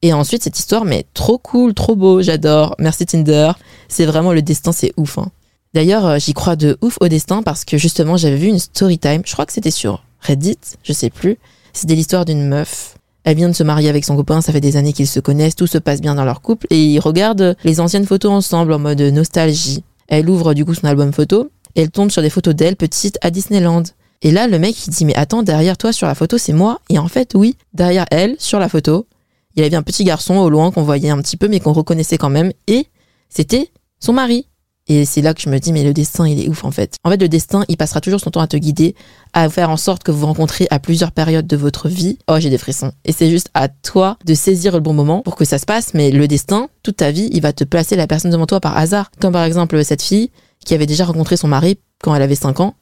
Et 0.02 0.14
ensuite, 0.14 0.42
cette 0.42 0.58
histoire, 0.58 0.84
mais 0.84 1.06
trop 1.14 1.38
cool, 1.38 1.76
trop 1.76 1.96
beau, 1.96 2.24
j'adore. 2.24 2.74
Merci 2.80 3.06
Tinder. 3.06 3.52
C'est 3.88 4.08
vraiment 4.08 4.34
le 4.34 4.42
destin, 4.42 4.72
c'est 4.72 4.94
ouf. 4.98 5.20
hein. 5.20 5.28
D'ailleurs, 5.76 6.08
euh, 6.08 6.18
j'y 6.18 6.34
crois 6.34 6.56
de 6.56 6.76
ouf 6.82 6.98
au 7.02 7.08
destin 7.08 7.44
parce 7.44 7.66
que 7.66 7.78
justement, 7.78 8.18
j'avais 8.18 8.38
vu 8.38 8.48
une 8.48 8.58
story 8.58 8.98
time. 8.98 9.22
Je 9.28 9.34
crois 9.34 9.46
que 9.46 9.54
c'était 9.54 9.70
sur 9.70 10.04
Reddit, 10.20 10.58
je 10.82 10.92
sais 10.92 11.12
plus. 11.12 11.38
C'était 11.74 11.94
l'histoire 11.94 12.26
d'une 12.26 12.48
meuf. 12.48 12.96
Elle 13.26 13.38
vient 13.38 13.50
de 13.50 13.54
se 13.54 13.62
marier 13.62 13.90
avec 13.90 14.04
son 14.06 14.16
copain, 14.16 14.42
ça 14.42 14.52
fait 14.52 14.60
des 14.60 14.76
années 14.76 14.94
qu'ils 14.94 15.06
se 15.06 15.20
connaissent, 15.20 15.56
tout 15.56 15.68
se 15.68 15.78
passe 15.78 16.02
bien 16.02 16.16
dans 16.16 16.26
leur 16.26 16.42
couple 16.42 16.66
et 16.72 16.84
ils 16.84 17.00
regardent 17.00 17.56
les 17.64 17.80
anciennes 17.80 18.08
photos 18.08 18.32
ensemble 18.32 18.74
en 18.74 18.80
mode 18.80 19.02
nostalgie. 19.02 19.84
Elle 20.08 20.28
ouvre 20.28 20.56
du 20.56 20.66
coup 20.66 20.74
son 20.74 20.88
album 20.88 21.14
photo 21.14 21.52
elle 21.76 21.92
tombe 21.92 22.12
sur 22.12 22.22
des 22.22 22.30
photos 22.30 22.56
d'elle 22.56 22.76
petite 22.76 23.18
à 23.22 23.32
Disneyland. 23.32 23.84
Et 24.22 24.32
là, 24.32 24.48
le 24.48 24.60
mec 24.60 24.88
il 24.88 24.92
dit 24.92 25.06
mais 25.06 25.16
attends, 25.16 25.44
derrière 25.44 25.78
toi 25.78 25.94
sur 25.94 26.08
la 26.08 26.16
photo 26.16 26.38
c'est 26.38 26.54
moi. 26.54 26.82
Et 26.90 27.00
en 27.00 27.08
fait, 27.08 27.32
oui, 27.36 27.56
derrière 27.74 28.06
elle 28.12 28.36
sur 28.40 28.60
la 28.60 28.70
photo, 28.70 29.08
il 29.56 29.64
y 29.64 29.66
avait 29.66 29.76
un 29.76 29.84
petit 29.84 30.04
garçon 30.04 30.36
au 30.38 30.50
loin 30.50 30.72
qu'on 30.72 30.84
voyait 30.84 31.10
un 31.10 31.22
petit 31.22 31.38
peu 31.38 31.48
mais 31.48 31.60
qu'on 31.60 31.74
reconnaissait 31.74 32.18
quand 32.18 32.30
même 32.30 32.52
et 32.68 32.88
c'était 33.30 33.72
son 34.00 34.14
mari. 34.14 34.46
Et 34.90 35.06
c'est 35.06 35.22
là 35.22 35.36
que 35.36 35.42
je 35.42 35.50
me 35.50 35.60
dis, 35.60 35.72
mais 35.72 35.84
le 35.84 35.94
destin, 35.94 36.28
il 36.28 36.44
est 36.44 36.50
ouf 36.50 36.66
en 36.66 36.72
fait. 36.72 36.96
En 37.04 37.12
fait, 37.12 37.22
le 37.22 37.30
destin, 37.30 37.64
il 37.70 37.78
passera 37.78 38.02
toujours 38.02 38.20
son 38.20 38.32
temps 38.32 38.42
à 38.42 38.48
te 38.48 38.58
guider, 38.58 38.96
à 39.34 39.48
faire 39.48 39.70
en 39.70 39.78
sorte 39.78 40.02
que 40.02 40.10
vous 40.10 40.22
vous 40.22 40.26
rencontrez 40.26 40.68
à 40.72 40.80
plusieurs 40.80 41.12
périodes 41.12 41.46
de 41.46 41.56
votre 41.56 41.88
vie. 41.88 42.18
Oh, 42.28 42.38
j'ai 42.40 42.50
des 42.50 42.58
frissons. 42.58 42.92
Et 43.06 43.12
c'est 43.12 43.30
juste 43.30 43.52
à 43.54 43.68
toi 43.70 44.18
de 44.26 44.34
saisir 44.34 44.74
le 44.74 44.80
bon 44.80 44.94
moment 44.94 45.22
pour 45.22 45.36
que 45.36 45.46
ça 45.46 45.60
se 45.60 45.68
passe. 45.68 45.94
Mais 45.94 46.10
le 46.10 46.28
destin, 46.28 46.70
toute 46.82 46.98
ta 46.98 47.12
vie, 47.12 47.30
il 47.32 47.42
va 47.42 47.54
te 47.54 47.64
placer 47.64 47.96
la 47.96 48.08
personne 48.08 48.32
devant 48.32 48.48
toi 48.48 48.60
par 48.60 48.76
hasard. 48.76 49.12
Comme 49.22 49.34
par 49.34 49.44
exemple 49.44 49.86
cette 49.86 50.02
fille 50.02 50.32
qui 50.64 50.74
avait 50.74 50.86
déjà 50.86 51.06
rencontré 51.06 51.38
son 51.38 51.48
mari 51.48 51.80
quand 52.02 52.14
elle 52.16 52.22
avait 52.22 52.36
5 52.36 52.60
ans. 52.60 52.76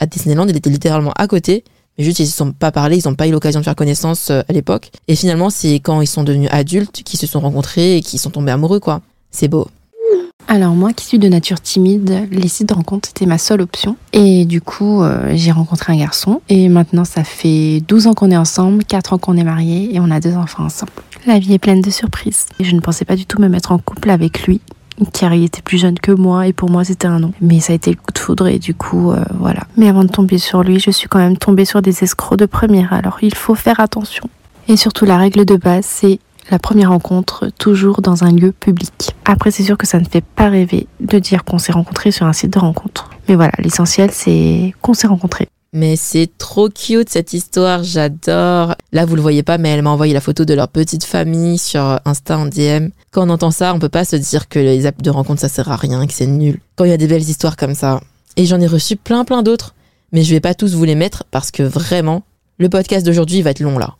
À 0.00 0.06
Disneyland, 0.06 0.46
il 0.48 0.56
était 0.56 0.70
littéralement 0.70 1.12
à 1.16 1.26
côté. 1.26 1.64
Mais 1.96 2.04
juste, 2.04 2.18
ils 2.18 2.24
ne 2.24 2.28
se 2.28 2.36
sont 2.36 2.52
pas 2.52 2.72
parlé, 2.72 2.98
ils 2.98 3.08
n'ont 3.08 3.14
pas 3.14 3.28
eu 3.28 3.30
l'occasion 3.30 3.60
de 3.60 3.64
faire 3.64 3.76
connaissance 3.76 4.30
euh, 4.30 4.42
à 4.48 4.52
l'époque. 4.52 4.90
Et 5.06 5.14
finalement, 5.14 5.50
c'est 5.50 5.74
quand 5.74 6.00
ils 6.00 6.08
sont 6.08 6.24
devenus 6.24 6.48
adultes 6.50 7.02
qu'ils 7.04 7.20
se 7.20 7.26
sont 7.26 7.40
rencontrés 7.40 7.96
et 7.96 8.00
qu'ils 8.00 8.18
sont 8.18 8.30
tombés 8.30 8.50
amoureux, 8.50 8.80
quoi. 8.80 9.00
C'est 9.30 9.48
beau. 9.48 9.68
Alors 10.46 10.74
moi 10.74 10.92
qui 10.92 11.06
suis 11.06 11.18
de 11.18 11.28
nature 11.28 11.60
timide, 11.60 12.28
les 12.30 12.48
sites 12.48 12.68
de 12.68 12.74
rencontre 12.74 13.08
étaient 13.08 13.26
ma 13.26 13.38
seule 13.38 13.62
option. 13.62 13.96
Et 14.12 14.44
du 14.44 14.60
coup, 14.60 15.02
euh, 15.02 15.32
j'ai 15.34 15.52
rencontré 15.52 15.92
un 15.92 15.96
garçon. 15.96 16.42
Et 16.48 16.68
maintenant, 16.68 17.04
ça 17.04 17.24
fait 17.24 17.80
12 17.88 18.08
ans 18.08 18.14
qu'on 18.14 18.30
est 18.30 18.36
ensemble, 18.36 18.84
4 18.84 19.14
ans 19.14 19.18
qu'on 19.18 19.36
est 19.36 19.44
mariés 19.44 19.94
et 19.94 20.00
on 20.00 20.10
a 20.10 20.20
deux 20.20 20.34
enfants 20.34 20.64
ensemble. 20.64 20.92
La 21.26 21.38
vie 21.38 21.54
est 21.54 21.58
pleine 21.58 21.80
de 21.80 21.90
surprises. 21.90 22.46
Et 22.60 22.64
je 22.64 22.74
ne 22.74 22.80
pensais 22.80 23.06
pas 23.06 23.16
du 23.16 23.24
tout 23.24 23.40
me 23.40 23.48
mettre 23.48 23.72
en 23.72 23.78
couple 23.78 24.10
avec 24.10 24.46
lui, 24.46 24.60
car 25.12 25.34
il 25.34 25.44
était 25.44 25.62
plus 25.62 25.78
jeune 25.78 25.98
que 25.98 26.12
moi 26.12 26.46
et 26.46 26.52
pour 26.52 26.70
moi 26.70 26.84
c'était 26.84 27.06
un 27.06 27.20
non. 27.20 27.32
Mais 27.40 27.60
ça 27.60 27.72
a 27.72 27.76
été 27.76 27.90
le 27.90 27.96
coup 27.96 28.12
de 28.12 28.18
foudre 28.18 28.46
et 28.46 28.58
du 28.58 28.74
coup, 28.74 29.12
euh, 29.12 29.24
voilà. 29.38 29.62
Mais 29.76 29.88
avant 29.88 30.04
de 30.04 30.10
tomber 30.10 30.38
sur 30.38 30.62
lui, 30.62 30.80
je 30.80 30.90
suis 30.90 31.08
quand 31.08 31.18
même 31.18 31.36
tombée 31.36 31.64
sur 31.64 31.82
des 31.82 32.04
escrocs 32.04 32.38
de 32.38 32.46
première, 32.46 32.92
alors 32.92 33.18
il 33.22 33.34
faut 33.34 33.54
faire 33.54 33.80
attention. 33.80 34.28
Et 34.68 34.76
surtout, 34.76 35.04
la 35.04 35.18
règle 35.18 35.44
de 35.44 35.56
base, 35.56 35.84
c'est 35.84 36.18
la 36.50 36.58
première 36.58 36.90
rencontre 36.90 37.50
toujours 37.58 38.02
dans 38.02 38.24
un 38.24 38.32
lieu 38.32 38.52
public. 38.52 39.14
Après, 39.24 39.50
c'est 39.50 39.62
sûr 39.62 39.78
que 39.78 39.86
ça 39.86 39.98
ne 39.98 40.04
fait 40.04 40.24
pas 40.24 40.48
rêver 40.48 40.86
de 41.00 41.18
dire 41.18 41.44
qu'on 41.44 41.58
s'est 41.58 41.72
rencontrés 41.72 42.10
sur 42.10 42.26
un 42.26 42.32
site 42.32 42.52
de 42.52 42.58
rencontre. 42.58 43.10
Mais 43.28 43.34
voilà, 43.34 43.52
l'essentiel, 43.58 44.10
c'est 44.10 44.74
qu'on 44.82 44.94
s'est 44.94 45.06
rencontrés. 45.06 45.48
Mais 45.76 45.96
c'est 45.96 46.30
trop 46.38 46.68
cute 46.68 47.10
cette 47.10 47.32
histoire, 47.32 47.82
j'adore. 47.82 48.76
Là, 48.92 49.04
vous 49.04 49.16
le 49.16 49.20
voyez 49.20 49.42
pas, 49.42 49.58
mais 49.58 49.70
elle 49.70 49.82
m'a 49.82 49.90
envoyé 49.90 50.14
la 50.14 50.20
photo 50.20 50.44
de 50.44 50.54
leur 50.54 50.68
petite 50.68 51.02
famille 51.02 51.58
sur 51.58 51.98
Insta 52.04 52.38
en 52.38 52.46
DM. 52.46 52.90
Quand 53.10 53.26
on 53.26 53.30
entend 53.30 53.50
ça, 53.50 53.74
on 53.74 53.80
peut 53.80 53.88
pas 53.88 54.04
se 54.04 54.14
dire 54.14 54.48
que 54.48 54.60
les 54.60 54.86
apps 54.86 55.02
de 55.02 55.10
rencontre 55.10 55.40
ça 55.40 55.48
sert 55.48 55.68
à 55.72 55.74
rien, 55.74 56.06
que 56.06 56.12
c'est 56.12 56.28
nul. 56.28 56.60
Quand 56.76 56.84
il 56.84 56.90
y 56.90 56.94
a 56.94 56.96
des 56.96 57.08
belles 57.08 57.28
histoires 57.28 57.56
comme 57.56 57.74
ça. 57.74 58.00
Et 58.36 58.46
j'en 58.46 58.60
ai 58.60 58.68
reçu 58.68 58.94
plein 58.94 59.24
plein 59.24 59.42
d'autres. 59.42 59.74
Mais 60.12 60.22
je 60.22 60.30
vais 60.30 60.38
pas 60.38 60.54
tous 60.54 60.74
vous 60.76 60.84
les 60.84 60.94
mettre 60.94 61.24
parce 61.32 61.50
que 61.50 61.64
vraiment, 61.64 62.22
le 62.58 62.68
podcast 62.68 63.04
d'aujourd'hui 63.04 63.42
va 63.42 63.50
être 63.50 63.58
long 63.58 63.76
là. 63.76 63.96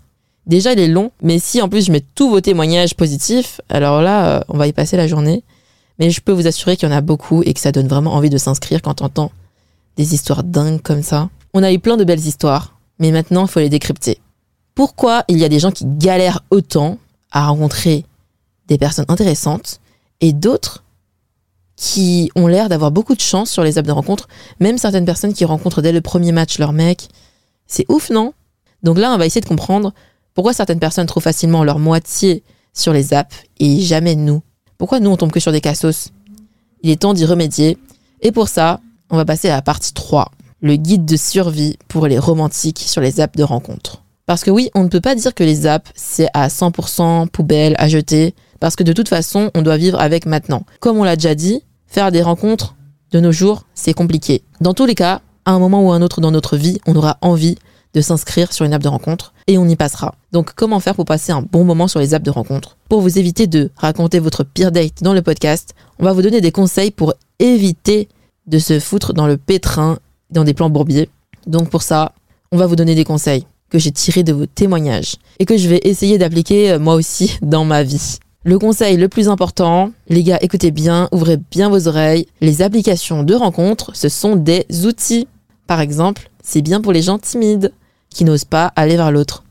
Déjà, 0.47 0.75
il 0.75 0.79
est 0.79 0.87
long, 0.87 1.11
mais 1.23 1.41
si 1.41 1.61
en 1.61 1.69
plus 1.69 1.87
je 1.87 1.91
mets 1.91 2.05
tous 2.15 2.31
vos 2.31 2.41
témoignages 2.41 2.95
positifs, 2.95 3.61
alors 3.69 4.01
là, 4.01 4.29
euh, 4.29 4.41
on 4.47 4.57
va 4.57 4.69
y 4.69 4.73
passer 4.73 4.97
la 4.97 5.09
journée. 5.09 5.43
Mais 5.99 6.11
je 6.11 6.21
peux 6.21 6.31
vous 6.31 6.47
assurer 6.47 6.77
qu'il 6.77 6.89
y 6.89 6.93
en 6.93 6.97
a 6.97 7.01
beaucoup 7.01 7.43
et 7.43 7.53
que 7.53 7.59
ça 7.59 7.73
donne 7.73 7.89
vraiment 7.89 8.15
envie 8.15 8.31
de 8.31 8.39
s'inscrire 8.39 8.81
quand 8.81 9.03
on 9.03 9.07
entend 9.07 9.33
des 9.97 10.15
histoires 10.15 10.45
dingues 10.45 10.81
comme 10.81 11.03
ça. 11.03 11.31
On 11.57 11.63
a 11.63 11.73
eu 11.73 11.79
plein 11.79 11.97
de 11.97 12.03
belles 12.03 12.27
histoires, 12.27 12.77
mais 12.99 13.13
maintenant, 13.13 13.47
il 13.47 13.49
faut 13.49 13.61
les 13.61 13.69
décrypter. 13.69 14.19
Pourquoi 14.75 15.23
il 15.29 15.39
y 15.39 15.45
a 15.45 15.49
des 15.49 15.61
gens 15.61 15.71
qui 15.71 15.85
galèrent 15.87 16.45
autant 16.51 16.99
à 17.31 17.47
rencontrer 17.47 18.05
des 18.67 18.77
personnes 18.77 19.05
intéressantes 19.07 19.81
et 20.21 20.33
d'autres 20.33 20.83
qui 21.77 22.29
ont 22.35 22.49
l'air 22.49 22.69
d'avoir 22.69 22.91
beaucoup 22.91 23.15
de 23.15 23.21
chance 23.21 23.51
sur 23.51 23.63
les 23.63 23.79
apps 23.79 23.87
de 23.87 23.93
rencontre, 23.93 24.29
même 24.59 24.79
certaines 24.79 25.05
personnes 25.05 25.33
qui 25.33 25.45
rencontrent 25.45 25.81
dès 25.81 25.93
le 25.93 26.01
premier 26.01 26.33
match 26.33 26.59
leur 26.59 26.73
mec? 26.73 27.09
C'est 27.69 27.87
ouf, 27.89 28.11
non? 28.11 28.35
Donc 28.83 28.99
là, 28.99 29.13
on 29.13 29.17
va 29.17 29.25
essayer 29.25 29.41
de 29.41 29.47
comprendre 29.47 29.95
pourquoi 30.35 30.55
certaines 30.55 30.81
personnes 30.81 31.07
trouvent 31.07 31.23
facilement 31.23 31.63
leur 31.63 31.79
moitié 31.79 32.43
sur 32.73 32.93
les 32.93 33.15
apps 33.15 33.37
et 33.61 33.81
jamais 33.81 34.17
nous 34.17 34.43
Pourquoi 34.77 34.99
nous, 34.99 35.11
on 35.11 35.17
tombe 35.17 35.31
que 35.31 35.39
sur 35.39 35.53
des 35.53 35.61
cassos? 35.61 36.09
Il 36.83 36.91
est 36.91 37.01
temps 37.01 37.15
d'y 37.15 37.25
remédier. 37.25 37.79
Et 38.23 38.33
pour 38.33 38.49
ça, 38.49 38.81
on 39.09 39.17
va 39.17 39.25
passer 39.25 39.49
à 39.49 39.55
la 39.55 39.63
partie 39.63 39.93
3, 39.93 40.33
le 40.65 40.77
guide 40.77 41.05
de 41.05 41.17
survie 41.17 41.77
pour 41.89 42.07
les 42.07 42.19
romantiques 42.19 42.79
sur 42.79 43.03
les 43.03 43.21
apps 43.21 43.37
de 43.37 43.45
rencontre. 43.45 44.03
Parce 44.25 44.43
que 44.43 44.51
oui, 44.51 44.71
on 44.75 44.83
ne 44.83 44.89
peut 44.89 45.03
pas 45.03 45.15
dire 45.15 45.35
que 45.35 45.45
les 45.45 45.67
apps, 45.67 45.91
c'est 45.95 46.29
à 46.33 46.49
100% 46.49 47.29
poubelle 47.29 47.75
à 47.79 47.87
jeter, 47.87 48.35
parce 48.61 48.75
que 48.75 48.83
de 48.83 48.95
toute 48.95 49.11
façon, 49.11 49.51
on 49.55 49.61
doit 49.61 49.77
vivre 49.77 50.01
avec 50.01 50.25
maintenant. 50.25 50.65
Comme 50.81 50.97
on 50.97 51.05
l'a 51.05 51.17
déjà 51.17 51.35
dit, 51.35 51.61
faire 51.87 52.11
des 52.11 52.23
rencontres 52.23 52.77
de 53.13 53.21
nos 53.21 53.31
jours, 53.31 53.65
c'est 53.75 53.93
compliqué. 53.93 54.43
Dans 54.63 54.73
tous 54.73 54.87
les 54.87 54.95
cas, 54.95 55.21
à 55.45 55.53
un 55.53 55.59
moment 55.59 55.87
ou 55.87 55.93
un 55.93 56.01
autre 56.01 56.23
dans 56.23 56.31
notre 56.31 56.57
vie, 56.57 56.81
on 56.87 56.97
aura 56.97 57.19
envie 57.21 57.57
de 57.93 58.01
s'inscrire 58.01 58.51
sur 58.51 58.65
une 58.65 58.73
app 58.73 58.83
de 58.83 58.89
rencontre 58.89 59.35
et 59.47 59.59
on 59.59 59.69
y 59.69 59.77
passera. 59.77 60.15
Donc 60.33 60.55
comment 60.57 60.81
faire 60.81 60.95
pour 60.95 61.05
passer 61.05 61.31
un 61.31 61.43
bon 61.43 61.65
moment 61.65 61.89
sur 61.89 62.01
les 62.01 62.15
apps 62.15 62.25
de 62.25 62.31
rencontre? 62.31 62.79
Pour 62.89 63.03
vous 63.03 63.19
éviter 63.19 63.47
de 63.47 63.71
raconter 63.77 64.19
votre 64.19 64.45
pire 64.45 64.73
date 64.73 65.03
dans 65.03 65.13
le 65.13 65.21
podcast, 65.21 65.75
on 65.99 66.05
va 66.05 66.15
vous 66.15 66.23
donner 66.23 66.41
des 66.41 66.53
conseils 66.53 66.91
pour 66.91 67.13
éviter 67.39 68.09
de 68.47 68.59
se 68.59 68.81
foutre 68.81 69.13
dans 69.13 69.27
le 69.27 69.37
pétrin, 69.37 69.99
dans 70.35 70.45
des 70.45 70.53
plans 70.53 70.69
bourbiers. 70.69 71.09
Donc 71.47 71.71
pour 71.71 71.83
ça, 71.83 72.13
on 72.53 72.59
va 72.59 72.67
vous 72.67 72.77
donner 72.77 72.95
des 72.95 73.05
conseils 73.05 73.47
que 73.71 73.79
j'ai 73.79 73.91
tirés 73.91 74.23
de 74.23 74.33
vos 74.33 74.47
témoignages 74.47 75.17
et 75.39 75.47
que 75.47 75.57
je 75.57 75.69
vais 75.69 75.81
essayer 75.85 76.19
d'appliquer 76.19 76.73
euh, 76.73 76.79
moi 76.79 76.95
aussi 76.95 77.39
dans 77.43 77.65
ma 77.65 77.83
vie. 77.83 78.19
Le 78.45 78.59
conseil 78.59 78.99
le 78.99 79.09
plus 79.09 79.31
important, 79.31 79.93
les 80.09 80.23
gars, 80.23 80.39
écoutez 80.43 80.71
bien, 80.71 81.09
ouvrez 81.13 81.39
bien 81.39 81.71
vos 81.71 81.89
oreilles. 81.89 82.27
Les 82.43 82.61
applications 82.61 83.23
de 83.23 83.35
rencontre, 83.35 83.97
ce 83.97 84.11
sont 84.11 84.37
des 84.37 84.67
outils. 84.85 85.27
Par 85.67 85.81
exemple, 85.81 86.29
c'est 86.43 86.61
bien 86.61 86.83
pour 86.83 86.93
les 86.93 87.01
gens 87.01 87.19
timides 87.19 87.73
qui 88.11 88.25
n'osent 88.25 88.45
pas 88.45 88.71
aller 88.77 88.97
vers 88.97 89.11
l'autre. 89.11 89.45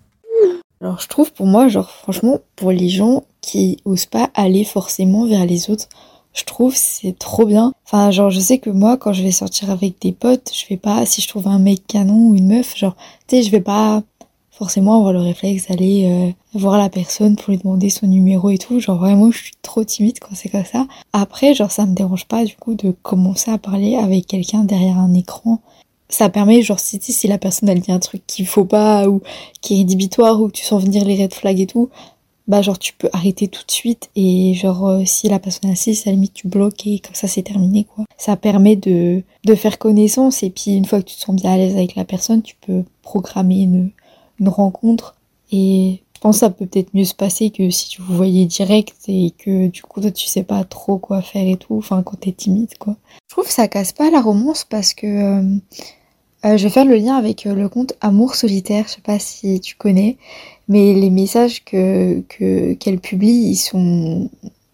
Alors 0.79 0.99
je 0.99 1.07
trouve 1.07 1.31
pour 1.33 1.47
moi, 1.47 1.69
genre 1.69 1.89
franchement, 1.89 2.39
pour 2.55 2.71
les 2.71 2.89
gens 2.89 3.23
qui 3.41 3.77
osent 3.85 4.05
pas 4.05 4.29
aller 4.35 4.63
forcément 4.63 5.25
vers 5.25 5.45
les 5.45 5.69
autres, 5.69 5.87
je 6.33 6.43
trouve 6.43 6.73
c'est 6.75 7.17
trop 7.17 7.45
bien. 7.45 7.73
Enfin 7.85 8.11
genre 8.11 8.29
je 8.29 8.39
sais 8.39 8.57
que 8.57 8.69
moi 8.69 8.97
quand 8.97 9.13
je 9.13 9.23
vais 9.23 9.31
sortir 9.31 9.69
avec 9.71 10.01
des 10.01 10.11
potes, 10.11 10.51
je 10.53 10.65
vais 10.67 10.77
pas 10.77 11.05
si 11.05 11.21
je 11.21 11.27
trouve 11.27 11.47
un 11.47 11.59
mec 11.59 11.85
canon 11.87 12.29
ou 12.29 12.35
une 12.35 12.47
meuf, 12.47 12.77
genre 12.77 12.95
tu 13.27 13.37
sais 13.37 13.43
je 13.43 13.51
vais 13.51 13.61
pas 13.61 14.03
forcément 14.51 14.97
avoir 14.97 15.13
le 15.13 15.21
réflexe 15.21 15.67
d'aller 15.67 16.05
euh, 16.05 16.59
voir 16.59 16.77
la 16.77 16.89
personne 16.89 17.35
pour 17.35 17.51
lui 17.51 17.57
demander 17.57 17.89
son 17.89 18.07
numéro 18.07 18.49
et 18.49 18.57
tout. 18.57 18.79
Genre 18.79 18.97
vraiment 18.97 19.31
je 19.31 19.37
suis 19.37 19.53
trop 19.61 19.83
timide 19.83 20.19
quand 20.19 20.35
c'est 20.35 20.49
comme 20.49 20.65
ça. 20.65 20.87
Après 21.11 21.53
genre 21.53 21.71
ça 21.71 21.85
me 21.85 21.95
dérange 21.95 22.25
pas 22.25 22.45
du 22.45 22.55
coup 22.55 22.75
de 22.75 22.91
commencer 23.03 23.51
à 23.51 23.57
parler 23.57 23.95
avec 23.95 24.27
quelqu'un 24.27 24.63
derrière 24.63 24.97
un 24.97 25.13
écran 25.13 25.61
ça 26.13 26.29
permet, 26.29 26.61
genre, 26.61 26.79
si, 26.79 26.99
si 27.01 27.27
la 27.27 27.37
personne 27.37 27.69
elle 27.69 27.79
dit 27.79 27.91
un 27.91 27.99
truc 27.99 28.21
qu'il 28.27 28.45
faut 28.45 28.65
pas, 28.65 29.07
ou 29.07 29.21
qui 29.61 29.73
est 29.73 29.77
rédhibitoire, 29.77 30.39
ou 30.41 30.51
tu 30.51 30.63
sens 30.63 30.83
venir 30.83 31.03
les 31.05 31.21
red 31.21 31.33
flags 31.33 31.59
et 31.59 31.65
tout, 31.65 31.89
bah, 32.47 32.61
genre, 32.61 32.77
tu 32.77 32.93
peux 32.93 33.09
arrêter 33.13 33.47
tout 33.47 33.63
de 33.65 33.71
suite, 33.71 34.09
et 34.15 34.53
genre, 34.53 34.87
euh, 34.87 35.05
si 35.05 35.29
la 35.29 35.39
personne 35.39 35.69
assiste, 35.69 36.07
à 36.07 36.09
la 36.09 36.15
limite, 36.15 36.33
tu 36.33 36.47
bloques, 36.47 36.85
et 36.85 36.99
comme 36.99 37.15
ça, 37.15 37.27
c'est 37.27 37.43
terminé, 37.43 37.85
quoi. 37.85 38.05
Ça 38.17 38.35
permet 38.35 38.75
de, 38.75 39.23
de 39.45 39.55
faire 39.55 39.79
connaissance, 39.79 40.43
et 40.43 40.49
puis, 40.49 40.71
une 40.71 40.85
fois 40.85 41.01
que 41.01 41.07
tu 41.07 41.15
te 41.15 41.21
sens 41.21 41.35
bien 41.35 41.53
à 41.53 41.57
l'aise 41.57 41.75
avec 41.75 41.95
la 41.95 42.03
personne, 42.03 42.41
tu 42.41 42.55
peux 42.65 42.83
programmer 43.01 43.61
une, 43.61 43.91
une 44.39 44.49
rencontre, 44.49 45.15
et 45.51 46.01
je 46.15 46.19
pense 46.19 46.37
que 46.37 46.39
ça 46.41 46.49
peut 46.49 46.65
peut-être 46.65 46.93
mieux 46.93 47.05
se 47.05 47.15
passer 47.15 47.49
que 47.49 47.69
si 47.69 47.87
tu 47.87 48.01
vous 48.01 48.15
voyez 48.15 48.45
direct, 48.45 48.95
et 49.07 49.31
que, 49.31 49.67
du 49.67 49.81
coup, 49.81 50.01
toi, 50.01 50.11
tu 50.11 50.27
sais 50.27 50.43
pas 50.43 50.65
trop 50.65 50.97
quoi 50.97 51.21
faire 51.21 51.47
et 51.47 51.57
tout, 51.57 51.77
enfin, 51.77 52.03
quand 52.03 52.19
t'es 52.19 52.33
timide, 52.33 52.77
quoi. 52.77 52.97
Je 53.29 53.35
trouve 53.35 53.45
que 53.45 53.53
ça 53.53 53.69
casse 53.69 53.93
pas 53.93 54.11
la 54.11 54.21
romance, 54.21 54.65
parce 54.65 54.93
que... 54.93 55.07
Euh, 55.07 55.57
euh, 56.45 56.57
je 56.57 56.63
vais 56.65 56.69
faire 56.69 56.83
le 56.83 56.97
lien 56.97 57.15
avec 57.15 57.45
le 57.45 57.69
compte 57.69 57.93
Amour 58.01 58.35
solitaire, 58.35 58.85
je 58.87 58.95
sais 58.95 59.01
pas 59.01 59.17
si 59.17 59.61
tu 59.61 59.75
connais, 59.75 60.17
mais 60.67 60.93
les 60.93 61.09
messages 61.09 61.63
que 61.65 62.21
que- 62.29 62.73
qu'elle 62.73 62.99
publie, 62.99 63.49
ils 63.51 63.55
sont 63.57 64.29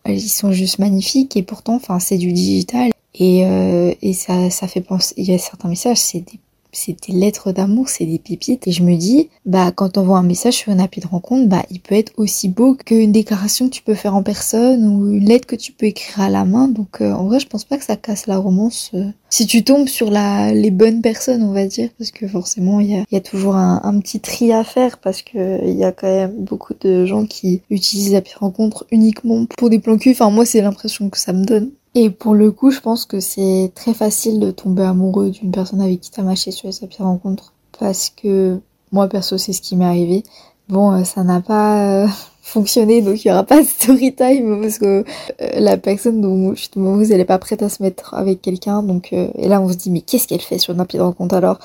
ils 0.08 0.22
sont 0.30 0.52
juste 0.52 0.80
magnifiques 0.80 1.36
et 1.38 1.44
pourtant, 1.44 1.76
enfin, 1.76 2.00
c'est 2.00 2.18
du 2.18 2.32
digital 2.34 2.92
et 3.16 3.46
euh, 3.46 3.94
et 4.02 4.14
ça 4.14 4.50
ça 4.50 4.68
fait 4.68 4.82
penser. 4.82 5.14
Il 5.18 5.26
y 5.26 5.34
a 5.34 5.38
certains 5.38 5.70
messages, 5.70 5.98
c'est 6.00 6.20
des 6.22 6.40
c'est 6.72 6.96
des 7.08 7.14
lettres 7.14 7.52
d'amour, 7.52 7.90
c'est 7.90 8.06
des 8.06 8.20
pépites. 8.20 8.68
Et 8.68 8.72
je 8.72 8.84
me 8.84 8.96
dis, 8.96 9.30
bah, 9.46 9.72
quand 9.72 9.98
on 9.98 10.04
voit 10.04 10.18
un 10.20 10.24
message 10.24 10.54
sur 10.54 10.72
une 10.72 10.80
appli 10.80 11.02
de 11.02 11.08
rencontre, 11.08 11.48
bah, 11.48 11.64
il 11.72 11.80
peut 11.80 11.96
être 11.96 12.14
aussi 12.18 12.50
beau 12.50 12.76
qu'une 12.76 13.12
déclaration 13.12 13.68
que 13.70 13.74
tu 13.74 13.82
peux 13.82 13.96
faire 13.96 14.16
en 14.16 14.24
personne 14.24 14.86
ou 14.86 15.12
une 15.14 15.26
lettre 15.26 15.48
que 15.48 15.56
tu 15.56 15.72
peux 15.72 15.86
écrire 15.88 16.22
à 16.22 16.30
la 16.30 16.46
main. 16.46 16.68
Donc, 16.68 17.02
euh, 17.02 17.12
en 17.14 17.26
vrai, 17.26 17.40
je 17.40 17.48
pense 17.48 17.64
pas 17.64 17.78
que 17.78 17.86
ça 17.86 17.96
casse 17.96 18.28
la 18.28 18.38
romance. 18.38 18.92
euh, 18.94 19.06
si 19.30 19.46
tu 19.46 19.64
tombes 19.64 19.88
sur 19.88 20.10
la, 20.10 20.54
les 20.54 20.72
bonnes 20.72 21.02
personnes, 21.02 21.44
on 21.44 21.54
va 21.54 21.66
dire, 21.68 21.90
parce 21.98 22.12
que 22.12 22.28
forcément, 22.28 22.80
il 22.80 22.90
y 22.92 22.96
a, 22.96 23.04
y 23.12 23.16
a 23.16 23.22
toujours 23.22 23.56
un, 23.56 23.80
un 23.84 24.00
petit 24.00 24.20
tri 24.20 24.52
à 24.52 24.64
faire 24.64 24.98
parce 24.98 25.22
que 25.22 25.64
il 25.68 25.78
y 25.78 25.84
a 25.84 25.92
quand 25.92 26.08
même 26.08 26.34
beaucoup 26.38 26.74
de 26.80 27.06
gens 27.06 27.26
qui 27.26 27.62
utilisent 27.70 28.12
l'appli 28.12 28.34
de 28.34 28.40
rencontre 28.40 28.86
uniquement 28.92 29.46
pour 29.58 29.70
des 29.70 29.80
plans 29.80 29.98
cul. 29.98 30.12
Enfin, 30.12 30.30
moi, 30.32 30.46
c'est 30.46 30.62
l'impression 30.62 31.10
que 31.10 31.18
ça 31.20 31.34
me 31.34 31.46
donne. 31.46 31.70
Et 31.96 32.10
pour 32.10 32.36
le 32.36 32.52
coup, 32.52 32.72
je 32.72 32.80
pense 32.80 33.06
que 33.06 33.20
c'est 33.20 33.72
très 33.76 33.94
facile 33.94 34.40
de 34.40 34.52
tomber 34.52 34.84
amoureux 34.84 35.32
d'une 35.32 35.52
personne 35.52 35.82
avec 35.82 36.02
qui 36.02 36.12
t'as 36.12 36.22
matché 36.22 36.52
sur 36.52 36.68
les 36.68 36.84
applis 36.84 37.04
rencontre. 37.04 37.54
Parce 37.80 38.10
que 38.10 38.60
moi, 38.92 39.08
perso, 39.08 39.38
c'est 39.38 39.54
ce 39.54 39.62
qui 39.62 39.76
m'est 39.76 39.86
arrivé. 39.86 40.24
Bon, 40.70 40.92
euh, 40.92 41.04
ça 41.04 41.24
n'a 41.24 41.42
pas 41.42 42.04
euh, 42.04 42.08
fonctionné, 42.42 43.02
donc 43.02 43.26
il 43.26 43.28
y 43.28 43.32
aura 43.32 43.44
pas 43.44 43.62
de 43.62 43.68
story 43.68 44.14
time 44.14 44.62
parce 44.62 44.78
que 44.78 45.04
euh, 45.42 45.60
la 45.60 45.78
personne 45.78 46.22
dont 46.22 46.54
justement 46.54 46.96
vous 46.96 47.12
elle 47.12 47.20
est 47.20 47.26
pas 47.26 47.40
prête 47.40 47.64
à 47.64 47.70
se 47.70 47.82
mettre 47.82 48.14
avec 48.14 48.42
quelqu'un. 48.42 48.84
Donc 48.84 49.12
et 49.12 49.48
là, 49.48 49.62
on 49.62 49.70
se 49.70 49.76
dit 49.76 49.90
mais 49.90 50.02
qu'est-ce 50.02 50.28
qu'elle 50.28 50.42
fait 50.42 50.60
sur 50.60 50.74
une 50.74 50.80
appli 50.80 51.00
de 51.00 51.04
rencontre 51.04 51.36
alors? 51.36 51.58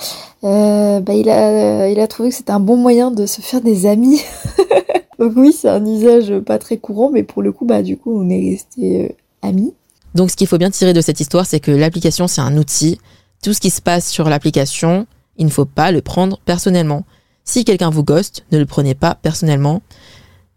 Bah 0.43 1.15
il 1.15 1.29
a 1.29 1.89
il 1.89 2.01
a 2.01 2.07
trouvé 2.07 2.31
que 2.31 2.35
c'était 2.35 2.53
un 2.53 2.61
bon 2.61 2.77
moyen 2.77 3.11
de 3.11 3.27
se 3.27 3.43
faire 3.43 3.61
des 3.61 3.87
amis. 3.87 4.23
donc 5.19 5.33
oui, 5.37 5.53
c'est 5.53 5.69
un 5.69 5.85
usage 5.85 6.39
pas 6.41 6.59
très 6.59 6.79
courant, 6.79 7.11
mais 7.11 7.25
pour 7.25 7.43
le 7.43 7.53
coup, 7.53 7.67
bah 7.67 7.83
du 7.83 7.99
coup, 7.99 8.19
on 8.19 8.29
est 8.31 8.51
resté 8.51 9.17
amis. 9.43 9.75
Donc 10.15 10.31
ce 10.31 10.37
qu'il 10.37 10.47
faut 10.47 10.59
bien 10.59 10.71
tirer 10.71 10.93
de 10.93 11.01
cette 11.01 11.21
histoire, 11.21 11.47
c'est 11.47 11.61
que 11.61 11.71
l'application, 11.71 12.29
c'est 12.29 12.41
un 12.41 12.57
outil. 12.57 13.01
Tout 13.43 13.53
ce 13.53 13.61
qui 13.61 13.71
se 13.71 13.83
passe 13.83 14.09
sur 14.09 14.29
l'application, 14.29 15.07
il 15.37 15.47
ne 15.47 15.51
faut 15.51 15.65
pas 15.65 15.91
le 15.91 16.01
prendre 16.01 16.39
personnellement. 16.45 17.05
Si 17.45 17.65
quelqu'un 17.65 17.91
vous 17.91 18.05
ghost, 18.05 18.45
ne 18.53 18.59
le 18.59 18.67
prenez 18.67 18.95
pas 18.95 19.17
personnellement. 19.17 19.83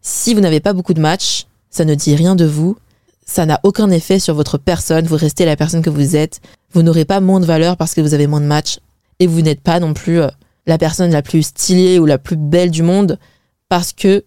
Si 0.01 0.33
vous 0.33 0.39
n'avez 0.39 0.59
pas 0.59 0.73
beaucoup 0.73 0.93
de 0.93 1.01
matchs, 1.01 1.47
ça 1.69 1.85
ne 1.85 1.95
dit 1.95 2.15
rien 2.15 2.35
de 2.35 2.45
vous. 2.45 2.77
Ça 3.25 3.45
n'a 3.45 3.59
aucun 3.63 3.89
effet 3.89 4.19
sur 4.19 4.35
votre 4.35 4.57
personne. 4.57 5.05
Vous 5.05 5.17
restez 5.17 5.43
la 5.43 5.57
personne 5.57 5.81
que 5.81 5.89
vous 5.89 6.15
êtes. 6.15 6.39
Vous 6.71 6.81
n'aurez 6.81 7.03
pas 7.03 7.19
moins 7.19 7.41
de 7.41 7.45
valeur 7.45 7.75
parce 7.75 7.93
que 7.93 7.99
vous 7.99 8.13
avez 8.13 8.27
moins 8.27 8.39
de 8.39 8.45
matchs. 8.45 8.79
Et 9.19 9.27
vous 9.27 9.41
n'êtes 9.41 9.61
pas 9.61 9.79
non 9.79 9.93
plus 9.93 10.21
euh, 10.21 10.29
la 10.65 10.77
personne 10.77 11.11
la 11.11 11.21
plus 11.21 11.43
stylée 11.43 11.99
ou 11.99 12.05
la 12.05 12.17
plus 12.17 12.37
belle 12.37 12.71
du 12.71 12.83
monde 12.83 13.19
parce 13.67 13.91
que 13.91 14.23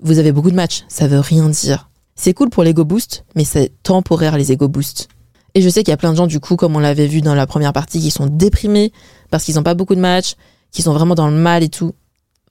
vous 0.00 0.18
avez 0.18 0.32
beaucoup 0.32 0.50
de 0.50 0.56
matchs. 0.56 0.84
Ça 0.88 1.06
veut 1.06 1.20
rien 1.20 1.48
dire. 1.48 1.88
C'est 2.16 2.34
cool 2.34 2.50
pour 2.50 2.62
l'ego 2.62 2.84
boost, 2.84 3.24
mais 3.34 3.44
c'est 3.44 3.72
temporaire 3.82 4.36
les 4.36 4.52
ego 4.52 4.68
boosts. 4.68 5.08
Et 5.54 5.62
je 5.62 5.68
sais 5.68 5.82
qu'il 5.82 5.92
y 5.92 5.94
a 5.94 5.96
plein 5.96 6.12
de 6.12 6.16
gens, 6.16 6.26
du 6.26 6.40
coup, 6.40 6.56
comme 6.56 6.74
on 6.76 6.80
l'avait 6.80 7.06
vu 7.06 7.20
dans 7.20 7.34
la 7.34 7.46
première 7.46 7.72
partie, 7.72 8.00
qui 8.00 8.10
sont 8.10 8.26
déprimés 8.26 8.92
parce 9.30 9.44
qu'ils 9.44 9.54
n'ont 9.54 9.62
pas 9.62 9.74
beaucoup 9.74 9.94
de 9.94 10.00
matchs, 10.00 10.34
qui 10.72 10.82
sont 10.82 10.92
vraiment 10.92 11.14
dans 11.14 11.28
le 11.28 11.36
mal 11.36 11.62
et 11.62 11.68
tout. 11.68 11.94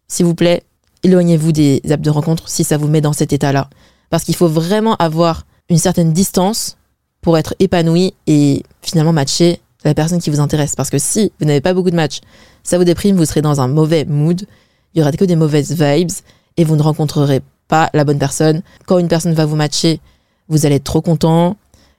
S'il 0.08 0.26
vous 0.26 0.36
plaît, 0.36 0.64
éloignez-vous 1.04 1.52
des 1.52 1.82
apps 1.90 2.04
de 2.04 2.10
rencontre 2.10 2.50
si 2.50 2.64
ça 2.64 2.78
vous 2.78 2.88
met 2.88 3.02
dans 3.02 3.14
cet 3.14 3.34
état-là. 3.34 3.70
Parce 4.10 4.24
qu'il 4.24 4.36
faut 4.36 4.48
vraiment 4.48 4.96
avoir 4.98 5.46
une 5.70 5.78
certaine 5.78 6.14
distance 6.14 6.78
pour 7.22 7.38
être 7.38 7.56
épanoui 7.60 8.14
et 8.28 8.64
finalement 8.82 9.14
matcher 9.14 9.60
la 9.84 9.94
personne 9.94 10.20
qui 10.20 10.30
vous 10.30 10.40
intéresse. 10.40 10.76
Parce 10.76 10.90
que 10.90 10.98
si 10.98 11.32
vous 11.40 11.46
n'avez 11.46 11.62
pas 11.62 11.74
beaucoup 11.74 11.92
de 11.92 11.96
matchs, 11.96 12.22
ça 12.64 12.78
vous 12.78 12.84
déprime, 12.84 13.18
vous 13.18 13.26
serez 13.26 13.42
dans 13.42 13.60
un 13.60 13.68
mauvais 13.68 14.06
mood, 14.06 14.46
il 14.94 15.00
y 15.00 15.02
aura 15.02 15.12
que 15.12 15.26
des 15.26 15.36
mauvaises 15.36 15.74
vibes 15.74 16.12
et 16.58 16.64
vous 16.64 16.76
ne 16.76 16.82
rencontrerez 16.82 17.42
pas 17.68 17.90
la 17.94 18.04
bonne 18.04 18.20
personne. 18.20 18.62
Quand 18.86 18.98
une 18.98 19.08
personne 19.08 19.34
va 19.34 19.46
vous 19.46 19.56
matcher, 19.56 20.00
vous 20.50 20.66
allez 20.66 20.76
être 20.76 20.84
trop 20.84 21.02
content. 21.02 21.58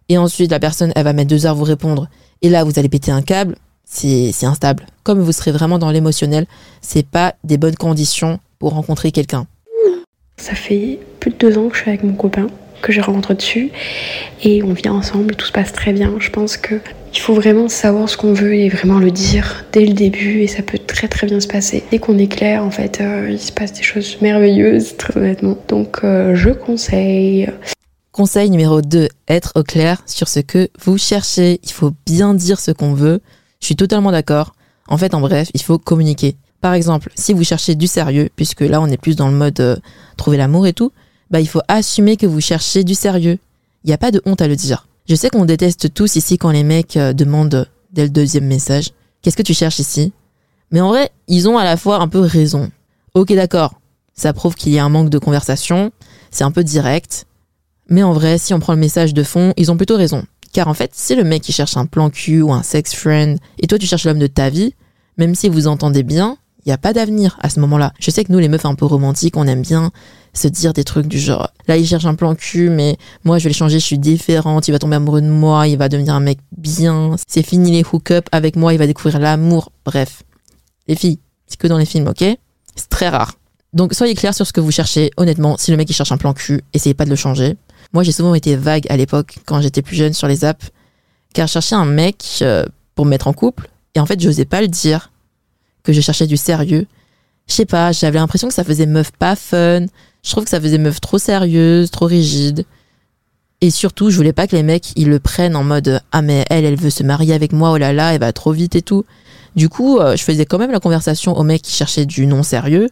Et 0.09 0.19
ensuite, 0.19 0.51
la 0.51 0.61
personne, 0.61 0.93
elle 0.97 1.05
va 1.05 1.13
mettre 1.13 1.31
deux 1.31 1.47
heures 1.47 1.53
à 1.53 1.55
vous 1.55 1.65
répondre. 1.65 2.09
Et 2.43 2.51
là, 2.51 2.65
vous 2.65 2.79
allez 2.79 2.89
péter 2.89 3.11
un 3.11 3.23
câble. 3.23 3.57
C'est 3.85 4.45
instable. 4.45 4.87
Comme 5.03 5.21
vous 5.21 5.33
serez 5.33 5.53
vraiment 5.53 5.79
dans 5.79 5.91
l'émotionnel, 5.91 6.47
c'est 6.81 7.07
pas 7.07 7.35
des 7.45 7.59
bonnes 7.59 7.77
conditions 7.77 8.41
pour 8.59 8.73
rencontrer 8.73 9.13
quelqu'un. 9.13 9.47
Ça 10.37 10.55
fait 10.55 10.99
plus 11.21 11.31
de 11.31 11.37
deux 11.37 11.59
ans 11.59 11.69
que 11.69 11.77
je 11.77 11.83
suis 11.83 11.91
avec 11.91 12.03
mon 12.03 12.15
copain, 12.15 12.49
que 12.83 12.93
j'ai 12.93 13.01
rencontré 13.01 13.35
dessus, 13.35 13.71
et 14.43 14.63
on 14.63 14.73
vit 14.73 14.89
ensemble, 14.89 15.37
tout 15.37 15.47
se 15.47 15.53
passe 15.53 15.73
très 15.73 15.93
bien. 15.93 16.13
Je 16.19 16.31
pense 16.31 16.57
que 16.57 16.81
il 17.15 17.21
faut 17.21 17.35
vraiment 17.35 17.69
savoir 17.69 18.09
ce 18.09 18.17
qu'on 18.17 18.33
veut 18.33 18.55
et 18.55 18.69
vraiment 18.69 18.99
le 18.99 19.13
dire 19.13 19.65
dès 19.73 19.87
le 19.87 19.93
début, 19.93 20.41
et 20.41 20.49
ça 20.49 20.63
peut 20.63 20.79
très 20.79 21.07
très 21.07 21.29
bien 21.29 21.39
se 21.39 21.47
passer. 21.47 21.85
Dès 21.91 21.99
qu'on 21.99 22.19
est 22.19 22.27
clair, 22.27 22.65
en 22.65 22.73
fait, 22.73 23.01
euh, 23.01 23.29
il 23.31 23.41
se 23.41 23.53
passe 23.53 23.73
des 23.73 23.85
choses 23.85 24.21
merveilleuses, 24.21 24.97
très 24.97 25.17
honnêtement. 25.17 25.57
Donc, 25.69 26.01
euh, 26.03 26.35
je 26.35 26.51
conseille. 26.51 27.49
Conseil 28.11 28.51
numéro 28.51 28.83
2, 28.83 29.09
être 29.29 29.53
au 29.55 29.63
clair 29.63 30.03
sur 30.07 30.29
ce 30.29 30.41
que 30.41 30.69
vous 30.85 30.99
cherchez. 30.99 31.61
Il 31.63 31.71
faut 31.71 31.93
bien 32.05 32.35
dire 32.35 32.59
ce 32.59 32.73
qu'on 32.73 32.95
veut. 32.95 33.21
Je 33.61 33.67
suis 33.67 33.77
totalement 33.77 34.11
d'accord. 34.11 34.55
En 34.89 34.99
fait, 34.99 35.15
en 35.15 35.21
bref, 35.21 35.51
il 35.55 35.63
faut 35.63 35.79
communiquer. 35.79 36.37
Par 36.61 36.75
exemple, 36.75 37.11
si 37.15 37.33
vous 37.33 37.45
cherchez 37.45 37.77
du 37.77 37.87
sérieux, 37.87 38.29
puisque 38.35 38.63
là 38.63 38.81
on 38.81 38.87
est 38.87 38.97
plus 38.97 39.17
dans 39.17 39.29
le 39.29 39.37
mode 39.37 39.61
euh, 39.61 39.77
trouver 40.17 40.37
l'amour 40.37 40.67
et 40.67 40.73
tout, 40.73 40.93
bah 41.31 41.41
il 41.41 41.49
faut 41.49 41.61
assumer 41.69 42.17
que 42.17 42.27
vous 42.27 42.41
cherchez 42.41 42.85
du 42.85 42.95
sérieux. 42.95 43.39
Il 43.85 43.89
n'y 43.89 43.95
a 43.95 43.99
pas 43.99 44.11
de 44.11 44.21
honte 44.27 44.41
à 44.41 44.49
le 44.49 44.57
dire. 44.57 44.87
Je 45.07 45.15
sais 45.15 45.29
qu'on 45.29 45.45
déteste 45.45 45.93
tous 45.93 46.17
ici 46.17 46.39
quand 46.39 46.51
les 46.51 46.65
mecs 46.65 46.97
euh, 46.97 47.13
demandent 47.13 47.69
dès 47.93 48.05
le 48.05 48.09
deuxième 48.09 48.47
message 48.47 48.93
Qu'est-ce 49.21 49.37
que 49.37 49.43
tu 49.43 49.53
cherches 49.53 49.79
ici? 49.79 50.13
Mais 50.71 50.81
en 50.81 50.89
vrai, 50.89 51.11
ils 51.29 51.47
ont 51.47 51.59
à 51.59 51.65
la 51.65 51.77
fois 51.77 52.01
un 52.01 52.09
peu 52.09 52.21
raison. 52.21 52.71
Ok, 53.13 53.33
d'accord, 53.35 53.81
ça 54.15 54.33
prouve 54.33 54.55
qu'il 54.55 54.73
y 54.73 54.79
a 54.79 54.85
un 54.85 54.89
manque 54.89 55.11
de 55.11 55.19
conversation, 55.19 55.93
c'est 56.31 56.45
un 56.45 56.51
peu 56.51 56.65
direct. 56.65 57.27
Mais 57.89 58.03
en 58.03 58.13
vrai, 58.13 58.39
si 58.39 58.55
on 58.55 58.61
prend 58.61 58.73
le 58.73 58.79
message 58.79 59.13
de 59.13 59.23
fond, 59.23 59.53
ils 59.59 59.71
ont 59.71 59.77
plutôt 59.77 59.97
raison. 59.97 60.25
Car 60.53 60.69
en 60.69 60.75
fait, 60.75 60.93
si 60.95 61.15
le 61.15 61.25
mec 61.25 61.43
qui 61.43 61.53
cherche 61.53 61.77
un 61.77 61.85
plan 61.85 62.09
cul 62.09 62.41
ou 62.41 62.53
un 62.53 62.63
sex 62.63 62.95
friend, 62.95 63.39
et 63.59 63.67
toi 63.67 63.79
tu 63.79 63.87
cherches 63.87 64.07
l'homme 64.07 64.19
de 64.19 64.27
ta 64.27 64.49
vie, 64.49 64.75
même 65.19 65.35
si 65.35 65.51
vous 65.51 65.67
entendez 65.67 66.03
bien, 66.03 66.39
il 66.65 66.71
n'y 66.71 66.75
a 66.75 66.79
pas 66.79 66.95
d'avenir 66.95 67.39
à 67.43 67.51
ce 67.51 67.61
moment-là. 67.61 67.93
Je 67.99 68.11
sais 68.11 68.25
que 68.25 68.33
nous, 68.33 68.39
les 68.39 68.49
meufs 68.49 68.65
un 68.65 68.75
peu 68.75 68.87
romantiques, 68.87 69.37
on 69.37 69.47
aime 69.47 69.63
bien 69.63 69.91
se 70.35 70.49
dire 70.49 70.73
des 70.73 70.85
trucs 70.85 71.07
du 71.07 71.19
genre, 71.19 71.51
là 71.69 71.77
il 71.77 71.87
cherche 71.87 72.05
un 72.05 72.15
plan 72.15 72.35
cul, 72.35 72.69
mais 72.69 72.97
moi 73.25 73.39
je 73.39 73.45
vais 73.45 73.51
le 73.51 73.55
changer, 73.55 73.79
je 73.79 73.85
suis 73.85 73.99
différente, 73.99 74.69
il 74.69 74.73
va 74.73 74.79
tomber 74.79 74.97
amoureux 74.97 75.21
de 75.21 75.29
moi, 75.29 75.69
il 75.69 75.79
va 75.79 75.89
devenir 75.89 76.15
un 76.15 76.21
mec 76.21 76.39
bien, 76.57 77.17
c'est 77.27 77.43
fini 77.43 77.71
les 77.71 77.85
hook-up, 77.91 78.27
avec 78.33 78.57
moi 78.57 78.75
il 78.75 78.79
va 78.79 78.87
découvrir 78.87 79.19
l'amour, 79.19 79.71
bref. 79.85 80.23
Les 80.89 80.97
filles, 80.97 81.19
c'est 81.47 81.59
que 81.59 81.67
dans 81.67 81.79
les 81.79 81.87
films, 81.87 82.09
ok? 82.09 82.25
C'est 82.77 82.89
très 82.91 83.09
rare. 83.09 83.35
Donc 83.73 83.95
soyez 83.95 84.15
clairs 84.15 84.35
sur 84.35 84.47
ce 84.47 84.53
que 84.53 84.61
vous 84.61 84.73
cherchez, 84.73 85.11
honnêtement, 85.17 85.57
si 85.57 85.71
le 85.71 85.77
mec 85.77 85.89
il 85.89 85.95
cherche 85.95 86.13
un 86.13 86.19
plan 86.19 86.35
cul, 86.35 86.63
essayez 86.73 86.95
pas 86.95 87.05
de 87.05 87.11
le 87.11 87.17
changer. 87.17 87.57
Moi 87.93 88.03
j'ai 88.03 88.13
souvent 88.13 88.35
été 88.35 88.57
vague 88.57 88.87
à 88.91 88.97
l'époque, 88.97 89.39
quand 89.47 89.61
j'étais 89.61 89.83
plus 89.83 89.97
jeune 89.97 90.13
sur 90.13 90.27
les 90.27 90.45
apps, 90.45 90.71
car 91.33 91.47
je 91.47 91.53
cherchais 91.53 91.75
un 91.77 91.85
mec 91.85 92.25
euh, 92.43 92.65
pour 92.95 93.05
me 93.05 93.11
mettre 93.11 93.29
en 93.29 93.33
couple, 93.33 93.69
et 93.95 94.01
en 94.01 94.07
fait 94.07 94.21
j'osais 94.21 94.45
pas 94.45 94.61
le 94.61 94.69
dire, 94.69 95.11
que 95.85 95.93
je 95.93 96.01
cherchais 96.01 96.27
du 96.27 96.37
sérieux. 96.37 96.89
Je 97.47 97.55
sais 97.55 97.67
pas, 97.67 97.93
j'avais 97.93 98.19
l'impression 98.19 98.49
que 98.49 98.55
ça 98.55 98.65
faisait 98.65 98.87
meuf 98.87 99.11
pas 99.13 99.37
fun. 99.37 99.87
Je 100.23 100.31
trouve 100.31 100.45
que 100.45 100.51
ça 100.51 100.61
faisait 100.61 100.79
meuf 100.79 101.01
trop 101.01 101.19
sérieuse, 101.19 101.91
trop 101.91 102.07
rigide. 102.07 102.65
Et 103.61 103.71
surtout, 103.71 104.11
je 104.11 104.17
voulais 104.17 104.33
pas 104.33 104.47
que 104.47 104.57
les 104.57 104.63
mecs, 104.63 104.93
ils 104.97 105.09
le 105.09 105.19
prennent 105.19 105.57
en 105.57 105.65
mode 105.65 106.01
Ah, 106.13 106.23
mais 106.23 106.45
elle, 106.51 106.65
elle 106.65 106.77
veut 106.77 106.91
se 106.91 107.03
marier 107.03 107.35
avec 107.35 107.53
moi, 107.53 107.73
oh 107.73 107.77
là 107.77 107.93
là, 107.93 108.15
elle 108.15 108.21
va 108.21 108.33
trop 108.33 108.53
vite 108.53 108.77
et 108.77 108.83
tout. 108.83 109.05
Du 109.57 109.69
coup, 109.69 109.99
euh, 109.99 110.17
je 110.17 110.23
faisais 110.23 110.47
quand 110.47 110.59
même 110.59 110.71
la 110.73 110.81
conversation 110.81 111.37
aux 111.37 111.45
mecs 111.45 111.63
qui 111.63 111.73
cherchaient 111.73 112.07
du 112.07 112.27
non 112.27 112.43
sérieux. 112.43 112.91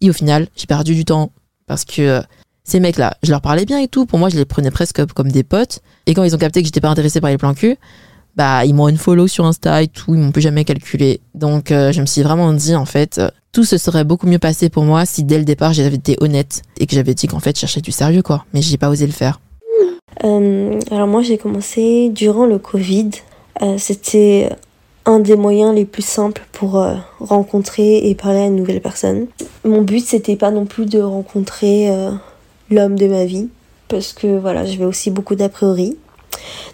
Et 0.00 0.10
au 0.10 0.12
final, 0.12 0.48
j'ai 0.56 0.66
perdu 0.66 0.94
du 0.94 1.04
temps. 1.04 1.30
Parce 1.66 1.84
que 1.84 2.02
euh, 2.02 2.22
ces 2.64 2.80
mecs-là, 2.80 3.16
je 3.22 3.30
leur 3.30 3.40
parlais 3.40 3.64
bien 3.64 3.78
et 3.78 3.88
tout. 3.88 4.06
Pour 4.06 4.18
moi, 4.18 4.28
je 4.28 4.36
les 4.36 4.44
prenais 4.44 4.70
presque 4.70 5.04
comme 5.14 5.30
des 5.30 5.44
potes. 5.44 5.80
Et 6.06 6.14
quand 6.14 6.24
ils 6.24 6.34
ont 6.34 6.38
capté 6.38 6.60
que 6.60 6.66
j'étais 6.66 6.80
pas 6.80 6.90
intéressée 6.90 7.20
par 7.20 7.30
les 7.30 7.38
plans 7.38 7.54
cul, 7.54 7.76
bah, 8.36 8.64
ils 8.64 8.74
m'ont 8.74 8.86
unfollow 8.86 9.26
sur 9.28 9.44
Insta 9.44 9.82
et 9.82 9.88
tout. 9.88 10.14
Ils 10.14 10.20
m'ont 10.20 10.32
plus 10.32 10.42
jamais 10.42 10.64
calculé. 10.64 11.20
Donc, 11.34 11.70
euh, 11.70 11.92
je 11.92 12.00
me 12.00 12.06
suis 12.06 12.22
vraiment 12.22 12.52
dit, 12.52 12.74
en 12.74 12.84
fait, 12.84 13.18
euh, 13.18 13.30
tout 13.52 13.64
se 13.64 13.78
serait 13.78 14.04
beaucoup 14.04 14.26
mieux 14.26 14.38
passé 14.38 14.68
pour 14.68 14.84
moi 14.84 15.06
si 15.06 15.24
dès 15.24 15.38
le 15.38 15.44
départ, 15.44 15.72
j'avais 15.72 15.94
été 15.94 16.16
honnête 16.20 16.62
et 16.78 16.86
que 16.86 16.94
j'avais 16.94 17.14
dit 17.14 17.26
qu'en 17.28 17.40
fait, 17.40 17.54
je 17.56 17.60
cherchais 17.60 17.80
du 17.80 17.92
sérieux, 17.92 18.22
quoi. 18.22 18.44
Mais 18.52 18.62
j'ai 18.62 18.76
pas 18.76 18.88
osé 18.88 19.06
le 19.06 19.12
faire. 19.12 19.40
Euh, 20.24 20.78
alors 20.92 21.08
moi 21.08 21.22
j'ai 21.22 21.38
commencé 21.38 22.08
durant 22.08 22.46
le 22.46 22.58
Covid. 22.58 23.10
C'était 23.78 24.48
un 25.06 25.18
des 25.18 25.36
moyens 25.36 25.74
les 25.74 25.84
plus 25.84 26.04
simples 26.04 26.46
pour 26.52 26.84
rencontrer 27.18 28.08
et 28.08 28.14
parler 28.14 28.38
à 28.38 28.46
une 28.46 28.56
nouvelle 28.56 28.80
personne. 28.80 29.26
Mon 29.64 29.82
but 29.82 30.04
c'était 30.04 30.36
pas 30.36 30.50
non 30.50 30.66
plus 30.66 30.86
de 30.86 31.00
rencontrer 31.00 31.88
l'homme 32.70 32.96
de 32.96 33.06
ma 33.06 33.24
vie 33.24 33.48
parce 33.88 34.12
que 34.12 34.38
voilà 34.38 34.64
j'avais 34.64 34.84
aussi 34.84 35.10
beaucoup 35.10 35.34
d'a 35.34 35.48
priori. 35.48 35.96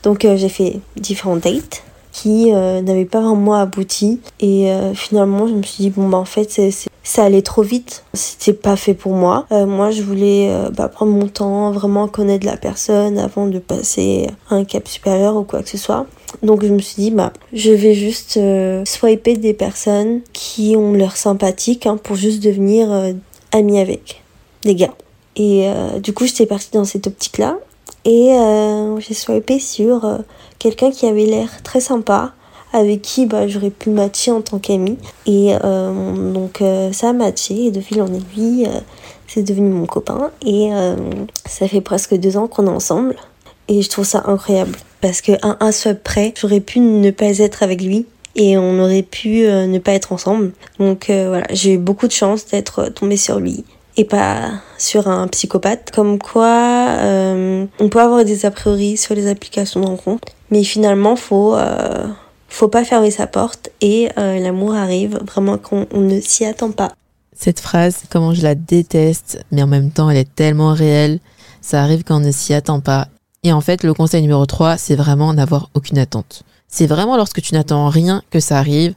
Donc 0.03 0.25
euh, 0.25 0.37
j'ai 0.37 0.49
fait 0.49 0.81
différents 0.97 1.37
dates 1.37 1.83
qui 2.13 2.53
euh, 2.53 2.83
n'avaient 2.83 3.05
pas 3.05 3.21
vraiment 3.21 3.55
abouti. 3.55 4.21
Et 4.41 4.71
euh, 4.71 4.95
finalement 4.95 5.47
je 5.47 5.55
me 5.55 5.63
suis 5.63 5.85
dit 5.85 5.91
bon 5.91 6.09
bah 6.09 6.19
en 6.19 6.25
fait 6.25 6.51
c'est 6.51 6.71
ça 7.03 7.25
allait 7.25 7.43
trop 7.43 7.63
vite. 7.63 8.05
C'était 8.15 8.53
pas 8.53 8.77
fait 8.77 8.95
pour 8.95 9.13
moi. 9.13 9.47
Moi 9.51 9.91
je 9.91 10.03
voulais 10.03 10.53
bah, 10.77 10.89
prendre 10.89 11.13
mon 11.13 11.29
temps 11.29 11.73
vraiment 11.73 12.09
connaître 12.09 12.47
la 12.47 12.57
personne 12.57 13.19
avant 13.19 13.47
de 13.47 13.59
passer 13.59 14.29
un 14.51 14.65
cap 14.65 14.87
supérieur 14.87 15.37
ou 15.37 15.45
quoi 15.45 15.63
que 15.63 15.69
ce 15.69 15.79
soit. 15.79 16.07
Donc 16.43 16.65
je 16.65 16.73
me 16.73 16.79
suis 16.79 17.03
dit 17.03 17.11
bah 17.11 17.33
je 17.53 17.71
vais 17.71 17.95
juste 17.95 18.39
swiper 18.85 19.37
des 19.37 19.55
personnes 19.55 20.21
qui 20.33 20.77
ont 20.77 20.93
l'air 20.93 21.17
sympathiques 21.17 21.87
hein, 21.87 21.97
pour 21.97 22.17
juste 22.17 22.43
devenir 22.43 23.15
amie 23.51 23.81
avec 23.81 24.23
des 24.63 24.75
gars. 24.75 24.95
Et 25.37 25.69
du 26.03 26.13
coup 26.13 26.27
j'étais 26.27 26.47
partie 26.47 26.71
dans 26.73 26.85
cette 26.85 27.07
optique 27.07 27.39
là 27.39 27.59
et 28.05 28.33
euh, 28.33 28.99
j'ai 29.01 29.15
swipé 29.15 29.59
sur 29.59 30.05
euh, 30.05 30.19
quelqu'un 30.59 30.91
qui 30.91 31.07
avait 31.07 31.27
l'air 31.27 31.63
très 31.63 31.81
sympa, 31.81 32.33
avec 32.73 33.03
qui 33.03 33.27
bah, 33.27 33.47
j'aurais 33.49 33.71
pu 33.71 33.91
matcher 33.91 34.31
en 34.31 34.41
tant 34.41 34.59
qu'ami. 34.59 34.97
Et 35.27 35.55
euh, 35.63 36.33
donc 36.33 36.63
ça 36.93 37.11
a 37.11 37.13
matché 37.13 37.67
et 37.67 37.71
de 37.71 37.81
fil 37.81 38.01
en 38.01 38.13
aiguille, 38.13 38.69
c'est 39.27 39.43
devenu 39.43 39.71
mon 39.71 39.87
copain. 39.87 40.31
Et 40.47 40.71
ça 41.47 41.67
fait 41.67 41.81
presque 41.81 42.15
deux 42.15 42.37
ans 42.37 42.47
qu'on 42.47 42.67
est 42.67 42.71
ensemble. 42.71 43.17
Et 43.69 43.83
je 43.83 43.89
trouve 43.89 44.05
ça 44.05 44.23
incroyable 44.27 44.77
parce 45.01 45.21
qu'à 45.21 45.39
un, 45.43 45.57
un 45.61 45.73
seul 45.73 46.01
près, 46.01 46.35
j'aurais 46.37 46.61
pu 46.61 46.81
ne 46.81 47.11
pas 47.11 47.39
être 47.39 47.63
avec 47.63 47.83
lui 47.83 48.07
et 48.37 48.57
on 48.57 48.79
aurait 48.81 49.03
pu 49.03 49.43
ne 49.47 49.79
pas 49.79 49.93
être 49.93 50.13
ensemble. 50.13 50.53
Donc 50.79 51.07
voilà, 51.07 51.47
j'ai 51.51 51.75
eu 51.75 51.79
beaucoup 51.79 52.07
de 52.07 52.13
chance 52.13 52.47
d'être 52.47 52.89
tombée 52.89 53.17
sur 53.17 53.41
lui 53.41 53.65
et 54.01 54.05
pas 54.05 54.51
sur 54.79 55.09
un 55.09 55.29
psychopathe. 55.29 55.91
Comme 55.93 56.19
quoi, 56.19 56.97
on 57.03 57.89
peut 57.91 58.01
avoir 58.01 58.25
des 58.25 58.47
a 58.47 58.51
priori 58.51 58.97
sur 58.97 59.15
les 59.15 59.29
applications 59.29 59.81
de 59.81 59.87
rencontre, 59.87 60.29
mais 60.51 60.65
finalement, 60.65 61.17
faut 61.17 61.55
faut 62.51 62.69
pas 62.69 62.85
fermer 62.85 63.11
sa 63.11 63.27
porte 63.27 63.71
et 63.81 64.11
euh, 64.19 64.39
l'amour 64.39 64.75
arrive 64.75 65.19
vraiment 65.27 65.57
quand 65.57 65.87
on 65.93 66.01
ne 66.01 66.21
s'y 66.21 66.45
attend 66.45 66.73
pas. 66.73 66.93
Cette 67.35 67.61
phrase, 67.61 68.03
comment 68.11 68.35
je 68.35 68.43
la 68.43 68.55
déteste, 68.55 69.43
mais 69.51 69.63
en 69.63 69.67
même 69.67 69.91
temps 69.91 70.11
elle 70.11 70.19
est 70.19 70.35
tellement 70.35 70.75
réelle, 70.75 71.21
ça 71.63 71.83
arrive 71.83 72.03
quand 72.05 72.17
on 72.17 72.21
ne 72.21 72.33
s'y 72.33 72.53
attend 72.53 72.81
pas. 72.81 73.09
Et 73.43 73.53
en 73.53 73.63
fait, 73.63 73.85
le 73.85 73.95
conseil 73.95 74.21
numéro 74.21 74.45
3, 74.45 74.77
c'est 74.77 74.97
vraiment 74.97 75.33
n'avoir 75.33 75.71
aucune 75.73 75.97
attente. 75.97 76.43
C'est 76.69 76.87
vraiment 76.87 77.17
lorsque 77.17 77.41
tu 77.41 77.55
n'attends 77.55 77.89
rien 77.89 78.23
que 78.31 78.41
ça 78.41 78.59
arrive, 78.59 78.95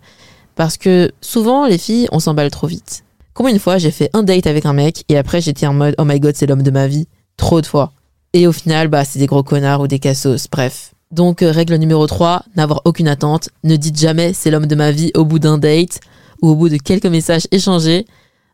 parce 0.55 0.75
que 0.75 1.11
souvent 1.21 1.65
les 1.65 1.77
filles, 1.77 2.09
on 2.11 2.19
s'emballe 2.19 2.51
trop 2.51 2.67
vite. 2.67 3.02
Combien 3.33 3.53
de 3.53 3.59
fois 3.59 3.77
j'ai 3.77 3.91
fait 3.91 4.09
un 4.13 4.23
date 4.23 4.47
avec 4.47 4.65
un 4.65 4.73
mec 4.73 5.05
et 5.09 5.17
après 5.17 5.41
j'étais 5.41 5.65
en 5.65 5.73
mode 5.73 5.95
oh 5.97 6.05
my 6.05 6.19
god 6.19 6.35
c'est 6.35 6.45
l'homme 6.45 6.63
de 6.63 6.71
ma 6.71 6.87
vie 6.87 7.07
Trop 7.37 7.61
de 7.61 7.65
fois. 7.65 7.93
Et 8.33 8.47
au 8.47 8.51
final, 8.51 8.87
bah 8.87 9.05
c'est 9.05 9.19
des 9.19 9.25
gros 9.25 9.43
connards 9.43 9.81
ou 9.81 9.87
des 9.87 9.99
cassos, 9.99 10.47
bref. 10.51 10.93
Donc, 11.11 11.43
euh, 11.43 11.51
règle 11.51 11.75
numéro 11.75 12.07
3, 12.07 12.43
n'avoir 12.55 12.81
aucune 12.85 13.07
attente. 13.07 13.49
Ne 13.63 13.75
dites 13.75 13.99
jamais 13.99 14.33
c'est 14.33 14.49
l'homme 14.49 14.65
de 14.65 14.75
ma 14.75 14.91
vie 14.91 15.11
au 15.15 15.25
bout 15.25 15.39
d'un 15.39 15.57
date 15.57 15.99
ou 16.41 16.49
au 16.49 16.55
bout 16.55 16.69
de 16.69 16.77
quelques 16.77 17.05
messages 17.05 17.47
échangés. 17.51 18.05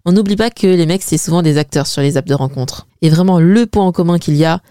On 0.05 0.11
n'oublie 0.11 0.36
pas 0.36 0.49
que 0.49 0.67
les 0.67 0.86
mecs, 0.86 1.03
c'est 1.03 1.17
souvent 1.17 1.41
des 1.41 1.57
acteurs 1.57 1.88
sur 1.88 2.01
les 2.01 2.17
apps 2.17 2.27
de 2.27 2.34
rencontre. 2.34 2.88
Et 3.01 3.09
vraiment, 3.09 3.39
le 3.39 3.65
point 3.65 3.86
en 3.86 3.91
commun 3.91 4.17
qu'il 4.17 4.36
y 4.36 4.45
a 4.45 4.61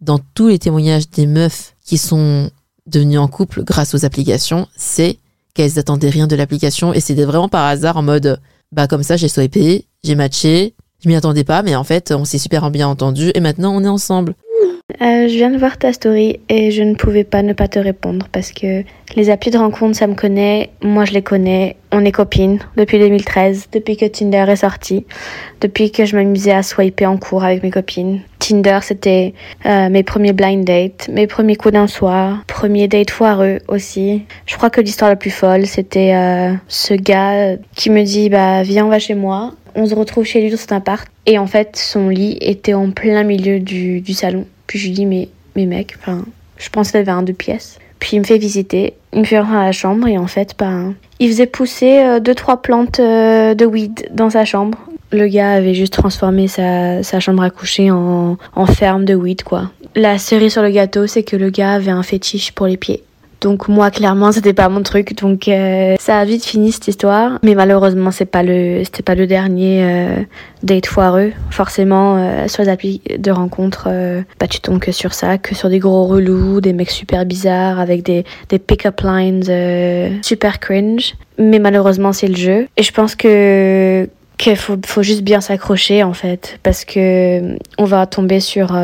dans 0.00 0.18
tous 0.34 0.48
les 0.48 0.58
témoignages 0.58 1.08
des 1.10 1.26
meufs 1.26 1.74
qui 1.84 1.98
sont 1.98 2.50
devenues 2.86 3.18
en 3.18 3.28
couple 3.28 3.64
grâce 3.64 3.94
aux 3.94 4.04
applications, 4.04 4.66
c'est 4.76 5.18
qu'elles 5.54 5.78
attendaient 5.78 6.10
rien 6.10 6.26
de 6.26 6.36
l'application 6.36 6.92
et 6.92 7.00
c'était 7.00 7.24
vraiment 7.24 7.48
par 7.48 7.64
hasard 7.64 7.96
en 7.96 8.02
mode 8.02 8.40
bah 8.74 8.88
comme 8.88 9.02
ça 9.02 9.16
j'ai 9.16 9.28
swipé, 9.28 9.86
j'ai 10.02 10.14
matché, 10.16 10.74
je 11.02 11.08
m'y 11.08 11.14
attendais 11.14 11.44
pas 11.44 11.62
mais 11.62 11.76
en 11.76 11.84
fait 11.84 12.12
on 12.12 12.24
s'est 12.24 12.38
super 12.38 12.70
bien 12.70 12.88
entendu 12.88 13.30
et 13.34 13.40
maintenant 13.40 13.74
on 13.74 13.84
est 13.84 13.88
ensemble. 13.88 14.34
Euh, 15.00 15.28
je 15.28 15.34
viens 15.34 15.48
de 15.48 15.56
voir 15.56 15.78
ta 15.78 15.94
story 15.94 16.40
et 16.50 16.70
je 16.70 16.82
ne 16.82 16.94
pouvais 16.94 17.24
pas 17.24 17.42
ne 17.42 17.54
pas 17.54 17.68
te 17.68 17.78
répondre 17.78 18.28
parce 18.30 18.52
que 18.52 18.84
les 19.16 19.30
applis 19.30 19.50
de 19.50 19.56
rencontre, 19.56 19.96
ça 19.96 20.06
me 20.06 20.14
connaît, 20.14 20.68
moi 20.82 21.06
je 21.06 21.12
les 21.12 21.22
connais, 21.22 21.76
on 21.90 22.04
est 22.04 22.12
copines 22.12 22.58
depuis 22.76 22.98
2013, 22.98 23.68
depuis 23.72 23.96
que 23.96 24.04
Tinder 24.04 24.44
est 24.46 24.56
sorti, 24.56 25.06
depuis 25.62 25.90
que 25.90 26.04
je 26.04 26.14
m'amusais 26.14 26.52
à 26.52 26.62
swiper 26.62 27.06
en 27.06 27.16
cours 27.16 27.44
avec 27.44 27.62
mes 27.62 27.70
copines. 27.70 28.20
Tinder, 28.38 28.80
c'était 28.82 29.32
euh, 29.64 29.88
mes 29.88 30.02
premiers 30.02 30.34
blind 30.34 30.66
dates, 30.66 31.08
mes 31.08 31.26
premiers 31.26 31.56
coups 31.56 31.72
d'un 31.72 31.86
soir, 31.86 32.44
premier 32.46 32.86
date 32.86 33.08
foireux 33.08 33.60
aussi. 33.68 34.24
Je 34.44 34.54
crois 34.58 34.68
que 34.68 34.82
l'histoire 34.82 35.08
la 35.08 35.16
plus 35.16 35.30
folle, 35.30 35.64
c'était 35.64 36.14
euh, 36.14 36.52
ce 36.68 36.92
gars 36.92 37.56
qui 37.74 37.88
me 37.88 38.02
dit 38.02 38.28
bah 38.28 38.62
viens 38.62 38.84
on 38.84 38.90
va 38.90 38.98
chez 38.98 39.14
moi. 39.14 39.54
On 39.76 39.86
se 39.86 39.94
retrouve 39.94 40.26
chez 40.26 40.42
lui 40.42 40.50
dans 40.50 40.58
cet 40.58 40.72
appart 40.72 41.08
et 41.24 41.38
en 41.38 41.46
fait 41.46 41.74
son 41.74 42.10
lit 42.10 42.36
était 42.42 42.74
en 42.74 42.90
plein 42.90 43.24
milieu 43.24 43.60
du 43.60 44.12
salon. 44.12 44.44
Puis 44.66 44.78
je 44.78 44.86
lui 44.86 44.92
dis, 44.92 45.06
mais, 45.06 45.28
mais 45.56 45.66
mec, 45.66 45.94
enfin, 45.98 46.24
je 46.56 46.68
pense 46.68 46.90
qu'il 46.90 47.00
avait 47.00 47.10
un 47.10 47.22
deux 47.22 47.32
pièces. 47.32 47.78
Puis 47.98 48.16
il 48.16 48.20
me 48.20 48.24
fait 48.24 48.38
visiter, 48.38 48.94
il 49.12 49.20
me 49.20 49.24
fait 49.24 49.38
rentrer 49.38 49.56
à 49.56 49.64
la 49.64 49.72
chambre 49.72 50.06
et 50.08 50.18
en 50.18 50.26
fait, 50.26 50.54
ben, 50.58 50.94
il 51.20 51.28
faisait 51.28 51.46
pousser 51.46 52.00
euh, 52.00 52.20
deux, 52.20 52.34
trois 52.34 52.60
plantes 52.60 53.00
euh, 53.00 53.54
de 53.54 53.64
weed 53.64 54.08
dans 54.12 54.30
sa 54.30 54.44
chambre. 54.44 54.78
Le 55.10 55.26
gars 55.28 55.52
avait 55.52 55.74
juste 55.74 55.92
transformé 55.92 56.48
sa, 56.48 57.02
sa 57.02 57.20
chambre 57.20 57.42
à 57.42 57.50
coucher 57.50 57.90
en, 57.90 58.36
en 58.54 58.66
ferme 58.66 59.04
de 59.04 59.14
weed, 59.14 59.42
quoi. 59.42 59.70
La 59.94 60.18
cerise 60.18 60.52
sur 60.52 60.62
le 60.62 60.70
gâteau, 60.70 61.06
c'est 61.06 61.22
que 61.22 61.36
le 61.36 61.50
gars 61.50 61.74
avait 61.74 61.92
un 61.92 62.02
fétiche 62.02 62.52
pour 62.52 62.66
les 62.66 62.76
pieds. 62.76 63.04
Donc 63.44 63.68
moi 63.68 63.90
clairement 63.90 64.32
c'était 64.32 64.54
pas 64.54 64.70
mon 64.70 64.82
truc. 64.82 65.18
Donc 65.18 65.48
euh, 65.48 65.96
ça 66.00 66.18
a 66.18 66.24
vite 66.24 66.46
fini 66.46 66.72
cette 66.72 66.88
histoire. 66.88 67.38
Mais 67.42 67.54
malheureusement 67.54 68.10
c'est 68.10 68.24
pas 68.24 68.42
le 68.42 68.82
c'était 68.84 69.02
pas 69.02 69.14
le 69.14 69.26
dernier 69.26 69.84
euh, 69.84 70.16
date 70.62 70.86
foireux. 70.86 71.30
Forcément 71.50 72.16
euh, 72.16 72.48
sur 72.48 72.62
les 72.62 72.70
applis 72.70 73.02
de 73.18 73.30
rencontre 73.30 73.90
bah 74.40 74.46
tu 74.48 74.60
tombes 74.60 74.78
que 74.78 74.92
sur 74.92 75.12
ça 75.12 75.36
que 75.36 75.54
sur 75.54 75.68
des 75.68 75.78
gros 75.78 76.06
relous 76.06 76.62
des 76.62 76.72
mecs 76.72 76.90
super 76.90 77.26
bizarres 77.26 77.78
avec 77.78 78.02
des 78.02 78.24
des 78.48 78.58
pick-up 78.58 79.02
lines 79.02 80.22
super 80.22 80.58
cringe. 80.58 81.14
Mais 81.38 81.58
malheureusement 81.58 82.14
c'est 82.14 82.28
le 82.28 82.36
jeu. 82.36 82.66
Et 82.78 82.82
je 82.82 82.92
pense 82.92 83.14
que 83.14 84.08
qu'il 84.38 84.56
faut, 84.56 84.78
faut 84.86 85.02
juste 85.02 85.22
bien 85.22 85.42
s'accrocher 85.42 86.02
en 86.02 86.14
fait. 86.14 86.58
Parce 86.62 86.86
que 86.86 87.58
on 87.76 87.84
va 87.84 88.06
tomber 88.06 88.40
sur 88.40 88.74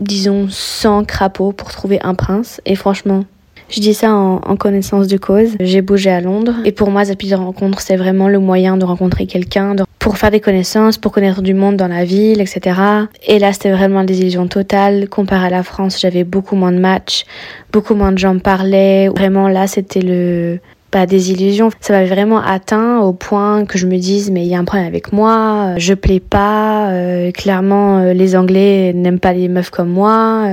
disons 0.00 0.48
100 0.50 1.04
crapauds 1.04 1.52
pour 1.52 1.70
trouver 1.70 2.00
un 2.02 2.16
prince. 2.16 2.60
Et 2.66 2.74
franchement 2.74 3.24
je 3.70 3.80
dis 3.80 3.94
ça 3.94 4.12
en, 4.12 4.56
connaissance 4.56 5.08
de 5.08 5.16
cause. 5.16 5.50
J'ai 5.60 5.82
bougé 5.82 6.10
à 6.10 6.20
Londres 6.20 6.54
et 6.64 6.72
pour 6.72 6.90
moi, 6.90 7.04
Zappy 7.04 7.28
de 7.28 7.34
rencontre, 7.34 7.80
c'est 7.80 7.96
vraiment 7.96 8.28
le 8.28 8.38
moyen 8.38 8.76
de 8.76 8.84
rencontrer 8.84 9.26
quelqu'un, 9.26 9.74
pour 9.98 10.18
faire 10.18 10.30
des 10.30 10.40
connaissances, 10.40 10.98
pour 10.98 11.12
connaître 11.12 11.42
du 11.42 11.54
monde 11.54 11.76
dans 11.76 11.88
la 11.88 12.04
ville, 12.04 12.40
etc. 12.40 12.78
Et 13.26 13.38
là, 13.38 13.52
c'était 13.52 13.72
vraiment 13.72 14.00
une 14.00 14.06
désillusion 14.06 14.46
totale. 14.46 15.08
Comparé 15.08 15.46
à 15.46 15.50
la 15.50 15.62
France, 15.62 15.98
j'avais 16.00 16.24
beaucoup 16.24 16.56
moins 16.56 16.72
de 16.72 16.78
matchs, 16.78 17.24
beaucoup 17.72 17.94
moins 17.94 18.12
de 18.12 18.18
gens 18.18 18.38
parlaient. 18.38 19.08
Vraiment, 19.08 19.48
là, 19.48 19.66
c'était 19.66 20.02
le 20.02 20.60
pas 20.94 21.06
des 21.06 21.32
illusions. 21.32 21.70
Ça 21.80 21.92
m'avait 21.92 22.06
vraiment 22.06 22.40
atteint 22.40 23.00
au 23.00 23.12
point 23.12 23.64
que 23.64 23.78
je 23.78 23.86
me 23.88 23.98
dise 23.98 24.30
mais 24.30 24.42
il 24.42 24.48
y 24.48 24.54
a 24.54 24.60
un 24.60 24.64
problème 24.64 24.86
avec 24.86 25.12
moi, 25.12 25.72
euh, 25.72 25.74
je 25.76 25.92
plais 25.92 26.20
pas, 26.20 26.90
euh, 26.90 27.32
clairement 27.32 27.98
euh, 27.98 28.12
les 28.12 28.36
Anglais 28.36 28.92
n'aiment 28.94 29.18
pas 29.18 29.32
les 29.32 29.48
meufs 29.48 29.70
comme 29.70 29.88
moi. 29.88 30.44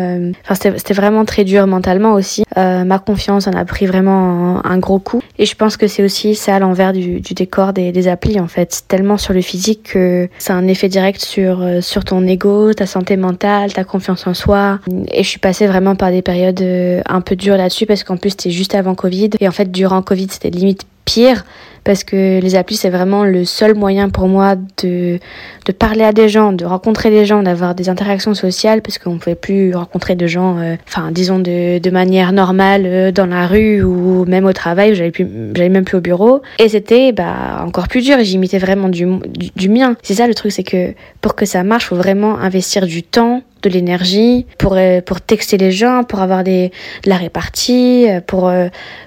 Enfin 0.44 0.56
c'était 0.56 0.96
vraiment 0.96 1.26
très 1.26 1.44
dur 1.44 1.68
mentalement 1.68 2.14
aussi. 2.14 2.44
ma 2.56 2.98
confiance 2.98 3.46
en 3.46 3.54
a 3.54 3.66
pris 3.66 3.86
vraiment 3.86 4.66
un, 4.66 4.80
gros 4.80 4.98
coup 4.98 5.22
et 5.38 5.46
je 5.46 5.56
pense 5.56 5.78
que 5.78 5.86
c'est 5.86 6.04
aussi 6.04 6.34
ça 6.34 6.58
l'envers 6.58 6.92
du, 6.92 7.22
décor 7.22 7.72
des, 7.72 7.92
des 7.92 8.08
applis 8.08 8.40
en 8.40 8.48
fait. 8.48 8.74
C'est 8.74 8.88
tellement 8.88 9.20
sur 9.20 9.34
le 9.34 9.42
physique 9.42 9.92
que 9.94 10.28
a 10.50 10.54
un 10.54 10.68
effet 10.68 10.90
direct 10.90 11.22
sur 11.22 11.64
sur 11.82 12.04
ton 12.04 12.26
ego, 12.26 12.74
ta 12.74 12.88
santé 12.88 13.16
mentale, 13.16 13.74
ta 13.74 13.84
confiance 13.84 14.26
en 14.26 14.34
soi. 14.34 14.80
Et 15.12 15.22
je 15.22 15.30
suis 15.30 15.40
passée 15.40 15.68
vraiment 15.68 15.96
par 15.96 16.10
des 16.10 16.24
périodes 16.24 16.64
un 17.06 17.22
peu 17.22 17.36
dures 17.36 17.58
là-dessus 17.58 17.86
parce 17.86 18.04
qu'en 18.04 18.18
plus 18.18 18.32
c'était 18.32 18.50
juste 18.50 18.74
avant 18.74 18.96
Covid 18.96 19.30
et 19.40 19.48
en 19.48 19.52
fait 19.52 19.72
durant 19.72 20.02
Covid 20.02 20.31
c'était 20.32 20.50
limite 20.50 20.84
pire 21.06 21.46
parce 21.84 22.04
que 22.04 22.40
les 22.40 22.56
applis 22.56 22.76
c'est 22.76 22.90
vraiment 22.90 23.24
le 23.24 23.44
seul 23.44 23.74
moyen 23.74 24.10
pour 24.10 24.28
moi 24.28 24.56
de, 24.84 25.20
de 25.66 25.72
parler 25.72 26.04
à 26.04 26.12
des 26.12 26.30
gens, 26.30 26.54
de 26.54 26.64
rencontrer 26.64 27.10
des 27.10 27.26
gens, 27.26 27.42
d'avoir 27.42 27.74
des 27.74 27.90
interactions 27.90 28.34
sociales 28.34 28.82
parce 28.82 29.00
qu'on 29.00 29.16
ne 29.16 29.20
pouvait 29.20 29.36
plus 29.36 29.74
rencontrer 29.76 30.16
de 30.16 30.28
gens, 30.28 30.60
euh, 30.60 30.76
enfin 30.88 31.12
disons 31.12 31.40
de, 31.40 31.80
de 31.80 31.90
manière 31.90 32.34
normale 32.34 32.84
euh, 32.86 33.12
dans 33.12 33.26
la 33.26 33.48
rue 33.48 33.82
ou 33.84 34.26
même 34.26 34.46
au 34.46 34.54
travail, 34.54 34.94
j'allais 34.94 35.12
plus, 35.12 35.28
j'allais 35.56 35.70
même 35.70 35.86
plus 35.86 35.98
au 35.98 36.02
bureau 36.02 36.42
et 36.60 36.70
c'était 36.70 37.14
bah 37.14 37.64
encore 37.66 37.88
plus 37.88 38.04
dur, 38.04 38.18
j'imitais 38.22 38.60
vraiment 38.60 38.90
du, 38.90 39.06
du, 39.28 39.50
du 39.56 39.70
mien. 39.70 39.96
C'est 40.04 40.16
ça 40.16 40.28
le 40.28 40.36
truc, 40.36 40.52
c'est 40.52 40.64
que 40.64 40.94
pour 41.20 41.36
que 41.36 41.46
ça 41.46 41.64
marche, 41.64 41.86
faut 41.86 41.96
vraiment 41.96 42.38
investir 42.38 42.86
du 42.86 43.02
temps, 43.02 43.42
de 43.62 43.70
l'énergie 43.70 44.46
pour 44.58 44.74
euh, 44.76 45.02
pour 45.02 45.22
texter 45.22 45.58
les 45.58 45.72
gens, 45.72 46.04
pour 46.04 46.22
avoir 46.22 46.44
des 46.44 46.72
de 47.04 47.10
la 47.10 47.18
répartie, 47.18 48.08
pour 48.28 48.52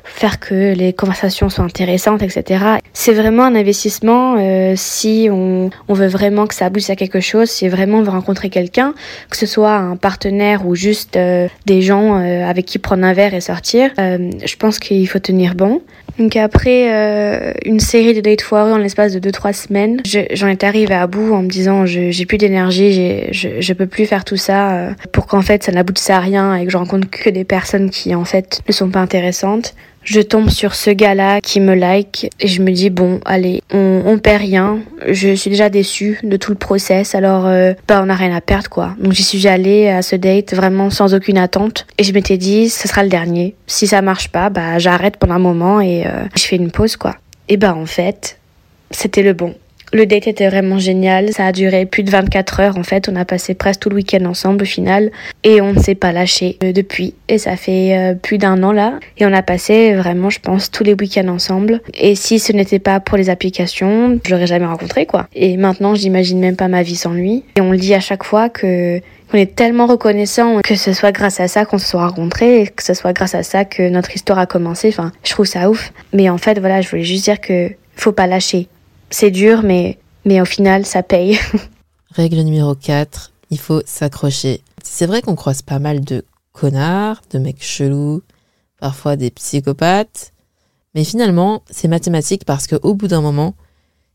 faire 0.05 0.39
que 0.39 0.75
les 0.75 0.93
conversations 0.93 1.49
soient 1.49 1.65
intéressantes, 1.65 2.23
etc. 2.23 2.65
C'est 2.93 3.15
vraiment 3.15 3.45
un 3.45 3.55
investissement 3.55 4.37
euh, 4.39 4.75
si 4.77 5.29
on, 5.31 5.71
on, 5.89 5.95
veut 5.95 6.07
vraiment 6.07 6.47
que 6.47 6.55
ça 6.55 6.67
abouisse 6.67 6.91
à 6.91 6.97
quelque 6.97 7.21
chose, 7.21 7.51
si 7.51 7.69
vraiment 7.69 7.99
on 7.99 8.03
veut 8.03 8.11
rencontrer 8.11 8.51
quelqu'un, 8.51 8.95
que 9.31 9.37
ce 9.37 9.47
soit 9.47 9.75
un 9.75 9.97
partenaire 9.97 10.67
ou 10.67 10.75
juste 10.75 11.17
euh, 11.17 11.49
des 11.67 11.83
gens 11.83 12.21
euh, 12.21 12.45
avec 12.45 12.67
qui 12.67 12.79
prendre 12.79 13.05
un 13.05 13.13
verre 13.13 13.35
et 13.35 13.41
sortir. 13.41 13.91
je 13.97 14.57
pense 14.57 14.79
qu'il 14.79 15.09
faut 15.09 15.19
tenir 15.19 15.55
bon. 15.55 15.83
Donc 16.19 16.37
après 16.37 17.55
une 17.65 17.81
série 17.81 18.15
de 18.15 18.21
dates 18.21 18.43
foireux 18.43 18.73
en 18.73 18.79
l'espace 18.79 19.13
de 19.13 19.31
2-3 19.31 19.53
semaines, 19.53 20.01
j'en 20.33 20.49
étais 20.49 20.67
arrivée 20.67 20.95
à 20.95 21.07
bout 21.07 21.35
en 21.35 21.43
me 21.43 21.49
disant 21.49 21.87
j'ai 21.87 22.27
plus 22.27 22.39
d'énergie, 22.39 23.33
je, 23.33 23.61
je 23.61 23.73
peux 23.73 23.87
plus 23.87 24.07
faire 24.07 24.25
tout 24.25 24.37
ça 24.37 24.91
pour 25.13 25.27
qu'en 25.27 25.43
fait 25.43 25.65
ça 25.65 25.73
n'aboutisse 25.73 26.11
à 26.11 26.21
rien 26.21 26.55
et 26.57 26.65
que 26.65 26.71
je 26.71 26.77
rencontre 26.77 27.09
que 27.11 27.31
des 27.31 27.45
personnes 27.45 27.91
qui 27.91 28.15
en 28.15 28.25
fait 28.25 28.61
ne 28.69 28.73
sont 28.73 28.91
pas 28.91 29.01
intéressantes 29.01 29.75
je 30.05 30.21
tombe 30.21 30.51
sur 30.51 30.75
ce 30.75 30.91
gars-là 30.91 31.41
qui 31.41 31.61
me 31.61 31.75
like 31.75 32.31
et 32.41 32.47
je 32.47 32.63
me 32.63 32.71
dis 32.71 32.91
bon 32.91 33.21
allez 33.25 33.63
on, 33.73 34.03
on 34.07 34.19
perd 34.19 34.43
rien. 34.43 34.79
Je 35.09 35.35
suis 35.35 35.51
déjà 35.51 35.71
déçue 35.71 36.21
de 36.23 36.37
tout 36.37 36.53
le 36.53 36.59
process 36.59 37.15
alors 37.15 37.47
euh, 37.47 37.73
bah 37.89 38.01
on 38.03 38.07
n'a 38.07 38.15
rien 38.15 38.35
à 38.35 38.41
perdre 38.41 38.69
quoi. 38.69 38.95
Donc 39.01 39.13
j'y 39.13 39.23
suis 39.23 39.49
allée 39.49 39.89
à 39.89 40.03
ce 40.03 40.17
date 40.17 40.55
vraiment 40.55 40.91
sans 40.91 41.15
aucune 41.15 41.39
attente 41.39 41.87
et 41.99 42.05
je 42.05 42.13
m'étais 42.13 42.37
dit 42.37 42.69
ce 42.69 42.87
sera 42.87 43.03
le 43.03 43.09
dernier. 43.09 43.55
Si 43.67 43.87
ça 43.87 44.03
marche 44.03 44.29
pas 44.29 44.51
bah 44.51 44.79
j'arrête 44.79 45.17
pendant 45.17 45.35
un 45.35 45.39
moment 45.39 45.81
et 45.81 46.07
euh, 46.07 46.25
je 46.37 46.43
fais 46.43 46.57
une 46.57 46.71
pause 46.71 46.97
quoi. 46.97 47.17
Et 47.49 47.57
bah 47.57 47.75
en 47.75 47.87
fait 47.87 48.39
c'était 48.91 49.23
le 49.23 49.33
bon 49.33 49.55
Le 49.95 50.07
date 50.07 50.27
était 50.27 50.49
vraiment 50.49 50.81
génial. 50.81 51.33
Ça 51.33 51.47
a 51.47 51.53
duré 51.53 51.87
plus 51.87 52.03
de 52.03 52.11
24 52.11 52.59
heures 52.59 52.79
en 52.79 52.83
fait. 52.83 53.09
On 53.09 53.15
a 53.15 53.25
passé 53.25 53.55
presque 53.55 53.79
tout 53.79 53.91
le 53.91 53.95
week-end 53.95 54.25
ensemble 54.25 54.65
au 54.65 54.67
final. 54.67 55.13
Et 55.45 55.61
on 55.61 55.73
ne 55.73 55.79
s'est 55.79 55.95
pas 55.95 56.11
lâché 56.11 56.59
euh, 56.65 56.73
depuis. 56.73 57.15
Et 57.29 57.39
ça 57.39 57.55
fait 57.55 57.97
euh, 57.97 58.15
plus 58.15 58.39
d'un 58.39 58.61
an 58.65 58.73
là. 58.73 58.99
Et 59.19 59.25
on 59.25 59.33
a 59.33 59.43
passé 59.43 59.95
vraiment, 59.95 60.31
je 60.31 60.41
pense, 60.41 60.73
tous 60.73 60.83
les 60.83 60.95
week-ends 60.95 61.29
ensemble. 61.29 61.81
Et 61.95 62.17
si 62.17 62.41
ce 62.41 62.51
n'était 62.51 62.81
pas 62.81 62.99
pour 62.99 63.17
les 63.17 63.31
applications, 63.31 64.19
je 64.27 64.33
l'aurais 64.33 64.49
jamais 64.49 64.67
rencontré 64.67 65.07
quoi. 65.07 65.29
Et 65.33 65.57
maintenant, 65.57 65.95
j'imagine 65.95 66.41
même 66.41 66.57
pas 66.57 66.67
ma 66.67 66.83
vie 66.83 66.97
sans 66.97 67.13
lui. 67.13 67.45
Et 67.55 67.61
on 67.61 67.71
le 67.71 67.79
dit 67.79 67.95
à 67.95 68.01
chaque 68.01 68.25
fois 68.25 68.49
que 68.49 69.01
on 69.33 69.37
est 69.37 69.55
tellement 69.55 69.87
reconnaissant 69.87 70.61
que 70.65 70.75
ce 70.75 70.93
soit 70.93 71.13
grâce 71.13 71.39
à 71.39 71.47
ça 71.47 71.67
qu'on 71.67 71.79
se 71.79 71.87
soit 71.87 72.05
rencontrés 72.05 72.69
que 72.75 72.83
ce 72.83 72.95
soit 72.95 73.13
grâce 73.13 73.35
à 73.37 73.45
ça 73.45 73.65
que 73.65 73.89
notre 73.89 74.13
histoire 74.17 74.41
a 74.41 74.47
commencé. 74.47 74.89
Enfin, 74.89 75.13
je 75.23 75.31
trouve 75.31 75.47
ça 75.47 75.71
ouf. 75.71 75.93
Mais 76.13 76.29
en 76.29 76.39
fait, 76.39 76.59
voilà, 76.59 76.81
je 76.81 76.89
voulais 76.89 77.05
juste 77.05 77.23
dire 77.23 77.41
que 77.41 77.71
faut 77.95 78.11
pas 78.11 78.27
lâcher. 78.27 78.67
C'est 79.17 79.31
dur, 79.31 79.63
mais, 79.63 80.01
mais 80.25 80.41
au 80.41 80.45
final, 80.45 80.85
ça 80.85 81.05
paye. 81.05 81.39
Règle 82.11 82.41
numéro 82.41 82.75
4, 82.75 83.31
il 83.51 83.61
faut 83.61 83.81
s'accrocher. 83.87 84.61
C'est 84.83 85.07
vrai 85.07 85.23
qu'on 85.23 85.37
croise 85.37 85.63
pas 85.63 85.79
mal 85.79 86.01
de 86.01 86.25
connards, 86.51 87.23
de 87.31 87.39
mecs 87.39 87.63
chelous, 87.63 88.23
parfois 88.81 89.15
des 89.15 89.31
psychopathes, 89.31 90.33
mais 90.97 91.05
finalement, 91.05 91.63
c'est 91.71 91.87
mathématique 91.87 92.45
parce 92.45 92.67
qu'au 92.67 92.95
bout 92.95 93.07
d'un 93.07 93.21
moment, 93.21 93.55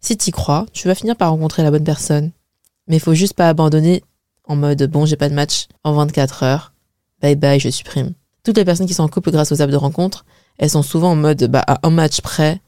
si 0.01 0.17
t'y 0.17 0.31
crois, 0.31 0.65
tu 0.73 0.89
vas 0.89 0.95
finir 0.95 1.15
par 1.15 1.29
rencontrer 1.29 1.63
la 1.63 1.71
bonne 1.71 1.85
personne. 1.85 2.31
Mais 2.89 2.97
il 2.97 3.01
faut 3.01 3.13
juste 3.13 3.35
pas 3.35 3.47
abandonner 3.47 4.03
en 4.43 4.57
mode 4.57 4.83
bon, 4.91 5.05
j'ai 5.05 5.15
pas 5.15 5.29
de 5.29 5.33
match 5.33 5.67
en 5.85 5.93
24 5.93 6.43
heures. 6.43 6.73
Bye 7.21 7.37
bye, 7.37 7.57
je 7.57 7.69
supprime. 7.69 8.11
Toutes 8.43 8.57
les 8.57 8.65
personnes 8.65 8.87
qui 8.87 8.93
sont 8.93 9.03
en 9.03 9.07
couple 9.07 9.31
grâce 9.31 9.53
aux 9.53 9.61
apps 9.61 9.71
de 9.71 9.77
rencontre, 9.77 10.25
elles 10.57 10.71
sont 10.71 10.83
souvent 10.83 11.11
en 11.11 11.15
mode 11.15 11.45
bah, 11.45 11.63
à 11.65 11.87
un 11.87 11.89
match 11.89 12.19
près, 12.19 12.59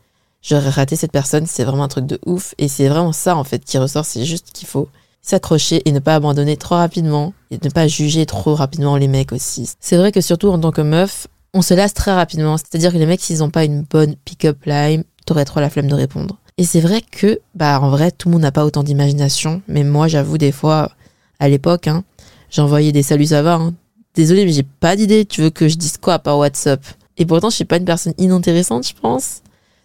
j'aurais 0.41 0.69
raté 0.69 0.95
cette 0.95 1.11
personne, 1.11 1.45
c'est 1.45 1.63
vraiment 1.63 1.83
un 1.83 1.87
truc 1.87 2.05
de 2.05 2.19
ouf. 2.25 2.55
Et 2.57 2.67
c'est 2.67 2.87
vraiment 2.87 3.11
ça, 3.11 3.35
en 3.35 3.43
fait, 3.43 3.63
qui 3.63 3.77
ressort. 3.77 4.05
C'est 4.05 4.25
juste 4.25 4.51
qu'il 4.53 4.67
faut 4.67 4.89
s'accrocher 5.21 5.81
et 5.85 5.91
ne 5.91 5.99
pas 5.99 6.15
abandonner 6.15 6.57
trop 6.57 6.75
rapidement 6.75 7.33
et 7.51 7.59
ne 7.63 7.69
pas 7.69 7.87
juger 7.87 8.25
trop 8.25 8.55
rapidement 8.55 8.97
les 8.97 9.07
mecs 9.07 9.31
aussi. 9.31 9.69
C'est 9.79 9.97
vrai 9.97 10.11
que 10.11 10.21
surtout 10.21 10.49
en 10.49 10.59
tant 10.59 10.71
que 10.71 10.81
meuf, 10.81 11.27
on 11.53 11.61
se 11.61 11.73
lasse 11.73 11.93
très 11.93 12.13
rapidement. 12.13 12.57
C'est-à-dire 12.57 12.91
que 12.91 12.97
les 12.97 13.05
mecs, 13.05 13.21
s'ils 13.21 13.39
n'ont 13.39 13.49
pas 13.49 13.65
une 13.65 13.83
bonne 13.83 14.15
pick-up 14.25 14.63
line, 14.65 15.03
t'aurais 15.25 15.45
trop 15.45 15.59
la 15.59 15.69
flemme 15.69 15.87
de 15.87 15.95
répondre. 15.95 16.37
Et 16.57 16.63
c'est 16.63 16.81
vrai 16.81 17.01
que, 17.01 17.39
bah, 17.55 17.79
en 17.81 17.89
vrai, 17.89 18.11
tout 18.11 18.29
le 18.29 18.33
monde 18.33 18.41
n'a 18.41 18.51
pas 18.51 18.65
autant 18.65 18.83
d'imagination. 18.83 19.61
Mais 19.67 19.83
moi, 19.83 20.07
j'avoue, 20.07 20.37
des 20.37 20.51
fois, 20.51 20.91
à 21.39 21.49
l'époque, 21.49 21.87
hein, 21.87 22.03
j'envoyais 22.49 22.91
des 22.91 23.03
saluts, 23.03 23.27
ça 23.27 23.41
va. 23.41 23.55
Hein. 23.55 23.73
Désolé, 24.15 24.45
mais 24.45 24.51
j'ai 24.51 24.63
pas 24.63 24.95
d'idée. 24.95 25.25
Tu 25.25 25.41
veux 25.41 25.49
que 25.49 25.67
je 25.67 25.75
dise 25.75 25.97
quoi 25.97 26.19
par 26.19 26.37
WhatsApp? 26.37 26.83
Et 27.17 27.25
pourtant, 27.25 27.49
je 27.49 27.55
suis 27.55 27.65
pas 27.65 27.77
une 27.77 27.85
personne 27.85 28.13
inintéressante, 28.17 28.87
je 28.87 28.93
pense. 28.93 29.41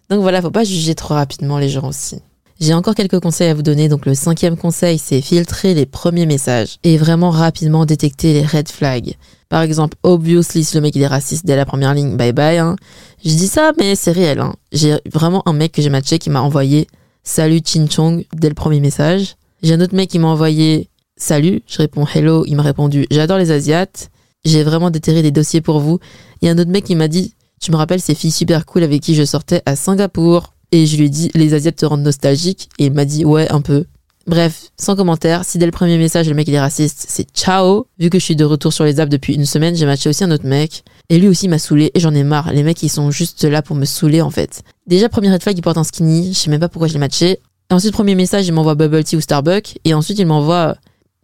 Donc 0.09 0.21
voilà, 0.21 0.41
faut 0.41 0.51
pas 0.51 0.63
juger 0.63 0.95
trop 0.95 1.13
rapidement 1.13 1.57
les 1.57 1.69
gens 1.69 1.87
aussi. 1.87 2.19
J'ai 2.59 2.73
encore 2.73 2.95
quelques 2.95 3.19
conseils 3.19 3.49
à 3.49 3.53
vous 3.53 3.61
donner. 3.61 3.87
Donc 3.87 4.05
le 4.05 4.15
cinquième 4.15 4.57
conseil, 4.57 4.97
c'est 4.97 5.21
filtrer 5.21 5.73
les 5.73 5.85
premiers 5.85 6.25
messages 6.25 6.77
et 6.83 6.97
vraiment 6.97 7.29
rapidement 7.29 7.85
détecter 7.85 8.33
les 8.33 8.45
red 8.45 8.69
flags. 8.69 9.15
Par 9.49 9.61
exemple, 9.61 9.95
obviously, 10.03 10.63
si 10.63 10.75
le 10.75 10.81
mec 10.81 10.95
il 10.95 11.01
est 11.01 11.07
raciste 11.07 11.45
dès 11.45 11.55
la 11.55 11.65
première 11.65 11.93
ligne, 11.93 12.17
bye 12.17 12.33
bye. 12.33 12.57
Hein. 12.57 12.75
Je 13.23 13.29
dis 13.29 13.47
ça, 13.47 13.73
mais 13.77 13.95
c'est 13.95 14.11
réel. 14.11 14.39
Hein. 14.39 14.55
J'ai 14.71 14.97
vraiment 15.13 15.43
un 15.47 15.53
mec 15.53 15.71
que 15.71 15.81
j'ai 15.81 15.89
matché 15.89 16.19
qui 16.19 16.29
m'a 16.29 16.41
envoyé 16.41 16.87
salut 17.23 17.61
Chin 17.63 17.87
Chong 17.89 18.25
dès 18.33 18.49
le 18.49 18.55
premier 18.55 18.79
message. 18.79 19.35
J'ai 19.61 19.73
un 19.73 19.81
autre 19.81 19.95
mec 19.95 20.09
qui 20.09 20.19
m'a 20.19 20.27
envoyé 20.27 20.89
salut. 21.15 21.61
Je 21.67 21.77
réponds 21.77 22.05
hello. 22.13 22.43
Il 22.47 22.55
m'a 22.55 22.63
répondu 22.63 23.05
j'adore 23.11 23.37
les 23.37 23.51
Asiates. 23.51 24.09
J'ai 24.45 24.63
vraiment 24.63 24.89
déterré 24.89 25.21
des 25.21 25.31
dossiers 25.31 25.61
pour 25.61 25.79
vous. 25.79 25.99
Il 26.41 26.47
y 26.47 26.49
a 26.49 26.53
un 26.53 26.57
autre 26.57 26.71
mec 26.71 26.85
qui 26.85 26.95
m'a 26.95 27.07
dit 27.07 27.33
tu 27.59 27.71
me 27.71 27.77
rappelles 27.77 28.01
ces 28.01 28.15
filles 28.15 28.31
super 28.31 28.65
cool 28.65 28.83
avec 28.83 29.01
qui 29.01 29.15
je 29.15 29.23
sortais 29.23 29.61
à 29.65 29.75
Singapour. 29.75 30.53
Et 30.71 30.85
je 30.85 30.97
lui 30.97 31.05
ai 31.05 31.09
dit, 31.09 31.31
les 31.33 31.53
Asiates 31.53 31.77
te 31.77 31.85
rendent 31.85 32.03
nostalgique. 32.03 32.69
Et 32.77 32.87
il 32.87 32.93
m'a 32.93 33.05
dit, 33.05 33.23
ouais, 33.23 33.49
un 33.51 33.61
peu. 33.61 33.85
Bref, 34.27 34.71
sans 34.77 34.97
commentaire, 34.97 35.45
si 35.45 35.57
dès 35.57 35.65
le 35.65 35.71
premier 35.71 35.97
message 35.97 36.27
le 36.27 36.35
mec 36.35 36.49
il 36.49 36.53
est 36.53 36.59
raciste, 36.59 37.05
c'est 37.07 37.25
ciao. 37.33 37.87
Vu 37.97 38.09
que 38.09 38.19
je 38.19 38.25
suis 38.25 38.35
de 38.35 38.43
retour 38.43 38.73
sur 38.73 38.83
les 38.83 38.99
apps 38.99 39.09
depuis 39.09 39.35
une 39.35 39.45
semaine, 39.45 39.73
j'ai 39.73 39.85
matché 39.85 40.09
aussi 40.09 40.25
un 40.25 40.31
autre 40.31 40.45
mec. 40.45 40.83
Et 41.07 41.17
lui 41.17 41.29
aussi 41.29 41.47
m'a 41.47 41.59
saoulé 41.59 41.91
et 41.93 42.01
j'en 42.01 42.13
ai 42.13 42.25
marre. 42.25 42.51
Les 42.51 42.63
mecs 42.63 42.83
ils 42.83 42.89
sont 42.89 43.09
juste 43.09 43.45
là 43.45 43.61
pour 43.61 43.77
me 43.77 43.85
saouler 43.85 44.21
en 44.21 44.29
fait. 44.29 44.63
Déjà, 44.85 45.07
premier 45.07 45.31
red 45.31 45.41
flag, 45.41 45.57
il 45.57 45.61
porte 45.61 45.77
un 45.77 45.85
skinny. 45.85 46.33
Je 46.33 46.39
sais 46.39 46.49
même 46.49 46.59
pas 46.59 46.67
pourquoi 46.67 46.89
je 46.89 46.93
l'ai 46.93 46.99
matché. 46.99 47.39
Ensuite, 47.69 47.93
premier 47.93 48.15
message, 48.15 48.45
il 48.47 48.51
m'envoie 48.51 48.75
bubble 48.75 49.01
tea 49.05 49.15
ou 49.15 49.21
Starbucks. 49.21 49.77
Et 49.85 49.93
ensuite, 49.93 50.19
il 50.19 50.25
m'envoie 50.25 50.75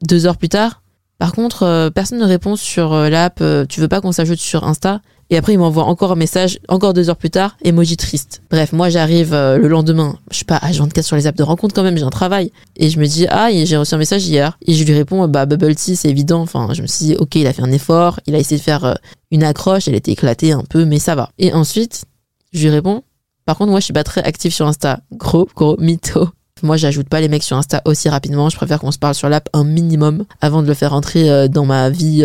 deux 0.02 0.26
heures 0.26 0.38
plus 0.38 0.50
tard. 0.50 0.82
Par 1.20 1.34
contre, 1.34 1.64
euh, 1.64 1.90
personne 1.90 2.20
ne 2.20 2.26
répond 2.26 2.56
sur 2.56 2.94
euh, 2.94 3.10
l'app. 3.10 3.40
Euh, 3.42 3.66
tu 3.68 3.82
veux 3.82 3.90
pas 3.90 4.00
qu'on 4.00 4.14
s'ajoute 4.14 4.40
sur 4.40 4.64
Insta? 4.64 5.02
Et 5.34 5.38
après, 5.38 5.54
il 5.54 5.58
m'envoie 5.58 5.86
encore 5.86 6.12
un 6.12 6.16
message, 6.16 6.60
encore 6.68 6.94
deux 6.94 7.10
heures 7.10 7.18
plus 7.18 7.32
tard, 7.32 7.58
emoji 7.64 7.98
triste. 7.98 8.44
Bref, 8.52 8.72
moi, 8.72 8.90
j'arrive 8.90 9.34
euh, 9.34 9.58
le 9.58 9.68
lendemain. 9.68 10.20
Je 10.30 10.36
suis 10.36 10.46
pas 10.46 10.58
à 10.58 10.72
24 10.72 11.04
sur 11.04 11.16
les 11.16 11.26
apps 11.26 11.40
de 11.40 11.42
rencontre 11.42 11.74
quand 11.74 11.82
même, 11.82 11.98
j'ai 11.98 12.04
un 12.04 12.12
travail. 12.12 12.52
Et 12.76 12.92
je 12.92 13.00
me 13.00 13.08
dis, 13.08 13.26
ah, 13.32 13.50
j'ai 13.52 13.76
reçu 13.76 13.96
un 13.96 13.98
message 13.98 14.28
hier. 14.28 14.60
Et 14.68 14.76
je 14.76 14.84
lui 14.84 14.94
réponds, 14.94 15.28
bah, 15.28 15.48
bubble 15.48 15.74
tea, 15.74 15.96
c'est 15.96 16.08
évident. 16.08 16.42
Enfin, 16.42 16.68
je 16.74 16.84
me 16.84 16.88
suis 16.88 17.06
dit, 17.06 17.16
ok, 17.16 17.34
il 17.34 17.48
a 17.48 17.54
fait 17.54 17.64
un 17.64 17.72
effort, 17.72 18.20
il 18.28 18.36
a 18.36 18.38
essayé 18.38 18.60
de 18.60 18.64
faire 18.64 18.86
euh, 18.86 18.94
une 19.32 19.42
accroche, 19.42 19.88
elle 19.88 19.96
était 19.96 20.12
éclatée 20.12 20.52
un 20.52 20.62
peu, 20.70 20.86
mais 20.86 21.00
ça 21.00 21.16
va. 21.16 21.32
Et 21.40 21.52
ensuite, 21.52 22.06
je 22.52 22.62
lui 22.62 22.70
réponds, 22.70 23.02
par 23.46 23.58
contre, 23.58 23.72
moi, 23.72 23.80
je 23.80 23.86
suis 23.86 23.94
pas 23.94 24.04
très 24.04 24.22
active 24.22 24.54
sur 24.54 24.68
Insta. 24.68 25.00
Gros, 25.14 25.50
gros 25.56 25.78
mytho. 25.80 26.30
Moi, 26.62 26.78
j'ajoute 26.78 27.10
pas 27.10 27.22
les 27.22 27.28
mecs 27.28 27.42
sur 27.42 27.58
Insta 27.58 27.82
aussi 27.86 28.08
rapidement. 28.08 28.50
Je 28.50 28.56
préfère 28.56 28.80
qu'on 28.80 28.92
se 28.92 29.00
parle 29.00 29.16
sur 29.16 29.30
l'app 29.30 29.50
un 29.54 29.64
minimum 29.64 30.26
avant 30.42 30.62
de 30.62 30.68
le 30.68 30.76
faire 30.76 30.94
entrer 30.94 31.28
euh, 31.32 31.48
dans 31.48 31.66
ma 31.66 31.90
vie 31.90 32.24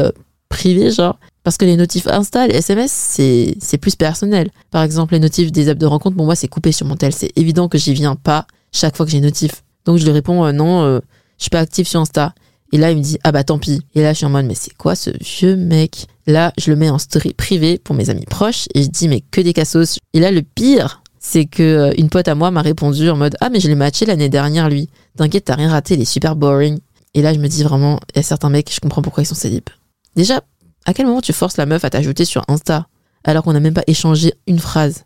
privée, 0.48 0.90
genre. 0.90 1.18
Parce 1.44 1.56
que 1.56 1.64
les 1.64 1.76
notifs 1.76 2.06
Insta, 2.06 2.46
les 2.46 2.56
SMS, 2.56 2.90
c'est 2.92 3.78
plus 3.78 3.96
personnel. 3.96 4.50
Par 4.70 4.82
exemple, 4.82 5.14
les 5.14 5.20
notifs 5.20 5.50
des 5.50 5.68
apps 5.68 5.80
de 5.80 5.86
rencontre, 5.86 6.16
pour 6.16 6.26
moi, 6.26 6.34
c'est 6.34 6.48
coupé 6.48 6.72
sur 6.72 6.86
mon 6.86 6.96
tel. 6.96 7.12
C'est 7.12 7.32
évident 7.36 7.68
que 7.68 7.78
j'y 7.78 7.94
viens 7.94 8.16
pas 8.16 8.46
chaque 8.72 8.96
fois 8.96 9.06
que 9.06 9.12
j'ai 9.12 9.20
notif. 9.20 9.62
Donc 9.84 9.96
je 9.96 10.04
lui 10.04 10.12
réponds 10.12 10.44
euh, 10.44 10.52
non, 10.52 10.82
euh, 10.82 11.00
je 11.38 11.44
suis 11.44 11.50
pas 11.50 11.60
actif 11.60 11.88
sur 11.88 12.00
Insta. 12.00 12.34
Et 12.72 12.76
là, 12.76 12.90
il 12.90 12.98
me 12.98 13.02
dit 13.02 13.18
ah 13.24 13.32
bah 13.32 13.44
tant 13.44 13.58
pis. 13.58 13.80
Et 13.94 14.02
là, 14.02 14.12
je 14.12 14.18
suis 14.18 14.26
en 14.26 14.30
mode 14.30 14.44
mais 14.44 14.54
c'est 14.54 14.74
quoi 14.74 14.94
ce 14.94 15.10
vieux 15.20 15.56
mec? 15.56 16.06
Là, 16.26 16.52
je 16.58 16.70
le 16.70 16.76
mets 16.76 16.90
en 16.90 16.98
story 16.98 17.32
privée 17.32 17.78
pour 17.78 17.94
mes 17.94 18.10
amis 18.10 18.26
proches 18.26 18.66
et 18.74 18.82
je 18.82 18.88
dis 18.88 19.08
mais 19.08 19.22
que 19.30 19.40
des 19.40 19.54
cassos. 19.54 19.98
Et 20.12 20.20
là, 20.20 20.30
le 20.30 20.42
pire, 20.42 21.02
c'est 21.18 21.46
que 21.46 21.62
euh, 21.62 21.92
une 21.96 22.10
pote 22.10 22.28
à 22.28 22.34
moi 22.34 22.50
m'a 22.50 22.60
répondu 22.60 23.08
en 23.08 23.16
mode 23.16 23.36
ah 23.40 23.48
mais 23.48 23.60
je 23.60 23.68
l'ai 23.68 23.74
matché 23.74 24.04
l'année 24.04 24.28
dernière 24.28 24.68
lui. 24.68 24.90
T'inquiète, 25.16 25.46
t'as 25.46 25.54
rien 25.54 25.70
raté, 25.70 25.94
il 25.94 26.02
est 26.02 26.04
super 26.04 26.36
boring. 26.36 26.78
Et 27.14 27.22
là, 27.22 27.32
je 27.32 27.38
me 27.38 27.48
dis 27.48 27.62
vraiment, 27.62 27.98
il 28.14 28.18
y 28.18 28.20
a 28.20 28.22
certains 28.22 28.50
mecs, 28.50 28.72
je 28.72 28.80
comprends 28.80 29.00
pourquoi 29.00 29.22
ils 29.22 29.26
sont 29.26 29.34
célibes. 29.34 29.70
Déjà, 30.16 30.42
à 30.84 30.94
quel 30.94 31.06
moment 31.06 31.20
tu 31.20 31.32
forces 31.32 31.56
la 31.56 31.66
meuf 31.66 31.84
à 31.84 31.90
t'ajouter 31.90 32.24
sur 32.24 32.44
Insta 32.48 32.88
alors 33.24 33.44
qu'on 33.44 33.52
n'a 33.52 33.60
même 33.60 33.74
pas 33.74 33.84
échangé 33.86 34.34
une 34.46 34.58
phrase? 34.58 35.04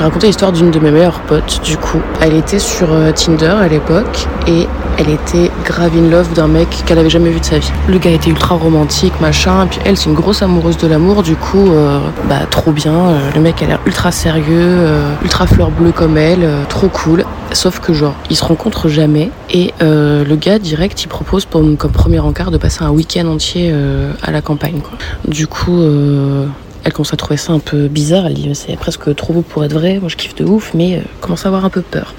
Je 0.00 0.04
racontais 0.04 0.28
l'histoire 0.28 0.50
d'une 0.50 0.70
de 0.70 0.78
mes 0.78 0.90
meilleures 0.90 1.20
potes, 1.20 1.60
du 1.62 1.76
coup. 1.76 2.00
Elle 2.22 2.32
était 2.32 2.58
sur 2.58 2.90
euh, 2.90 3.12
Tinder 3.12 3.52
à 3.60 3.68
l'époque 3.68 4.26
et 4.46 4.66
elle 4.96 5.10
était 5.10 5.50
grave 5.62 5.92
in 5.94 6.08
love 6.08 6.32
d'un 6.32 6.46
mec 6.46 6.68
qu'elle 6.86 6.98
avait 6.98 7.10
jamais 7.10 7.28
vu 7.28 7.38
de 7.38 7.44
sa 7.44 7.58
vie. 7.58 7.70
Le 7.86 7.98
gars 7.98 8.10
était 8.10 8.30
ultra 8.30 8.54
romantique, 8.54 9.12
machin, 9.20 9.66
et 9.66 9.68
puis 9.68 9.78
elle, 9.84 9.98
c'est 9.98 10.08
une 10.08 10.14
grosse 10.14 10.40
amoureuse 10.40 10.78
de 10.78 10.86
l'amour, 10.86 11.22
du 11.22 11.36
coup, 11.36 11.70
euh, 11.70 11.98
bah 12.30 12.46
trop 12.50 12.72
bien. 12.72 12.94
Euh, 12.94 13.30
le 13.34 13.42
mec 13.42 13.62
a 13.62 13.66
l'air 13.66 13.80
ultra 13.84 14.10
sérieux, 14.10 14.78
ultra 15.22 15.46
fleur 15.46 15.70
bleue 15.70 15.92
comme 15.92 16.16
elle, 16.16 16.48
trop 16.70 16.88
cool. 16.88 17.26
Sauf 17.52 17.80
que 17.80 17.92
genre, 17.92 18.14
ils 18.30 18.36
se 18.36 18.44
rencontrent 18.44 18.88
jamais 18.88 19.30
et 19.50 19.74
le 19.80 20.34
gars 20.36 20.58
direct, 20.58 21.02
il 21.02 21.08
propose 21.08 21.44
pour, 21.44 21.62
comme 21.76 21.92
premier 21.92 22.20
encart 22.20 22.50
de 22.50 22.56
passer 22.56 22.84
un 22.84 22.90
week-end 22.90 23.26
entier 23.26 23.74
à 24.22 24.30
la 24.30 24.40
campagne, 24.40 24.80
quoi. 24.80 24.96
Du 25.28 25.46
coup, 25.46 25.82
elle 26.84 26.92
commence 26.92 27.12
à 27.12 27.16
trouver 27.16 27.36
ça 27.36 27.52
un 27.52 27.58
peu 27.58 27.88
bizarre. 27.88 28.26
Elle 28.26 28.34
dit 28.34 28.54
c'est 28.54 28.76
presque 28.76 29.14
trop 29.14 29.32
beau 29.32 29.42
pour 29.42 29.64
être 29.64 29.72
vrai. 29.72 29.98
Moi 29.98 30.08
je 30.08 30.16
kiffe 30.16 30.34
de 30.34 30.44
ouf, 30.44 30.72
mais 30.74 30.96
euh, 30.96 31.00
commence 31.20 31.44
à 31.44 31.48
avoir 31.48 31.64
un 31.64 31.70
peu 31.70 31.82
peur. 31.82 32.14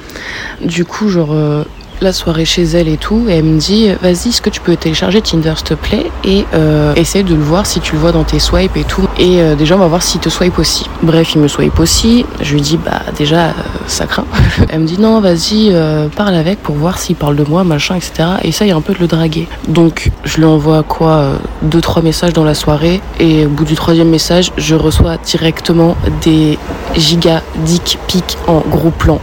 Du 0.63 0.85
coup, 0.85 1.09
genre, 1.09 1.33
euh, 1.33 1.63
la 2.01 2.13
soirée 2.13 2.45
chez 2.45 2.63
elle 2.63 2.87
et 2.87 2.97
tout, 2.97 3.27
et 3.29 3.33
elle 3.33 3.43
me 3.43 3.59
dit 3.59 3.89
vas-y, 4.01 4.29
est-ce 4.29 4.41
que 4.41 4.49
tu 4.49 4.59
peux 4.59 4.75
télécharger 4.75 5.21
Tinder 5.21 5.53
s'il 5.55 5.67
te 5.67 5.73
plaît? 5.75 6.11
Et 6.23 6.45
euh, 6.53 6.93
essaye 6.95 7.23
de 7.23 7.35
le 7.35 7.41
voir 7.41 7.65
si 7.65 7.79
tu 7.79 7.93
le 7.93 7.99
vois 7.99 8.11
dans 8.11 8.23
tes 8.23 8.39
swipes 8.39 8.75
et 8.75 8.83
tout. 8.83 9.07
Et 9.17 9.41
euh, 9.41 9.55
déjà, 9.55 9.75
on 9.75 9.79
va 9.79 9.87
voir 9.87 10.01
s'il 10.01 10.19
te 10.19 10.29
swipe 10.29 10.57
aussi. 10.57 10.85
Bref, 11.03 11.35
il 11.35 11.41
me 11.41 11.47
swipe 11.47 11.79
aussi. 11.79 12.25
Je 12.41 12.53
lui 12.53 12.61
dis 12.61 12.77
bah 12.77 13.01
déjà, 13.17 13.45
euh, 13.45 13.51
ça 13.87 14.07
craint. 14.07 14.25
elle 14.69 14.79
me 14.79 14.87
dit 14.87 14.99
non, 14.99 15.21
vas-y, 15.21 15.73
parle 16.15 16.35
avec 16.35 16.61
pour 16.61 16.75
voir 16.75 16.97
s'il 16.97 17.15
parle 17.15 17.35
de 17.35 17.43
moi, 17.43 17.63
machin, 17.63 17.95
etc. 17.95 18.29
Et 18.43 18.49
essaye 18.49 18.71
un 18.71 18.81
peu 18.81 18.93
de 18.93 18.99
le 18.99 19.07
draguer. 19.07 19.47
Donc, 19.67 20.11
je 20.25 20.37
lui 20.37 20.45
envoie 20.45 20.83
quoi 20.83 21.33
Deux, 21.61 21.81
trois 21.81 22.01
messages 22.01 22.33
dans 22.33 22.43
la 22.43 22.55
soirée. 22.55 23.01
Et 23.19 23.45
au 23.45 23.49
bout 23.49 23.65
du 23.65 23.75
troisième 23.75 24.09
message, 24.09 24.51
je 24.57 24.75
reçois 24.75 25.17
directement 25.17 25.95
des 26.23 26.57
giga 26.95 27.41
dick 27.63 27.99
pics 28.07 28.37
en 28.47 28.63
gros 28.69 28.91
plan. 28.91 29.19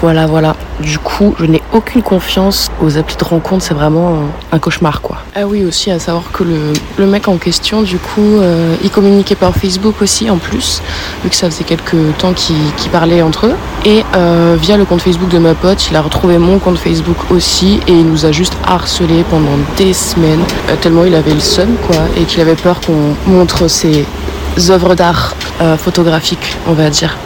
Voilà, 0.00 0.26
voilà. 0.26 0.56
Du 0.80 0.98
coup, 0.98 1.34
je 1.38 1.44
n'ai 1.44 1.60
aucune 1.74 2.02
confiance 2.02 2.70
aux 2.82 2.96
applis 2.96 3.16
de 3.16 3.24
rencontre, 3.24 3.62
c'est 3.62 3.74
vraiment 3.74 4.20
un 4.50 4.58
cauchemar, 4.58 5.02
quoi. 5.02 5.18
Ah 5.36 5.46
oui, 5.46 5.62
aussi, 5.62 5.90
à 5.90 5.98
savoir 5.98 6.24
que 6.32 6.42
le, 6.42 7.06
mec 7.06 7.28
en 7.28 7.36
question, 7.36 7.82
du 7.82 7.98
coup, 7.98 8.38
euh, 8.38 8.74
il 8.82 8.90
communiquait 8.90 9.34
par 9.34 9.54
Facebook 9.54 10.00
aussi, 10.00 10.30
en 10.30 10.38
plus, 10.38 10.80
vu 11.22 11.28
que 11.28 11.36
ça 11.36 11.50
faisait 11.50 11.64
quelques 11.64 12.16
temps 12.16 12.32
qu'ils 12.32 12.72
qu'ils 12.78 12.90
parlaient 12.90 13.20
entre 13.20 13.48
eux. 13.48 13.54
Et 13.84 14.02
euh, 14.16 14.56
via 14.58 14.78
le 14.78 14.86
compte 14.86 15.02
Facebook 15.02 15.28
de 15.28 15.38
ma 15.38 15.52
pote, 15.54 15.90
il 15.90 15.96
a 15.96 16.00
retrouvé 16.00 16.38
mon 16.38 16.58
compte 16.58 16.78
Facebook 16.78 17.18
aussi, 17.30 17.80
et 17.86 17.92
il 17.92 18.06
nous 18.06 18.24
a 18.24 18.32
juste 18.32 18.56
harcelé 18.66 19.22
pendant 19.28 19.58
des 19.76 19.92
semaines, 19.92 20.44
euh, 20.70 20.76
tellement 20.80 21.04
il 21.04 21.14
avait 21.14 21.34
le 21.34 21.40
seum, 21.40 21.76
quoi, 21.86 21.98
et 22.16 22.24
qu'il 22.24 22.40
avait 22.40 22.54
peur 22.54 22.80
qu'on 22.80 23.30
montre 23.30 23.68
ses 23.68 24.06
œuvres 24.70 24.94
d'art 24.94 25.34
photographiques, 25.78 26.56
on 26.66 26.72
va 26.72 26.88
dire. 26.88 27.16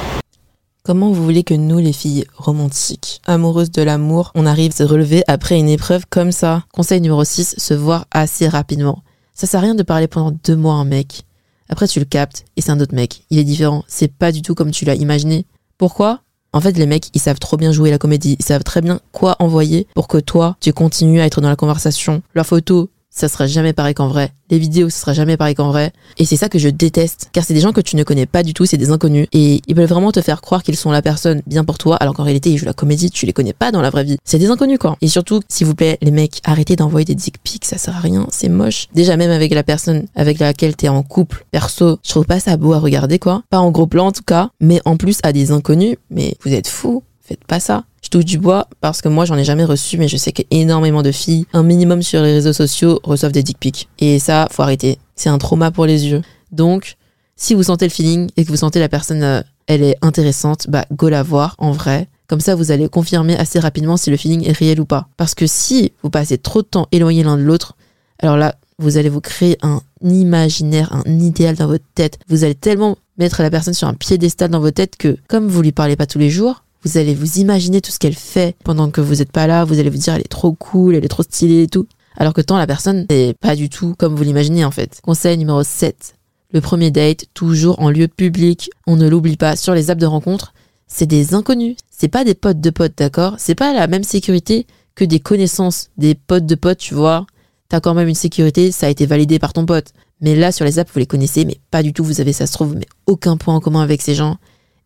Comment 0.87 1.11
vous 1.11 1.25
voulez 1.25 1.45
que 1.45 1.55
nous, 1.55 1.79
les 1.79 1.95
filles 1.95 2.27
romantiques, 2.37 3.23
amoureuses 3.25 3.71
de 3.71 3.81
l'amour, 3.81 4.33
on 4.35 4.45
arrive 4.45 4.71
à 4.73 4.77
se 4.77 4.83
relever 4.83 5.25
après 5.27 5.59
une 5.59 5.71
épreuve 5.71 6.05
comme 6.11 6.31
ça? 6.31 6.63
Conseil 6.75 7.01
numéro 7.01 7.25
6, 7.25 7.55
se 7.57 7.73
voir 7.73 8.05
assez 8.11 8.49
rapidement. 8.49 9.03
Ça 9.33 9.47
sert 9.47 9.61
à 9.61 9.63
rien 9.63 9.75
de 9.75 9.83
parler 9.83 10.09
pendant 10.09 10.37
deux 10.45 10.57
mois 10.57 10.75
à 10.75 10.77
un 10.77 10.85
mec. 10.85 11.23
Après, 11.71 11.89
tu 11.89 12.01
le 12.01 12.05
captes 12.05 12.45
et 12.59 12.61
c'est 12.61 12.71
un 12.71 12.81
autre 12.81 12.95
mec. 12.95 13.25
Il 13.31 13.39
est 13.39 13.45
différent. 13.45 13.83
C'est 13.89 14.13
pas 14.13 14.31
du 14.31 14.43
tout 14.43 14.55
comme 14.55 14.73
tu 14.73 14.85
l'as 14.85 14.95
imaginé. 14.95 15.47
Pourquoi? 15.79 16.21
En 16.53 16.61
fait, 16.61 16.77
les 16.77 16.87
mecs, 16.87 17.09
ils 17.15 17.21
savent 17.21 17.39
trop 17.39 17.57
bien 17.57 17.73
jouer 17.73 17.91
la 17.91 17.97
comédie. 17.97 18.37
Ils 18.39 18.45
savent 18.45 18.63
très 18.63 18.83
bien 18.83 19.01
quoi 19.11 19.37
envoyer 19.39 19.87
pour 19.95 20.07
que 20.07 20.19
toi, 20.19 20.59
tu 20.61 20.75
continues 20.75 21.23
à 21.23 21.25
être 21.25 21.41
dans 21.41 21.49
la 21.49 21.57
conversation. 21.57 22.21
La 22.35 22.45
photo, 22.45 22.91
ça 23.15 23.29
sera 23.29 23.47
jamais 23.47 23.73
pareil 23.73 23.95
qu'en 23.95 24.09
vrai. 24.09 24.33
Les 24.51 24.59
vidéos, 24.59 24.91
ça 24.91 25.01
sera 25.01 25.13
jamais 25.13 25.37
pareil 25.37 25.55
qu'en 25.55 25.69
vrai. 25.69 25.93
Et 26.19 26.25
c'est 26.25 26.37
ça 26.37 26.49
que 26.49 26.59
je 26.59 26.69
déteste. 26.69 27.31
Car 27.33 27.45
c'est 27.45 27.55
des 27.55 27.61
gens 27.61 27.73
que 27.73 27.81
tu 27.81 27.95
ne 27.95 28.03
connais 28.03 28.27
pas 28.27 28.43
du 28.43 28.55
tout, 28.55 28.67
c'est 28.67 28.77
des 28.77 28.91
inconnus. 28.91 29.29
Et 29.33 29.63
ils 29.69 29.77
veulent 29.77 29.87
vraiment 29.87 30.11
te 30.11 30.21
faire 30.21 30.41
croire 30.41 30.65
qu'ils 30.65 30.77
sont 30.77 30.91
la 30.91 31.01
personne 31.01 31.41
bien 31.47 31.65
pour 31.65 31.79
toi, 31.79 31.97
alors 31.97 32.15
qu'en 32.15 32.25
réalité, 32.25 32.51
ils 32.51 32.59
jouent 32.59 32.67
la 32.67 32.73
comédie, 32.73 33.11
tu 33.11 33.25
les 33.25 33.33
connais 33.33 33.53
pas 33.53 33.71
dans 33.71 33.81
la 33.81 33.91
vraie 33.91 34.03
vie. 34.03 34.17
C'est 34.25 34.39
des 34.39 34.51
inconnus, 34.51 34.79
quoi. 34.79 34.97
Et 35.01 35.09
surtout, 35.09 35.41
s'il 35.49 35.67
vous 35.67 35.77
plaît, 35.77 35.97
les 36.03 36.11
mecs, 36.11 36.41
arrêtez 36.45 36.75
d'envoyer 36.75 37.05
des 37.05 37.15
dick 37.15 37.39
pics, 37.43 37.65
ça 37.65 37.79
sert 37.79 37.97
à 37.97 38.01
rien, 38.01 38.27
c'est 38.31 38.49
moche. 38.49 38.89
Déjà, 38.95 39.17
même 39.17 39.31
avec 39.31 39.55
la 39.55 39.63
personne 39.63 40.07
avec 40.17 40.41
laquelle 40.41 40.75
t'es 40.75 40.89
en 40.89 41.05
couple, 41.05 41.47
perso, 41.53 41.99
je 42.03 42.11
trouve 42.11 42.27
pas 42.27 42.41
ça 42.41 42.57
beau 42.57 42.73
à 42.73 42.81
regarder, 42.81 43.21
quoi. 43.21 43.43
Pas 43.49 43.59
en 43.61 43.71
gros 43.71 43.87
plan, 43.87 44.09
en 44.09 44.13
tout 44.13 44.25
cas. 44.25 44.51
Mais 44.61 44.81
en 44.85 44.97
plus, 44.97 45.21
à 45.23 45.33
des 45.33 45.53
inconnus, 45.53 45.97
mais 46.11 46.35
vous 46.45 46.53
êtes 46.53 46.69
fous. 46.69 47.05
Faites 47.23 47.45
pas 47.45 47.61
ça. 47.61 47.85
Je 48.05 48.11
touche 48.11 48.27
du 48.27 48.37
bois 48.39 48.69
parce 48.83 49.01
que 49.01 49.09
moi 49.09 49.25
j'en 49.25 49.37
ai 49.37 49.45
jamais 49.45 49.65
reçu, 49.65 49.97
mais 49.97 50.09
je 50.09 50.19
sais 50.19 50.31
qu'énormément 50.31 51.03
de 51.03 51.11
filles, 51.11 51.47
un 51.55 51.63
minimum 51.63 52.03
sur 52.03 52.23
les 52.23 52.35
réseaux 52.35 52.53
sociaux, 52.53 53.01
reçoivent 53.03 53.33
des 53.33 53.43
dick 53.43 53.59
pics. 53.59 53.89
Et 53.99 54.19
ça, 54.19 54.47
faut 54.53 54.61
arrêter. 54.61 54.99
C'est 55.17 55.31
un 55.31 55.39
trauma 55.39 55.71
pour 55.71 55.87
les 55.87 56.07
yeux. 56.07 56.21
Donc, 56.53 56.97
si 57.35 57.55
vous 57.55 57.63
sentez 57.63 57.87
le 57.87 57.91
feeling 57.91 58.29
et 58.37 58.45
que 58.45 58.51
vous 58.51 58.59
sentez 58.59 58.79
la 58.79 58.91
personne, 58.91 59.23
euh, 59.23 59.41
elle 59.67 59.83
est 59.83 59.97
intéressante, 60.03 60.67
bah 60.69 60.85
go 60.93 61.09
la 61.09 61.23
voir 61.23 61.55
en 61.57 61.73
vrai. 61.73 62.09
Comme 62.27 62.41
ça, 62.41 62.55
vous 62.55 62.71
allez 62.71 62.91
confirmer 62.91 63.39
assez 63.39 63.59
rapidement 63.59 63.97
si 63.97 64.11
le 64.11 64.19
feeling 64.19 64.47
est 64.47 64.53
réel 64.53 64.81
ou 64.83 64.85
pas. 64.85 65.09
Parce 65.17 65.35
que 65.35 65.47
si 65.47 65.93
vous 66.03 66.11
passez 66.11 66.37
trop 66.37 66.61
de 66.61 66.67
temps 66.67 66.89
éloignés 66.93 67.25
l'un 67.25 67.39
de 67.39 67.43
l'autre, 67.43 67.75
alors 68.19 68.37
là, 68.37 68.57
vous 68.79 68.99
allez 68.99 69.09
vous 69.09 69.23
créer 69.23 69.57
un 69.63 69.81
imaginaire, 70.03 70.93
un 70.93 71.19
idéal 71.21 71.57
dans 71.57 71.69
votre 71.69 71.85
tête. 71.95 72.19
Vous 72.29 72.45
allez 72.45 72.55
tellement 72.55 72.99
mettre 73.17 73.41
la 73.41 73.49
personne 73.49 73.73
sur 73.73 73.89
un 73.89 73.95
piédestal 73.95 74.51
dans 74.51 74.61
votre 74.61 74.75
tête 74.75 74.97
que, 74.97 75.17
comme 75.27 75.49
vous 75.49 75.63
lui 75.63 75.73
parlez 75.73 75.97
pas 75.97 76.07
tous 76.07 76.19
les 76.19 76.29
jours, 76.29 76.65
vous 76.85 76.99
allez 76.99 77.15
vous 77.15 77.39
imaginer 77.39 77.81
tout 77.81 77.91
ce 77.91 77.99
qu'elle 77.99 78.15
fait 78.15 78.57
pendant 78.63 78.91
que 78.91 79.01
vous 79.01 79.17
n'êtes 79.17 79.33
pas 79.33 79.47
là. 79.47 79.65
Vous 79.65 79.79
allez 79.79 79.91
vous 79.91 79.99
dire, 79.99 80.15
elle 80.15 80.21
est 80.21 80.29
trop 80.29 80.53
cool, 80.53 80.95
elle 80.95 81.05
est 81.05 81.09
trop 81.09 81.23
stylée 81.23 81.63
et 81.63 81.69
tout. 81.69 81.87
Alors 82.17 82.35
que 82.35 82.41
tant 82.41 82.59
la 82.59 82.67
personne 82.67 83.07
n'est 83.11 83.35
pas 83.35 83.57
du 83.57 83.69
tout 83.69 83.95
comme 83.99 84.15
vous 84.15 84.23
l'imaginez 84.23 84.65
en 84.65 84.71
fait. 84.71 85.01
Conseil 85.03 85.39
numéro 85.39 85.63
7. 85.63 86.15
Le 86.53 86.61
premier 86.61 86.91
date, 86.91 87.25
toujours 87.35 87.81
en 87.81 87.91
lieu 87.91 88.07
public. 88.07 88.71
On 88.87 88.97
ne 88.97 89.09
l'oublie 89.09 89.37
pas 89.37 89.57
sur 89.57 89.75
les 89.75 89.91
apps 89.91 90.01
de 90.01 90.07
rencontre. 90.07 90.53
C'est 90.87 91.07
des 91.07 91.35
inconnus. 91.35 91.77
C'est 91.91 92.09
pas 92.09 92.25
des 92.25 92.35
potes 92.35 92.61
de 92.61 92.71
potes, 92.71 92.97
d'accord? 92.97 93.35
C'est 93.39 93.55
pas 93.55 93.73
la 93.73 93.87
même 93.87 94.05
sécurité 94.05 94.67
que 94.95 95.05
des 95.05 95.21
connaissances. 95.21 95.89
Des 95.97 96.15
potes 96.15 96.47
de 96.47 96.55
potes, 96.55 96.79
tu 96.79 96.95
vois? 96.95 97.27
T'as 97.69 97.81
quand 97.81 97.95
même 97.95 98.09
une 98.09 98.15
sécurité, 98.15 98.71
ça 98.71 98.87
a 98.87 98.91
été 98.91 99.07
validé 99.07 99.39
par 99.39 99.53
ton 99.53 99.67
pote. 99.67 99.93
Mais 100.21 100.37
là, 100.37 100.53
sur 100.53 100.65
les 100.65 100.79
apps, 100.79 100.93
vous 100.93 101.01
les 101.01 101.07
connaissez, 101.07 101.45
mais 101.45 101.59
pas 101.71 101.83
du 101.83 101.93
tout. 101.93 102.05
Vous 102.05 102.21
avez, 102.21 102.33
ça 102.33 102.47
se 102.47 102.53
trouve, 102.53 102.77
mais 102.77 102.87
aucun 103.07 103.37
point 103.37 103.55
en 103.55 103.61
commun 103.61 103.81
avec 103.81 104.03
ces 104.03 104.15
gens 104.15 104.37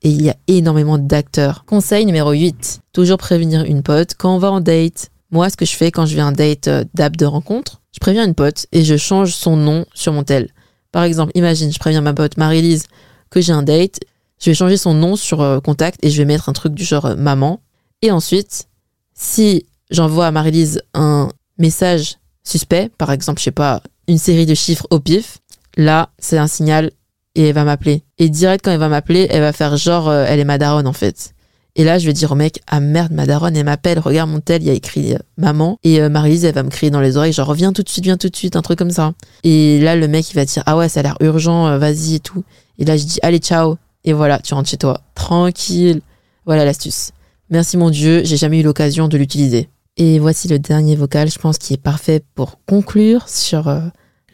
et 0.02 0.10
il 0.10 0.22
y 0.22 0.30
a 0.30 0.36
énormément 0.46 0.98
d'acteurs. 0.98 1.64
Conseil 1.64 2.06
numéro 2.06 2.32
8, 2.32 2.80
toujours 2.92 3.18
prévenir 3.18 3.64
une 3.64 3.82
pote 3.82 4.14
quand 4.16 4.34
on 4.34 4.38
va 4.38 4.50
en 4.50 4.60
date. 4.60 5.10
Moi, 5.30 5.50
ce 5.50 5.56
que 5.56 5.66
je 5.66 5.74
fais 5.74 5.90
quand 5.90 6.06
je 6.06 6.14
vais 6.14 6.22
un 6.22 6.32
date 6.32 6.68
euh, 6.68 6.84
d'app 6.94 7.16
de 7.16 7.26
rencontre, 7.26 7.80
je 7.92 8.00
préviens 8.00 8.24
une 8.24 8.34
pote 8.34 8.66
et 8.72 8.84
je 8.84 8.96
change 8.96 9.34
son 9.34 9.56
nom 9.56 9.84
sur 9.94 10.12
mon 10.12 10.22
tel. 10.22 10.50
Par 10.92 11.02
exemple, 11.02 11.32
imagine, 11.34 11.72
je 11.72 11.78
préviens 11.78 12.00
ma 12.00 12.14
pote 12.14 12.36
Marie-Lise 12.36 12.86
que 13.30 13.40
j'ai 13.40 13.52
un 13.52 13.62
date, 13.62 14.00
je 14.40 14.50
vais 14.50 14.54
changer 14.54 14.76
son 14.76 14.94
nom 14.94 15.16
sur 15.16 15.42
euh, 15.42 15.60
contact 15.60 15.98
et 16.02 16.10
je 16.10 16.16
vais 16.18 16.24
mettre 16.24 16.48
un 16.48 16.52
truc 16.52 16.74
du 16.74 16.84
genre 16.84 17.06
euh, 17.06 17.16
maman. 17.16 17.60
Et 18.00 18.10
ensuite, 18.10 18.68
si 19.14 19.66
j'envoie 19.90 20.26
à 20.26 20.30
Marie-Lise 20.30 20.82
un 20.94 21.28
message 21.58 22.16
suspect, 22.44 22.90
par 22.96 23.10
exemple, 23.10 23.40
je 23.40 23.44
sais 23.44 23.50
pas, 23.50 23.82
une 24.06 24.18
série 24.18 24.46
de 24.46 24.54
chiffres 24.54 24.86
au 24.90 25.00
pif, 25.00 25.38
là, 25.76 26.10
c'est 26.18 26.38
un 26.38 26.46
signal 26.46 26.90
et 27.38 27.48
elle 27.48 27.54
va 27.54 27.64
m'appeler. 27.64 28.02
Et 28.18 28.28
direct 28.28 28.64
quand 28.64 28.72
elle 28.72 28.80
va 28.80 28.88
m'appeler, 28.88 29.28
elle 29.30 29.42
va 29.42 29.52
faire 29.52 29.76
genre 29.76 30.08
euh, 30.08 30.26
elle 30.28 30.40
est 30.40 30.44
ma 30.44 30.58
daronne 30.58 30.88
en 30.88 30.92
fait. 30.92 31.34
Et 31.76 31.84
là, 31.84 32.00
je 32.00 32.06
vais 32.06 32.12
dire 32.12 32.32
au 32.32 32.34
mec, 32.34 32.60
ah 32.66 32.80
merde, 32.80 33.12
ma 33.12 33.26
daronne, 33.26 33.56
elle 33.56 33.64
m'appelle, 33.64 34.00
regarde 34.00 34.28
mon 34.28 34.40
tel, 34.40 34.62
il 34.62 34.66
y 34.66 34.70
a 34.70 34.72
écrit 34.72 35.14
euh, 35.14 35.18
maman. 35.36 35.78
Et 35.84 36.00
euh, 36.00 36.08
Marie-Lise, 36.08 36.44
elle 36.44 36.54
va 36.54 36.64
me 36.64 36.70
crier 36.70 36.90
dans 36.90 37.00
les 37.00 37.16
oreilles, 37.16 37.32
genre 37.32 37.46
reviens 37.46 37.72
tout 37.72 37.84
de 37.84 37.88
suite, 37.88 38.02
viens 38.02 38.16
tout 38.16 38.28
de 38.28 38.34
suite, 38.34 38.56
un 38.56 38.62
truc 38.62 38.76
comme 38.76 38.90
ça. 38.90 39.12
Et 39.44 39.78
là, 39.78 39.94
le 39.94 40.08
mec, 40.08 40.28
il 40.32 40.34
va 40.34 40.44
dire, 40.44 40.64
ah 40.66 40.76
ouais, 40.76 40.88
ça 40.88 40.98
a 40.98 41.02
l'air 41.04 41.16
urgent, 41.20 41.78
vas-y 41.78 42.16
et 42.16 42.20
tout. 42.20 42.42
Et 42.80 42.84
là, 42.84 42.96
je 42.96 43.04
dis, 43.04 43.18
allez, 43.22 43.38
ciao. 43.38 43.76
Et 44.02 44.12
voilà, 44.12 44.40
tu 44.40 44.54
rentres 44.54 44.68
chez 44.68 44.76
toi, 44.76 45.02
tranquille. 45.14 46.00
Voilà 46.44 46.64
l'astuce. 46.64 47.12
Merci 47.50 47.76
mon 47.76 47.90
Dieu, 47.90 48.22
j'ai 48.24 48.36
jamais 48.36 48.58
eu 48.58 48.64
l'occasion 48.64 49.06
de 49.06 49.16
l'utiliser. 49.16 49.68
Et 49.96 50.18
voici 50.18 50.48
le 50.48 50.58
dernier 50.58 50.96
vocal, 50.96 51.30
je 51.30 51.38
pense, 51.38 51.58
qui 51.58 51.74
est 51.74 51.82
parfait 51.82 52.24
pour 52.34 52.58
conclure 52.66 53.28
sur 53.28 53.72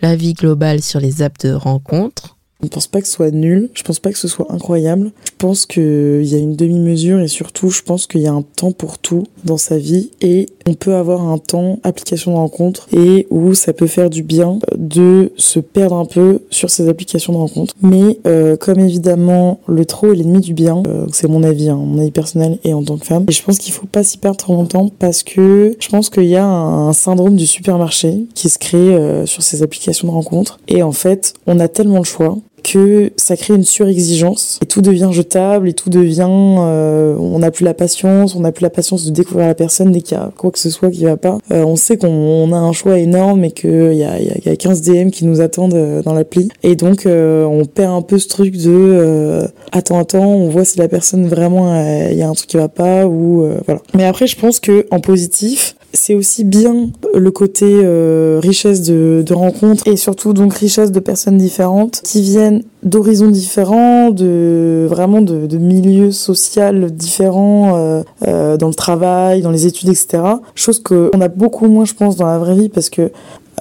la 0.00 0.16
vie 0.16 0.32
globale 0.32 0.80
sur 0.82 1.00
les 1.00 1.20
apps 1.20 1.44
de 1.44 1.52
rencontre. 1.52 2.33
Je 2.60 2.66
ne 2.66 2.70
pense 2.70 2.86
pas 2.86 3.00
que 3.00 3.06
ce 3.06 3.12
soit 3.12 3.30
nul, 3.30 3.68
je 3.74 3.82
pense 3.82 3.98
pas 3.98 4.10
que 4.10 4.18
ce 4.18 4.28
soit 4.28 4.46
incroyable. 4.50 5.12
Je 5.26 5.32
pense 5.36 5.66
qu'il 5.66 6.24
y 6.24 6.34
a 6.34 6.38
une 6.38 6.56
demi-mesure 6.56 7.20
et 7.20 7.28
surtout 7.28 7.68
je 7.68 7.82
pense 7.82 8.06
qu'il 8.06 8.22
y 8.22 8.26
a 8.26 8.32
un 8.32 8.40
temps 8.42 8.72
pour 8.72 8.98
tout 8.98 9.24
dans 9.44 9.58
sa 9.58 9.76
vie 9.76 10.10
et 10.22 10.46
on 10.66 10.72
peut 10.72 10.94
avoir 10.94 11.28
un 11.28 11.36
temps 11.36 11.78
application 11.82 12.32
de 12.32 12.36
rencontre 12.36 12.88
et 12.92 13.26
où 13.28 13.52
ça 13.52 13.74
peut 13.74 13.86
faire 13.86 14.08
du 14.08 14.22
bien 14.22 14.60
de 14.76 15.32
se 15.36 15.58
perdre 15.58 15.96
un 15.96 16.06
peu 16.06 16.40
sur 16.48 16.70
ces 16.70 16.88
applications 16.88 17.34
de 17.34 17.38
rencontre. 17.38 17.74
Mais 17.82 18.18
euh, 18.26 18.56
comme 18.56 18.80
évidemment 18.80 19.60
le 19.66 19.84
trop 19.84 20.12
est 20.12 20.16
l'ennemi 20.16 20.40
du 20.40 20.54
bien, 20.54 20.82
euh, 20.86 21.06
c'est 21.12 21.28
mon 21.28 21.42
avis, 21.42 21.68
hein, 21.68 21.76
mon 21.76 22.00
avis 22.00 22.12
personnel 22.12 22.58
et 22.64 22.72
en 22.72 22.82
tant 22.82 22.96
que 22.96 23.04
femme, 23.04 23.26
et 23.28 23.32
je 23.32 23.42
pense 23.42 23.58
qu'il 23.58 23.74
faut 23.74 23.86
pas 23.86 24.04
s'y 24.04 24.16
perdre 24.16 24.38
trop 24.38 24.54
longtemps 24.54 24.90
parce 24.98 25.22
que 25.22 25.76
je 25.78 25.88
pense 25.88 26.08
qu'il 26.08 26.24
y 26.24 26.36
a 26.36 26.46
un, 26.46 26.94
syndrome 26.94 27.36
du 27.36 27.46
supermarché 27.46 28.24
qui 28.34 28.48
se 28.48 28.58
crée 28.58 28.78
euh, 28.78 29.26
sur 29.26 29.42
ces 29.42 29.62
applications 29.62 30.08
de 30.08 30.12
rencontre 30.12 30.60
et 30.68 30.82
en 30.82 30.92
fait 30.92 31.34
on 31.46 31.58
a 31.58 31.68
tellement 31.68 31.98
le 31.98 32.04
choix 32.04 32.38
que 32.64 33.12
ça 33.16 33.36
crée 33.36 33.54
une 33.54 33.62
surexigence. 33.62 34.58
Et 34.62 34.66
tout 34.66 34.82
devient 34.82 35.10
jetable 35.12 35.68
et 35.68 35.74
tout 35.74 35.90
devient 35.90 36.26
euh, 36.28 37.14
on 37.18 37.38
n'a 37.38 37.50
plus 37.50 37.64
la 37.64 37.74
patience 37.74 38.34
on 38.34 38.40
n'a 38.40 38.50
plus 38.50 38.62
la 38.62 38.70
patience 38.70 39.04
de 39.04 39.10
découvrir 39.10 39.46
la 39.46 39.54
personne 39.54 39.92
dès 39.92 40.00
qu'il 40.00 40.16
y 40.16 40.20
a 40.20 40.32
quoi 40.36 40.50
que 40.50 40.58
ce 40.58 40.70
soit 40.70 40.90
qui 40.90 41.04
va 41.04 41.16
pas. 41.16 41.38
Euh, 41.52 41.62
on 41.64 41.76
sait 41.76 41.96
qu'on 41.96 42.52
a 42.52 42.56
un 42.56 42.72
choix 42.72 42.98
énorme 42.98 43.44
et 43.44 43.50
qu'il 43.52 43.94
y 43.94 44.04
a, 44.04 44.18
y 44.18 44.48
a 44.48 44.56
15 44.56 44.82
DM 44.82 45.10
qui 45.10 45.24
nous 45.26 45.40
attendent 45.40 45.74
euh, 45.74 46.02
dans 46.02 46.14
l'appli. 46.14 46.48
Et 46.62 46.74
donc 46.74 47.06
on 47.06 47.64
perd 47.66 47.92
un 47.92 48.02
peu 48.02 48.18
ce 48.18 48.28
truc 48.28 48.56
de 48.56 49.46
attends 49.72 49.98
attends 49.98 50.26
on 50.26 50.48
voit 50.48 50.64
si 50.64 50.78
la 50.78 50.88
personne 50.88 51.26
vraiment 51.26 51.78
il 52.10 52.16
y 52.16 52.22
a 52.22 52.28
un 52.28 52.32
truc 52.32 52.48
qui 52.48 52.56
va 52.56 52.68
pas 52.68 53.06
ou 53.06 53.46
voilà. 53.66 53.82
Mais 53.94 54.06
après 54.06 54.26
je 54.26 54.36
pense 54.36 54.58
que 54.58 54.86
en 54.90 55.00
positif 55.00 55.76
c'est 55.94 56.14
aussi 56.14 56.44
bien 56.44 56.88
le 57.14 57.30
côté 57.30 57.66
euh, 57.66 58.40
richesse 58.42 58.82
de, 58.82 59.22
de 59.24 59.32
rencontres 59.32 59.86
et 59.86 59.96
surtout 59.96 60.32
donc 60.32 60.52
richesse 60.54 60.92
de 60.92 61.00
personnes 61.00 61.38
différentes 61.38 62.00
qui 62.02 62.20
viennent 62.20 62.62
d'horizons 62.82 63.30
différents, 63.30 64.10
de 64.10 64.86
vraiment 64.90 65.22
de, 65.22 65.46
de 65.46 65.56
milieux 65.56 66.10
sociaux 66.10 66.44
différents 66.90 67.76
euh, 67.76 68.02
euh, 68.26 68.56
dans 68.56 68.68
le 68.68 68.74
travail, 68.74 69.40
dans 69.42 69.50
les 69.50 69.66
études, 69.66 69.88
etc. 69.88 70.22
Chose 70.54 70.82
qu'on 70.82 71.20
a 71.20 71.28
beaucoup 71.28 71.66
moins, 71.66 71.84
je 71.84 71.94
pense, 71.94 72.16
dans 72.16 72.26
la 72.26 72.38
vraie 72.38 72.54
vie 72.54 72.68
parce 72.68 72.90
que, 72.90 73.10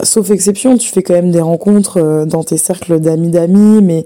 sauf 0.01 0.31
exception, 0.31 0.77
tu 0.77 0.89
fais 0.89 1.03
quand 1.03 1.13
même 1.13 1.31
des 1.31 1.41
rencontres 1.41 1.97
euh, 1.97 2.25
dans 2.25 2.43
tes 2.43 2.57
cercles 2.57 2.99
d'amis 2.99 3.29
d'amis, 3.29 3.81
mais 3.81 4.05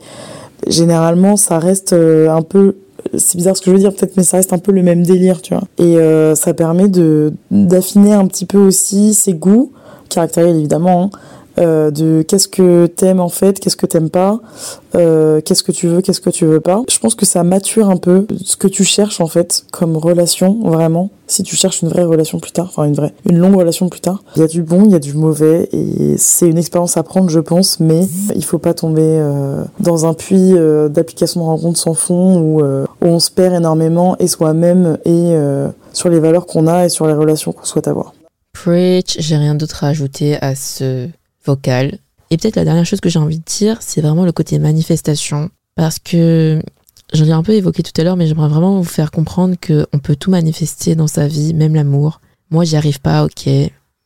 généralement 0.68 1.38
ça 1.38 1.60
reste 1.60 1.94
euh, 1.94 2.30
un 2.30 2.42
peu 2.42 2.76
c'est 3.18 3.38
bizarre 3.38 3.56
ce 3.56 3.62
que 3.62 3.72
je 3.72 3.76
veux 3.76 3.82
dire 3.82 3.94
peut-être 3.94 4.18
mais 4.18 4.24
ça 4.24 4.38
reste 4.38 4.54
un 4.54 4.58
peu 4.58 4.72
le 4.72 4.84
même 4.84 5.04
délire 5.04 5.42
tu 5.42 5.54
vois. 5.54 5.64
Et 5.78 5.98
euh, 5.98 6.36
ça 6.36 6.54
permet 6.54 6.88
de 6.88 7.34
d'affiner 7.52 8.14
un 8.14 8.28
petit 8.28 8.46
peu 8.46 8.58
aussi 8.58 9.14
ses 9.14 9.34
goûts 9.34 9.72
caractériels 10.10 10.58
évidemment 10.58 11.04
hein, 11.04 11.18
euh, 11.60 11.92
de 11.92 12.22
qu'est-ce 12.22 12.48
que 12.48 12.86
t'aimes 12.86 13.20
en 13.20 13.30
fait, 13.30 13.60
qu'est-ce 13.60 13.76
que 13.76 13.86
t'aimes 13.86 14.10
pas, 14.10 14.40
euh, 14.96 15.42
qu'est-ce 15.42 15.64
que 15.64 15.72
tu 15.72 15.88
veux, 15.88 16.02
qu'est-ce 16.02 16.22
que 16.22 16.30
tu 16.30 16.46
veux 16.46 16.60
pas. 16.60 16.84
Je 16.90 17.00
pense 17.00 17.16
que 17.16 17.26
ça 17.26 17.44
mature 17.44 17.90
un 17.90 17.98
peu 17.98 18.28
ce 18.44 18.58
que 18.58 18.68
tu 18.68 18.84
cherches 18.84 19.22
en 19.22 19.28
fait 19.28 19.66
comme 19.72 19.98
relation 19.98 20.60
vraiment. 20.64 21.10
Si 21.30 21.44
tu 21.44 21.56
cherches 21.56 21.82
une 21.82 21.90
vraie 21.90 22.04
relation 22.04 22.40
plus 22.40 22.52
tard, 22.52 22.68
enfin 22.70 22.86
une 22.86 22.94
vraie, 22.94 23.14
une 23.30 23.38
longue 23.38 23.56
relation 23.56 23.90
plus 23.90 24.00
tard, 24.00 24.24
il 24.36 24.42
y 24.42 24.46
a 24.46 24.48
du 24.48 24.62
bon, 24.62 24.86
il 24.86 24.92
y 24.92 24.96
a 24.96 25.00
du 25.00 25.14
mauvais 25.14 25.68
et 25.74 26.16
c'est 26.18 26.48
une 26.48 26.58
expérience 26.58 26.96
à 26.96 27.04
prendre 27.04 27.30
je 27.30 27.40
pense, 27.40 27.80
mais 27.80 28.06
il 28.36 28.46
faut 28.46 28.60
pas 28.60 28.74
tomber 28.74 29.02
euh, 29.04 29.64
dans 29.80 30.06
un 30.06 30.14
puits 30.14 30.54
d'applications 30.90 31.42
de 31.42 31.46
rencontres 31.46 31.80
sans 31.80 31.96
fond 31.96 32.40
où, 32.40 32.62
où, 32.62 32.86
on 33.02 33.20
se 33.20 33.32
perd 33.32 33.56
énormément 33.56 34.16
et 34.20 34.28
soi-même 34.28 34.98
et 35.06 35.36
sur 35.92 36.10
les 36.10 36.20
valeurs 36.20 36.46
qu'on 36.46 36.68
a 36.68 36.86
et 36.86 36.90
sur 36.90 37.08
les 37.08 37.14
relations 37.14 37.52
qu'on 37.52 37.66
souhaite 37.66 37.88
avoir. 37.88 38.14
Preach, 38.54 39.18
j'ai 39.20 39.38
rien 39.38 39.56
d'autre 39.56 39.84
à 39.84 39.88
ajouter 39.88 40.38
à 40.42 40.56
ce 40.56 41.10
Et 42.30 42.38
peut-être 42.38 42.56
la 42.56 42.66
dernière 42.66 42.86
chose 42.86 43.00
que 43.00 43.10
j'ai 43.10 43.20
envie 43.20 43.40
de 43.40 43.44
dire, 43.46 43.78
c'est 43.80 44.02
vraiment 44.02 44.26
le 44.26 44.32
côté 44.32 44.60
manifestation. 44.60 45.50
Parce 45.76 46.00
que 46.00 46.62
j'en 47.14 47.26
ai 47.26 47.32
un 47.32 47.44
peu 47.44 47.54
évoqué 47.54 47.84
tout 47.84 48.00
à 48.00 48.04
l'heure, 48.04 48.18
mais 48.18 48.28
j'aimerais 48.28 48.50
vraiment 48.50 48.78
vous 48.78 48.84
faire 48.84 49.12
comprendre 49.12 49.56
qu'on 49.56 50.00
peut 50.00 50.16
tout 50.16 50.32
manifester 50.32 50.96
dans 50.96 51.08
sa 51.08 51.28
vie, 51.28 51.54
même 51.54 51.76
l'amour. 51.76 52.20
Moi, 52.50 52.64
j'y 52.64 52.76
arrive 52.76 53.00
pas, 53.00 53.24
ok, 53.24 53.50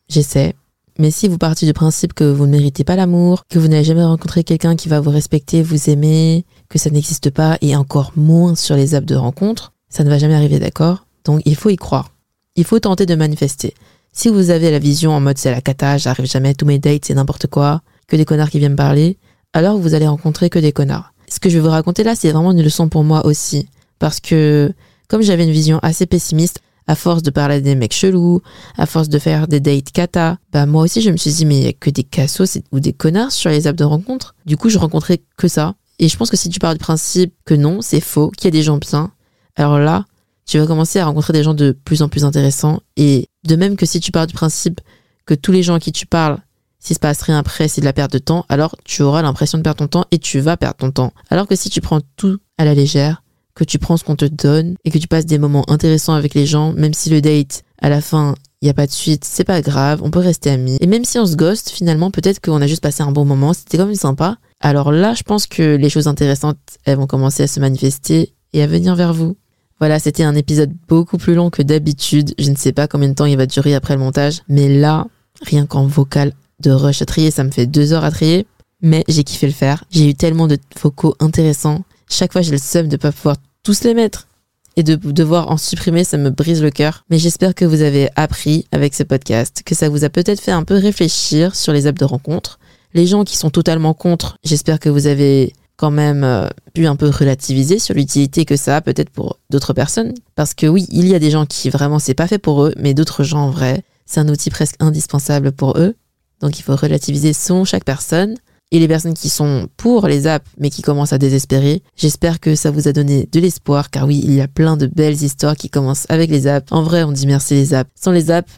j'essaie. 0.08 0.54
Mais 0.98 1.10
si 1.10 1.26
vous 1.26 1.38
partez 1.38 1.64
du 1.66 1.72
principe 1.72 2.12
que 2.12 2.24
vous 2.24 2.46
ne 2.46 2.52
méritez 2.52 2.84
pas 2.84 2.96
l'amour, 2.96 3.44
que 3.48 3.58
vous 3.58 3.68
n'avez 3.68 3.84
jamais 3.84 4.04
rencontré 4.04 4.44
quelqu'un 4.44 4.76
qui 4.76 4.88
va 4.88 5.00
vous 5.00 5.10
respecter, 5.10 5.62
vous 5.62 5.88
aimer, 5.88 6.44
que 6.68 6.78
ça 6.78 6.90
n'existe 6.90 7.30
pas, 7.30 7.56
et 7.62 7.74
encore 7.74 8.12
moins 8.14 8.54
sur 8.54 8.76
les 8.76 8.94
apps 8.94 9.06
de 9.06 9.16
rencontre, 9.16 9.72
Ça 9.92 10.04
ne 10.04 10.08
va 10.08 10.16
jamais 10.16 10.34
arriver, 10.34 10.58
d'accord? 10.58 11.04
Donc 11.24 11.42
il 11.44 11.54
faut 11.54 11.68
y 11.68 11.76
croire. 11.76 12.10
Il 12.56 12.64
faut 12.64 12.80
tenter 12.80 13.04
de 13.04 13.14
manifester. 13.14 13.74
Si 14.14 14.28
vous 14.28 14.50
avez 14.50 14.70
la 14.70 14.78
vision 14.78 15.12
en 15.12 15.20
mode 15.20 15.38
c'est 15.38 15.50
la 15.50 15.62
cata, 15.62 15.96
j'arrive 15.96 16.26
jamais, 16.26 16.52
tous 16.52 16.66
mes 16.66 16.78
dates 16.78 17.06
c'est 17.06 17.14
n'importe 17.14 17.46
quoi, 17.46 17.80
que 18.06 18.14
des 18.14 18.26
connards 18.26 18.50
qui 18.50 18.58
viennent 18.58 18.76
parler, 18.76 19.16
alors 19.54 19.78
vous 19.78 19.94
allez 19.94 20.06
rencontrer 20.06 20.50
que 20.50 20.58
des 20.58 20.70
connards. 20.70 21.14
Ce 21.30 21.40
que 21.40 21.48
je 21.48 21.54
vais 21.54 21.62
vous 21.62 21.70
raconter 21.70 22.04
là, 22.04 22.14
c'est 22.14 22.30
vraiment 22.30 22.52
une 22.52 22.62
leçon 22.62 22.90
pour 22.90 23.04
moi 23.04 23.24
aussi. 23.24 23.68
Parce 23.98 24.20
que, 24.20 24.70
comme 25.08 25.22
j'avais 25.22 25.44
une 25.44 25.50
vision 25.50 25.78
assez 25.82 26.04
pessimiste, 26.04 26.60
à 26.86 26.94
force 26.94 27.22
de 27.22 27.30
parler 27.30 27.54
à 27.54 27.60
des 27.60 27.74
mecs 27.74 27.94
chelous, 27.94 28.42
à 28.76 28.84
force 28.84 29.08
de 29.08 29.18
faire 29.18 29.48
des 29.48 29.60
dates 29.60 29.92
kata, 29.92 30.36
bah 30.52 30.66
moi 30.66 30.82
aussi 30.82 31.00
je 31.00 31.10
me 31.10 31.16
suis 31.16 31.32
dit 31.32 31.46
mais 31.46 31.58
il 31.58 31.64
y 31.64 31.68
a 31.68 31.72
que 31.72 31.88
des 31.88 32.04
cassos 32.04 32.58
ou 32.70 32.80
des 32.80 32.92
connards 32.92 33.32
sur 33.32 33.48
les 33.48 33.66
apps 33.66 33.78
de 33.78 33.84
rencontre. 33.84 34.34
Du 34.44 34.58
coup 34.58 34.68
je 34.68 34.76
rencontrais 34.76 35.22
que 35.38 35.48
ça. 35.48 35.74
Et 35.98 36.08
je 36.08 36.16
pense 36.18 36.30
que 36.30 36.36
si 36.36 36.50
tu 36.50 36.58
pars 36.58 36.74
du 36.74 36.78
principe 36.78 37.32
que 37.46 37.54
non, 37.54 37.80
c'est 37.80 38.00
faux, 38.00 38.30
qu'il 38.30 38.46
y 38.46 38.48
a 38.48 38.50
des 38.50 38.62
gens 38.62 38.76
bien, 38.76 39.10
alors 39.56 39.78
là, 39.78 40.04
tu 40.46 40.58
vas 40.58 40.66
commencer 40.66 40.98
à 40.98 41.06
rencontrer 41.06 41.32
des 41.32 41.42
gens 41.42 41.54
de 41.54 41.72
plus 41.72 42.02
en 42.02 42.08
plus 42.08 42.24
intéressants. 42.24 42.80
Et 42.96 43.28
de 43.44 43.56
même 43.56 43.76
que 43.76 43.86
si 43.86 44.00
tu 44.00 44.12
pars 44.12 44.26
du 44.26 44.34
principe 44.34 44.80
que 45.26 45.34
tous 45.34 45.52
les 45.52 45.62
gens 45.62 45.74
à 45.74 45.80
qui 45.80 45.92
tu 45.92 46.06
parles, 46.06 46.38
s'il 46.78 46.94
se 46.94 47.00
passe 47.00 47.22
rien 47.22 47.38
après, 47.38 47.68
c'est 47.68 47.80
de 47.80 47.86
la 47.86 47.92
perte 47.92 48.12
de 48.12 48.18
temps, 48.18 48.44
alors 48.48 48.76
tu 48.84 49.02
auras 49.02 49.22
l'impression 49.22 49.56
de 49.56 49.62
perdre 49.62 49.78
ton 49.78 49.86
temps 49.86 50.04
et 50.10 50.18
tu 50.18 50.40
vas 50.40 50.56
perdre 50.56 50.76
ton 50.78 50.90
temps. 50.90 51.12
Alors 51.30 51.46
que 51.46 51.54
si 51.54 51.70
tu 51.70 51.80
prends 51.80 52.00
tout 52.16 52.38
à 52.58 52.64
la 52.64 52.74
légère, 52.74 53.22
que 53.54 53.64
tu 53.64 53.78
prends 53.78 53.96
ce 53.96 54.04
qu'on 54.04 54.16
te 54.16 54.24
donne 54.24 54.74
et 54.84 54.90
que 54.90 54.98
tu 54.98 55.06
passes 55.06 55.26
des 55.26 55.38
moments 55.38 55.68
intéressants 55.70 56.14
avec 56.14 56.34
les 56.34 56.46
gens, 56.46 56.72
même 56.72 56.94
si 56.94 57.10
le 57.10 57.20
date, 57.20 57.62
à 57.80 57.88
la 57.88 58.00
fin, 58.00 58.34
il 58.60 58.66
n'y 58.66 58.70
a 58.70 58.74
pas 58.74 58.86
de 58.86 58.92
suite, 58.92 59.24
c'est 59.24 59.44
pas 59.44 59.60
grave, 59.60 60.00
on 60.02 60.10
peut 60.10 60.20
rester 60.20 60.50
amis. 60.50 60.76
Et 60.80 60.86
même 60.86 61.04
si 61.04 61.18
on 61.18 61.26
se 61.26 61.36
ghost, 61.36 61.70
finalement, 61.70 62.10
peut-être 62.10 62.40
qu'on 62.40 62.62
a 62.62 62.66
juste 62.66 62.82
passé 62.82 63.02
un 63.02 63.12
bon 63.12 63.24
moment, 63.24 63.52
c'était 63.52 63.76
quand 63.76 63.86
même 63.86 63.94
sympa. 63.94 64.38
Alors 64.60 64.92
là, 64.92 65.14
je 65.14 65.22
pense 65.22 65.46
que 65.46 65.76
les 65.76 65.90
choses 65.90 66.06
intéressantes, 66.08 66.58
elles 66.84 66.96
vont 66.96 67.06
commencer 67.06 67.42
à 67.42 67.48
se 67.48 67.60
manifester 67.60 68.34
et 68.52 68.62
à 68.62 68.66
venir 68.66 68.94
vers 68.94 69.12
vous. 69.12 69.36
Voilà, 69.82 69.98
c'était 69.98 70.22
un 70.22 70.36
épisode 70.36 70.70
beaucoup 70.86 71.18
plus 71.18 71.34
long 71.34 71.50
que 71.50 71.60
d'habitude. 71.60 72.34
Je 72.38 72.52
ne 72.52 72.56
sais 72.56 72.70
pas 72.70 72.86
combien 72.86 73.08
de 73.08 73.14
temps 73.14 73.24
il 73.24 73.36
va 73.36 73.46
durer 73.46 73.74
après 73.74 73.94
le 73.94 74.00
montage, 74.00 74.42
mais 74.48 74.68
là, 74.68 75.08
rien 75.42 75.66
qu'en 75.66 75.88
vocal 75.88 76.32
de 76.60 76.70
rush 76.70 77.02
à 77.02 77.04
trier, 77.04 77.32
ça 77.32 77.42
me 77.42 77.50
fait 77.50 77.66
deux 77.66 77.92
heures 77.92 78.04
à 78.04 78.12
trier. 78.12 78.46
Mais 78.80 79.02
j'ai 79.08 79.24
kiffé 79.24 79.48
le 79.48 79.52
faire. 79.52 79.82
J'ai 79.90 80.08
eu 80.08 80.14
tellement 80.14 80.46
de 80.46 80.56
vocaux 80.80 81.16
intéressants 81.18 81.82
chaque 82.12 82.32
fois, 82.32 82.42
j'ai 82.42 82.52
le 82.52 82.58
seum 82.58 82.86
de 82.88 82.96
pas 82.96 83.10
pouvoir 83.10 83.36
tous 83.64 83.82
les 83.82 83.94
mettre. 83.94 84.28
Et 84.76 84.82
de 84.82 84.94
devoir 84.94 85.50
en 85.50 85.56
supprimer, 85.56 86.04
ça 86.04 86.16
me 86.16 86.30
brise 86.30 86.62
le 86.62 86.70
cœur. 86.70 87.04
Mais 87.10 87.18
j'espère 87.18 87.54
que 87.54 87.64
vous 87.64 87.82
avez 87.82 88.08
appris 88.14 88.66
avec 88.70 88.94
ce 88.94 89.02
podcast, 89.02 89.62
que 89.64 89.74
ça 89.74 89.88
vous 89.88 90.04
a 90.04 90.10
peut-être 90.10 90.40
fait 90.40 90.52
un 90.52 90.62
peu 90.62 90.74
réfléchir 90.74 91.56
sur 91.56 91.72
les 91.72 91.88
apps 91.88 91.98
de 91.98 92.04
rencontre. 92.04 92.58
Les 92.94 93.06
gens 93.06 93.24
qui 93.24 93.36
sont 93.36 93.50
totalement 93.50 93.94
contre, 93.94 94.36
j'espère 94.44 94.78
que 94.78 94.88
vous 94.88 95.06
avez 95.06 95.54
quand 95.82 95.90
même 95.90 96.22
euh, 96.22 96.46
pu 96.74 96.86
un 96.86 96.94
peu 96.94 97.08
relativiser 97.08 97.80
sur 97.80 97.96
l'utilité 97.96 98.44
que 98.44 98.54
ça 98.54 98.76
a 98.76 98.80
peut-être 98.80 99.10
pour 99.10 99.40
d'autres 99.50 99.72
personnes. 99.72 100.14
Parce 100.36 100.54
que 100.54 100.68
oui, 100.68 100.86
il 100.90 101.08
y 101.08 101.14
a 101.16 101.18
des 101.18 101.32
gens 101.32 101.44
qui 101.44 101.70
vraiment 101.70 101.98
c'est 101.98 102.14
pas 102.14 102.28
fait 102.28 102.38
pour 102.38 102.62
eux, 102.62 102.72
mais 102.78 102.94
d'autres 102.94 103.24
gens 103.24 103.46
en 103.46 103.50
vrai, 103.50 103.82
c'est 104.06 104.20
un 104.20 104.28
outil 104.28 104.48
presque 104.48 104.76
indispensable 104.78 105.50
pour 105.50 105.76
eux. 105.78 105.96
Donc 106.40 106.60
il 106.60 106.62
faut 106.62 106.76
relativiser 106.76 107.32
selon 107.32 107.64
chaque 107.64 107.82
personne 107.82 108.36
et 108.70 108.78
les 108.78 108.86
personnes 108.86 109.14
qui 109.14 109.28
sont 109.28 109.66
pour 109.76 110.06
les 110.06 110.28
apps 110.28 110.48
mais 110.56 110.70
qui 110.70 110.82
commencent 110.82 111.12
à 111.12 111.18
désespérer. 111.18 111.82
J'espère 111.96 112.38
que 112.38 112.54
ça 112.54 112.70
vous 112.70 112.86
a 112.86 112.92
donné 112.92 113.28
de 113.32 113.40
l'espoir 113.40 113.90
car 113.90 114.06
oui, 114.06 114.20
il 114.22 114.34
y 114.34 114.40
a 114.40 114.46
plein 114.46 114.76
de 114.76 114.86
belles 114.86 115.20
histoires 115.20 115.56
qui 115.56 115.68
commencent 115.68 116.06
avec 116.10 116.30
les 116.30 116.46
apps. 116.46 116.70
En 116.70 116.84
vrai, 116.84 117.02
on 117.02 117.10
dit 117.10 117.26
merci 117.26 117.54
les 117.54 117.74
apps. 117.74 117.90
Sans 118.00 118.12
les 118.12 118.30
apps, 118.30 118.52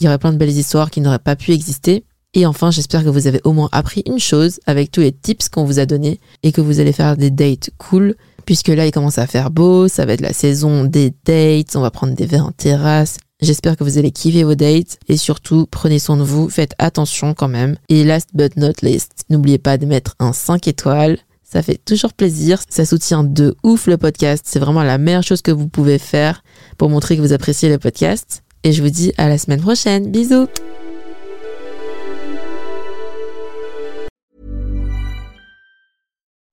il 0.00 0.06
y 0.06 0.08
aurait 0.08 0.18
plein 0.18 0.32
de 0.32 0.38
belles 0.38 0.50
histoires 0.50 0.90
qui 0.90 1.00
n'auraient 1.00 1.20
pas 1.20 1.36
pu 1.36 1.52
exister. 1.52 2.04
Et 2.34 2.46
enfin, 2.46 2.70
j'espère 2.70 3.04
que 3.04 3.08
vous 3.08 3.26
avez 3.26 3.40
au 3.44 3.52
moins 3.52 3.68
appris 3.72 4.02
une 4.06 4.18
chose 4.18 4.60
avec 4.66 4.90
tous 4.90 5.00
les 5.00 5.12
tips 5.12 5.48
qu'on 5.48 5.64
vous 5.64 5.78
a 5.78 5.86
donnés 5.86 6.20
et 6.42 6.52
que 6.52 6.60
vous 6.60 6.80
allez 6.80 6.92
faire 6.92 7.16
des 7.16 7.30
dates 7.30 7.70
cool 7.78 8.14
puisque 8.44 8.68
là 8.68 8.86
il 8.86 8.92
commence 8.92 9.18
à 9.18 9.26
faire 9.26 9.50
beau, 9.50 9.88
ça 9.88 10.06
va 10.06 10.14
être 10.14 10.22
la 10.22 10.32
saison 10.32 10.84
des 10.84 11.12
dates, 11.26 11.76
on 11.76 11.82
va 11.82 11.90
prendre 11.90 12.14
des 12.14 12.24
verres 12.24 12.46
en 12.46 12.52
terrasse, 12.52 13.18
J'espère 13.40 13.76
que 13.76 13.84
vous 13.84 13.98
allez 13.98 14.10
kiffer 14.10 14.42
vos 14.42 14.56
dates 14.56 14.98
et 15.06 15.16
surtout 15.16 15.66
prenez 15.70 16.00
soin 16.00 16.16
de 16.16 16.24
vous, 16.24 16.48
faites 16.48 16.74
attention 16.78 17.34
quand 17.34 17.46
même. 17.46 17.76
Et 17.88 18.02
last 18.02 18.30
but 18.34 18.56
not 18.56 18.72
least, 18.82 19.12
n'oubliez 19.30 19.58
pas 19.58 19.78
de 19.78 19.86
mettre 19.86 20.16
un 20.18 20.32
5 20.32 20.66
étoiles. 20.66 21.18
Ça 21.44 21.62
fait 21.62 21.78
toujours 21.82 22.12
plaisir, 22.12 22.60
ça 22.68 22.84
soutient 22.84 23.22
de 23.22 23.56
ouf 23.62 23.86
le 23.86 23.96
podcast. 23.96 24.44
C'est 24.48 24.58
vraiment 24.58 24.82
la 24.82 24.98
meilleure 24.98 25.22
chose 25.22 25.40
que 25.40 25.52
vous 25.52 25.68
pouvez 25.68 25.98
faire 25.98 26.42
pour 26.78 26.90
montrer 26.90 27.16
que 27.16 27.22
vous 27.22 27.32
appréciez 27.32 27.68
le 27.68 27.78
podcast. 27.78 28.42
Et 28.64 28.72
je 28.72 28.82
vous 28.82 28.90
dis 28.90 29.12
à 29.18 29.28
la 29.28 29.38
semaine 29.38 29.60
prochaine. 29.60 30.10
Bisous 30.10 30.48